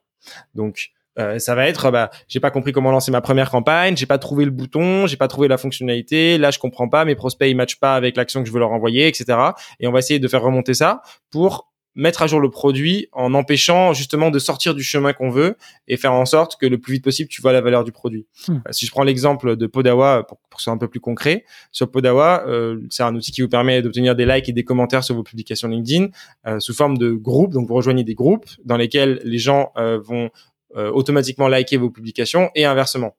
Donc 0.56 0.92
euh, 1.20 1.40
ça 1.40 1.56
va 1.56 1.68
être 1.68 1.90
bah 1.90 2.12
j'ai 2.28 2.40
pas 2.40 2.52
compris 2.52 2.72
comment 2.72 2.92
lancer 2.92 3.12
ma 3.12 3.22
première 3.22 3.50
campagne, 3.50 3.98
j'ai 3.98 4.06
pas 4.06 4.20
trouvé 4.20 4.46
le 4.46 4.52
bouton, 4.52 5.08
j'ai 5.08 5.18
pas 5.18 5.28
trouvé 5.28 5.48
la 5.48 5.58
fonctionnalité, 5.58 6.38
là 6.38 6.52
je 6.52 6.60
comprends 6.60 6.90
pas, 6.90 7.06
mes 7.06 7.16
prospects 7.16 7.50
ils 7.50 7.56
matchent 7.56 7.80
pas 7.80 7.96
avec 7.96 8.16
l'action 8.18 8.42
que 8.42 8.48
je 8.48 8.54
veux 8.54 8.60
leur 8.60 8.72
envoyer, 8.72 9.08
etc. 9.08 9.38
Et 9.80 9.88
on 9.88 9.92
va 9.92 10.00
essayer 10.00 10.20
de 10.20 10.28
faire 10.28 10.44
remonter 10.44 10.74
ça 10.74 11.02
pour 11.32 11.72
mettre 11.98 12.22
à 12.22 12.28
jour 12.28 12.40
le 12.40 12.50
produit 12.50 13.10
en 13.12 13.34
empêchant 13.34 13.94
justement 13.94 14.30
de 14.30 14.40
sortir 14.40 14.76
du 14.76 14.84
chemin 14.84 15.14
qu'on 15.14 15.30
veut 15.30 15.58
et 15.88 15.98
faire 15.98 16.14
en 16.14 16.26
sorte 16.26 16.56
que 16.56 16.66
le 16.66 16.78
plus 16.78 16.94
vite 16.94 17.04
possible 17.04 17.28
tu 17.28 17.42
vois 17.42 17.52
la 17.52 17.60
valeur 17.60 17.84
du 17.84 17.92
produit. 17.92 18.28
Hmm. 18.48 18.58
Euh, 18.68 18.72
si 18.72 18.86
je 18.86 18.92
prends 18.92 19.04
l'exemple 19.04 19.58
de 19.58 19.68
Podawa 19.68 20.24
pour, 20.24 20.38
pour 20.38 20.58
que 20.58 20.62
ce 20.62 20.66
soit 20.66 20.74
un 20.74 20.78
peu 20.78 20.88
plus 20.88 21.00
concret, 21.00 21.44
sur 21.72 21.92
Podawa, 21.92 22.46
euh, 22.48 22.80
c'est 22.90 23.04
un 23.04 23.16
outil 23.16 23.32
qui 23.32 23.42
vous 23.42 23.50
permet 23.50 23.82
d'obtenir 23.82 24.16
des 24.16 24.26
likes 24.26 24.48
et 24.48 24.54
des 24.54 24.64
commentaires 24.64 25.04
sur 25.04 25.16
vos 25.16 25.24
publications 25.24 25.68
LinkedIn 25.68 26.08
euh, 26.46 26.60
sous 26.60 26.74
forme 26.74 26.98
de 26.98 27.12
groupes. 27.12 27.52
Donc 27.52 27.68
vous 27.68 27.76
rejoignez 27.76 28.04
des 28.04 28.16
groupes 28.16 28.46
dans 28.64 28.78
lesquels 28.78 29.20
les 29.24 29.40
gens 29.40 29.72
vont 29.76 30.30
automatiquement 30.76 31.48
liker 31.48 31.78
vos 31.78 31.90
publications 31.90 32.52
et 32.54 32.66
inversement. 32.66 33.16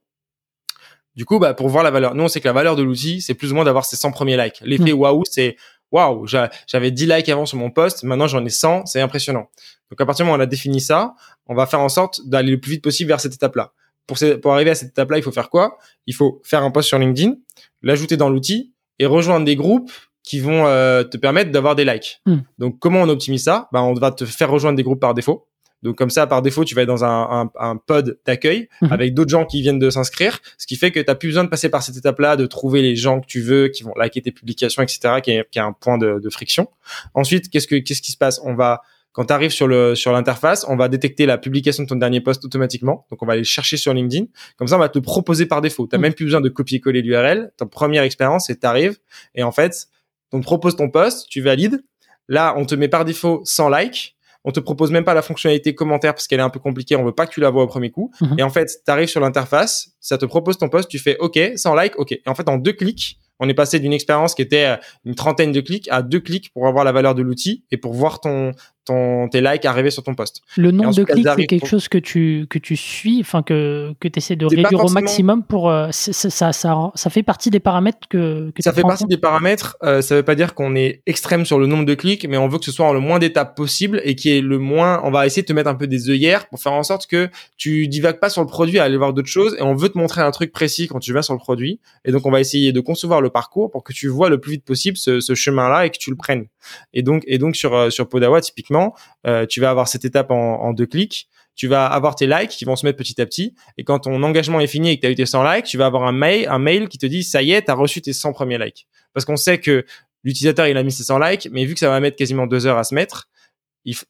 Du 1.19 1.25
coup, 1.25 1.41
bah, 1.41 1.53
pour 1.53 1.69
voir 1.69 1.83
la 1.83 1.91
valeur, 1.91 2.15
nous 2.15 2.23
on 2.23 2.29
sait 2.29 2.41
que 2.41 2.47
la 2.47 2.53
valeur 2.53 2.77
de 2.77 2.83
l'outil, 2.85 3.21
c'est 3.21 3.35
plus 3.35 3.51
ou 3.51 3.57
moins 3.57 3.65
d'avoir 3.65 3.85
ces 3.85 3.97
100 3.97 4.13
premiers 4.13 4.37
likes. 4.37 4.61
L'effet 4.63 4.93
hmm. 4.93 5.01
waouh, 5.01 5.25
c'est 5.25 5.57
waouh, 5.93 6.27
j'avais 6.27 6.91
10 6.91 7.07
likes 7.07 7.29
avant 7.29 7.47
sur 7.47 7.59
mon 7.59 7.71
post, 7.71 8.03
maintenant 8.03 8.27
j'en 8.27 8.45
ai 8.45 8.51
100, 8.51 8.87
c'est 8.87 9.01
impressionnant. 9.01 9.49
Donc 9.91 10.01
à 10.01 10.07
partir 10.07 10.25
du 10.25 10.29
moment 10.29 10.39
où 10.39 10.41
on 10.41 10.43
a 10.43 10.47
défini 10.47 10.81
ça, 10.81 11.15
on 11.47 11.55
va 11.55 11.67
faire 11.67 11.81
en 11.81 11.89
sorte 11.89 12.21
d'aller 12.27 12.51
le 12.51 12.61
plus 12.61 12.73
vite 12.73 12.83
possible 12.83 13.09
vers 13.09 13.21
cette 13.21 13.35
étape-là. 13.35 13.73
Pour, 14.07 14.19
pour 14.43 14.55
arriver 14.55 14.71
à 14.71 14.75
cette 14.75 14.91
étape-là, 14.91 15.19
il 15.19 15.23
faut 15.23 15.33
faire 15.33 15.51
quoi? 15.51 15.79
Il 16.07 16.15
faut 16.15 16.41
faire 16.45 16.63
un 16.63 16.71
post 16.71 16.89
sur 16.89 16.99
LinkedIn, 16.99 17.35
l'ajouter 17.83 18.17
dans 18.17 18.31
l'outil 18.31 18.73
et 18.99 19.07
rejoindre 19.07 19.45
des 19.45 19.57
groupes 19.57 19.91
qui 20.23 20.41
vont 20.41 20.67
euh, 20.67 21.05
te 21.05 21.17
permettre 21.17 21.51
d'avoir 21.51 21.75
des 21.75 21.85
likes. 21.85 22.21
Hmm. 22.27 22.39
Donc 22.59 22.79
comment 22.79 23.01
on 23.01 23.09
optimise 23.09 23.45
ça? 23.45 23.69
Ben, 23.73 23.81
On 23.81 23.95
va 23.95 24.11
te 24.11 24.25
faire 24.25 24.51
rejoindre 24.51 24.77
des 24.77 24.83
groupes 24.83 25.01
par 25.01 25.15
défaut. 25.15 25.47
Donc 25.83 25.97
comme 25.97 26.11
ça, 26.11 26.27
par 26.27 26.43
défaut, 26.43 26.65
tu 26.65 26.75
vas 26.75 26.83
être 26.83 26.89
dans 26.89 27.05
un, 27.05 27.43
un, 27.43 27.51
un 27.59 27.77
pod 27.77 28.19
d'accueil 28.27 28.69
mhm. 28.83 28.93
avec 28.93 29.15
d'autres 29.15 29.31
gens 29.31 29.45
qui 29.45 29.63
viennent 29.63 29.79
de 29.79 29.91
s'inscrire, 29.91 30.41
ce 30.57 30.67
qui 30.67 30.77
fait 30.77 30.91
que 30.91 31.01
tu 31.01 31.07
n'as 31.07 31.15
plus 31.15 31.29
besoin 31.29 31.45
de 31.45 31.49
passer 31.49 31.69
par 31.69 31.83
cette 31.83 31.97
étape-là, 31.97 32.37
de 32.37 32.47
trouver 32.47 32.83
les 32.83 32.97
gens 32.97 33.21
que 33.21 33.27
tu 33.27 33.41
veux, 33.41 33.69
qui 33.69 33.83
vont 33.83 33.93
liker 33.97 34.23
tes 34.23 34.33
publications, 34.33 34.83
etc., 34.83 35.21
qui 35.23 35.31
est, 35.33 35.49
qui 35.51 35.59
est 35.59 35.63
un 35.63 35.73
point 35.73 35.99
de, 35.99 36.19
de 36.19 36.31
friction. 36.31 36.69
Ensuite, 37.15 37.49
qu'est-ce 37.51 37.67
que 37.67 37.77
qu'est-ce 37.77 38.03
qui 38.03 38.13
se 38.13 38.17
passe? 38.17 38.41
On 38.45 38.55
va 38.55 38.83
quand 39.13 39.25
tu 39.25 39.33
arrives 39.33 39.51
sur 39.51 39.67
le 39.67 39.95
sur 39.95 40.13
l'interface, 40.13 40.65
on 40.69 40.77
va 40.77 40.89
détecter 40.89 41.27
la 41.27 41.39
publication 41.39 41.83
de 41.83 41.89
ton 41.89 41.97
dernier 41.97 42.21
post 42.21 42.45
automatiquement. 42.45 43.07
Donc 43.11 43.23
on 43.23 43.27
va 43.27 43.33
aller 43.33 43.45
chercher 43.45 43.77
sur 43.77 43.93
LinkedIn. 43.93 44.27
Comme 44.57 44.69
ça, 44.69 44.77
on 44.77 44.81
va 44.81 44.89
te 44.89 44.99
proposer 44.99 45.47
par 45.47 45.61
défaut. 45.61 45.87
Tu 45.87 45.95
n'as 45.95 45.99
mhm. 45.99 46.03
même 46.03 46.15
plus 46.15 46.25
besoin 46.25 46.41
de 46.41 46.49
copier-coller 46.49 47.03
l'URL. 47.03 47.51
Ta 47.57 47.67
première 47.67 48.03
expérience, 48.03 48.47
c'est 48.47 48.61
t'arrives 48.61 48.99
et 49.35 49.43
en 49.43 49.53
fait, 49.53 49.89
on 50.33 50.41
te 50.41 50.45
propose 50.45 50.77
ton 50.77 50.91
post, 50.91 51.27
tu 51.29 51.41
valides. 51.41 51.83
Là, 52.29 52.55
on 52.59 52.67
te 52.67 52.75
met 52.75 52.89
par 52.89 53.05
défaut 53.05 53.41
100 53.45 53.71
likes 53.71 54.18
on 54.49 54.51
te 54.51 54.61
propose 54.61 54.91
même 54.91 55.05
pas 55.05 55.13
la 55.13 55.21
fonctionnalité 55.21 55.75
commentaire 55.75 56.15
parce 56.15 56.27
qu'elle 56.27 56.41
est 56.41 56.43
un 56.43 56.49
peu 56.49 56.59
compliquée, 56.59 56.97
on 56.97 57.05
veut 57.05 57.13
pas 57.13 57.27
que 57.27 57.33
tu 57.35 57.41
la 57.41 57.51
vois 57.51 57.65
au 57.65 57.67
premier 57.67 57.91
coup. 57.91 58.11
Mhm. 58.23 58.37
Et 58.39 58.43
en 58.43 58.49
fait, 58.49 58.81
tu 58.83 58.91
arrives 58.91 59.09
sur 59.09 59.21
l'interface, 59.21 59.91
ça 60.01 60.17
te 60.17 60.25
propose 60.25 60.57
ton 60.57 60.71
post, 60.71 60.89
tu 60.89 60.99
fais 60.99 61.19
OK, 61.19 61.39
sans 61.57 61.75
like, 61.75 61.99
OK. 61.99 62.13
Et 62.13 62.23
en 62.25 62.35
fait, 62.35 62.49
en 62.49 62.57
deux 62.57 62.73
clics, 62.73 63.19
On 63.41 63.49
est 63.49 63.55
passé 63.55 63.79
d'une 63.81 63.93
expérience 63.93 64.35
qui 64.35 64.43
était 64.43 64.77
une 65.05 65.15
trentaine 65.15 65.53
de 65.53 65.61
clics 65.61 65.89
à 65.91 66.03
deux 66.03 66.21
clics 66.21 66.51
pour 66.53 66.67
avoir 66.67 66.85
la 66.85 66.93
valeur 66.93 67.15
de 67.15 67.23
l'outil 67.23 67.65
et 67.71 67.77
pour 67.77 67.95
voir 67.95 68.21
ton, 68.21 68.53
ton, 68.89 69.29
tes 69.29 69.41
likes 69.41 69.65
arriver 69.65 69.91
sur 69.91 70.03
ton 70.03 70.15
poste. 70.15 70.41
Le 70.57 70.71
nombre 70.71 70.95
de 70.95 71.05
clics, 71.05 71.27
c'est 71.37 71.47
quelque 71.47 71.67
chose 71.67 71.89
que 71.89 71.99
tu, 71.99 72.47
que 72.49 72.59
tu 72.59 72.77
suis, 72.77 73.21
enfin 73.21 73.43
que, 73.43 73.93
que 74.01 74.09
tu 74.09 74.19
essaies 74.19 74.37
de 74.37 74.47
réduire 74.47 74.85
au 74.85 74.89
maximum 74.89 75.43
pour. 75.45 75.71
Euh, 75.71 75.89
ça, 75.91 76.13
ça, 76.13 76.53
ça, 76.53 76.91
ça, 76.95 77.11
fait 77.11 77.23
partie 77.23 77.51
des 77.51 77.61
paramètres 77.61 78.09
que, 78.09 78.51
que 78.51 78.63
Ça 78.63 78.73
fait 78.73 78.83
partie 78.83 79.05
des 79.05 79.19
paramètres. 79.19 79.77
Euh, 79.83 80.01
ça 80.01 80.17
veut 80.17 80.23
pas 80.23 80.35
dire 80.35 80.55
qu'on 80.55 80.75
est 80.75 81.03
extrême 81.07 81.45
sur 81.45 81.59
le 81.59 81.67
nombre 81.67 81.85
de 81.85 81.95
clics, 81.95 82.27
mais 82.29 82.39
on 82.39 82.49
veut 82.49 82.59
que 82.59 82.65
ce 82.65 82.73
soit 82.73 82.87
en 82.87 82.93
le 82.93 83.01
moins 83.01 83.19
d'étapes 83.19 83.57
possible 83.57 84.01
et 84.05 84.15
qui 84.15 84.31
est 84.31 84.41
le 84.41 84.59
moins. 84.59 85.01
On 85.05 85.11
va 85.11 85.27
essayer 85.27 85.43
de 85.43 85.47
te 85.47 85.53
mettre 85.53 85.69
un 85.69 85.75
peu 85.75 85.87
des 85.87 86.09
œillères 86.09 86.49
pour 86.49 86.59
faire 86.59 86.73
en 86.73 86.83
sorte 86.83 87.07
que 87.07 87.29
tu 87.57 87.89
divagues 87.89 88.21
pas 88.21 88.31
sur 88.31 88.41
le 88.41 88.49
produit 88.49 88.79
à 88.79 88.85
aller 88.85 88.97
voir 88.97 89.13
d'autres 89.13 89.29
choses 89.29 89.55
et 89.59 89.63
on 89.63 89.75
veut 89.75 89.91
te 89.91 89.99
montrer 89.99 90.23
un 90.23 90.31
truc 90.31 90.51
précis 90.51 90.89
quand 90.89 90.99
tu 90.99 91.13
vas 91.13 91.23
sur 91.23 91.35
le 91.35 91.41
produit. 91.41 91.81
Et 92.05 92.13
donc, 92.13 92.25
on 92.25 92.31
va 92.31 92.41
essayer 92.41 92.73
de 92.73 92.81
concevoir 92.81 93.21
le 93.21 93.28
parcours 93.31 93.71
pour 93.71 93.85
que 93.85 93.93
tu 93.93 94.09
vois 94.09 94.29
le 94.29 94.41
plus 94.41 94.53
vite 94.53 94.65
possible 94.65 94.97
ce, 94.97 95.35
chemin-là 95.35 95.87
et 95.87 95.91
que 95.91 95.99
tu 95.99 96.11
le 96.11 96.17
prennes. 96.17 96.47
Et 96.93 97.03
donc, 97.03 97.23
et 97.27 97.39
donc 97.39 97.57
sur, 97.57 97.75
euh, 97.75 97.91
sur 97.91 98.09
Podawa, 98.09 98.41
typiquement, 98.41 98.95
euh, 99.27 99.47
tu 99.47 99.61
vas 99.61 99.71
avoir 99.71 99.89
cette 99.89 100.05
étape 100.05 100.31
en, 100.31 100.73
deux 100.73 100.87
clics. 100.87 101.29
Tu 101.55 101.67
vas 101.67 101.87
avoir 101.87 102.15
tes 102.15 102.27
likes 102.27 102.51
qui 102.51 102.65
vont 102.65 102.77
se 102.77 102.87
mettre 102.87 102.99
petit 102.99 103.21
à 103.21 103.27
petit. 103.27 103.55
Et 103.79 103.85
quand 103.85 104.01
ton 104.01 104.23
engagement 104.23 104.61
est 104.61 104.69
fini 104.69 104.91
et 104.91 104.97
que 104.97 105.01
tu 105.01 105.07
as 105.09 105.11
eu 105.11 105.17
tes 105.17 105.27
100 105.27 105.43
likes, 105.43 105.65
tu 105.65 105.77
vas 105.77 105.87
avoir 105.87 106.05
un 106.05 106.13
mail, 106.13 106.47
un 106.49 106.61
mail 106.61 106.89
qui 106.89 106.99
te 106.99 107.07
dit, 107.07 107.25
ça 107.25 107.43
y 107.43 107.51
est, 107.51 107.63
tu 107.63 107.71
as 107.71 107.75
reçu 107.75 108.01
tes 108.01 108.13
100 108.13 108.33
premiers 108.33 108.59
likes. 108.59 108.87
Parce 109.13 109.25
qu'on 109.25 109.37
sait 109.37 109.59
que 109.59 109.85
l'utilisateur, 110.23 110.69
il 110.69 110.77
a 110.77 110.83
mis 110.85 110.93
ses 110.93 111.03
100 111.03 111.19
likes, 111.19 111.49
mais 111.51 111.65
vu 111.65 111.75
que 111.75 111.81
ça 111.81 111.89
va 111.89 111.99
mettre 111.99 112.17
quasiment 112.17 112.47
deux 112.47 112.67
heures 112.67 112.79
à 112.79 112.85
se 112.85 112.95
mettre, 112.95 113.29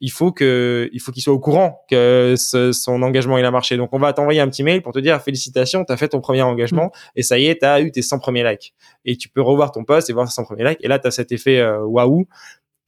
il, 0.00 0.10
faut 0.10 0.32
que 0.32 0.90
il 0.92 1.00
faut 1.00 1.12
qu'il 1.12 1.22
soit 1.22 1.32
au 1.32 1.38
courant 1.38 1.82
que 1.88 2.34
son 2.36 3.02
engagement 3.02 3.38
il 3.38 3.44
a 3.44 3.50
marché. 3.50 3.76
Donc 3.76 3.90
on 3.92 3.98
va 3.98 4.12
t'envoyer 4.12 4.40
un 4.40 4.48
petit 4.48 4.62
mail 4.62 4.82
pour 4.82 4.92
te 4.92 4.98
dire 4.98 5.20
félicitations, 5.22 5.84
tu 5.84 5.92
as 5.92 5.96
fait 5.96 6.08
ton 6.08 6.20
premier 6.20 6.42
engagement 6.42 6.90
et 7.14 7.22
ça 7.22 7.38
y 7.38 7.46
est, 7.46 7.60
tu 7.60 7.66
as 7.66 7.80
eu 7.80 7.90
tes 7.90 8.02
100 8.02 8.18
premiers 8.18 8.48
likes. 8.48 8.74
Et 9.04 9.16
tu 9.16 9.28
peux 9.28 9.40
revoir 9.40 9.70
ton 9.70 9.84
post 9.84 10.10
et 10.10 10.12
voir 10.12 10.26
tes 10.26 10.32
100 10.32 10.44
premiers 10.44 10.68
likes 10.68 10.78
et 10.82 10.88
là 10.88 10.98
tu 10.98 11.06
as 11.06 11.10
cet 11.10 11.32
effet 11.32 11.58
euh, 11.58 11.84
waouh 11.84 12.26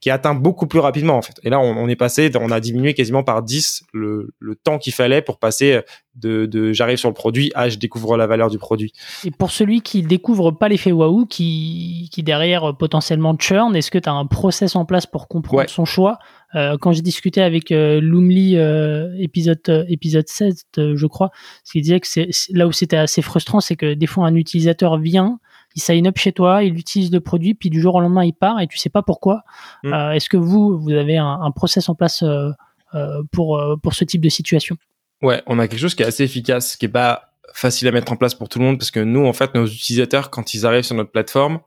qui 0.01 0.09
atteint 0.09 0.35
beaucoup 0.35 0.67
plus 0.67 0.79
rapidement 0.79 1.15
en 1.15 1.21
fait. 1.21 1.35
Et 1.43 1.49
là, 1.49 1.59
on, 1.59 1.87
est 1.87 1.95
passé, 1.95 2.31
on 2.39 2.51
a 2.51 2.59
diminué 2.59 2.93
quasiment 2.93 3.23
par 3.23 3.43
10 3.43 3.83
le, 3.93 4.33
le 4.39 4.55
temps 4.55 4.77
qu'il 4.77 4.93
fallait 4.93 5.21
pour 5.21 5.37
passer 5.37 5.81
de, 6.15 6.45
de 6.45 6.73
j'arrive 6.73 6.97
sur 6.97 7.09
le 7.09 7.13
produit 7.13 7.51
à 7.55 7.69
je 7.69 7.77
découvre 7.77 8.17
la 8.17 8.27
valeur 8.27 8.49
du 8.49 8.57
produit. 8.57 8.93
Et 9.23 9.31
pour 9.31 9.51
celui 9.51 9.81
qui 9.81 10.01
découvre 10.01 10.51
pas 10.51 10.67
l'effet 10.67 10.91
waouh, 10.91 11.25
qui, 11.25 12.09
qui 12.11 12.23
derrière 12.23 12.75
potentiellement 12.75 13.35
churn, 13.37 13.75
est-ce 13.75 13.91
que 13.91 13.99
tu 13.99 14.09
as 14.09 14.13
un 14.13 14.25
process 14.25 14.75
en 14.75 14.85
place 14.85 15.05
pour 15.05 15.27
comprendre 15.27 15.69
son 15.69 15.85
choix? 15.85 16.19
Euh, 16.55 16.77
quand 16.77 16.91
j'ai 16.91 17.01
discuté 17.01 17.41
avec 17.41 17.71
euh, 17.71 18.01
Lumli 18.01 18.57
euh, 18.57 19.15
épisode 19.17 19.61
euh, 19.69 19.85
épisode 19.87 20.27
7 20.27 20.65
euh, 20.77 20.97
je 20.97 21.05
crois, 21.07 21.31
ce 21.63 21.71
qu'il 21.71 21.81
disait 21.81 21.99
que 21.99 22.07
c'est 22.07 22.29
là 22.49 22.67
où 22.67 22.73
c'était 22.73 22.97
assez 22.97 23.21
frustrant, 23.21 23.61
c'est 23.61 23.77
que 23.77 23.93
des 23.93 24.07
fois 24.07 24.25
un 24.27 24.35
utilisateur 24.35 24.97
vient, 24.97 25.39
il 25.75 25.81
sign 25.81 26.07
up 26.07 26.17
chez 26.17 26.31
toi, 26.31 26.63
il 26.63 26.77
utilise 26.77 27.11
le 27.11 27.19
produit, 27.19 27.53
puis 27.53 27.69
du 27.69 27.81
jour 27.81 27.95
au 27.95 28.01
lendemain 28.01 28.25
il 28.25 28.33
part 28.33 28.59
et 28.59 28.67
tu 28.67 28.77
sais 28.77 28.89
pas 28.89 29.01
pourquoi. 29.01 29.43
Mm. 29.83 29.93
Euh, 29.93 30.11
est-ce 30.13 30.29
que 30.29 30.37
vous, 30.37 30.77
vous 30.79 30.91
avez 30.91 31.17
un, 31.17 31.39
un 31.41 31.51
process 31.51 31.89
en 31.89 31.95
place 31.95 32.23
euh, 32.23 32.49
euh 32.93 33.23
pour 33.31 33.61
pour 33.81 33.93
ce 33.93 34.03
type 34.03 34.21
de 34.21 34.29
situation? 34.29 34.77
Ouais, 35.21 35.41
on 35.45 35.59
a 35.59 35.67
quelque 35.67 35.79
chose 35.79 35.95
qui 35.95 36.03
est 36.03 36.07
assez 36.07 36.23
efficace, 36.23 36.75
qui 36.75 36.85
est 36.85 36.89
pas 36.89 37.33
facile 37.53 37.87
à 37.87 37.91
mettre 37.91 38.11
en 38.11 38.15
place 38.15 38.33
pour 38.33 38.49
tout 38.49 38.59
le 38.59 38.65
monde 38.65 38.77
parce 38.77 38.91
que 38.91 38.99
nous, 38.99 39.25
en 39.25 39.33
fait, 39.33 39.53
nos 39.55 39.65
utilisateurs, 39.65 40.29
quand 40.29 40.53
ils 40.53 40.65
arrivent 40.65 40.83
sur 40.83 40.95
notre 40.95 41.11
plateforme, 41.11 41.59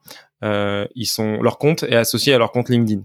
ils 0.43 1.06
sont 1.06 1.40
leur 1.40 1.59
compte 1.59 1.85
est 1.85 1.97
associé 1.97 2.35
à 2.35 2.39
leur 2.39 2.52
compte 2.52 2.68
LinkedIn. 2.68 3.02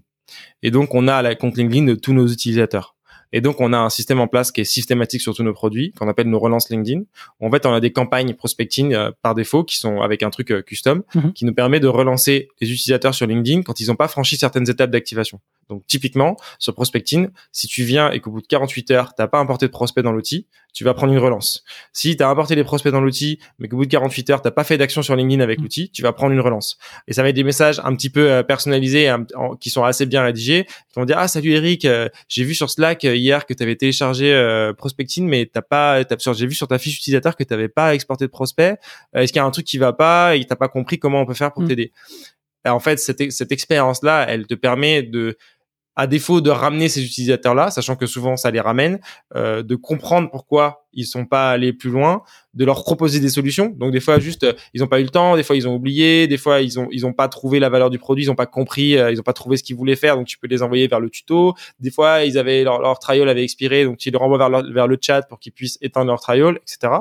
Et 0.64 0.72
donc, 0.72 0.94
on 0.94 1.08
a 1.08 1.22
la 1.22 1.36
compte 1.36 1.58
LinkedIn 1.58 1.86
de 1.86 1.96
tous 1.96 2.14
nos 2.14 2.28
utilisateurs. 2.28 2.96
Et 3.32 3.42
donc, 3.42 3.62
on 3.62 3.74
a 3.74 3.78
un 3.78 3.90
système 3.90 4.20
en 4.20 4.28
place 4.28 4.52
qui 4.52 4.62
est 4.62 4.66
systématique 4.66 5.22
sur 5.22 5.36
tous 5.36 5.44
nos 5.44 5.54
produits, 5.54 5.92
qu'on 5.94 6.08
appelle 6.08 6.28
nos 6.30 6.40
relances 6.40 6.70
LinkedIn. 6.70 7.04
En 7.40 7.52
fait, 7.52 7.66
on 7.66 7.74
a 7.74 7.80
des 7.80 7.92
campagnes 7.92 8.34
prospecting 8.34 8.94
euh, 8.94 9.12
par 9.22 9.36
défaut 9.36 9.64
qui 9.64 9.76
sont 9.76 10.02
avec 10.02 10.24
un 10.24 10.30
truc 10.30 10.52
euh, 10.52 10.62
custom, 10.62 11.04
mhm. 11.14 11.34
qui 11.34 11.46
nous 11.46 11.54
permet 11.54 11.80
de 11.80 11.88
relancer 11.88 12.50
les 12.62 12.72
utilisateurs 12.72 13.14
sur 13.14 13.28
LinkedIn 13.28 13.62
quand 13.62 13.80
ils 13.80 13.88
n'ont 13.88 13.96
pas 13.96 14.08
franchi 14.08 14.38
certaines 14.38 14.70
étapes 14.70 14.92
d'activation. 14.92 15.40
Donc, 15.70 15.86
typiquement, 15.88 16.36
sur 16.58 16.74
prospecting, 16.74 17.30
si 17.52 17.68
tu 17.68 17.84
viens 17.84 18.12
et 18.12 18.20
qu'au 18.20 18.32
bout 18.32 18.42
de 18.42 18.48
48 18.48 18.92
heures, 18.92 19.14
t'as 19.16 19.28
pas 19.28 19.40
importé 19.40 19.68
de 19.68 19.72
prospect 19.72 20.02
dans 20.02 20.12
l'outil, 20.12 20.48
tu 20.74 20.84
vas 20.84 20.94
prendre 20.94 21.14
une 21.14 21.20
relance. 21.20 21.64
Si 21.94 22.16
tu 22.16 22.24
as 22.24 22.30
importé 22.30 22.56
les 22.56 22.64
prospects 22.64 22.92
dans 22.92 23.02
l'outil, 23.02 23.40
mais 23.58 23.68
qu'au 23.68 23.78
bout 23.78 23.86
de 23.86 23.92
48 23.92 24.30
heures, 24.30 24.42
t'as 24.42 24.52
pas 24.52 24.64
fait 24.64 24.78
d'action 24.78 25.02
sur 25.02 25.16
LinkedIn 25.16 25.42
avec 25.42 25.60
mhm. 25.60 25.64
l'outil, 25.64 25.90
tu 25.90 26.02
vas 26.02 26.14
prendre 26.14 26.34
une 26.34 26.40
relance. 26.40 26.78
Et 27.08 27.14
ça 27.14 27.24
va 27.24 27.30
être 27.30 27.36
des 27.36 27.44
messages 27.44 27.82
un 27.84 27.96
petit 27.96 28.10
peu 28.10 28.32
euh, 28.32 28.44
personnalisés, 28.44 29.12
qui 29.60 29.70
sont 29.70 29.84
assez 29.84 30.06
bien 30.06 30.24
rédigés, 30.24 30.66
qui 30.66 31.00
vont 31.00 31.06
dire 31.06 31.18
ah 31.18 31.28
salut 31.28 31.52
Eric, 31.52 31.88
j'ai 32.28 32.44
vu 32.44 32.54
sur 32.54 32.70
Slack 32.70 33.04
hier 33.04 33.46
que 33.46 33.54
tu 33.54 33.64
avais 33.64 33.76
téléchargé 33.76 34.34
euh, 34.34 34.74
Prospecting, 34.74 35.28
mais 35.28 35.46
t'as 35.46 35.62
pas, 35.62 36.02
j'ai 36.34 36.48
vu 36.48 36.54
sur 36.54 36.68
ta 36.68 36.78
fiche 36.78 36.98
utilisateur 36.98 37.36
que 37.36 37.44
tu 37.44 37.54
n'avais 37.54 37.70
pas 37.70 37.94
exporté 37.94 38.26
de 38.26 38.32
prospect. 38.32 38.78
Euh, 39.16 39.22
est-ce 39.22 39.34
qu'il 39.34 39.40
y 39.40 39.44
a 39.44 39.46
un 39.46 39.52
truc 39.52 39.66
qui 39.66 39.78
va 39.78 39.94
pas 39.94 40.36
et 40.36 40.46
t'as 40.46 40.56
pas 40.56 40.70
compris 40.70 41.00
comment 41.00 41.22
on 41.22 41.26
peut 41.26 41.34
faire 41.34 41.54
pour 41.54 41.64
mm. 41.64 41.68
t'aider? 41.68 41.92
En 42.66 42.80
fait, 42.80 43.00
cette, 43.00 43.32
cette 43.32 43.52
expérience-là, 43.52 44.26
elle 44.28 44.46
te 44.46 44.54
permet 44.54 45.02
de 45.02 45.38
à 46.00 46.08
défaut 46.08 46.40
de 46.40 46.50
ramener 46.50 46.88
ces 46.88 47.04
utilisateurs-là, 47.04 47.72
sachant 47.72 47.98
que 47.98 48.06
souvent 48.06 48.38
ça 48.38 48.52
les 48.52 48.62
ramène, 48.62 49.02
euh, 49.36 49.64
de 49.64 49.76
comprendre 49.76 50.30
pourquoi 50.32 50.86
ils 50.94 51.06
sont 51.06 51.26
pas 51.26 51.52
allés 51.52 51.74
plus 51.74 51.90
loin, 51.90 52.24
de 52.54 52.64
leur 52.64 52.86
proposer 52.86 53.20
des 53.20 53.28
solutions. 53.28 53.76
Donc 53.78 53.92
des 53.92 54.00
fois 54.00 54.18
juste 54.18 54.46
euh, 54.46 54.54
ils 54.74 54.82
ont 54.82 54.88
pas 54.88 55.02
eu 55.02 55.04
le 55.04 55.10
temps, 55.10 55.36
des 55.36 55.44
fois 55.44 55.58
ils 55.58 55.68
ont 55.68 55.76
oublié, 55.76 56.26
des 56.28 56.38
fois 56.38 56.62
ils 56.62 56.80
ont 56.80 56.88
ils 56.92 57.06
ont 57.06 57.12
pas 57.12 57.28
trouvé 57.28 57.60
la 57.60 57.68
valeur 57.68 57.90
du 57.90 58.00
produit, 58.00 58.24
ils 58.24 58.32
ont 58.32 58.36
pas 58.36 58.46
compris, 58.46 58.98
euh, 58.98 59.12
ils 59.12 59.20
ont 59.20 59.24
pas 59.24 59.34
trouvé 59.34 59.58
ce 59.58 59.64
qu'ils 59.64 59.76
voulaient 59.76 59.98
faire, 59.98 60.16
donc 60.16 60.26
tu 60.26 60.38
peux 60.38 60.48
les 60.48 60.64
envoyer 60.64 60.88
vers 60.88 61.02
le 61.02 61.10
tuto. 61.10 61.54
Des 61.82 61.92
fois 61.92 62.24
ils 62.24 62.38
avaient 62.38 62.64
leur, 62.64 62.80
leur 62.80 62.98
trial 63.00 63.28
avait 63.28 63.44
expiré, 63.44 63.84
donc 63.84 63.98
tu 63.98 64.10
les 64.10 64.18
renvoies 64.18 64.38
vers, 64.38 64.64
vers 64.72 64.88
le 64.88 64.98
chat 65.02 65.24
pour 65.24 65.38
qu'ils 65.38 65.52
puissent 65.52 65.78
éteindre 65.82 66.08
leur 66.08 66.22
trial, 66.22 66.60
etc. 66.62 66.94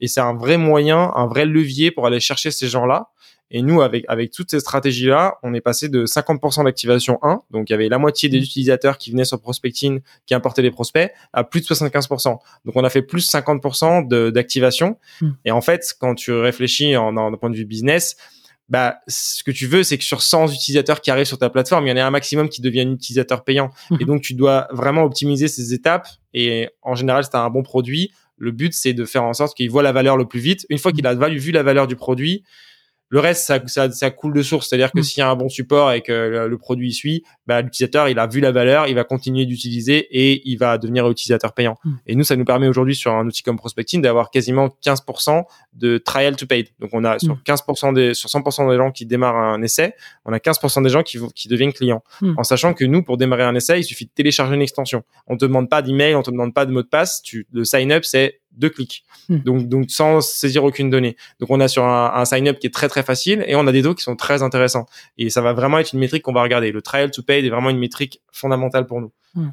Et 0.00 0.06
c'est 0.06 0.20
un 0.20 0.34
vrai 0.34 0.58
moyen, 0.58 1.10
un 1.16 1.26
vrai 1.26 1.44
levier 1.44 1.90
pour 1.90 2.06
aller 2.06 2.20
chercher 2.20 2.52
ces 2.52 2.68
gens-là 2.68 3.08
et 3.54 3.62
nous, 3.62 3.82
avec, 3.82 4.04
avec 4.08 4.32
toutes 4.32 4.50
ces 4.50 4.58
stratégies-là, 4.58 5.38
on 5.44 5.54
est 5.54 5.60
passé 5.60 5.88
de 5.88 6.06
50% 6.06 6.64
d'activation 6.64 7.20
1, 7.22 7.42
donc 7.52 7.70
il 7.70 7.72
y 7.72 7.74
avait 7.74 7.88
la 7.88 7.98
moitié 7.98 8.28
des 8.28 8.40
mmh. 8.40 8.42
utilisateurs 8.42 8.98
qui 8.98 9.12
venaient 9.12 9.24
sur 9.24 9.40
Prospecting, 9.40 10.00
qui 10.26 10.34
importaient 10.34 10.60
des 10.60 10.72
prospects, 10.72 11.12
à 11.32 11.44
plus 11.44 11.60
de 11.60 11.66
75%. 11.66 12.36
Donc 12.64 12.74
on 12.74 12.82
a 12.82 12.90
fait 12.90 13.02
plus 13.02 13.30
50% 13.30 14.08
d'activation. 14.32 14.98
Mmh. 15.20 15.30
Et 15.44 15.52
en 15.52 15.60
fait, 15.60 15.94
quand 16.00 16.16
tu 16.16 16.32
réfléchis 16.32 16.96
en, 16.96 17.16
en, 17.16 17.36
point 17.36 17.48
de 17.48 17.54
vue 17.54 17.64
business, 17.64 18.16
bah, 18.68 18.96
ce 19.06 19.44
que 19.44 19.52
tu 19.52 19.68
veux, 19.68 19.84
c'est 19.84 19.98
que 19.98 20.04
sur 20.04 20.20
100 20.20 20.48
utilisateurs 20.52 21.00
qui 21.00 21.12
arrivent 21.12 21.24
sur 21.24 21.38
ta 21.38 21.48
plateforme, 21.48 21.86
il 21.86 21.90
y 21.90 21.92
en 21.92 21.96
a 21.96 22.04
un 22.04 22.10
maximum 22.10 22.48
qui 22.48 22.60
deviennent 22.60 22.94
utilisateurs 22.94 23.44
payants. 23.44 23.70
Mmh. 23.88 23.96
Et 24.00 24.04
donc, 24.04 24.22
tu 24.22 24.34
dois 24.34 24.66
vraiment 24.72 25.04
optimiser 25.04 25.46
ces 25.46 25.72
étapes. 25.72 26.08
Et 26.32 26.70
en 26.82 26.96
général, 26.96 27.22
c'est 27.22 27.36
un 27.36 27.50
bon 27.50 27.62
produit. 27.62 28.10
Le 28.36 28.50
but, 28.50 28.74
c'est 28.74 28.94
de 28.94 29.04
faire 29.04 29.22
en 29.22 29.32
sorte 29.32 29.56
qu'il 29.56 29.70
voit 29.70 29.84
la 29.84 29.92
valeur 29.92 30.16
le 30.16 30.26
plus 30.26 30.40
vite. 30.40 30.66
Une 30.70 30.78
fois 30.78 30.90
qu'il 30.90 31.06
a 31.06 31.14
vu 31.14 31.52
la 31.52 31.62
valeur 31.62 31.86
du 31.86 31.94
produit, 31.94 32.42
le 33.08 33.20
reste, 33.20 33.46
ça, 33.46 33.60
ça, 33.66 33.90
ça 33.90 34.10
coule 34.10 34.34
de 34.34 34.42
source. 34.42 34.68
C'est-à-dire 34.68 34.90
que 34.90 35.00
mm. 35.00 35.02
s'il 35.02 35.20
y 35.20 35.22
a 35.22 35.30
un 35.30 35.36
bon 35.36 35.48
support 35.48 35.92
et 35.92 36.00
que 36.00 36.46
le, 36.48 36.58
produit 36.58 36.92
suit, 36.92 37.22
bah, 37.46 37.62
l'utilisateur, 37.62 38.08
il 38.08 38.18
a 38.18 38.26
vu 38.26 38.40
la 38.40 38.50
valeur, 38.50 38.88
il 38.88 38.94
va 38.94 39.04
continuer 39.04 39.46
d'utiliser 39.46 39.98
et 40.10 40.42
il 40.48 40.56
va 40.56 40.78
devenir 40.78 41.08
utilisateur 41.08 41.52
payant. 41.52 41.76
Mm. 41.84 41.92
Et 42.06 42.14
nous, 42.16 42.24
ça 42.24 42.36
nous 42.36 42.44
permet 42.44 42.68
aujourd'hui 42.68 42.96
sur 42.96 43.12
un 43.12 43.26
outil 43.26 43.42
comme 43.42 43.56
Prospecting 43.56 44.02
d'avoir 44.02 44.30
quasiment 44.30 44.68
15% 44.84 45.44
de 45.74 45.98
trial 45.98 46.36
to 46.36 46.46
paid. 46.46 46.68
Donc, 46.80 46.90
on 46.92 47.04
a 47.04 47.18
sur 47.18 47.36
15% 47.46 47.90
mm. 47.90 47.94
des, 47.94 48.14
sur 48.14 48.28
100% 48.28 48.70
des 48.70 48.76
gens 48.76 48.90
qui 48.90 49.06
démarrent 49.06 49.36
un 49.36 49.62
essai, 49.62 49.94
on 50.24 50.32
a 50.32 50.38
15% 50.38 50.82
des 50.82 50.88
gens 50.88 51.02
qui, 51.02 51.18
qui 51.34 51.48
deviennent 51.48 51.72
clients. 51.72 52.02
En 52.36 52.42
sachant 52.42 52.74
que 52.74 52.84
nous, 52.84 53.02
pour 53.02 53.16
démarrer 53.16 53.44
un 53.44 53.54
essai, 53.54 53.80
il 53.80 53.84
suffit 53.84 54.06
de 54.06 54.10
télécharger 54.10 54.54
une 54.54 54.62
extension. 54.62 55.04
On 55.26 55.36
te 55.36 55.44
demande 55.44 55.68
pas 55.68 55.82
d'email, 55.82 56.14
on 56.14 56.22
te 56.22 56.30
demande 56.30 56.54
pas 56.54 56.66
de 56.66 56.72
mot 56.72 56.82
de 56.82 56.88
passe. 56.88 57.22
Tu, 57.22 57.46
le 57.52 57.64
sign 57.64 57.92
up, 57.92 58.04
c'est 58.04 58.40
deux 58.56 58.70
clics. 58.70 59.04
Hmm. 59.28 59.38
Donc, 59.38 59.68
donc 59.68 59.90
sans 59.90 60.20
saisir 60.20 60.64
aucune 60.64 60.90
donnée. 60.90 61.16
Donc 61.40 61.50
on 61.50 61.60
a 61.60 61.68
sur 61.68 61.84
un, 61.84 62.12
un 62.14 62.24
sign-up 62.24 62.58
qui 62.58 62.66
est 62.66 62.74
très 62.74 62.88
très 62.88 63.02
facile 63.02 63.44
et 63.46 63.56
on 63.56 63.66
a 63.66 63.72
des 63.72 63.82
dos 63.82 63.94
qui 63.94 64.02
sont 64.02 64.16
très 64.16 64.42
intéressants. 64.42 64.86
Et 65.18 65.30
ça 65.30 65.40
va 65.40 65.52
vraiment 65.52 65.78
être 65.78 65.92
une 65.92 66.00
métrique 66.00 66.22
qu'on 66.22 66.32
va 66.32 66.42
regarder. 66.42 66.72
Le 66.72 66.82
trial 66.82 67.10
to 67.10 67.22
pay 67.22 67.44
est 67.44 67.50
vraiment 67.50 67.70
une 67.70 67.78
métrique 67.78 68.20
fondamentale 68.32 68.86
pour 68.86 69.00
nous. 69.00 69.12
Hmm. 69.34 69.50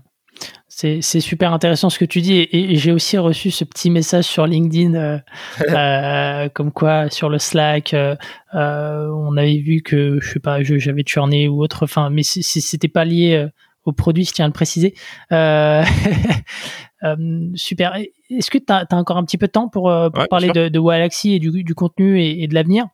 C'est, 0.68 1.02
super 1.02 1.54
intéressant 1.54 1.92
ce 1.92 2.00
que 2.00 2.06
tu 2.06 2.22
dis 2.22 2.48
et, 2.52 2.76
j'ai 2.76 2.92
aussi 2.92 3.18
reçu 3.18 3.52
ce 3.52 3.64
petit 3.64 3.92
message 3.92 4.24
sur 4.24 4.48
LinkedIn 4.48 4.96
euh, 4.96 5.20
euh, 5.70 6.50
comme 6.50 6.72
quoi 6.72 7.10
sur 7.10 7.30
le 7.30 7.38
Slack 7.38 7.94
euh, 7.94 8.16
on 8.54 9.38
avait 9.38 9.58
vu 9.58 9.82
que 9.84 10.20
je 10.20 10.32
sais 10.32 10.40
pas 10.40 10.64
j'avais 10.64 11.04
churné 11.06 11.48
ou 11.48 11.62
autre 11.62 11.84
enfin 11.84 12.10
mais 12.10 12.24
c'était 12.24 12.88
pas 12.88 13.06
lié 13.06 13.48
au 13.86 13.94
produit 13.94 14.26
je 14.26 14.34
tiens 14.34 14.46
à 14.46 14.48
le 14.48 14.54
préciser 14.54 14.94
super 17.56 17.94
est-ce 18.38 18.52
que 18.52 18.58
tu 18.58 18.66
as, 18.70 18.86
encore 18.92 19.18
un 19.18 19.24
petit 19.24 19.38
peu 19.38 19.48
de 19.48 19.52
temps 19.52 19.68
pour, 19.68 19.90
euh, 19.90 20.10
parler 20.30 20.50
de, 20.50 20.70
de 20.70 20.80
Galaxy 20.80 21.34
et 21.34 21.40
du, 21.40 21.76
contenu 21.76 22.22
et, 22.22 22.48
de 22.48 22.54
l'avenir? 22.54 22.88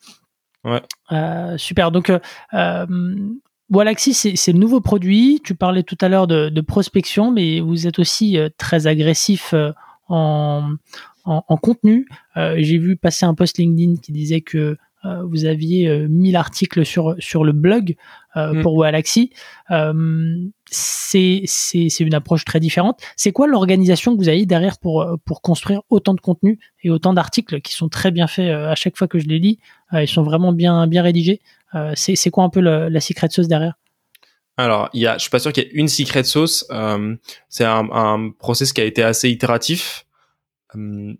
Ouais. 0.63 0.81
Euh, 1.11 1.57
super. 1.57 1.91
Donc, 1.91 2.09
euh, 2.09 2.19
euh 2.53 2.85
Galaxy, 3.69 4.13
c'est 4.13 4.53
le 4.53 4.59
nouveau 4.59 4.79
produit. 4.79 5.41
Tu 5.43 5.53
parlais 5.53 5.83
tout 5.83 5.97
à 5.99 6.07
l'heure 6.07 6.25
de, 6.25 6.61
prospection, 6.61 7.31
mais 7.31 7.59
vous 7.59 7.85
êtes 7.85 7.99
aussi 7.99 8.37
très 8.57 8.87
agressif 8.87 9.53
en, 10.07 10.69
en, 11.25 11.57
contenu. 11.57 12.07
J'ai 12.37 12.77
vu 12.77 12.95
passer 12.95 13.25
un 13.25 13.33
post 13.33 13.57
LinkedIn 13.57 13.97
qui 13.97 14.13
disait 14.13 14.39
que 14.39 14.77
vous 15.29 15.45
aviez 15.45 16.07
1000 16.07 16.35
articles 16.35 16.85
sur 16.85 17.15
sur 17.19 17.43
le 17.43 17.51
blog 17.51 17.95
mmh. 18.35 18.61
pour 18.61 18.75
Walaxy. 18.75 19.31
c'est 20.69 21.41
c'est 21.45 21.89
c'est 21.89 22.03
une 22.03 22.13
approche 22.13 22.45
très 22.45 22.59
différente. 22.59 22.99
C'est 23.15 23.31
quoi 23.31 23.47
l'organisation 23.47 24.13
que 24.13 24.17
vous 24.17 24.29
avez 24.29 24.45
derrière 24.45 24.77
pour 24.79 25.05
pour 25.25 25.41
construire 25.41 25.81
autant 25.89 26.13
de 26.13 26.21
contenu 26.21 26.59
et 26.83 26.89
autant 26.89 27.13
d'articles 27.13 27.61
qui 27.61 27.73
sont 27.73 27.89
très 27.89 28.11
bien 28.11 28.27
faits 28.27 28.51
à 28.51 28.75
chaque 28.75 28.97
fois 28.97 29.07
que 29.07 29.19
je 29.19 29.27
les 29.27 29.39
lis. 29.39 29.59
ils 29.93 30.07
sont 30.07 30.23
vraiment 30.23 30.53
bien 30.53 30.87
bien 30.87 31.03
rédigés. 31.03 31.41
c'est 31.95 32.15
c'est 32.15 32.29
quoi 32.29 32.43
un 32.43 32.49
peu 32.49 32.59
la 32.59 32.99
secret 32.99 33.29
sauce 33.29 33.47
derrière? 33.47 33.75
Alors, 34.57 34.89
il 34.93 35.01
y 35.01 35.07
a, 35.07 35.17
je 35.17 35.21
suis 35.21 35.29
pas 35.29 35.39
sûr 35.39 35.53
qu'il 35.53 35.63
y 35.63 35.67
ait 35.67 35.71
une 35.73 35.87
secret 35.87 36.23
sauce. 36.23 36.65
Euh, 36.71 37.15
c'est 37.47 37.63
un, 37.63 37.87
un 37.91 38.31
process 38.31 38.73
qui 38.73 38.81
a 38.81 38.85
été 38.85 39.03
assez 39.03 39.29
itératif. 39.29 40.05
Euh, 40.75 41.13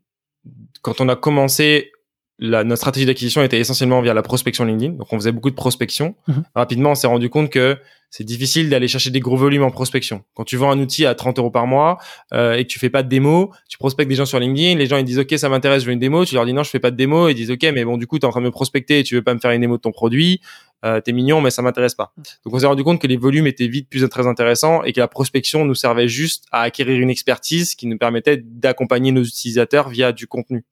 quand 0.81 0.99
on 1.01 1.07
a 1.07 1.15
commencé, 1.15 1.91
la, 2.39 2.63
notre 2.63 2.79
stratégie 2.79 3.05
d'acquisition 3.05 3.43
était 3.43 3.59
essentiellement 3.59 4.01
via 4.01 4.13
la 4.13 4.21
prospection 4.21 4.65
LinkedIn. 4.65 4.93
Donc, 4.93 5.11
on 5.11 5.17
faisait 5.17 5.31
beaucoup 5.31 5.49
de 5.49 5.55
prospection. 5.55 6.15
Mhm. 6.27 6.43
Rapidement, 6.55 6.91
on 6.91 6.95
s'est 6.95 7.07
rendu 7.07 7.29
compte 7.29 7.49
que 7.49 7.77
c'est 8.09 8.23
difficile 8.23 8.69
d'aller 8.69 8.87
chercher 8.87 9.09
des 9.09 9.19
gros 9.19 9.35
volumes 9.35 9.63
en 9.63 9.71
prospection. 9.71 10.23
Quand 10.33 10.45
tu 10.45 10.55
vends 10.55 10.71
un 10.71 10.79
outil 10.79 11.05
à 11.05 11.13
30 11.13 11.39
euros 11.39 11.51
par 11.51 11.67
mois 11.67 11.97
euh, 12.33 12.55
et 12.55 12.63
que 12.63 12.69
tu 12.69 12.79
fais 12.79 12.89
pas 12.89 13.03
de 13.03 13.09
démo, 13.09 13.51
tu 13.67 13.77
prospectes 13.77 14.09
des 14.09 14.15
gens 14.15 14.25
sur 14.25 14.39
LinkedIn, 14.39 14.77
les 14.77 14.85
gens 14.85 14.97
ils 14.97 15.03
disent 15.03 15.19
ok 15.19 15.33
ça 15.37 15.49
m'intéresse, 15.49 15.81
je 15.81 15.87
veux 15.87 15.93
une 15.93 15.99
démo, 15.99 16.23
tu 16.23 16.35
leur 16.35 16.45
dis 16.45 16.53
non 16.53 16.63
je 16.63 16.69
fais 16.69 16.79
pas 16.79 16.91
de 16.91 16.95
démo, 16.95 17.27
ils 17.27 17.35
disent 17.35 17.51
ok 17.51 17.63
mais 17.73 17.83
bon 17.83 17.97
du 17.97 18.07
coup 18.07 18.17
tu 18.17 18.23
es 18.23 18.25
en 18.25 18.31
train 18.31 18.39
de 18.39 18.45
me 18.45 18.51
prospecter 18.51 18.99
et 18.99 19.03
tu 19.03 19.15
veux 19.15 19.23
pas 19.23 19.33
me 19.33 19.39
faire 19.39 19.51
une 19.51 19.59
démo 19.59 19.75
de 19.75 19.81
ton 19.81 19.91
produit, 19.91 20.39
euh, 20.85 21.01
t'es 21.01 21.11
mignon 21.11 21.41
mais 21.41 21.49
ça 21.49 21.61
m'intéresse 21.61 21.95
pas. 21.95 22.13
Donc 22.45 22.53
on 22.53 22.59
s'est 22.59 22.65
rendu 22.65 22.83
compte 22.83 23.01
que 23.01 23.07
les 23.07 23.17
volumes 23.17 23.45
étaient 23.45 23.67
vite 23.67 23.89
plus 23.89 24.07
très 24.07 24.25
intéressants 24.25 24.83
et 24.83 24.93
que 24.93 25.01
la 25.01 25.09
prospection 25.09 25.65
nous 25.65 25.75
servait 25.75 26.07
juste 26.07 26.45
à 26.53 26.61
acquérir 26.61 27.01
une 27.01 27.09
expertise 27.09 27.75
qui 27.75 27.87
nous 27.87 27.97
permettait 27.97 28.37
d'accompagner 28.37 29.11
nos 29.11 29.23
utilisateurs 29.23 29.89
via 29.89 30.13
du 30.13 30.27
contenu. 30.27 30.63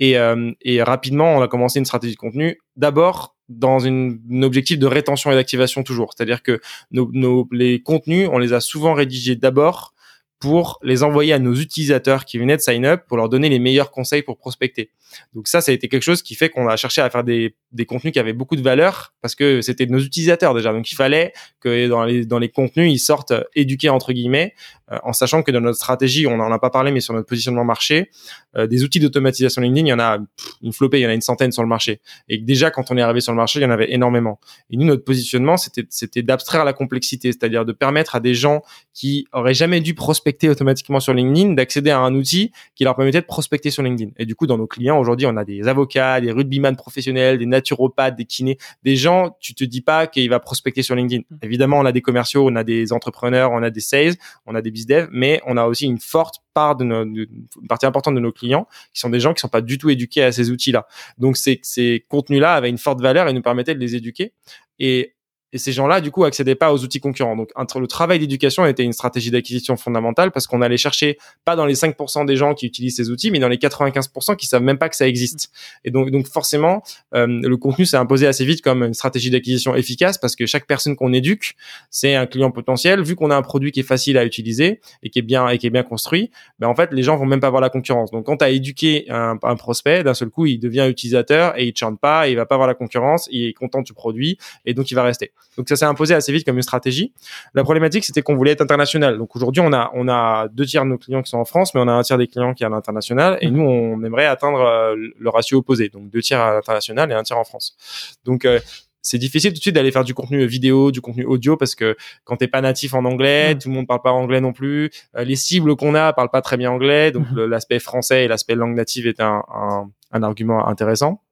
Et, 0.00 0.18
euh, 0.18 0.50
et 0.62 0.82
rapidement, 0.82 1.36
on 1.36 1.42
a 1.42 1.48
commencé 1.48 1.78
une 1.78 1.84
stratégie 1.84 2.14
de 2.14 2.18
contenu. 2.18 2.58
D'abord, 2.76 3.36
dans 3.48 3.78
une, 3.78 4.20
un 4.30 4.42
objectif 4.42 4.78
de 4.78 4.86
rétention 4.86 5.30
et 5.30 5.34
d'activation 5.34 5.82
toujours. 5.82 6.12
C'est-à-dire 6.16 6.42
que 6.42 6.60
nos, 6.90 7.10
nos, 7.12 7.46
les 7.52 7.82
contenus, 7.82 8.28
on 8.32 8.38
les 8.38 8.52
a 8.52 8.60
souvent 8.60 8.94
rédigés 8.94 9.36
d'abord 9.36 9.94
pour 10.38 10.78
les 10.82 11.02
envoyer 11.02 11.34
à 11.34 11.38
nos 11.38 11.54
utilisateurs 11.54 12.24
qui 12.24 12.38
venaient 12.38 12.56
de 12.56 12.62
sign 12.62 12.86
up 12.86 13.02
pour 13.06 13.18
leur 13.18 13.28
donner 13.28 13.50
les 13.50 13.58
meilleurs 13.58 13.90
conseils 13.90 14.22
pour 14.22 14.38
prospecter. 14.38 14.90
Donc 15.34 15.48
ça, 15.48 15.60
ça 15.60 15.72
a 15.72 15.74
été 15.74 15.88
quelque 15.88 16.02
chose 16.02 16.22
qui 16.22 16.34
fait 16.34 16.48
qu'on 16.48 16.68
a 16.68 16.76
cherché 16.76 17.00
à 17.00 17.10
faire 17.10 17.24
des, 17.24 17.54
des 17.72 17.86
contenus 17.86 18.12
qui 18.12 18.18
avaient 18.18 18.32
beaucoup 18.32 18.56
de 18.56 18.62
valeur 18.62 19.14
parce 19.22 19.34
que 19.34 19.60
c'était 19.60 19.86
nos 19.86 19.98
utilisateurs 19.98 20.54
déjà. 20.54 20.72
Donc 20.72 20.90
il 20.90 20.94
fallait 20.94 21.32
que 21.60 21.88
dans 21.88 22.04
les, 22.04 22.24
dans 22.24 22.38
les 22.38 22.48
contenus, 22.48 22.92
ils 22.92 22.98
sortent 22.98 23.34
éduqués 23.54 23.88
entre 23.88 24.12
guillemets, 24.12 24.54
euh, 24.92 24.98
en 25.02 25.12
sachant 25.12 25.42
que 25.42 25.50
dans 25.50 25.60
notre 25.60 25.76
stratégie, 25.76 26.26
on 26.26 26.36
n'en 26.36 26.50
a 26.50 26.58
pas 26.58 26.70
parlé, 26.70 26.90
mais 26.90 27.00
sur 27.00 27.14
notre 27.14 27.26
positionnement 27.26 27.64
marché, 27.64 28.10
euh, 28.56 28.66
des 28.66 28.82
outils 28.82 29.00
d'automatisation 29.00 29.62
LinkedIn, 29.62 29.86
il 29.86 29.90
y 29.90 29.92
en 29.92 30.00
a 30.00 30.18
une 30.62 30.72
flopée, 30.72 30.98
il 30.98 31.02
y 31.02 31.06
en 31.06 31.10
a 31.10 31.14
une 31.14 31.20
centaine 31.20 31.52
sur 31.52 31.62
le 31.62 31.68
marché. 31.68 32.00
Et 32.28 32.38
déjà, 32.38 32.70
quand 32.70 32.90
on 32.90 32.96
est 32.96 33.02
arrivé 33.02 33.20
sur 33.20 33.32
le 33.32 33.36
marché, 33.36 33.60
il 33.60 33.62
y 33.62 33.66
en 33.66 33.70
avait 33.70 33.92
énormément. 33.92 34.40
Et 34.70 34.76
nous, 34.76 34.86
notre 34.86 35.04
positionnement, 35.04 35.56
c'était, 35.56 35.84
c'était 35.90 36.22
d'abstraire 36.22 36.64
la 36.64 36.72
complexité, 36.72 37.32
c'est-à-dire 37.32 37.64
de 37.64 37.72
permettre 37.72 38.16
à 38.16 38.20
des 38.20 38.34
gens 38.34 38.62
qui 38.92 39.26
auraient 39.32 39.54
jamais 39.54 39.80
dû 39.80 39.94
prospecter 39.94 40.48
automatiquement 40.48 41.00
sur 41.00 41.14
LinkedIn 41.14 41.52
d'accéder 41.52 41.90
à 41.90 42.00
un 42.00 42.14
outil 42.14 42.50
qui 42.74 42.84
leur 42.84 42.96
permettait 42.96 43.20
de 43.20 43.26
prospecter 43.26 43.70
sur 43.70 43.82
LinkedIn. 43.82 44.10
Et 44.18 44.26
du 44.26 44.34
coup, 44.34 44.46
dans 44.46 44.58
nos 44.58 44.66
clients, 44.66 44.98
aujourd'hui, 45.00 45.26
on 45.26 45.36
a 45.36 45.44
des 45.44 45.66
avocats, 45.66 46.20
des 46.20 46.32
rugbyman 46.32 46.76
professionnels, 46.76 47.38
des 47.38 47.46
naturopathes, 47.46 48.16
des 48.16 48.26
kinés, 48.26 48.58
des 48.82 48.96
gens, 48.96 49.36
tu 49.40 49.54
te 49.54 49.64
dis 49.64 49.80
pas 49.80 50.06
qu'il 50.06 50.28
va 50.28 50.40
prospecter 50.40 50.82
sur 50.82 50.94
LinkedIn. 50.94 51.22
Mmh. 51.30 51.36
Évidemment, 51.42 51.78
on 51.78 51.84
a 51.84 51.92
des 51.92 52.02
commerciaux, 52.02 52.48
on 52.48 52.56
a 52.56 52.64
des 52.64 52.92
entrepreneurs, 52.92 53.50
on 53.52 53.62
a 53.62 53.70
des 53.70 53.80
sales, 53.80 54.14
on 54.46 54.54
a 54.54 54.62
des 54.62 54.70
business 54.70 54.90
mais 55.10 55.40
on 55.46 55.56
a 55.56 55.66
aussi 55.66 55.86
une 55.86 55.98
forte 55.98 56.36
part 56.54 56.76
de, 56.76 56.84
nos, 56.84 57.04
une 57.04 57.46
partie 57.68 57.86
importante 57.86 58.14
de 58.14 58.20
nos 58.20 58.32
clients 58.32 58.66
qui 58.92 59.00
sont 59.00 59.10
des 59.10 59.20
gens 59.20 59.34
qui 59.34 59.40
sont 59.40 59.48
pas 59.48 59.60
du 59.60 59.78
tout 59.78 59.90
éduqués 59.90 60.22
à 60.22 60.32
ces 60.32 60.50
outils-là. 60.50 60.86
Donc 61.18 61.36
ces, 61.36 61.60
ces 61.62 62.04
contenus-là 62.08 62.54
avaient 62.54 62.70
une 62.70 62.78
forte 62.78 63.00
valeur 63.00 63.28
et 63.28 63.32
nous 63.32 63.42
permettaient 63.42 63.74
de 63.74 63.80
les 63.80 63.94
éduquer. 63.96 64.32
Et 64.78 65.14
et 65.52 65.58
ces 65.58 65.72
gens-là, 65.72 66.00
du 66.00 66.10
coup, 66.10 66.24
accédaient 66.24 66.54
pas 66.54 66.72
aux 66.72 66.82
outils 66.84 67.00
concurrents. 67.00 67.36
Donc, 67.36 67.50
le 67.56 67.86
travail 67.86 68.18
d'éducation 68.18 68.66
était 68.66 68.84
une 68.84 68.92
stratégie 68.92 69.30
d'acquisition 69.30 69.76
fondamentale 69.76 70.30
parce 70.30 70.46
qu'on 70.46 70.62
allait 70.62 70.76
chercher 70.76 71.18
pas 71.44 71.56
dans 71.56 71.66
les 71.66 71.74
5% 71.74 72.24
des 72.24 72.36
gens 72.36 72.54
qui 72.54 72.66
utilisent 72.66 72.96
ces 72.96 73.10
outils, 73.10 73.30
mais 73.30 73.38
dans 73.38 73.48
les 73.48 73.56
95% 73.56 74.36
qui 74.36 74.46
savent 74.46 74.62
même 74.62 74.78
pas 74.78 74.88
que 74.88 74.96
ça 74.96 75.08
existe. 75.08 75.50
Et 75.84 75.90
donc, 75.90 76.10
donc 76.10 76.26
forcément, 76.26 76.82
euh, 77.14 77.26
le 77.26 77.56
contenu 77.56 77.84
s'est 77.86 77.96
imposé 77.96 78.26
assez 78.26 78.44
vite 78.44 78.62
comme 78.62 78.82
une 78.82 78.94
stratégie 78.94 79.30
d'acquisition 79.30 79.74
efficace 79.74 80.18
parce 80.18 80.36
que 80.36 80.46
chaque 80.46 80.66
personne 80.66 80.94
qu'on 80.94 81.12
éduque, 81.12 81.56
c'est 81.90 82.14
un 82.14 82.26
client 82.26 82.50
potentiel. 82.50 83.02
Vu 83.02 83.16
qu'on 83.16 83.30
a 83.30 83.36
un 83.36 83.42
produit 83.42 83.72
qui 83.72 83.80
est 83.80 83.84
facile 83.84 84.18
à 84.18 84.24
utiliser 84.24 84.80
et 85.02 85.10
qui 85.10 85.18
est 85.18 85.22
bien 85.22 85.48
et 85.48 85.58
qui 85.58 85.66
est 85.66 85.70
bien 85.70 85.82
construit, 85.82 86.30
ben 86.58 86.68
en 86.68 86.74
fait, 86.74 86.92
les 86.92 87.02
gens 87.02 87.16
vont 87.16 87.26
même 87.26 87.40
pas 87.40 87.50
voir 87.50 87.60
la 87.60 87.70
concurrence. 87.70 88.10
Donc, 88.10 88.26
quand 88.26 88.38
tu 88.38 88.44
as 88.44 88.50
éduqué 88.50 89.06
un, 89.08 89.36
un 89.42 89.56
prospect, 89.56 90.04
d'un 90.04 90.14
seul 90.14 90.30
coup, 90.30 90.46
il 90.46 90.58
devient 90.58 90.86
utilisateur 90.88 91.58
et 91.58 91.66
il 91.66 91.76
chante 91.76 91.98
pas, 91.98 92.28
et 92.28 92.32
il 92.32 92.36
va 92.36 92.46
pas 92.46 92.56
voir 92.56 92.68
la 92.68 92.74
concurrence, 92.74 93.28
il 93.32 93.48
est 93.48 93.52
content 93.52 93.82
du 93.82 93.94
produit 93.94 94.38
et 94.64 94.74
donc 94.74 94.90
il 94.90 94.94
va 94.94 95.02
rester. 95.02 95.32
Donc 95.56 95.68
ça 95.68 95.76
s'est 95.76 95.84
imposé 95.84 96.14
assez 96.14 96.32
vite 96.32 96.44
comme 96.46 96.56
une 96.56 96.62
stratégie. 96.62 97.12
La 97.54 97.62
problématique, 97.64 98.04
c'était 98.04 98.22
qu'on 98.22 98.36
voulait 98.36 98.52
être 98.52 98.60
international. 98.60 99.18
Donc 99.18 99.34
aujourd'hui, 99.36 99.62
on 99.64 99.72
a 99.72 99.90
on 99.94 100.08
a 100.08 100.48
deux 100.48 100.66
tiers 100.66 100.84
de 100.84 100.90
nos 100.90 100.98
clients 100.98 101.22
qui 101.22 101.30
sont 101.30 101.38
en 101.38 101.44
France, 101.44 101.74
mais 101.74 101.80
on 101.80 101.88
a 101.88 101.92
un 101.92 102.02
tiers 102.02 102.18
des 102.18 102.26
clients 102.26 102.54
qui 102.54 102.62
est 102.62 102.66
à 102.66 102.70
l'international. 102.70 103.38
Et 103.40 103.50
nous, 103.50 103.62
on 103.62 104.02
aimerait 104.04 104.26
atteindre 104.26 104.60
euh, 104.60 104.96
le 104.96 105.30
ratio 105.30 105.58
opposé, 105.58 105.88
donc 105.88 106.10
deux 106.10 106.22
tiers 106.22 106.40
à 106.40 106.54
l'international 106.54 107.10
et 107.10 107.14
un 107.14 107.22
tiers 107.22 107.38
en 107.38 107.44
France. 107.44 107.76
Donc 108.24 108.44
euh, 108.44 108.60
c'est 109.02 109.18
difficile 109.18 109.52
tout 109.52 109.58
de 109.58 109.62
suite 109.62 109.74
d'aller 109.74 109.92
faire 109.92 110.04
du 110.04 110.14
contenu 110.14 110.44
vidéo, 110.46 110.90
du 110.90 111.00
contenu 111.00 111.24
audio 111.24 111.56
parce 111.56 111.74
que 111.74 111.96
quand 112.24 112.36
t'es 112.36 112.48
pas 112.48 112.60
natif 112.60 112.94
en 112.94 113.04
anglais, 113.04 113.54
mmh. 113.54 113.58
tout 113.58 113.68
le 113.68 113.74
monde 113.74 113.86
parle 113.86 114.02
pas 114.02 114.12
anglais 114.12 114.40
non 114.40 114.52
plus. 114.52 114.90
Euh, 115.16 115.24
les 115.24 115.36
cibles 115.36 115.74
qu'on 115.76 115.94
a 115.94 116.12
parlent 116.12 116.30
pas 116.30 116.42
très 116.42 116.56
bien 116.56 116.70
anglais, 116.70 117.10
donc 117.10 117.30
mmh. 117.30 117.44
l'aspect 117.44 117.78
français 117.78 118.24
et 118.24 118.28
l'aspect 118.28 118.54
langue 118.54 118.74
native 118.74 119.06
est 119.06 119.20
un, 119.20 119.42
un, 119.54 119.90
un 120.12 120.22
argument 120.22 120.66
intéressant. 120.66 121.22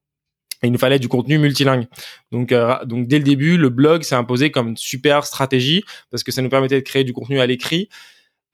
Et 0.61 0.67
il 0.67 0.71
nous 0.71 0.79
fallait 0.79 0.99
du 0.99 1.07
contenu 1.07 1.37
multilingue. 1.37 1.87
Donc, 2.31 2.51
euh, 2.51 2.83
donc 2.85 3.07
dès 3.07 3.17
le 3.17 3.23
début, 3.23 3.57
le 3.57 3.69
blog 3.69 4.03
s'est 4.03 4.15
imposé 4.15 4.51
comme 4.51 4.69
une 4.69 4.77
super 4.77 5.25
stratégie 5.25 5.83
parce 6.11 6.23
que 6.23 6.31
ça 6.31 6.41
nous 6.41 6.49
permettait 6.49 6.75
de 6.75 6.85
créer 6.85 7.03
du 7.03 7.13
contenu 7.13 7.39
à 7.39 7.45
l'écrit 7.45 7.89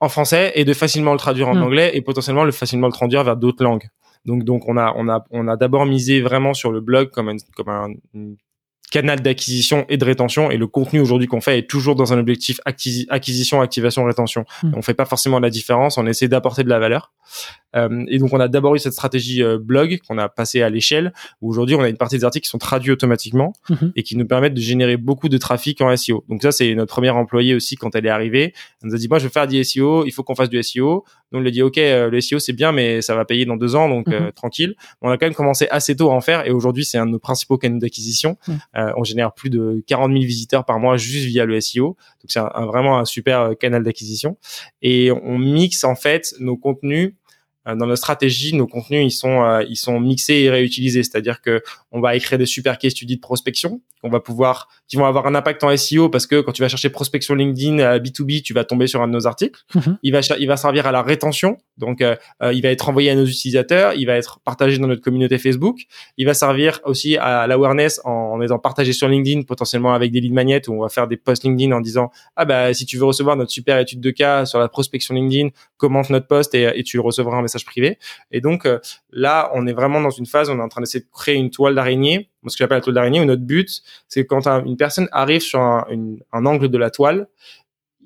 en 0.00 0.08
français 0.08 0.52
et 0.54 0.64
de 0.64 0.72
facilement 0.72 1.12
le 1.12 1.18
traduire 1.18 1.48
en 1.48 1.54
hmm. 1.54 1.62
anglais 1.62 1.90
et 1.94 2.02
potentiellement 2.02 2.44
le 2.44 2.52
facilement 2.52 2.86
le 2.86 2.92
traduire 2.92 3.24
vers 3.24 3.36
d'autres 3.36 3.64
langues. 3.64 3.88
Donc, 4.24 4.44
donc 4.44 4.68
on 4.68 4.76
a, 4.76 4.92
on 4.96 5.08
a, 5.08 5.24
on 5.30 5.48
a 5.48 5.56
d'abord 5.56 5.86
misé 5.86 6.20
vraiment 6.20 6.52
sur 6.52 6.72
le 6.72 6.80
blog 6.80 7.10
comme, 7.10 7.28
un, 7.28 7.36
comme 7.56 7.68
un, 7.68 7.94
canal 8.90 9.20
d'acquisition 9.20 9.84
et 9.88 9.96
de 9.96 10.04
rétention. 10.04 10.50
Et 10.50 10.56
le 10.56 10.66
contenu 10.66 11.00
aujourd'hui 11.00 11.26
qu'on 11.26 11.40
fait 11.40 11.58
est 11.58 11.68
toujours 11.68 11.96
dans 11.96 12.12
un 12.12 12.18
objectif 12.18 12.60
acquisition, 12.64 13.60
activation, 13.60 14.04
rétention. 14.04 14.44
Hmm. 14.62 14.72
On 14.76 14.82
fait 14.82 14.94
pas 14.94 15.04
forcément 15.04 15.40
la 15.40 15.50
différence. 15.50 15.98
On 15.98 16.06
essaie 16.06 16.28
d'apporter 16.28 16.64
de 16.64 16.68
la 16.68 16.78
valeur. 16.78 17.12
Euh, 17.74 18.04
et 18.08 18.18
donc, 18.18 18.32
on 18.32 18.40
a 18.40 18.48
d'abord 18.48 18.74
eu 18.74 18.78
cette 18.78 18.92
stratégie 18.92 19.42
euh, 19.42 19.58
blog 19.58 19.98
qu'on 20.06 20.18
a 20.18 20.28
passé 20.28 20.62
à 20.62 20.70
l'échelle. 20.70 21.12
Où 21.40 21.50
aujourd'hui, 21.50 21.74
on 21.74 21.82
a 21.82 21.88
une 21.88 21.96
partie 21.96 22.16
des 22.16 22.24
articles 22.24 22.44
qui 22.44 22.50
sont 22.50 22.58
traduits 22.58 22.92
automatiquement 22.92 23.52
hmm. 23.68 23.88
et 23.96 24.02
qui 24.02 24.16
nous 24.16 24.26
permettent 24.26 24.54
de 24.54 24.60
générer 24.60 24.96
beaucoup 24.96 25.28
de 25.28 25.38
trafic 25.38 25.80
en 25.80 25.94
SEO. 25.96 26.24
Donc 26.28 26.42
ça, 26.42 26.52
c'est 26.52 26.74
notre 26.74 26.92
première 26.92 27.16
employée 27.16 27.54
aussi 27.54 27.76
quand 27.76 27.94
elle 27.94 28.06
est 28.06 28.10
arrivée. 28.10 28.54
Elle 28.82 28.90
nous 28.90 28.94
a 28.94 28.98
dit, 28.98 29.08
moi, 29.08 29.18
je 29.18 29.24
veux 29.24 29.30
faire 29.30 29.48
du 29.48 29.62
SEO. 29.62 30.04
Il 30.06 30.12
faut 30.12 30.22
qu'on 30.22 30.36
fasse 30.36 30.50
du 30.50 30.62
SEO. 30.62 31.04
Donc, 31.32 31.40
on 31.40 31.42
lui 31.42 31.48
a 31.48 31.50
dit, 31.50 31.62
OK, 31.62 31.78
euh, 31.78 32.08
le 32.08 32.20
SEO, 32.20 32.38
c'est 32.38 32.52
bien, 32.52 32.72
mais 32.72 33.02
ça 33.02 33.14
va 33.14 33.24
payer 33.24 33.44
dans 33.44 33.56
deux 33.56 33.74
ans. 33.74 33.88
Donc, 33.88 34.06
hmm. 34.06 34.32
tranquille. 34.34 34.74
On 35.02 35.10
a 35.10 35.18
quand 35.18 35.26
même 35.26 35.34
commencé 35.34 35.66
assez 35.70 35.96
tôt 35.96 36.10
à 36.10 36.14
en 36.14 36.20
faire. 36.20 36.46
Et 36.46 36.50
aujourd'hui, 36.50 36.84
c'est 36.84 36.98
un 36.98 37.06
de 37.06 37.12
nos 37.12 37.18
principaux 37.18 37.58
canaux 37.58 37.78
d'acquisition. 37.78 38.36
on 38.74 39.04
génère 39.04 39.32
plus 39.32 39.50
de 39.50 39.82
40 39.86 40.12
000 40.12 40.24
visiteurs 40.24 40.64
par 40.64 40.78
mois 40.78 40.96
juste 40.96 41.26
via 41.26 41.44
le 41.44 41.60
SEO. 41.60 41.96
Donc, 42.22 42.28
c'est 42.28 42.38
un, 42.38 42.66
vraiment 42.66 42.98
un 42.98 43.04
super 43.04 43.52
canal 43.58 43.82
d'acquisition. 43.82 44.36
Et 44.82 45.10
on 45.10 45.38
mixe, 45.38 45.84
en 45.84 45.94
fait, 45.94 46.34
nos 46.38 46.56
contenus 46.56 47.12
euh, 47.12 47.12
dans 47.74 47.86
notre 47.86 47.98
stratégie, 47.98 48.54
nos 48.54 48.66
contenus 48.66 49.04
ils 49.04 49.16
sont 49.16 49.42
euh, 49.42 49.64
ils 49.68 49.76
sont 49.76 49.98
mixés 49.98 50.34
et 50.34 50.50
réutilisés, 50.50 51.02
c'est-à-dire 51.02 51.40
que 51.40 51.62
on 51.90 52.00
va 52.00 52.14
écrire 52.14 52.38
des 52.38 52.46
super 52.46 52.78
case 52.78 52.92
studies 52.92 53.16
de 53.16 53.20
prospection 53.20 53.80
qu'on 54.02 54.10
va 54.10 54.20
pouvoir 54.20 54.68
qui 54.86 54.96
vont 54.96 55.06
avoir 55.06 55.26
un 55.26 55.34
impact 55.34 55.64
en 55.64 55.76
SEO 55.76 56.08
parce 56.08 56.26
que 56.26 56.40
quand 56.40 56.52
tu 56.52 56.62
vas 56.62 56.68
chercher 56.68 56.90
prospection 56.90 57.34
LinkedIn 57.34 57.98
B2B, 57.98 58.38
euh, 58.38 58.42
tu 58.44 58.52
vas 58.54 58.64
tomber 58.64 58.86
sur 58.86 59.02
un 59.02 59.08
de 59.08 59.12
nos 59.12 59.26
articles. 59.26 59.60
Mhm. 59.74 59.98
Il 60.02 60.12
va 60.12 60.20
il 60.38 60.46
va 60.46 60.56
servir 60.56 60.86
à 60.86 60.92
la 60.92 61.02
rétention, 61.02 61.58
donc 61.76 62.00
il 62.00 62.62
va 62.62 62.68
être 62.68 62.88
envoyé 62.88 63.10
à 63.10 63.14
nos 63.14 63.24
utilisateurs, 63.24 63.94
il 63.94 64.06
va 64.06 64.14
être 64.14 64.40
partagé 64.44 64.78
dans 64.78 64.86
notre 64.86 65.02
communauté 65.02 65.38
Facebook, 65.38 65.80
il 66.16 66.26
va 66.26 66.34
servir 66.34 66.80
aussi 66.84 67.16
à 67.16 67.46
l'awareness 67.46 68.00
en, 68.04 68.10
en 68.10 68.40
étant 68.42 68.58
partagé 68.58 68.92
sur 68.92 69.08
LinkedIn 69.08 69.42
potentiellement 69.42 69.94
avec 69.94 70.12
des 70.12 70.20
lead 70.20 70.32
magnets 70.32 70.68
où 70.68 70.74
on 70.74 70.82
va 70.82 70.88
faire 70.88 71.08
des 71.08 71.16
posts 71.16 71.44
LinkedIn 71.44 71.74
en 71.74 71.80
disant 71.80 72.10
ah 72.36 72.44
bah 72.44 72.72
si 72.74 72.86
tu 72.86 72.96
veux 72.98 73.04
recevoir 73.04 73.36
notre 73.36 73.50
super 73.50 73.78
étude 73.78 74.00
de 74.00 74.10
cas 74.10 74.46
sur 74.46 74.58
la 74.58 74.68
prospection 74.68 75.14
LinkedIn, 75.14 75.48
commente 75.76 76.10
notre 76.10 76.26
post 76.26 76.54
et, 76.54 76.70
et 76.74 76.82
tu 76.82 77.00
recevras 77.00 77.38
un 77.38 77.42
message 77.42 77.55
privé. 77.64 77.98
Et 78.30 78.40
donc 78.40 78.66
euh, 78.66 78.78
là, 79.10 79.50
on 79.54 79.66
est 79.66 79.72
vraiment 79.72 80.00
dans 80.00 80.10
une 80.10 80.26
phase, 80.26 80.50
on 80.50 80.58
est 80.58 80.62
en 80.62 80.68
train 80.68 80.80
d'essayer 80.80 81.04
de 81.04 81.10
créer 81.12 81.36
une 81.36 81.50
toile 81.50 81.74
d'araignée, 81.74 82.30
ce 82.46 82.56
que 82.56 82.58
j'appelle 82.58 82.78
la 82.78 82.82
toile 82.82 82.94
d'araignée, 82.94 83.20
où 83.20 83.24
notre 83.24 83.42
but, 83.42 83.82
c'est 84.08 84.26
quand 84.26 84.46
une 84.46 84.76
personne 84.76 85.08
arrive 85.12 85.40
sur 85.40 85.60
un, 85.60 86.18
angle 86.32 86.68
de 86.68 86.78
la 86.78 86.90
toile, 86.90 87.28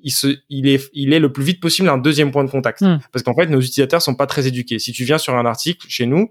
il, 0.03 0.11
se, 0.11 0.27
il, 0.49 0.67
est, 0.67 0.89
il 0.93 1.13
est 1.13 1.19
le 1.19 1.31
plus 1.31 1.43
vite 1.43 1.59
possible 1.59 1.89
un 1.89 1.97
deuxième 1.97 2.31
point 2.31 2.43
de 2.43 2.49
contact. 2.49 2.81
Hmm. 2.81 2.99
Parce 3.11 3.23
qu'en 3.23 3.35
fait, 3.35 3.45
nos 3.47 3.59
utilisateurs 3.59 4.01
sont 4.01 4.15
pas 4.15 4.25
très 4.25 4.47
éduqués. 4.47 4.79
Si 4.79 4.93
tu 4.93 5.03
viens 5.03 5.19
sur 5.19 5.35
un 5.35 5.45
article 5.45 5.85
chez 5.89 6.07
nous, 6.07 6.29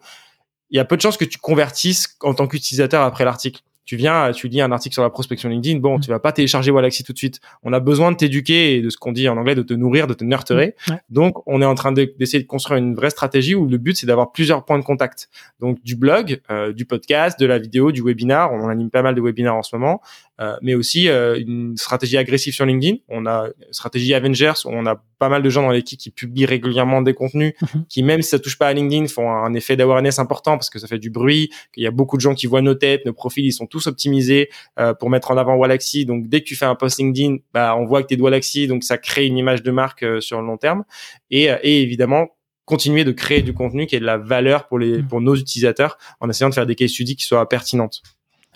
il 0.71 0.77
y 0.77 0.81
a 0.81 0.85
peu 0.85 0.97
de 0.97 1.03
chances 1.03 1.17
que 1.17 1.25
tu 1.25 1.39
convertisses 1.39 2.17
en 2.21 2.35
tant 2.35 2.47
qu'utilisateur 2.47 3.03
après 3.03 3.25
l'article. 3.25 3.63
Tu 3.85 3.97
viens, 3.97 4.31
tu 4.33 4.49
lis 4.49 4.61
un 4.61 4.71
article 4.73 4.95
sur 4.95 5.03
la 5.03 5.11
prospection 5.11 5.49
LinkedIn, 5.49 5.81
bon, 5.81 5.99
tu 5.99 6.11
vas 6.11 6.21
pas 6.21 6.33
télécharger 6.33 6.71
Wallaxy 6.71 7.03
tout 7.03 7.13
de 7.13 7.19
suite. 7.19 7.41
On 7.63 7.73
a 7.73 7.81
besoin 7.81 8.13
de 8.13 8.17
t'éduquer 8.17 8.77
et 8.77 8.83
de 8.83 8.91
ce 8.91 8.97
qu'on 8.97 9.13
dit 9.13 9.29
en 9.29 9.37
anglais, 9.37 9.55
de 9.55 9.63
te 9.63 9.75
nourrir, 9.75 10.07
de 10.07 10.15
te 10.15 10.25
nurturer. 10.25 10.77
Donc, 11.09 11.43
on 11.47 11.61
est 11.61 11.67
en 11.67 11.75
train 11.75 11.93
d'essayer 11.93 12.43
de, 12.43 12.47
construire 12.47 12.79
une 12.79 12.95
vraie 12.95 13.11
stratégie 13.11 13.55
où 13.55 13.67
le 13.67 13.79
but, 13.79 13.97
c'est 13.97 14.07
d'avoir 14.07 14.33
plusieurs 14.33 14.65
points 14.65 14.79
de 14.79 14.85
contact. 14.85 15.29
Donc, 15.59 15.83
du 15.83 15.97
blog, 15.97 16.41
euh, 16.51 16.73
du 16.73 16.85
podcast, 16.85 17.39
de 17.41 17.47
la 17.47 17.59
vidéo, 17.59 17.93
du 17.93 18.03
webinar. 18.03 18.53
On 18.53 18.69
anime 18.69 18.91
pas 18.91 19.03
mal 19.03 19.15
de 19.15 19.21
webinars 19.21 19.57
en 19.57 19.63
ce 19.63 19.75
moment. 19.75 20.01
Euh, 20.41 20.57
mais 20.63 20.75
aussi 20.75 21.09
euh, 21.09 21.39
une 21.39 21.77
stratégie 21.77 22.17
agressive 22.17 22.55
sur 22.55 22.65
LinkedIn. 22.65 22.99
On 23.09 23.27
a 23.27 23.49
une 23.67 23.73
stratégie 23.73 24.15
Avengers 24.15 24.55
où 24.65 24.71
on 24.71 24.87
a 24.87 25.03
pas 25.19 25.29
mal 25.29 25.43
de 25.43 25.51
gens 25.51 25.63
dans 25.63 25.71
l'équipe 25.71 26.01
qui 26.01 26.11
publient 26.11 26.47
régulièrement 26.47 27.03
des 27.03 27.13
contenus, 27.13 27.53
mhm. 27.61 27.85
qui 27.91 28.03
même 28.03 28.23
si 28.23 28.31
ça 28.31 28.39
touche 28.39 28.57
pas 28.57 28.69
à 28.69 28.73
LinkedIn 28.73 29.07
font 29.09 29.31
un 29.31 29.53
effet 29.53 29.77
d'awareness 29.77 30.19
important 30.19 30.53
parce 30.53 30.71
que 30.71 30.79
ça 30.79 30.87
fait 30.87 30.99
du 30.99 31.11
bruit, 31.11 31.51
qu'il 31.75 31.83
y 31.83 31.87
a 31.87 31.91
beaucoup 31.91 32.17
de 32.17 32.23
gens 32.23 32.35
qui 32.35 32.47
voient 32.47 32.63
nos 32.63 32.75
têtes, 32.75 33.05
nos 33.05 33.13
profils, 33.13 33.45
ils 33.45 33.53
sont 33.53 33.67
tous 33.67 33.87
optimisés 33.87 34.49
euh, 34.79 34.95
pour 34.95 35.11
mettre 35.11 35.31
en 35.31 35.37
avant 35.37 35.57
Wallaxy. 35.57 36.07
Donc 36.07 36.29
dès 36.29 36.41
que 36.41 36.47
tu 36.47 36.57
fais 36.57 36.65
un 36.65 36.75
post 36.75 36.99
LinkedIn, 36.99 37.37
bah 37.53 37.77
on 37.77 37.85
voit 37.85 38.03
que 38.03 38.09
t'es 38.09 38.17
de 38.17 38.23
Wallaxy, 38.23 38.67
donc 38.67 38.83
ça 38.83 38.97
crée 38.97 39.27
une 39.27 39.37
image 39.37 39.63
de 39.63 39.71
marque 39.71 40.07
sur 40.23 40.41
le 40.41 40.47
long 40.47 40.57
terme. 40.57 40.85
Et, 41.31 41.51
et 41.63 41.83
évidemment 41.83 42.29
continuer 42.65 43.03
de 43.03 43.11
créer 43.11 43.43
du 43.43 43.53
contenu 43.53 43.87
qui 43.87 43.97
ait 43.97 44.01
de 44.01 44.05
la 44.05 44.17
valeur 44.17 44.69
pour 44.69 44.79
les 44.79 44.99
mhm. 44.99 45.09
pour 45.09 45.21
nos 45.21 45.35
utilisateurs 45.35 45.99
en 46.21 46.31
essayant 46.31 46.49
de 46.49 46.55
faire 46.55 46.67
des 46.67 46.77
case 46.77 46.91
studies 46.91 47.17
qui 47.17 47.25
soient 47.25 47.47
pertinentes. 47.49 48.01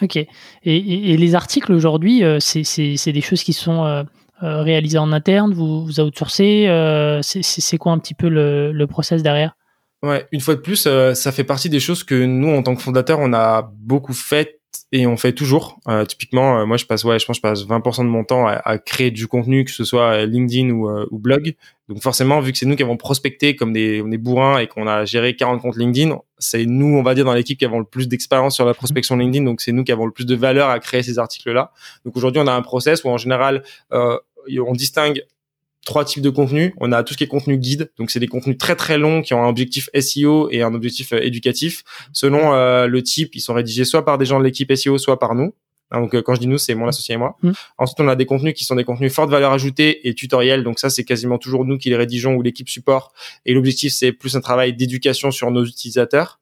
Ok. 0.03 0.17
Et, 0.17 0.29
et, 0.65 1.17
les 1.17 1.35
articles 1.35 1.73
aujourd'hui, 1.73 2.25
euh, 2.25 2.39
c'est 2.41 3.13
des 3.13 3.21
choses 3.21 3.43
qui 3.45 3.53
sont 3.53 3.85
euh, 3.85 4.03
euh, 4.43 4.63
réalisées 4.63 4.99
en 4.99 5.13
interne, 5.13 5.55
vous, 5.55 5.85
vous 5.85 6.01
outsourcez, 6.01 6.67
c'est 7.23 7.79
quoi 7.79 7.93
un 7.93 7.99
petit 7.99 8.15
peu 8.15 8.29
le, 8.29 8.73
le 8.73 8.87
process 8.87 9.23
derrière? 9.23 9.57
Ouais, 10.03 10.27
une 10.33 10.41
fois 10.41 10.57
de 10.57 10.61
plus, 10.61 10.89
ça 11.15 11.33
fait 11.33 11.45
partie 11.45 11.71
des 11.71 11.81
choses 11.81 12.05
que 12.05 12.25
nous, 12.27 12.51
en 12.51 12.63
tant 12.63 12.75
que 12.75 12.83
fondateurs, 12.83 13.21
on 13.21 13.33
a 13.33 13.71
beaucoup 13.79 14.13
fait 14.13 14.61
et 14.93 15.07
on 15.07 15.17
fait 15.17 15.33
toujours. 15.33 15.81
Euh, 15.89 16.05
typiquement, 16.05 16.59
euh, 16.59 16.67
moi, 16.67 16.77
je 16.77 16.85
passe, 16.85 17.05
ouais, 17.05 17.19
je 17.19 17.27
pense, 17.27 17.37
je 17.37 17.43
passe 17.43 17.65
20% 17.67 18.05
de 18.05 18.09
mon 18.09 18.25
temps 18.25 18.47
à, 18.47 18.79
créer 18.79 19.11
du 19.11 19.27
contenu, 19.27 19.65
que 19.65 19.71
ce 19.71 19.85
soit 19.85 20.27
LinkedIn 20.27 20.71
ou, 20.71 20.89
euh, 20.89 21.07
ou 21.11 21.19
blog. 21.19 21.55
Donc 21.89 22.03
forcément, 22.03 22.41
vu 22.41 22.53
que 22.53 22.59
c'est 22.59 22.67
nous 22.67 22.77
qui 22.77 22.83
avons 22.83 22.97
prospecté 22.97 23.57
comme 23.57 23.73
des, 23.73 24.03
des 24.03 24.19
bourrins 24.19 24.59
et 24.59 24.67
qu'on 24.67 24.87
a 24.87 25.05
géré 25.05 25.37
40 25.37 25.61
comptes 25.61 25.77
LinkedIn, 25.77 26.17
c'est 26.39 26.65
nous, 26.65 26.97
on 26.97 27.03
va 27.03 27.15
dire, 27.15 27.25
dans 27.25 27.35
l'équipe 27.35 27.59
qui 27.59 27.65
avons 27.65 27.79
le 27.79 27.85
plus 27.85 28.09
d'expérience 28.09 28.55
sur 28.55 28.65
la 28.65 28.75
prospection 28.75 29.17
LinkedIn. 29.17 29.45
Donc 29.45 29.61
c'est 29.61 29.73
nous 29.73 29.85
qui 29.85 29.93
avons 29.93 30.07
le 30.07 30.13
plus 30.13 30.27
de 30.27 30.35
valeur 30.35 30.71
à 30.71 30.79
créer 30.81 31.03
ces 31.03 31.19
articles-là. 31.19 31.73
Donc 32.05 32.17
aujourd'hui, 32.17 32.41
on 32.43 32.47
a 32.47 32.53
un 32.53 32.63
process 32.63 33.05
où 33.05 33.09
en 33.09 33.19
général, 33.19 33.63
on 33.91 34.73
distingue 34.73 35.23
trois 35.85 36.05
types 36.05 36.23
de 36.23 36.31
contenus. 36.31 36.73
On 36.79 36.93
a 36.93 37.03
tout 37.03 37.13
ce 37.13 37.19
qui 37.19 37.25
est 37.25 37.29
contenu 37.29 37.59
guide, 37.59 37.91
donc 37.99 38.11
c'est 38.11 38.21
des 38.21 38.29
contenus 38.29 38.59
très 38.59 38.77
très 38.77 38.99
longs 38.99 39.23
qui 39.23 39.35
ont 39.35 39.45
un 39.45 39.49
objectif 39.49 39.89
SEO 39.99 40.49
et 40.51 40.63
un 40.63 40.75
objectif 40.75 41.13
euh, 41.13 41.23
éducatif. 41.23 41.85
Selon 42.13 42.55
euh, 42.55 42.87
le 42.87 43.03
type, 43.03 43.35
ils 43.35 43.41
sont 43.41 43.55
rédigés 43.55 43.85
soit 43.85 44.05
par 44.05 44.19
des 44.19 44.25
gens 44.25 44.39
de 44.39 44.45
l'équipe 44.45 44.75
SEO, 44.75 44.99
soit 44.99 45.19
par 45.19 45.35
nous. 45.35 45.55
Hein, 45.91 46.01
donc 46.01 46.15
euh, 46.15 46.23
quand 46.23 46.35
je 46.35 46.41
dis 46.41 46.47
nous, 46.47 46.59
c'est 46.59 46.75
mon 46.75 46.89
associé 46.89 47.15
et 47.15 47.19
moi. 47.19 47.37
Mmh. 47.43 47.53
Ensuite, 47.79 48.01
on 48.01 48.09
a 48.09 48.17
des 48.17 48.27
contenus 48.27 48.55
qui 48.55 48.65
sont 48.65 48.75
des 48.75 48.85
contenus 48.85 49.13
forte 49.13 49.31
valeur 49.31 49.53
ajoutée 49.53 50.09
et 50.09 50.15
tutoriels. 50.15 50.65
Donc 50.65 50.79
ça, 50.79 50.91
c'est 50.91 51.05
quasiment 51.05 51.39
toujours 51.39 51.65
nous 51.65 51.79
qui 51.79 51.91
les 51.91 51.97
rédigeons 51.97 52.35
ou 52.35 52.43
l'équipe 52.43 52.69
support. 52.69 53.13
Et 53.45 53.55
l'objectif, 53.55 53.93
c'est 53.93 54.13
plus 54.13 54.37
un 54.37 54.41
travail 54.41 54.75
d'éducation 54.75 55.31
sur 55.31 55.51
nos 55.51 55.65
utilisateurs. 55.65 56.39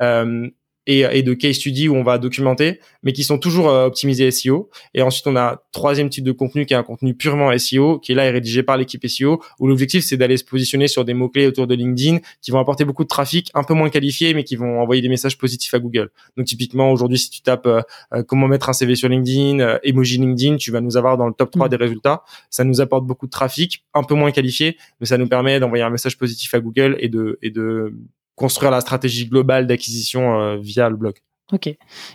Mmh 0.00 0.48
et, 0.86 1.00
et, 1.00 1.22
de 1.22 1.34
case 1.34 1.56
study 1.56 1.88
où 1.88 1.94
on 1.94 2.02
va 2.02 2.18
documenter, 2.18 2.80
mais 3.02 3.12
qui 3.12 3.24
sont 3.24 3.38
toujours 3.38 3.68
euh, 3.68 3.86
optimisés 3.86 4.30
SEO. 4.30 4.70
Et 4.92 5.02
ensuite, 5.02 5.26
on 5.26 5.36
a 5.36 5.62
troisième 5.72 6.10
type 6.10 6.24
de 6.24 6.32
contenu 6.32 6.66
qui 6.66 6.74
est 6.74 6.76
un 6.76 6.82
contenu 6.82 7.14
purement 7.14 7.56
SEO, 7.56 7.98
qui 7.98 8.12
est 8.12 8.14
là 8.14 8.24
est 8.24 8.30
rédigé 8.30 8.62
par 8.62 8.76
l'équipe 8.76 9.06
SEO, 9.06 9.42
où 9.58 9.66
l'objectif 9.66 10.04
c'est 10.04 10.16
d'aller 10.16 10.36
se 10.36 10.44
positionner 10.44 10.88
sur 10.88 11.04
des 11.04 11.14
mots 11.14 11.28
clés 11.28 11.46
autour 11.46 11.66
de 11.66 11.74
LinkedIn, 11.74 12.18
qui 12.42 12.50
vont 12.50 12.58
apporter 12.58 12.84
beaucoup 12.84 13.04
de 13.04 13.08
trafic, 13.08 13.50
un 13.54 13.64
peu 13.64 13.74
moins 13.74 13.90
qualifié, 13.90 14.34
mais 14.34 14.44
qui 14.44 14.56
vont 14.56 14.80
envoyer 14.80 15.02
des 15.02 15.08
messages 15.08 15.38
positifs 15.38 15.74
à 15.74 15.78
Google. 15.78 16.10
Donc 16.36 16.46
typiquement 16.46 16.90
aujourd'hui, 16.90 17.18
si 17.18 17.30
tu 17.30 17.40
tapes 17.40 17.66
euh, 17.66 17.80
euh, 18.12 18.22
comment 18.22 18.48
mettre 18.48 18.68
un 18.68 18.72
CV 18.72 18.94
sur 18.94 19.08
LinkedIn, 19.08 19.78
emoji 19.82 20.18
LinkedIn, 20.18 20.56
tu 20.56 20.70
vas 20.70 20.80
nous 20.80 20.96
avoir 20.96 21.16
dans 21.16 21.26
le 21.26 21.34
top 21.34 21.50
3 21.50 21.66
mmh. 21.66 21.70
des 21.70 21.76
résultats. 21.76 22.22
Ça 22.50 22.64
nous 22.64 22.80
apporte 22.80 23.06
beaucoup 23.06 23.26
de 23.26 23.30
trafic, 23.30 23.84
un 23.94 24.02
peu 24.02 24.14
moins 24.14 24.30
qualifié, 24.30 24.76
mais 25.00 25.06
ça 25.06 25.18
nous 25.18 25.28
permet 25.28 25.60
d'envoyer 25.60 25.84
un 25.84 25.90
message 25.90 26.18
positif 26.18 26.54
à 26.54 26.60
Google 26.60 26.96
et 27.00 27.08
de 27.08 27.38
et 27.42 27.50
de 27.50 27.94
construire 28.36 28.70
la 28.70 28.80
stratégie 28.80 29.26
globale 29.26 29.66
d'acquisition 29.66 30.40
euh, 30.40 30.56
via 30.56 30.88
le 30.88 30.96
blog. 30.96 31.14
Ok. 31.52 31.68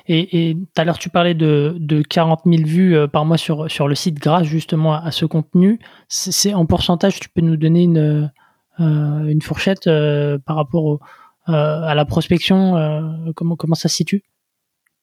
Et 0.08 0.56
tout 0.56 0.82
à 0.82 0.86
l'heure, 0.86 0.98
tu 0.98 1.10
parlais 1.10 1.36
de, 1.36 1.76
de 1.80 2.02
40 2.02 2.42
000 2.46 2.64
vues 2.64 2.98
euh, 2.98 3.08
par 3.08 3.26
mois 3.26 3.38
sur, 3.38 3.88
le 3.88 3.96
site 3.96 4.20
grâce 4.20 4.46
justement 4.46 4.96
à, 4.96 5.12
ce 5.12 5.26
contenu. 5.26 5.80
C'est 6.08 6.54
en 6.54 6.66
pourcentage, 6.66 7.20
tu 7.20 7.30
peux 7.30 7.42
nous 7.42 7.58
donner 7.58 7.84
une, 7.84 8.32
euh, 8.80 9.40
fourchette 9.42 9.90
par 10.46 10.56
rapport 10.56 11.00
à 11.46 11.96
la 11.96 12.06
prospection 12.06 12.76
comment 13.36 13.76
ça 13.76 13.90
se 13.90 13.96
situe? 13.96 14.24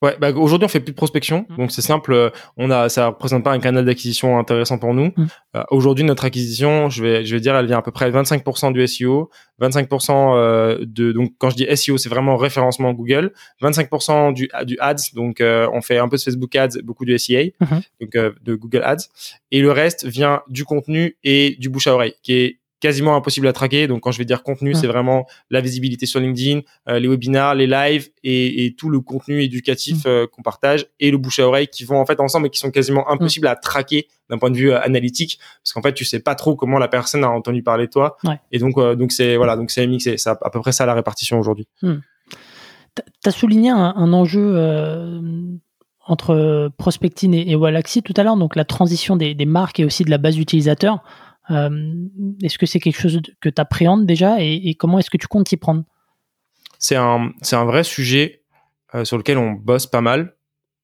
Ouais, 0.03 0.15
bah 0.21 0.31
aujourd'hui 0.33 0.67
on 0.67 0.69
fait 0.69 0.81
plus 0.81 0.93
de 0.93 0.97
prospection, 0.97 1.47
mmh. 1.49 1.57
donc 1.57 1.73
c'est 1.73 1.81
simple. 1.81 2.13
Euh, 2.13 2.29
on 2.59 2.71
a, 2.71 2.91
ça 2.91 3.07
représente 3.09 3.43
pas 3.43 3.53
un 3.53 3.59
canal 3.59 3.83
d'acquisition 3.87 4.39
intéressant 4.39 4.77
pour 4.77 4.93
nous. 4.93 5.13
Mmh. 5.17 5.27
Euh, 5.57 5.63
aujourd'hui 5.71 6.05
notre 6.05 6.27
acquisition, 6.27 6.91
je 6.91 7.03
vais, 7.03 7.25
je 7.25 7.35
vais 7.35 7.41
dire, 7.41 7.57
elle 7.57 7.65
vient 7.65 7.79
à 7.79 7.83
peu 7.83 7.93
près 7.93 8.11
25% 8.11 8.75
du 8.75 8.87
SEO, 8.87 9.31
25% 9.59 10.37
euh, 10.37 10.79
de, 10.81 11.13
donc 11.13 11.33
quand 11.39 11.49
je 11.49 11.57
dis 11.57 11.77
SEO, 11.77 11.97
c'est 11.97 12.11
vraiment 12.11 12.37
référencement 12.37 12.93
Google, 12.93 13.33
25% 13.63 14.35
du 14.35 14.51
du 14.67 14.77
ads, 14.81 14.97
donc 15.15 15.41
on 15.41 15.81
fait 15.81 15.97
un 15.97 16.09
peu 16.09 16.19
de 16.19 16.23
Facebook 16.23 16.55
Ads, 16.55 16.83
beaucoup 16.85 17.07
de 17.07 17.17
SEA, 17.17 17.55
mmh. 17.59 17.67
donc 18.03 18.35
de 18.43 18.55
Google 18.55 18.83
Ads, 18.85 19.07
et 19.51 19.63
le 19.63 19.73
reste 19.73 20.05
vient 20.05 20.43
du 20.49 20.67
contenu 20.67 21.17
et 21.25 21.57
du 21.59 21.71
bouche 21.71 21.87
à 21.87 21.95
oreille, 21.95 22.15
qui 22.23 22.35
est 22.35 22.59
quasiment 22.81 23.17
impossible 23.17 23.47
à 23.49 23.53
traquer. 23.53 23.87
Donc 23.87 24.03
quand 24.03 24.13
je 24.13 24.19
vais 24.19 24.25
dire 24.25 24.43
contenu, 24.43 24.75
c'est 24.75 24.87
vraiment 24.87 25.27
la 25.51 25.61
visibilité 25.61 26.07
sur 26.07 26.21
LinkedIn, 26.21 26.61
euh, 26.89 26.99
les 26.99 27.09
webinars, 27.09 27.55
les 27.55 27.67
lives 27.67 28.11
et, 28.23 28.67
et, 28.67 28.75
tout 28.75 28.91
le 28.91 29.01
contenu 29.01 29.43
éducatif 29.43 30.05
mm. 30.05 30.09
euh, 30.09 30.27
qu'on 30.27 30.43
partage 30.43 30.87
et 31.01 31.11
le 31.11 31.19
bouche 31.19 31.39
à 31.39 31.47
oreille 31.47 31.69
qui 31.69 31.85
vont 31.85 31.99
en 31.99 32.07
fait 32.07 32.21
ensemble 32.21 32.49
et 32.49 32.51
qui 32.51 32.59
sont 32.59 32.71
quasiment 32.71 33.09
impossibles 33.11 33.47
à 33.47 33.57
traquer 33.57 34.09
d'un 34.29 34.39
point 34.39 34.51
de 34.51 34.57
vue 34.57 34.73
euh, 34.73 34.81
analytique 34.81 35.39
parce 35.63 35.73
qu'en 35.73 35.83
fait 35.83 35.95
tu 35.95 36.05
sais 36.05 36.21
pas 36.21 36.35
trop 36.35 36.57
comment 36.57 36.79
la 36.79 36.89
personne 36.89 37.25
a 37.25 37.31
entendu 37.31 37.63
parler 37.63 37.87
de 37.87 37.93
toi. 37.93 38.17
Et 38.53 38.59
donc 38.59 38.77
donc 38.77 39.13
c'est 39.13 39.37
voilà 39.37 39.57
donc 39.57 39.71
c'est 39.71 39.87
mixé. 39.87 40.19
C'est 40.19 40.31
à 40.31 40.51
peu 40.51 40.61
près 40.61 40.73
ça 40.73 40.87
la 40.87 40.95
répartition 40.95 41.39
aujourd'hui. 41.39 41.67
Mm. 41.83 41.95
Tu 42.97 43.29
as 43.29 43.31
souligné 43.31 43.71
un, 43.71 43.95
un 43.97 44.13
enjeu 44.13 44.55
entre 46.07 46.71
Prospectine 46.79 47.35
et, 47.35 47.51
et 47.51 47.57
Wallaxy 47.57 48.03
tout 48.03 48.15
à 48.17 48.23
l'heure, 48.23 48.37
donc 48.37 48.55
la 48.57 48.65
transition 48.65 49.17
des, 49.17 49.35
des 49.35 49.45
marques 49.45 49.81
et 49.81 49.85
aussi 49.85 50.05
de 50.05 50.11
la 50.11 50.19
base 50.19 50.39
utilisateur. 50.39 51.03
Euh, 51.51 51.95
est-ce 52.43 52.59
que 52.59 52.67
c'est 52.67 52.81
quelque 52.81 53.01
chose 53.01 53.21
que 53.41 53.49
tu 53.49 53.61
appréhendes 53.61 54.07
déjà 54.07 54.37
et, 54.41 54.75
comment 54.75 54.99
est-ce 54.99 55.11
que 55.11 55.17
tu 55.17 55.27
comptes 55.27 55.47
t'y 55.47 55.57
prendre? 55.57 55.85
C'est 56.79 56.97
un, 56.97 57.33
un 57.53 57.65
vrai 57.65 57.85
sujet 57.85 58.43
euh, 58.95 59.05
sur 59.05 59.17
lequel 59.17 59.39
on 59.39 59.53
bosse 59.53 59.87
pas 59.87 60.01
mal 60.01 60.35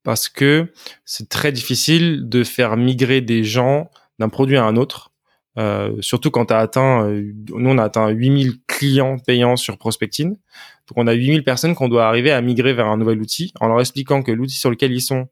parce 0.04 0.28
que 0.28 0.72
c'est 1.04 1.28
très 1.28 1.52
difficile 1.52 2.28
de 2.28 2.44
faire 2.44 2.76
migrer 2.76 3.20
des 3.20 3.44
gens 3.44 3.90
d'un 4.18 4.28
produit 4.28 4.56
à 4.56 4.64
un 4.64 4.76
autre. 4.76 5.10
Euh, 5.58 5.94
surtout 6.00 6.30
quand 6.30 6.46
tu 6.46 6.54
as 6.54 6.58
atteint, 6.58 7.08
nous 7.08 7.70
on 7.70 7.78
a 7.78 7.84
atteint 7.84 8.08
8000 8.08 8.54
clients 8.66 9.18
payants 9.18 9.56
sur 9.56 9.78
Prospectine. 9.78 10.30
Donc 10.30 10.96
on 10.96 11.06
a 11.06 11.12
8000 11.12 11.44
personnes 11.44 11.74
qu'on 11.74 11.88
doit 11.88 12.06
arriver 12.06 12.32
à 12.32 12.40
migrer 12.40 12.72
vers 12.72 12.86
un 12.86 12.96
nouvel 12.96 13.20
outil 13.20 13.52
en 13.60 13.68
leur 13.68 13.80
expliquant 13.80 14.22
que 14.22 14.32
l'outil 14.32 14.56
sur 14.56 14.70
lequel 14.70 14.92
ils 14.92 15.02
sont, 15.02 15.28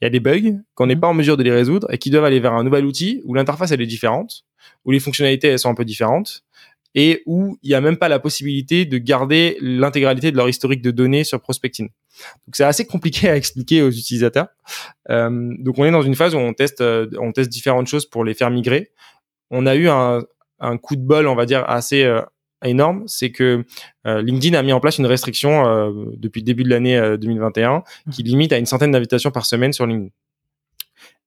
il 0.00 0.04
y 0.04 0.06
a 0.06 0.10
des 0.10 0.20
bugs, 0.20 0.58
qu'on 0.74 0.86
n'est 0.86 0.96
mmh. 0.96 1.00
pas 1.00 1.08
en 1.08 1.14
mesure 1.14 1.36
de 1.36 1.42
les 1.42 1.52
résoudre 1.52 1.86
et 1.92 1.98
qu'ils 1.98 2.12
doivent 2.12 2.24
aller 2.24 2.40
vers 2.40 2.54
un 2.54 2.64
nouvel 2.64 2.84
outil 2.84 3.22
où 3.24 3.34
l'interface 3.34 3.70
elle 3.70 3.80
est 3.80 3.86
différente 3.86 4.44
où 4.84 4.90
les 4.90 5.00
fonctionnalités 5.00 5.48
elles 5.48 5.58
sont 5.58 5.70
un 5.70 5.74
peu 5.74 5.84
différentes 5.84 6.44
et 6.94 7.22
où 7.26 7.56
il 7.62 7.68
n'y 7.68 7.74
a 7.74 7.80
même 7.80 7.96
pas 7.96 8.08
la 8.08 8.18
possibilité 8.18 8.84
de 8.84 8.98
garder 8.98 9.56
l'intégralité 9.60 10.32
de 10.32 10.36
leur 10.36 10.48
historique 10.48 10.82
de 10.82 10.90
données 10.90 11.24
sur 11.24 11.40
Prospectine. 11.40 11.88
Donc 12.46 12.54
c'est 12.54 12.64
assez 12.64 12.86
compliqué 12.86 13.28
à 13.28 13.36
expliquer 13.36 13.82
aux 13.82 13.90
utilisateurs. 13.90 14.48
Euh, 15.08 15.54
donc 15.58 15.78
on 15.78 15.84
est 15.84 15.90
dans 15.90 16.02
une 16.02 16.16
phase 16.16 16.34
où 16.34 16.38
on 16.38 16.52
teste, 16.52 16.80
euh, 16.80 17.08
on 17.18 17.32
teste 17.32 17.50
différentes 17.50 17.86
choses 17.86 18.06
pour 18.06 18.24
les 18.24 18.34
faire 18.34 18.50
migrer. 18.50 18.90
On 19.50 19.66
a 19.66 19.76
eu 19.76 19.88
un, 19.88 20.22
un 20.58 20.76
coup 20.78 20.96
de 20.96 21.02
bol, 21.02 21.26
on 21.26 21.34
va 21.34 21.46
dire, 21.46 21.64
assez 21.68 22.02
euh, 22.02 22.22
énorme, 22.64 23.04
c'est 23.06 23.30
que 23.30 23.64
LinkedIn 24.04 24.56
a 24.58 24.62
mis 24.62 24.74
en 24.74 24.80
place 24.80 24.98
une 24.98 25.06
restriction 25.06 25.64
depuis 26.18 26.40
le 26.40 26.44
début 26.44 26.62
de 26.62 26.68
l'année 26.68 27.16
2021 27.16 27.82
qui 28.12 28.22
limite 28.22 28.52
à 28.52 28.58
une 28.58 28.66
centaine 28.66 28.90
d'invitations 28.90 29.30
par 29.30 29.46
semaine 29.46 29.72
sur 29.72 29.86
LinkedIn. 29.86 30.10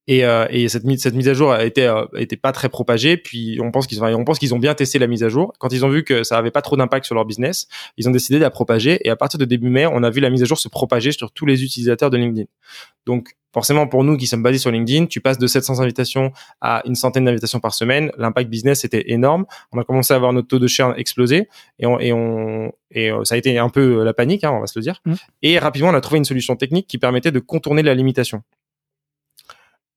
Et, 0.07 0.25
euh, 0.25 0.45
et 0.49 0.67
cette, 0.67 0.84
mise, 0.84 1.01
cette 1.01 1.13
mise 1.13 1.30
à 1.30 1.34
jour 1.34 1.51
a 1.51 1.63
été, 1.63 1.88
euh, 1.88 2.05
était 2.15 2.35
pas 2.35 2.51
très 2.51 2.69
propagée. 2.69 3.15
Puis 3.15 3.59
on 3.61 3.71
pense 3.71 3.88
qu'ils 3.88 4.03
on 4.03 4.25
pense 4.25 4.39
qu'ils 4.39 4.53
ont 4.53 4.59
bien 4.59 4.73
testé 4.73 4.99
la 4.99 5.07
mise 5.07 5.23
à 5.23 5.30
jour. 5.30 5.53
Quand 5.59 5.71
ils 5.71 5.85
ont 5.85 5.89
vu 5.89 6.03
que 6.03 6.23
ça 6.23 6.38
avait 6.38 6.51
pas 6.51 6.61
trop 6.61 6.75
d'impact 6.75 7.05
sur 7.05 7.15
leur 7.15 7.25
business, 7.25 7.67
ils 7.97 8.07
ont 8.09 8.11
décidé 8.11 8.38
de 8.38 8.43
la 8.43 8.49
propager. 8.49 8.99
Et 9.05 9.09
à 9.09 9.15
partir 9.15 9.39
de 9.39 9.45
début 9.45 9.69
mai, 9.69 9.85
on 9.85 10.03
a 10.03 10.09
vu 10.09 10.19
la 10.19 10.30
mise 10.30 10.43
à 10.43 10.45
jour 10.45 10.59
se 10.59 10.67
propager 10.67 11.11
sur 11.11 11.31
tous 11.31 11.45
les 11.45 11.63
utilisateurs 11.63 12.09
de 12.09 12.17
LinkedIn. 12.17 12.47
Donc 13.05 13.30
forcément 13.53 13.88
pour 13.88 14.03
nous 14.03 14.17
qui 14.17 14.27
sommes 14.27 14.43
basés 14.43 14.57
sur 14.57 14.71
LinkedIn, 14.71 15.05
tu 15.05 15.21
passes 15.21 15.38
de 15.38 15.47
700 15.47 15.80
invitations 15.80 16.31
à 16.59 16.81
une 16.85 16.95
centaine 16.95 17.23
d'invitations 17.23 17.59
par 17.59 17.73
semaine. 17.73 18.11
L'impact 18.17 18.49
business 18.49 18.84
était 18.84 19.11
énorme. 19.11 19.45
On 19.71 19.80
a 19.80 19.85
commencé 19.85 20.13
à 20.13 20.19
voir 20.19 20.34
notre 20.34 20.47
taux 20.47 20.59
de 20.59 20.67
share 20.67 20.97
exploser 20.97 21.47
et 21.80 21.85
on 21.85 21.99
et 21.99 22.11
on 22.11 22.73
et 22.91 23.09
euh, 23.09 23.23
ça 23.23 23.35
a 23.35 23.38
été 23.38 23.57
un 23.57 23.69
peu 23.69 24.03
la 24.03 24.13
panique, 24.13 24.43
hein, 24.43 24.51
on 24.51 24.59
va 24.59 24.67
se 24.67 24.77
le 24.77 24.84
dire. 24.84 25.01
Mmh. 25.05 25.13
Et 25.43 25.59
rapidement, 25.59 25.89
on 25.89 25.93
a 25.93 26.01
trouvé 26.01 26.17
une 26.17 26.25
solution 26.25 26.55
technique 26.55 26.88
qui 26.88 26.97
permettait 26.97 27.31
de 27.31 27.39
contourner 27.39 27.84
la 27.84 27.95
limitation 27.95 28.43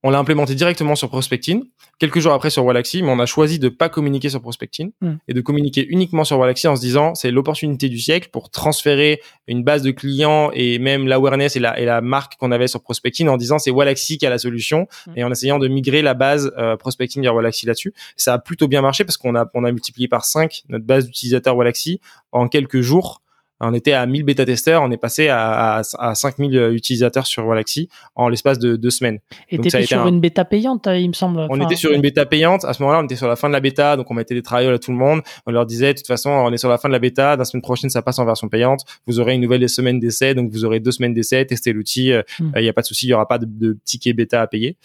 on 0.06 0.10
l'a 0.10 0.18
implémenté 0.20 0.54
directement 0.54 0.94
sur 0.94 1.08
Prospecting, 1.08 1.64
quelques 1.98 2.20
jours 2.20 2.32
après 2.32 2.48
sur 2.50 2.64
Wallaxy, 2.64 3.02
mais 3.02 3.10
on 3.10 3.18
a 3.18 3.26
choisi 3.26 3.58
de 3.58 3.68
pas 3.68 3.88
communiquer 3.88 4.28
sur 4.28 4.40
Prospecting 4.40 4.92
Mm. 5.00 5.14
et 5.26 5.34
de 5.34 5.40
communiquer 5.40 5.84
uniquement 5.88 6.22
sur 6.22 6.38
Wallaxy 6.38 6.68
en 6.68 6.76
se 6.76 6.80
disant 6.80 7.14
c'est 7.16 7.30
l'opportunité 7.32 7.88
du 7.88 7.98
siècle 7.98 8.28
pour 8.30 8.50
transférer 8.50 9.20
une 9.48 9.64
base 9.64 9.82
de 9.82 9.90
clients 9.90 10.50
et 10.54 10.78
même 10.78 11.08
l'awareness 11.08 11.56
et 11.56 11.60
la, 11.60 11.78
et 11.80 11.84
la 11.84 12.00
marque 12.02 12.36
qu'on 12.36 12.52
avait 12.52 12.68
sur 12.68 12.82
Prospecting 12.82 13.26
en 13.28 13.36
disant 13.36 13.58
c'est 13.58 13.72
Wallaxy 13.72 14.16
qui 14.18 14.26
a 14.26 14.30
la 14.30 14.38
solution 14.38 14.86
Mm. 15.08 15.12
et 15.16 15.24
en 15.24 15.30
essayant 15.32 15.58
de 15.58 15.66
migrer 15.66 16.02
la 16.02 16.14
base 16.14 16.52
euh, 16.56 16.76
Prospecting 16.76 17.22
vers 17.22 17.34
Wallaxy 17.34 17.66
là-dessus. 17.66 17.92
Ça 18.16 18.34
a 18.34 18.38
plutôt 18.38 18.68
bien 18.68 18.82
marché 18.82 19.04
parce 19.04 19.16
qu'on 19.16 19.34
a, 19.34 19.50
on 19.54 19.64
a 19.64 19.72
multiplié 19.72 20.06
par 20.06 20.24
5 20.24 20.62
notre 20.68 20.84
base 20.84 21.06
d'utilisateurs 21.06 21.56
Wallaxy 21.56 22.00
en 22.30 22.46
quelques 22.48 22.80
jours. 22.80 23.22
On 23.60 23.72
était 23.72 23.92
à 23.92 24.04
1000 24.04 24.22
bêta-testeurs, 24.24 24.82
on 24.82 24.90
est 24.90 24.96
passé 24.98 25.28
à, 25.28 25.78
à, 25.78 25.82
à 25.98 26.14
5000 26.14 26.72
utilisateurs 26.74 27.26
sur 27.26 27.46
Wallaxy 27.46 27.88
en 28.14 28.28
l'espace 28.28 28.58
de 28.58 28.76
deux 28.76 28.90
semaines. 28.90 29.18
Et 29.48 29.56
t'étais 29.58 29.86
sur 29.86 30.00
un- 30.02 30.08
une 30.08 30.20
bêta 30.20 30.44
payante, 30.44 30.86
il 30.92 31.08
me 31.08 31.12
semble. 31.14 31.46
On 31.48 31.60
était 31.60 31.76
sur 31.76 31.92
une 31.92 32.02
bêta 32.02 32.26
payante. 32.26 32.64
À 32.64 32.72
ce 32.74 32.82
moment-là, 32.82 33.00
on 33.00 33.04
était 33.04 33.16
sur 33.16 33.28
la 33.28 33.36
fin 33.36 33.48
de 33.48 33.52
la 33.54 33.60
bêta, 33.60 33.96
donc 33.96 34.10
on 34.10 34.14
mettait 34.14 34.34
des 34.34 34.42
trials 34.42 34.74
à 34.74 34.78
tout 34.78 34.90
le 34.90 34.98
monde. 34.98 35.22
On 35.46 35.52
leur 35.52 35.64
disait, 35.66 35.94
de 35.94 35.98
toute 35.98 36.06
façon, 36.06 36.30
on 36.30 36.52
est 36.52 36.58
sur 36.58 36.68
la 36.68 36.76
fin 36.78 36.88
de 36.88 36.92
la 36.92 36.98
bêta. 36.98 37.36
La 37.36 37.44
semaine 37.46 37.62
prochaine, 37.62 37.88
ça 37.90 38.02
passe 38.02 38.18
en 38.18 38.24
version 38.26 38.48
payante. 38.48 38.80
Vous 39.06 39.20
aurez 39.20 39.34
une 39.34 39.40
nouvelle 39.40 39.66
semaine 39.68 40.00
d'essai, 40.00 40.34
donc 40.34 40.50
vous 40.52 40.64
aurez 40.64 40.80
deux 40.80 40.92
semaines 40.92 41.14
d'essai. 41.14 41.44
Testez 41.46 41.72
l'outil. 41.72 42.08
Il 42.08 42.24
Mm. 42.44 42.52
n'y 42.60 42.68
a 42.68 42.72
pas 42.72 42.82
de 42.82 42.86
souci, 42.86 43.06
il 43.06 43.10
y 43.10 43.14
aura 43.14 43.26
pas 43.26 43.38
de, 43.38 43.46
de 43.46 43.78
ticket 43.84 44.12
bêta 44.12 44.42
à 44.42 44.46
payer. 44.46 44.76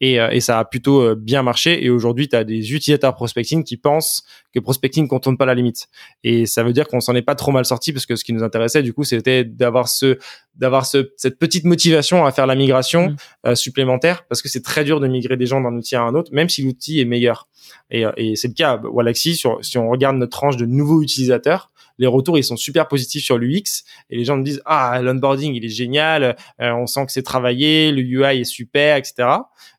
Et, 0.00 0.20
euh, 0.20 0.30
et 0.30 0.40
ça 0.40 0.58
a 0.58 0.64
plutôt 0.64 1.02
euh, 1.02 1.14
bien 1.14 1.42
marché. 1.42 1.84
Et 1.84 1.90
aujourd'hui, 1.90 2.28
tu 2.28 2.36
as 2.36 2.44
des 2.44 2.72
utilisateurs 2.72 3.14
prospecting 3.14 3.64
qui 3.64 3.76
pensent 3.76 4.24
que 4.54 4.60
prospecting 4.60 5.08
contourne 5.08 5.36
pas 5.36 5.46
la 5.46 5.54
limite. 5.54 5.88
Et 6.24 6.46
ça 6.46 6.62
veut 6.62 6.72
dire 6.72 6.88
qu'on 6.88 7.00
s'en 7.00 7.14
est 7.14 7.22
pas 7.22 7.34
trop 7.34 7.52
mal 7.52 7.64
sorti 7.64 7.92
parce 7.92 8.06
que 8.06 8.16
ce 8.16 8.24
qui 8.24 8.32
nous 8.32 8.42
intéressait, 8.42 8.82
du 8.82 8.92
coup, 8.92 9.04
c'était 9.04 9.44
d'avoir 9.44 9.88
ce, 9.88 10.18
d'avoir 10.54 10.86
ce, 10.86 11.12
cette 11.16 11.38
petite 11.38 11.64
motivation 11.64 12.24
à 12.24 12.32
faire 12.32 12.46
la 12.46 12.54
migration 12.54 13.10
Mm. 13.10 13.16
euh, 13.46 13.54
supplémentaire 13.54 14.26
parce 14.28 14.42
que 14.42 14.48
c'est 14.48 14.62
très 14.62 14.84
dur 14.84 15.00
de 15.00 15.06
migrer 15.06 15.36
des 15.36 15.46
gens 15.46 15.60
d'un 15.60 15.74
outil 15.74 15.96
à 15.96 16.02
un 16.02 16.14
autre, 16.14 16.32
même 16.32 16.48
si 16.48 16.62
l'outil 16.62 17.00
est 17.00 17.04
meilleur. 17.04 17.48
Et, 17.90 18.04
euh, 18.04 18.12
et 18.16 18.36
c'est 18.36 18.48
le 18.48 18.54
cas. 18.54 18.80
Wallaxy, 18.82 19.36
sur, 19.36 19.64
si 19.64 19.78
on 19.78 19.88
regarde 19.88 20.16
notre 20.16 20.36
tranche 20.36 20.56
de 20.56 20.66
nouveaux 20.66 21.02
utilisateurs, 21.02 21.69
les 22.00 22.08
retours 22.08 22.36
ils 22.38 22.42
sont 22.44 22.56
super 22.56 22.88
positifs 22.88 23.22
sur 23.22 23.38
l'UX 23.38 23.84
et 24.10 24.16
les 24.16 24.24
gens 24.24 24.36
me 24.36 24.42
disent 24.42 24.60
ah 24.64 25.00
l'onboarding 25.00 25.54
il 25.54 25.64
est 25.64 25.68
génial, 25.68 26.34
euh, 26.60 26.72
on 26.72 26.86
sent 26.88 27.06
que 27.06 27.12
c'est 27.12 27.22
travaillé, 27.22 27.92
le 27.92 28.02
UI 28.02 28.40
est 28.40 28.44
super, 28.44 28.96
etc. 28.96 29.28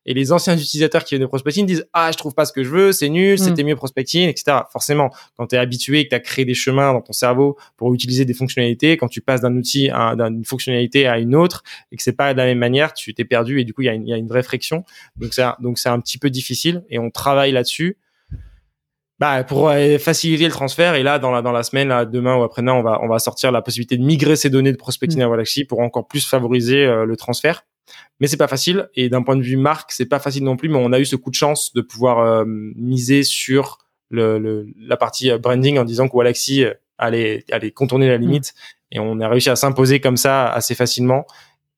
Et 0.05 0.13
les 0.15 0.31
anciens 0.31 0.57
utilisateurs 0.57 1.03
qui 1.03 1.13
viennent 1.15 1.21
de 1.21 1.27
prospecting 1.27 1.65
disent 1.65 1.85
ah 1.93 2.09
je 2.11 2.17
trouve 2.17 2.33
pas 2.33 2.45
ce 2.45 2.53
que 2.53 2.63
je 2.63 2.69
veux, 2.69 2.91
c'est 2.91 3.09
nul, 3.09 3.33
Mm. 3.35 3.37
c'était 3.37 3.63
mieux 3.63 3.75
prospecting, 3.75 4.29
etc. 4.29 4.59
Forcément, 4.71 5.09
quand 5.37 5.47
tu 5.47 5.55
es 5.55 5.59
habitué 5.59 5.99
et 5.99 6.03
que 6.05 6.09
tu 6.09 6.15
as 6.15 6.19
créé 6.19 6.45
des 6.45 6.53
chemins 6.53 6.93
dans 6.93 7.01
ton 7.01 7.13
cerveau 7.13 7.57
pour 7.77 7.93
utiliser 7.93 8.23
des 8.25 8.33
fonctionnalités, 8.33 8.97
quand 8.97 9.07
tu 9.09 9.21
passes 9.21 9.41
d'un 9.41 9.55
outil 9.55 9.89
à 9.89 10.15
d'une 10.15 10.45
fonctionnalité 10.45 11.07
à 11.07 11.19
une 11.19 11.35
autre 11.35 11.63
et 11.91 11.97
que 11.97 12.03
c'est 12.03 12.13
pas 12.15 12.33
de 12.33 12.37
la 12.37 12.45
même 12.45 12.57
manière, 12.59 12.93
tu 12.93 13.13
t'es 13.13 13.25
perdu 13.25 13.59
et 13.59 13.63
du 13.63 13.73
coup 13.73 13.81
il 13.81 13.85
y, 13.85 13.89
a 13.89 13.93
une- 13.93 14.07
il 14.07 14.09
y 14.09 14.13
a 14.13 14.17
une 14.17 14.27
vraie 14.27 14.43
friction. 14.43 14.85
Donc 15.17 15.33
c'est 15.33 15.43
donc 15.59 15.77
c'est 15.79 15.89
un 15.89 15.99
petit 15.99 16.17
peu 16.17 16.29
difficile 16.29 16.83
et 16.89 16.97
on 16.99 17.09
travaille 17.11 17.51
là-dessus. 17.51 17.97
Bah, 19.21 19.43
pour 19.43 19.69
euh, 19.69 19.99
faciliter 19.99 20.45
le 20.45 20.51
transfert 20.51 20.95
et 20.95 21.03
là 21.03 21.19
dans 21.19 21.29
la 21.29 21.41
dans 21.43 21.51
la 21.51 21.61
semaine 21.61 21.89
là, 21.89 22.05
demain 22.05 22.35
ou 22.37 22.41
après-demain 22.43 22.73
on 22.73 22.81
va 22.81 22.99
on 23.03 23.07
va 23.07 23.19
sortir 23.19 23.51
la 23.51 23.61
possibilité 23.61 23.95
de 23.95 24.03
migrer 24.03 24.35
ces 24.35 24.49
données 24.49 24.71
de 24.71 24.77
prospecting 24.77 25.19
Mm. 25.19 25.23
à 25.23 25.29
Wallaxy 25.29 25.63
pour 25.65 25.79
encore 25.79 26.07
plus 26.07 26.27
favoriser 26.27 26.83
euh, 26.85 27.05
le 27.05 27.15
transfert. 27.15 27.63
Mais 28.19 28.25
c'est 28.27 28.37
pas 28.37 28.47
facile 28.47 28.89
et 28.95 29.09
d'un 29.09 29.21
point 29.21 29.35
de 29.35 29.43
vue 29.43 29.57
marque 29.57 29.91
c'est 29.91 30.07
pas 30.07 30.19
facile 30.19 30.43
non 30.43 30.57
plus 30.57 30.69
mais 30.69 30.79
on 30.81 30.91
a 30.91 30.99
eu 30.99 31.05
ce 31.05 31.15
coup 31.15 31.29
de 31.29 31.35
chance 31.35 31.71
de 31.73 31.81
pouvoir 31.81 32.17
euh, 32.19 32.45
miser 32.75 33.21
sur 33.23 33.77
le, 34.09 34.39
le- 34.39 34.65
la 34.79 34.97
partie 34.97 35.31
branding 35.37 35.77
en 35.77 35.83
disant 35.85 36.07
que 36.09 36.15
Wallaxy 36.15 36.63
euh, 36.65 36.73
allait 36.97 37.45
allait 37.51 37.71
contourner 37.71 38.07
la 38.09 38.17
limite. 38.17 38.53
Et 38.91 38.99
on 38.99 39.19
a 39.21 39.27
réussi 39.29 39.49
à 39.51 39.55
s'imposer 39.55 39.99
comme 40.01 40.17
ça 40.17 40.47
assez 40.51 40.73
facilement 40.75 41.25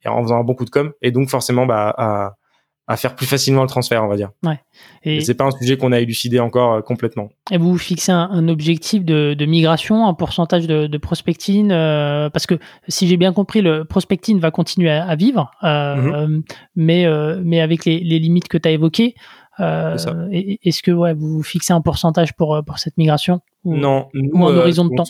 et 0.04 0.08
en 0.08 0.22
faisant 0.24 0.40
un 0.40 0.44
bon 0.44 0.56
coup 0.56 0.66
de 0.66 0.70
com 0.72 0.94
et 1.02 1.12
donc 1.12 1.30
forcément 1.30 1.66
bah 1.66 1.94
à 1.98 2.36
à 2.94 2.98
faire 2.98 3.16
plus 3.16 3.26
facilement 3.26 3.62
le 3.64 3.68
transfert 3.68 4.04
on 4.04 4.08
va 4.08 4.16
dire 4.16 4.30
Et, 5.04 5.18
et 5.18 5.22
c'est 5.22 5.34
pas 5.34 5.46
un 5.46 5.52
sujet 5.52 5.78
qu'on 5.78 5.92
a 5.92 6.00
élucidé 6.00 6.40
encore 6.40 6.74
euh, 6.74 6.82
complètement 6.82 7.30
et 7.52 7.58
vous 7.58 7.78
fixez 7.78 8.12
un, 8.12 8.30
un 8.32 8.48
objectif 8.48 9.04
de, 9.04 9.34
de 9.34 9.46
migration, 9.46 10.08
un 10.08 10.14
pourcentage 10.14 10.68
de, 10.68 10.88
de 10.88 10.98
prospecting, 10.98 11.72
euh, 11.72 12.30
parce 12.30 12.46
que 12.46 12.56
si 12.88 13.08
j'ai 13.08 13.18
bien 13.18 13.34
compris, 13.34 13.62
le 13.62 13.84
prospecting 13.84 14.40
va 14.40 14.52
continuer 14.52 14.92
à, 14.92 15.06
à 15.06 15.16
vivre, 15.16 15.52
euh, 15.64 15.96
Mhm. 15.96 16.44
mais, 16.76 17.06
mais 17.44 17.60
avec 17.62 17.86
les, 17.86 18.00
les 18.00 18.20
limites 18.20 18.48
que 18.48 18.58
tu 18.58 18.68
as 18.70 18.72
évoquées. 18.72 19.16
Est-ce 19.60 20.82
que 20.82 20.92
ouais, 20.92 21.14
vous 21.14 21.44
fixez 21.44 21.74
un 21.74 21.82
pourcentage 21.82 22.34
pour, 22.34 22.62
pour 22.66 22.80
cette 22.80 22.98
migration 22.98 23.42
ou, 23.64 23.76
non 23.76 24.08
nous, 24.14 24.32
ou 24.34 24.48
un 24.48 24.56
horizon 24.56 24.86
de 24.86 24.96
temps 24.96 25.06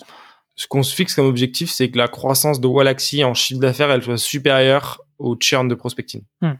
ce 0.56 0.68
qu'on 0.68 0.84
se 0.84 0.94
fixe 0.94 1.16
comme 1.16 1.26
objectif, 1.26 1.72
c'est 1.72 1.90
que 1.90 1.98
la 1.98 2.08
croissance 2.08 2.62
de 2.62 2.68
Wallaxy 2.68 3.24
en 3.24 3.34
chiffre 3.34 3.60
d'affaires, 3.60 3.90
elle 3.90 4.04
soit 4.04 4.18
supérieure 4.18 5.02
au 5.18 5.36
churn 5.40 5.68
de 5.68 5.76
prospecting. 5.76 6.22
Hmm. 6.42 6.54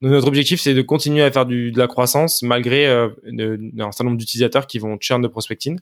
Donc 0.00 0.12
notre 0.12 0.28
objectif, 0.28 0.60
c'est 0.60 0.74
de 0.74 0.82
continuer 0.82 1.22
à 1.22 1.30
faire 1.30 1.46
du, 1.46 1.72
de 1.72 1.78
la 1.78 1.88
croissance 1.88 2.42
malgré 2.42 2.86
euh, 2.86 3.08
un 3.26 3.90
certain 3.90 4.04
nombre 4.04 4.16
d'utilisateurs 4.16 4.66
qui 4.66 4.78
vont 4.78 4.96
churn 5.00 5.20
de 5.20 5.28
prospecting. 5.28 5.78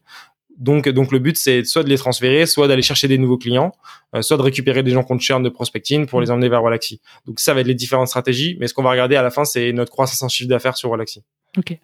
Donc, 0.59 0.89
donc 0.89 1.13
le 1.13 1.19
but, 1.19 1.37
c'est 1.37 1.65
soit 1.65 1.83
de 1.83 1.89
les 1.89 1.99
transférer, 1.99 2.47
soit 2.47 2.67
d'aller 2.67 2.83
chercher 2.83 3.09
des 3.09 3.19
nouveaux 3.19 3.37
clients, 3.37 3.73
euh, 4.15 4.23
soit 4.23 4.39
de 4.39 4.43
récupérer 4.43 4.83
des 4.83 4.91
gens 4.91 5.03
qu'on 5.03 5.19
churn 5.19 5.43
de 5.43 5.51
prospecting 5.51 6.07
pour 6.07 6.21
les 6.21 6.31
emmener 6.31 6.49
vers 6.49 6.63
Wallaxy. 6.63 7.01
Donc 7.27 7.41
ça 7.41 7.53
va 7.53 7.61
être 7.61 7.67
les 7.67 7.75
différentes 7.75 8.09
stratégies, 8.09 8.57
mais 8.59 8.67
ce 8.67 8.75
qu'on 8.75 8.83
va 8.83 8.91
regarder 8.91 9.17
à 9.17 9.23
la 9.23 9.31
fin, 9.31 9.45
c'est 9.45 9.73
notre 9.73 9.93
croissance 9.93 10.23
en 10.23 10.29
chiffre 10.29 10.49
d'affaires 10.49 10.77
sur 10.77 10.91
Wallaxy. 10.91 11.23
Ok, 11.59 11.79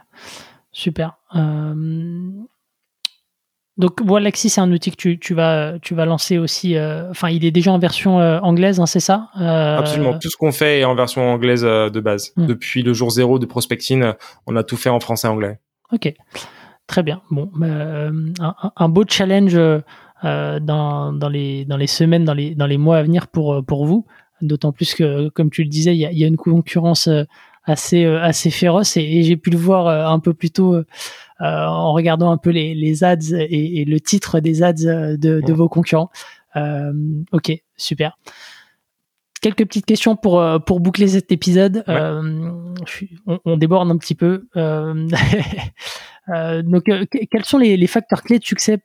super. 0.73 1.19
Euh, 1.35 2.31
Donc 3.79 4.01
Wallaxy, 4.07 4.51
c'est 4.51 4.61
un 4.61 4.71
outil 4.71 4.91
que 4.91 4.97
tu, 4.97 5.19
tu, 5.19 5.33
vas, 5.33 5.79
tu 5.81 5.95
vas 5.95 6.05
lancer 6.05 6.37
aussi. 6.39 6.77
euh, 6.77 7.09
Enfin, 7.11 7.31
il 7.31 7.45
est 7.45 7.51
déjà 7.51 7.73
en 7.73 7.79
version 7.79 8.21
euh, 8.21 8.39
anglaise, 8.41 8.81
hein, 8.81 8.87
c'est 8.87 9.01
ça 9.01 9.29
Euh, 9.41 9.79
Absolument. 9.79 10.19
Tout 10.19 10.29
ce 10.29 10.37
qu'on 10.37 10.53
fait 10.53 10.81
est 10.81 10.85
en 10.85 10.95
version 10.95 11.23
anglaise 11.33 11.63
de 11.63 12.01
base. 12.01 12.33
Hmm. 12.37 12.47
Depuis 12.47 12.83
le 12.83 12.93
jour 12.93 13.11
zéro 13.11 13.39
de 13.39 13.47
prospecting, 13.47 14.05
on 14.47 14.57
a 14.57 14.63
tout 14.63 14.77
fait 14.77 14.91
en 14.91 15.01
français 15.01 15.27
et 15.27 15.31
anglais. 15.31 15.59
Ok, 15.91 16.13
très 16.87 17.03
bien. 17.03 17.23
Bon, 17.31 17.51
bah, 17.55 18.11
un, 18.77 18.89
beau 18.91 19.05
challenge 19.09 19.59
dans, 20.23 21.13
dans, 21.13 21.29
les, 21.31 21.65
dans 21.65 21.77
les 21.79 21.87
semaines, 21.87 22.25
dans 22.25 22.35
les, 22.35 22.55
dans 22.55 22.67
les 22.67 22.79
mois 22.79 22.99
à 22.99 23.03
venir 23.03 23.29
pour, 23.29 23.65
pour 23.65 23.87
vous. 23.87 24.07
D'autant 24.43 24.73
plus 24.73 24.95
que, 24.95 25.29
comme 25.31 25.51
tu 25.51 25.63
le 25.63 25.69
disais, 25.69 25.95
il 25.95 25.99
y 25.99 26.05
a, 26.07 26.11
il 26.13 26.19
y 26.19 26.25
a 26.25 26.27
une 26.27 26.37
concurrence 26.37 27.09
assez, 27.65 28.05
euh, 28.05 28.21
assez 28.23 28.51
féroce 28.51 28.97
et, 28.97 29.03
et 29.03 29.23
j'ai 29.23 29.37
pu 29.37 29.51
le 29.51 29.59
voir 29.59 29.87
euh, 29.87 30.07
un 30.07 30.19
peu 30.19 30.35
plus 30.35 30.51
tôt 30.51 30.75
euh, 30.75 30.87
euh, 31.41 31.45
en 31.67 31.93
regardant 31.93 32.31
un 32.31 32.37
peu 32.37 32.51
les, 32.51 32.75
les 32.75 33.05
ads 33.05 33.33
et, 33.33 33.81
et 33.81 33.85
le 33.85 34.01
titre 34.01 34.41
des 34.41 34.63
ads 34.63 34.73
de, 34.75 35.17
de 35.17 35.41
Ouais. 35.43 35.53
vos 35.53 35.69
concurrents. 35.69 36.11
Euh, 36.57 36.93
ok, 37.33 37.53
super. 37.77 38.19
Quelques 39.41 39.67
petites 39.67 39.87
questions 39.87 40.15
pour, 40.15 40.45
pour 40.67 40.79
boucler 40.81 41.09
cet 41.09 41.33
épisode. 41.33 41.83
Ouais. 41.89 41.95
Euh, 41.97 42.75
on, 43.27 43.41
on 43.45 43.57
déborde 43.57 43.91
un 43.91 43.97
petit 43.99 44.15
peu. 44.15 44.47
Donc, 44.55 45.09
que- 46.85 47.05
quels 47.27 47.45
sont 47.45 47.59
les, 47.59 47.77
les 47.77 47.87
facteurs 47.89 48.23
clés 48.23 48.39
de 48.39 48.45
succès 48.45 48.79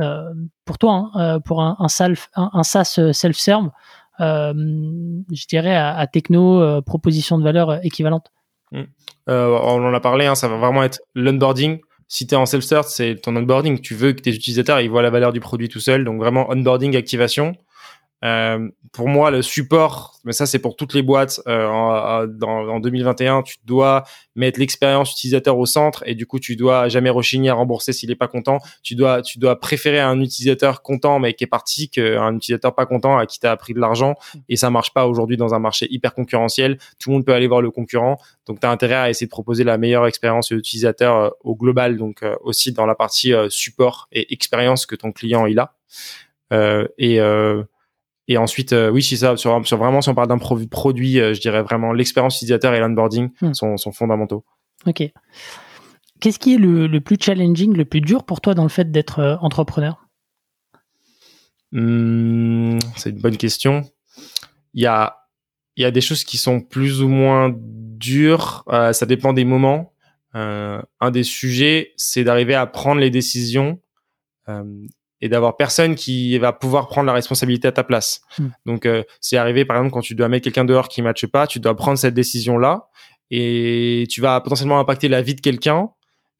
euh, 0.00 0.32
pour 0.64 0.78
toi, 0.78 1.10
hein, 1.14 1.40
pour 1.40 1.62
un, 1.62 1.76
un, 1.78 1.88
self, 1.88 2.28
un, 2.34 2.50
un 2.52 2.62
SaaS 2.62 2.98
self-serve, 3.12 3.70
je 4.20 5.46
dirais 5.48 5.74
à, 5.74 6.06
techno, 6.06 6.60
euh, 6.60 6.80
proposition 6.82 7.38
de 7.38 7.44
valeur 7.44 7.70
euh, 7.70 7.78
équivalente 7.82 8.30
Euh, 8.72 8.86
on 9.62 9.84
en 9.84 9.94
a 9.94 10.00
parlé, 10.00 10.26
hein, 10.26 10.34
ça 10.34 10.48
va 10.48 10.56
vraiment 10.56 10.82
être 10.82 11.00
l'onboarding. 11.14 11.80
Si 12.08 12.26
tu 12.26 12.34
es 12.34 12.36
en 12.36 12.46
self-start, 12.46 12.88
c'est 12.88 13.16
ton 13.16 13.36
onboarding. 13.36 13.80
Tu 13.80 13.94
veux 13.94 14.12
que 14.12 14.20
tes 14.20 14.30
utilisateurs 14.30 14.80
ils 14.80 14.90
voient 14.90 15.02
la 15.02 15.10
valeur 15.10 15.32
du 15.32 15.40
produit 15.40 15.68
tout 15.68 15.80
seul. 15.80 16.04
Donc 16.04 16.18
vraiment 16.18 16.50
onboarding, 16.50 16.96
activation. 16.96 17.54
Euh, 18.24 18.68
pour 18.92 19.08
moi, 19.08 19.30
le 19.30 19.40
support, 19.40 20.18
mais 20.24 20.32
ça 20.32 20.44
c'est 20.44 20.58
pour 20.58 20.76
toutes 20.76 20.92
les 20.94 21.02
boîtes. 21.02 21.40
euh, 21.46 21.66
en, 21.66 22.26
dans, 22.26 22.68
en 22.68 22.80
2021, 22.80 23.42
tu 23.42 23.56
dois 23.64 24.04
mettre 24.36 24.60
l'expérience 24.60 25.12
utilisateur 25.12 25.56
au 25.56 25.66
centre 25.66 26.02
et 26.06 26.14
du 26.14 26.26
coup, 26.26 26.38
tu 26.38 26.56
dois 26.56 26.88
jamais 26.88 27.10
rechigner 27.10 27.50
à 27.50 27.54
rembourser 27.54 27.92
s'il 27.92 28.10
est 28.10 28.16
pas 28.16 28.28
content. 28.28 28.58
Tu 28.82 28.94
dois, 28.94 29.22
tu 29.22 29.38
dois 29.38 29.58
préférer 29.58 30.00
un 30.00 30.20
utilisateur 30.20 30.82
content 30.82 31.18
mais 31.18 31.34
qui 31.34 31.44
est 31.44 31.46
parti 31.46 31.88
qu'un 31.88 32.34
utilisateur 32.36 32.74
pas 32.74 32.86
content 32.86 33.16
à 33.16 33.26
qui 33.26 33.40
t'as 33.40 33.52
appris 33.52 33.74
de 33.74 33.80
l'argent. 33.80 34.14
Et 34.48 34.56
ça 34.56 34.70
marche 34.70 34.92
pas 34.92 35.06
aujourd'hui 35.06 35.36
dans 35.36 35.54
un 35.54 35.58
marché 35.58 35.86
hyper 35.90 36.14
concurrentiel. 36.14 36.78
Tout 36.98 37.10
le 37.10 37.16
monde 37.16 37.24
peut 37.24 37.32
aller 37.34 37.48
voir 37.48 37.62
le 37.62 37.70
concurrent. 37.70 38.18
Donc, 38.46 38.60
tu 38.60 38.66
as 38.66 38.70
intérêt 38.70 38.94
à 38.94 39.10
essayer 39.10 39.26
de 39.26 39.30
proposer 39.30 39.64
la 39.64 39.78
meilleure 39.78 40.06
expérience 40.06 40.50
utilisateur 40.50 41.16
euh, 41.16 41.30
au 41.44 41.54
global, 41.54 41.96
donc 41.96 42.22
euh, 42.22 42.34
aussi 42.42 42.72
dans 42.72 42.86
la 42.86 42.94
partie 42.94 43.32
euh, 43.32 43.48
support 43.48 44.08
et 44.12 44.32
expérience 44.32 44.86
que 44.86 44.96
ton 44.96 45.12
client 45.12 45.46
il 45.46 45.58
a. 45.58 45.74
Euh, 46.52 46.86
et 46.98 47.20
euh, 47.20 47.62
et 48.32 48.38
ensuite, 48.38 48.72
euh, 48.72 48.90
oui, 48.90 49.02
si 49.02 49.16
ça, 49.16 49.36
sur, 49.36 49.66
sur 49.66 49.76
vraiment, 49.76 50.00
si 50.00 50.08
on 50.08 50.14
parle 50.14 50.28
d'un 50.28 50.38
pro- 50.38 50.58
produit, 50.70 51.18
euh, 51.20 51.34
je 51.34 51.40
dirais 51.40 51.62
vraiment 51.62 51.92
l'expérience 51.92 52.36
utilisateur 52.36 52.72
et 52.74 52.80
l'onboarding 52.80 53.30
Hmm. 53.40 53.52
sont, 53.54 53.76
sont 53.76 53.92
fondamentaux. 53.92 54.44
Ok. 54.86 55.02
Qu'est-ce 56.20 56.38
qui 56.38 56.54
est 56.54 56.58
le, 56.58 56.86
le 56.86 57.00
plus 57.00 57.16
challenging, 57.20 57.74
le 57.74 57.84
plus 57.84 58.00
dur 58.00 58.24
pour 58.24 58.40
toi 58.40 58.54
dans 58.54 58.62
le 58.62 58.68
fait 58.68 58.90
d'être 58.92 59.18
euh, 59.18 59.36
entrepreneur? 59.40 60.06
Hmm, 61.72 62.78
c'est 62.96 63.10
une 63.10 63.20
bonne 63.20 63.36
question. 63.36 63.84
Il 64.74 64.82
y 64.82 64.86
a, 64.86 65.16
il 65.76 65.82
y 65.82 65.84
a 65.86 65.90
des 65.90 66.00
choses 66.00 66.24
qui 66.24 66.36
sont 66.36 66.60
plus 66.60 67.02
ou 67.02 67.08
moins 67.08 67.52
dures. 67.56 68.64
euh, 68.68 68.92
ça 68.92 69.06
dépend 69.06 69.32
des 69.32 69.44
moments. 69.44 69.92
Euh, 70.34 70.80
un 71.00 71.10
des 71.10 71.22
sujets, 71.24 71.92
c'est 71.96 72.22
d'arriver 72.24 72.54
à 72.54 72.66
prendre 72.66 73.00
les 73.00 73.10
décisions 73.10 73.80
euh, 74.48 74.64
et 75.20 75.28
d'avoir 75.28 75.56
personne 75.56 75.94
qui 75.94 76.38
va 76.38 76.52
pouvoir 76.52 76.88
prendre 76.88 77.06
la 77.06 77.12
responsabilité 77.12 77.68
à 77.68 77.72
ta 77.72 77.84
place. 77.84 78.22
Hmm. 78.38 78.48
Donc, 78.66 78.86
euh, 78.86 79.02
c'est 79.20 79.36
arrivé, 79.36 79.64
par 79.64 79.76
exemple, 79.76 79.92
quand 79.92 80.00
tu 80.00 80.14
dois 80.14 80.28
mettre 80.28 80.44
quelqu'un 80.44 80.64
dehors 80.64 80.88
qui 80.88 81.02
ne 81.02 81.06
matche 81.06 81.26
pas, 81.26 81.46
tu 81.46 81.60
dois 81.60 81.76
prendre 81.76 81.98
cette 81.98 82.14
décision-là. 82.14 82.88
et 83.30 84.06
tu 84.10 84.20
vas 84.20 84.40
potentiellement 84.40 84.80
impacter 84.80 85.08
la 85.08 85.22
vie 85.22 85.36
de 85.36 85.40
quelqu'un 85.40 85.90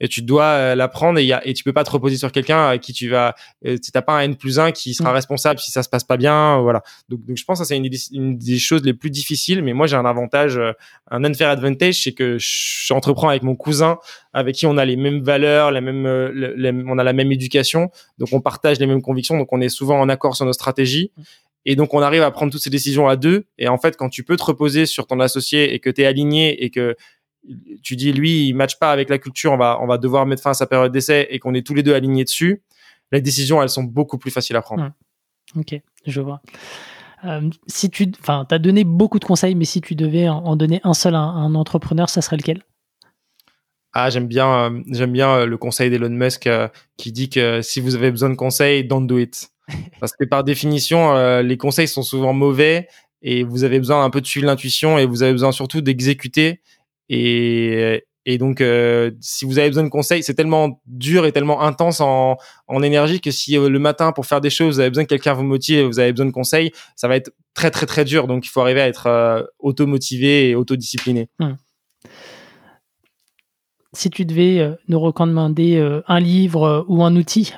et 0.01 0.09
tu 0.09 0.23
dois 0.23 0.45
euh, 0.45 0.75
l'apprendre 0.75 1.19
et, 1.19 1.25
y 1.25 1.33
a, 1.33 1.47
et 1.47 1.53
tu 1.53 1.63
peux 1.63 1.73
pas 1.73 1.85
te 1.85 1.91
reposer 1.91 2.17
sur 2.17 2.33
quelqu'un 2.33 2.69
à 2.69 2.79
qui 2.79 2.93
tu 2.93 3.09
vas 3.09 3.35
euh, 3.67 3.77
tu 3.77 3.91
n'as 3.95 4.03
pas 4.03 4.15
un 4.15 4.21
N 4.21 4.37
plus 4.37 4.59
1 4.59 4.73
qui 4.73 4.95
sera 4.95 5.11
mm. 5.11 5.15
responsable 5.15 5.61
si 5.61 5.71
ça 5.71 5.83
se 5.83 5.89
passe 5.89 6.05
pas 6.05 6.17
bien 6.17 6.61
voilà 6.61 6.83
donc, 7.09 7.25
donc 7.25 7.37
je 7.37 7.45
pense 7.45 7.61
que 7.61 7.65
c'est 7.65 7.77
une, 7.77 7.89
une, 8.13 8.39
des 8.39 8.59
choses 8.59 8.83
les 8.83 8.95
plus 8.95 9.11
difficiles 9.11 9.63
mais 9.63 9.75
moi 9.75 9.87
j'ai 9.87 9.97
un 9.97 10.07
avantage 10.07 10.57
euh, 10.57 10.73
un 11.11 11.25
unfair 11.25 11.51
advantage 11.51 12.03
c'est 12.03 12.13
que 12.13 12.37
j'entreprends 12.39 13.29
avec 13.29 13.43
mon 13.43 13.55
cousin 13.55 13.99
avec 14.33 14.55
qui 14.57 14.67
on 14.67 14.79
a 14.79 14.85
les 14.85 14.97
mêmes 14.97 15.23
valeurs 15.23 15.71
la 15.71 15.81
même 15.81 16.07
on 16.07 16.99
a 16.99 17.05
la 17.05 17.13
même 17.13 17.31
éducation 17.31 17.91
donc 18.19 18.31
on 18.33 18.41
partage 18.41 18.79
les 18.79 18.87
mêmes 18.87 19.03
convictions 19.03 19.37
donc 19.37 19.53
on 19.53 19.61
est 19.61 19.69
souvent 19.69 20.01
en 20.01 20.09
accord 20.09 20.35
sur 20.35 20.47
nos 20.47 20.53
stratégies 20.53 21.13
mm. 21.17 21.23
Et 21.67 21.77
donc, 21.77 21.93
on 21.93 22.01
arrive 22.01 22.23
à 22.23 22.31
prendre 22.31 22.51
toutes 22.51 22.63
ces 22.63 22.71
décisions 22.71 23.07
à 23.07 23.17
deux. 23.17 23.45
Et 23.59 23.69
en 23.69 23.77
fait, 23.77 23.97
quand 23.97 24.09
tu 24.09 24.25
peux 24.25 24.37
te 24.37 24.45
reposer 24.45 24.87
sur 24.87 25.07
ton 25.07 25.21
associé 25.21 25.75
et 25.75 25.79
que 25.79 25.91
tu 25.91 26.01
es 26.01 26.07
aligné 26.07 26.65
et 26.65 26.71
que 26.71 26.97
tu 27.83 27.97
dis 27.97 28.13
lui 28.13 28.49
il 28.49 28.55
match 28.55 28.79
pas 28.79 28.93
avec 28.93 29.09
la 29.09 29.19
culture, 29.19 29.53
on 29.53 29.57
va 29.57 29.79
on 29.81 29.87
va 29.87 29.99
devoir 29.99 30.27
mettre 30.27 30.43
fin 30.43 30.51
à 30.51 30.55
sa 30.55 30.67
période 30.67 30.93
d'essai 30.93 31.27
et 31.31 31.39
qu'on 31.39 31.55
est 31.55 31.67
tous 31.67 31.75
les 31.75 31.83
deux 31.83 31.95
alignés 31.95 32.25
dessus, 32.25 32.63
les 33.13 33.21
décisions 33.21 33.63
elles 33.63 33.71
sont 33.71 33.85
beaucoup 33.85 34.19
plus 34.19 34.31
faciles 34.31 34.57
à 34.57 34.63
prendre. 34.63 34.91
Ok, 35.57 35.81
je 36.07 36.21
vois. 36.21 36.41
Euh, 37.25 37.51
si 37.67 37.91
tu, 37.91 38.11
enfin, 38.21 38.47
as 38.51 38.59
donné 38.59 38.85
beaucoup 38.85 39.19
de 39.19 39.25
conseils, 39.25 39.55
mais 39.55 39.65
si 39.65 39.81
tu 39.81 39.95
devais 39.95 40.29
en, 40.29 40.57
donner 40.57 40.81
un 40.85 40.95
seul 40.95 41.15
à 41.15 41.21
un, 41.21 41.55
entrepreneur, 41.55 42.09
ça 42.09 42.23
serait 42.23 42.37
lequel? 42.37 42.63
Ah, 43.93 44.09
j'aime 44.09 44.27
bien, 44.27 44.49
euh, 44.49 44.83
j'aime 44.91 45.13
bien 45.13 45.31
euh, 45.31 45.47
le 45.47 45.59
conseil 45.59 45.91
d'Elon 45.91 46.11
Musk 46.11 46.49
qui 46.97 47.13
dit 47.13 47.29
que 47.29 47.61
si 47.61 47.81
vous 47.81 47.95
avez 47.95 48.11
besoin 48.11 48.31
de 48.31 48.37
conseils, 48.37 48.85
don't 48.85 49.07
do 49.07 49.19
it. 49.19 49.51
Parce 50.01 50.13
que 50.13 50.25
par 50.25 50.45
définition, 50.45 51.41
les 51.43 51.57
conseils 51.57 51.87
sont 51.87 52.03
souvent 52.03 52.33
mauvais 52.33 52.89
et 53.23 53.45
vous 53.45 53.63
avez 53.63 53.79
besoin 53.79 54.05
un 54.05 54.11
peu 54.11 54.21
de 54.21 54.27
suivre 54.27 54.47
l'intuition 54.47 54.99
et 54.99 55.07
vous 55.07 55.23
avez 55.23 55.31
besoin 55.31 55.53
surtout 55.53 55.81
d'exécuter 55.81 56.61
et, 57.13 58.05
et 58.25 58.39
donc, 58.39 58.61
euh, 58.61 59.11
si 59.21 59.45
vous 59.45 59.59
avez 59.59 59.69
besoin 59.69 59.83
de 59.83 59.89
conseils, 59.89 60.23
c'est 60.23 60.35
tellement 60.35 60.81
dur 60.87 61.27
et 61.27 61.33
tellement 61.33 61.63
intense 61.63 62.01
en, 62.01 62.37
en 62.69 62.83
énergie 62.83 63.21
que 63.21 63.33
si 63.33 63.59
euh, 63.59 63.69
le 63.69 63.79
matin, 63.81 64.13
pour 64.13 64.27
faire 64.27 64.41
des 64.41 64.49
choses, 64.49 64.77
vous 64.77 64.81
avez 64.81 64.91
besoin 64.91 65.03
que 65.03 65.09
quelqu'un 65.09 65.35
vous 65.35 65.43
motive, 65.43 65.87
vous 65.87 65.99
avez 65.99 66.13
besoin 66.13 66.27
de 66.27 66.31
conseils, 66.31 66.71
ça 66.95 67.09
va 67.09 67.17
être 67.17 67.33
très 67.53 67.73
très 67.73 67.87
très 67.87 68.05
dur. 68.05 68.29
Donc, 68.29 68.47
il 68.47 68.49
faut 68.49 68.61
arriver 68.61 68.81
à 68.81 68.87
être 68.87 69.09
euh, 69.09 69.43
auto-motivé 69.59 70.51
et 70.51 70.55
autodiscipliné. 70.55 71.29
Hum. 71.41 71.57
Si 73.93 74.09
tu 74.09 74.25
devais 74.25 74.77
nous 74.87 75.01
recommander 75.01 75.85
un 76.07 76.21
livre 76.21 76.85
ou 76.87 77.03
un 77.03 77.17
outil, 77.17 77.53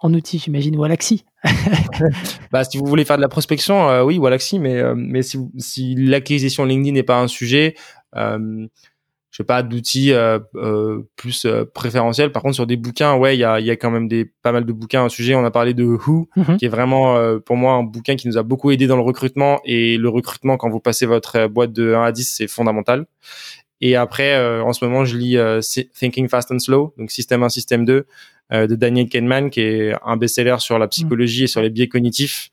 en 0.00 0.12
outil, 0.12 0.40
j'imagine 0.40 0.74
Walaxy. 0.74 1.24
bah, 2.50 2.64
si 2.64 2.78
vous 2.78 2.84
voulez 2.84 3.04
faire 3.04 3.16
de 3.16 3.22
la 3.22 3.28
prospection, 3.28 4.02
oui, 4.02 4.18
Walaxy, 4.18 4.58
mais, 4.58 4.82
mais 4.96 5.22
si, 5.22 5.38
si 5.58 5.94
l'acquisition 5.94 6.64
LinkedIn 6.64 6.94
n'est 6.94 7.04
pas 7.04 7.20
un 7.20 7.28
sujet, 7.28 7.76
euh, 8.16 8.66
je 9.30 9.38
sais 9.38 9.44
pas 9.44 9.62
d'outils 9.62 10.12
euh, 10.12 10.38
euh, 10.54 11.02
plus 11.16 11.44
euh, 11.44 11.64
préférentiels. 11.64 12.32
Par 12.32 12.42
contre, 12.42 12.54
sur 12.54 12.66
des 12.66 12.76
bouquins, 12.76 13.14
ouais, 13.14 13.36
il 13.36 13.40
y 13.40 13.44
a, 13.44 13.60
y 13.60 13.70
a 13.70 13.76
quand 13.76 13.90
même 13.90 14.08
des 14.08 14.24
pas 14.42 14.52
mal 14.52 14.64
de 14.64 14.72
bouquins 14.72 15.04
à 15.04 15.08
sujet. 15.08 15.34
On 15.34 15.44
a 15.44 15.50
parlé 15.50 15.74
de 15.74 15.84
Who, 15.84 16.28
mhm. 16.36 16.56
qui 16.56 16.64
est 16.64 16.68
vraiment 16.68 17.38
pour 17.40 17.56
moi 17.56 17.74
un 17.74 17.82
bouquin 17.82 18.16
qui 18.16 18.26
nous 18.26 18.38
a 18.38 18.42
beaucoup 18.42 18.70
aidé 18.70 18.86
dans 18.86 18.96
le 18.96 19.02
recrutement. 19.02 19.60
Et 19.64 19.98
le 19.98 20.08
recrutement, 20.08 20.56
quand 20.56 20.70
vous 20.70 20.80
passez 20.80 21.04
votre 21.04 21.46
boîte 21.48 21.72
de 21.72 21.94
1 21.94 22.02
à 22.02 22.12
10, 22.12 22.24
c'est 22.24 22.48
fondamental. 22.48 23.06
Et 23.80 23.94
après, 23.94 24.60
en 24.60 24.72
ce 24.72 24.84
moment, 24.84 25.04
je 25.04 25.16
lis 25.16 25.36
Thinking 25.94 26.28
Fast 26.28 26.50
and 26.50 26.58
Slow, 26.58 26.94
donc 26.98 27.10
Système 27.10 27.42
1, 27.42 27.48
Système 27.48 27.84
2, 27.84 28.06
de 28.50 28.74
Daniel 28.74 29.08
Kahneman, 29.08 29.50
qui 29.50 29.60
est 29.60 29.94
un 30.04 30.16
best-seller 30.16 30.56
sur 30.58 30.78
la 30.78 30.88
psychologie 30.88 31.44
et 31.44 31.46
sur 31.46 31.60
les 31.60 31.70
biais 31.70 31.86
cognitifs 31.86 32.50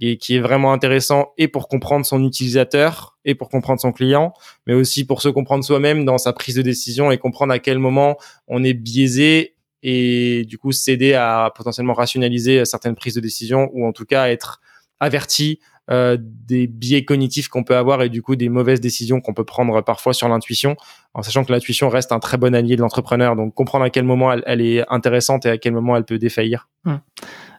et 0.00 0.18
qui 0.18 0.36
est 0.36 0.40
vraiment 0.40 0.72
intéressant 0.72 1.32
et 1.38 1.48
pour 1.48 1.68
comprendre 1.68 2.04
son 2.04 2.24
utilisateur 2.24 3.16
et 3.24 3.34
pour 3.34 3.48
comprendre 3.48 3.80
son 3.80 3.92
client, 3.92 4.32
mais 4.66 4.74
aussi 4.74 5.06
pour 5.06 5.22
se 5.22 5.28
comprendre 5.28 5.64
soi-même 5.64 6.04
dans 6.04 6.18
sa 6.18 6.32
prise 6.32 6.54
de 6.54 6.62
décision 6.62 7.10
et 7.10 7.18
comprendre 7.18 7.52
à 7.52 7.58
quel 7.58 7.78
moment 7.78 8.16
on 8.46 8.62
est 8.62 8.74
biaisé 8.74 9.54
et 9.82 10.44
du 10.46 10.58
coup 10.58 10.72
s'aider 10.72 11.14
à 11.14 11.52
potentiellement 11.54 11.94
rationaliser 11.94 12.64
certaines 12.64 12.94
prises 12.94 13.14
de 13.14 13.20
décision 13.20 13.70
ou 13.72 13.86
en 13.86 13.92
tout 13.92 14.04
cas 14.04 14.28
être 14.28 14.60
averti 15.00 15.60
euh, 15.88 16.16
des 16.20 16.66
biais 16.66 17.04
cognitifs 17.04 17.46
qu'on 17.46 17.62
peut 17.62 17.76
avoir 17.76 18.02
et 18.02 18.08
du 18.08 18.20
coup 18.20 18.34
des 18.34 18.48
mauvaises 18.48 18.80
décisions 18.80 19.20
qu'on 19.20 19.34
peut 19.34 19.44
prendre 19.44 19.82
parfois 19.82 20.12
sur 20.14 20.28
l'intuition, 20.28 20.76
en 21.14 21.22
sachant 21.22 21.44
que 21.44 21.52
l'intuition 21.52 21.88
reste 21.88 22.10
un 22.10 22.18
très 22.18 22.38
bon 22.38 22.56
allié 22.56 22.74
de 22.74 22.80
l'entrepreneur. 22.80 23.36
Donc 23.36 23.54
comprendre 23.54 23.84
à 23.84 23.90
quel 23.90 24.04
moment 24.04 24.32
elle, 24.32 24.60
est 24.60 24.84
intéressante 24.88 25.46
et 25.46 25.50
à 25.50 25.58
quel 25.58 25.74
moment 25.74 25.96
elle 25.96 26.04
peut 26.04 26.18
défaillir. 26.18 26.68
Hum. 26.86 26.98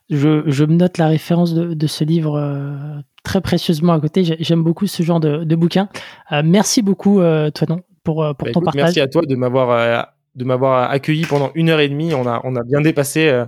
Je, 0.09 0.63
me 0.63 0.73
note 0.73 0.97
la 0.97 1.07
référence 1.07 1.53
de, 1.53 1.87
ce 1.87 2.03
livre 2.03 2.37
euh, 2.37 2.99
très 3.23 3.41
précieusement 3.41 3.93
à 3.93 3.99
côté. 3.99 4.23
J'aime 4.39 4.63
beaucoup 4.63 4.87
ce 4.87 5.03
genre 5.03 5.19
de, 5.19 5.43
de 5.43 5.55
bouquin. 5.55 5.89
Euh, 6.31 6.41
merci 6.45 6.81
beaucoup, 6.81 7.19
euh, 7.19 7.51
toi 7.51 7.67
non, 7.69 7.81
pour, 8.03 8.15
pour 8.37 8.47
bah, 8.47 8.51
ton 8.53 8.61
partage. 8.61 8.83
Merci 8.83 9.01
à 9.01 9.07
toi 9.07 9.23
de 9.25 9.35
m'avoir 9.35 10.07
de 10.35 10.43
m'avoir 10.43 10.91
accueilli 10.91 11.25
pendant 11.25 11.51
une 11.55 11.69
heure 11.69 11.79
et 11.79 11.89
demie. 11.89 12.13
On 12.13 12.27
a 12.27 12.41
on 12.43 12.55
a 12.55 12.63
bien 12.63 12.79
dépassé 12.79 13.43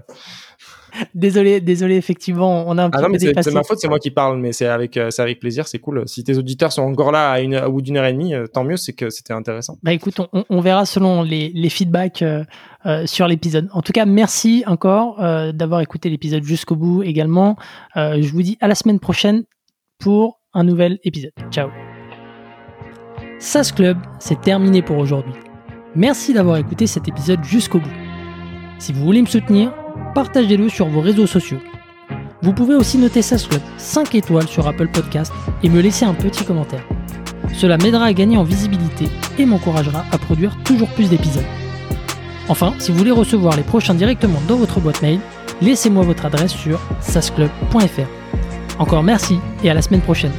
désolé, 1.13 1.61
désolé, 1.61 1.95
effectivement, 1.95 2.65
on 2.67 2.77
a 2.77 2.85
un 2.85 2.89
ah 2.93 3.01
peu 3.01 3.17
C'est 3.17 3.53
ma 3.53 3.63
faute, 3.63 3.79
c'est 3.79 3.87
moi 3.87 3.99
qui 3.99 4.11
parle, 4.11 4.39
mais 4.39 4.51
c'est 4.53 4.67
avec, 4.67 4.97
euh, 4.97 5.09
c'est 5.11 5.21
avec 5.21 5.39
plaisir, 5.39 5.67
c'est 5.67 5.79
cool. 5.79 6.03
Si 6.07 6.23
tes 6.23 6.37
auditeurs 6.37 6.71
sont 6.71 6.83
encore 6.83 7.11
là 7.11 7.31
à, 7.31 7.39
une, 7.39 7.55
à 7.55 7.67
bout 7.67 7.81
d'une 7.81 7.97
heure 7.97 8.05
et 8.05 8.13
demie, 8.13 8.33
euh, 8.33 8.47
tant 8.47 8.63
mieux, 8.63 8.77
c'est 8.77 8.93
que 8.93 9.09
c'était 9.09 9.33
intéressant. 9.33 9.77
Bah 9.83 9.93
écoute, 9.93 10.19
on, 10.19 10.45
on 10.49 10.61
verra 10.61 10.85
selon 10.85 11.23
les, 11.23 11.51
les 11.53 11.69
feedbacks 11.69 12.21
euh, 12.21 12.43
sur 13.05 13.27
l'épisode. 13.27 13.69
En 13.73 13.81
tout 13.81 13.91
cas, 13.91 14.05
merci 14.05 14.63
encore 14.65 15.17
d'avoir 15.53 15.81
écouté 15.81 16.09
l'épisode 16.09 16.43
jusqu'au 16.43 16.75
bout 16.75 17.03
également. 17.03 17.57
je 17.95 18.31
vous 18.31 18.41
dis 18.41 18.57
à 18.61 18.67
la 18.67 18.75
semaine 18.75 18.99
prochaine 18.99 19.43
pour 19.99 20.39
un 20.53 20.63
nouvel 20.63 20.99
épisode. 21.03 21.33
Ciao. 21.51 21.69
SAS 23.39 23.71
Club, 23.71 23.97
c'est 24.19 24.41
terminé 24.41 24.81
pour 24.81 24.97
aujourd'hui. 24.97 25.33
Merci 25.95 26.33
d'avoir 26.33 26.57
écouté 26.57 26.87
cet 26.87 27.07
épisode 27.07 27.43
jusqu'au 27.43 27.79
bout. 27.79 27.89
Si 28.79 28.93
vous 28.93 29.03
voulez 29.03 29.21
me 29.21 29.27
soutenir, 29.27 29.73
partagez-le 30.13 30.69
sur 30.69 30.87
vos 30.87 31.01
réseaux 31.01 31.27
sociaux. 31.27 31.59
Vous 32.41 32.53
pouvez 32.53 32.75
aussi 32.75 32.97
noter 32.97 33.21
Club 33.21 33.61
5 33.77 34.15
étoiles 34.15 34.47
sur 34.47 34.67
Apple 34.67 34.87
Podcast 34.87 35.33
et 35.63 35.69
me 35.69 35.81
laisser 35.81 36.05
un 36.05 36.13
petit 36.13 36.45
commentaire. 36.45 36.87
Cela 37.53 37.77
m'aidera 37.77 38.05
à 38.05 38.13
gagner 38.13 38.37
en 38.37 38.43
visibilité 38.43 39.07
et 39.37 39.45
m'encouragera 39.45 40.05
à 40.11 40.17
produire 40.17 40.55
toujours 40.63 40.89
plus 40.89 41.09
d'épisodes. 41.09 41.43
Enfin, 42.47 42.73
si 42.79 42.91
vous 42.91 42.97
voulez 42.97 43.11
recevoir 43.11 43.55
les 43.55 43.63
prochains 43.63 43.93
directement 43.93 44.41
dans 44.47 44.55
votre 44.55 44.79
boîte 44.79 45.01
mail, 45.01 45.19
laissez-moi 45.61 46.03
votre 46.03 46.25
adresse 46.25 46.53
sur 46.53 46.79
sasclub.fr. 47.01 48.79
Encore 48.79 49.03
merci 49.03 49.39
et 49.63 49.69
à 49.69 49.73
la 49.73 49.81
semaine 49.81 50.01
prochaine. 50.01 50.31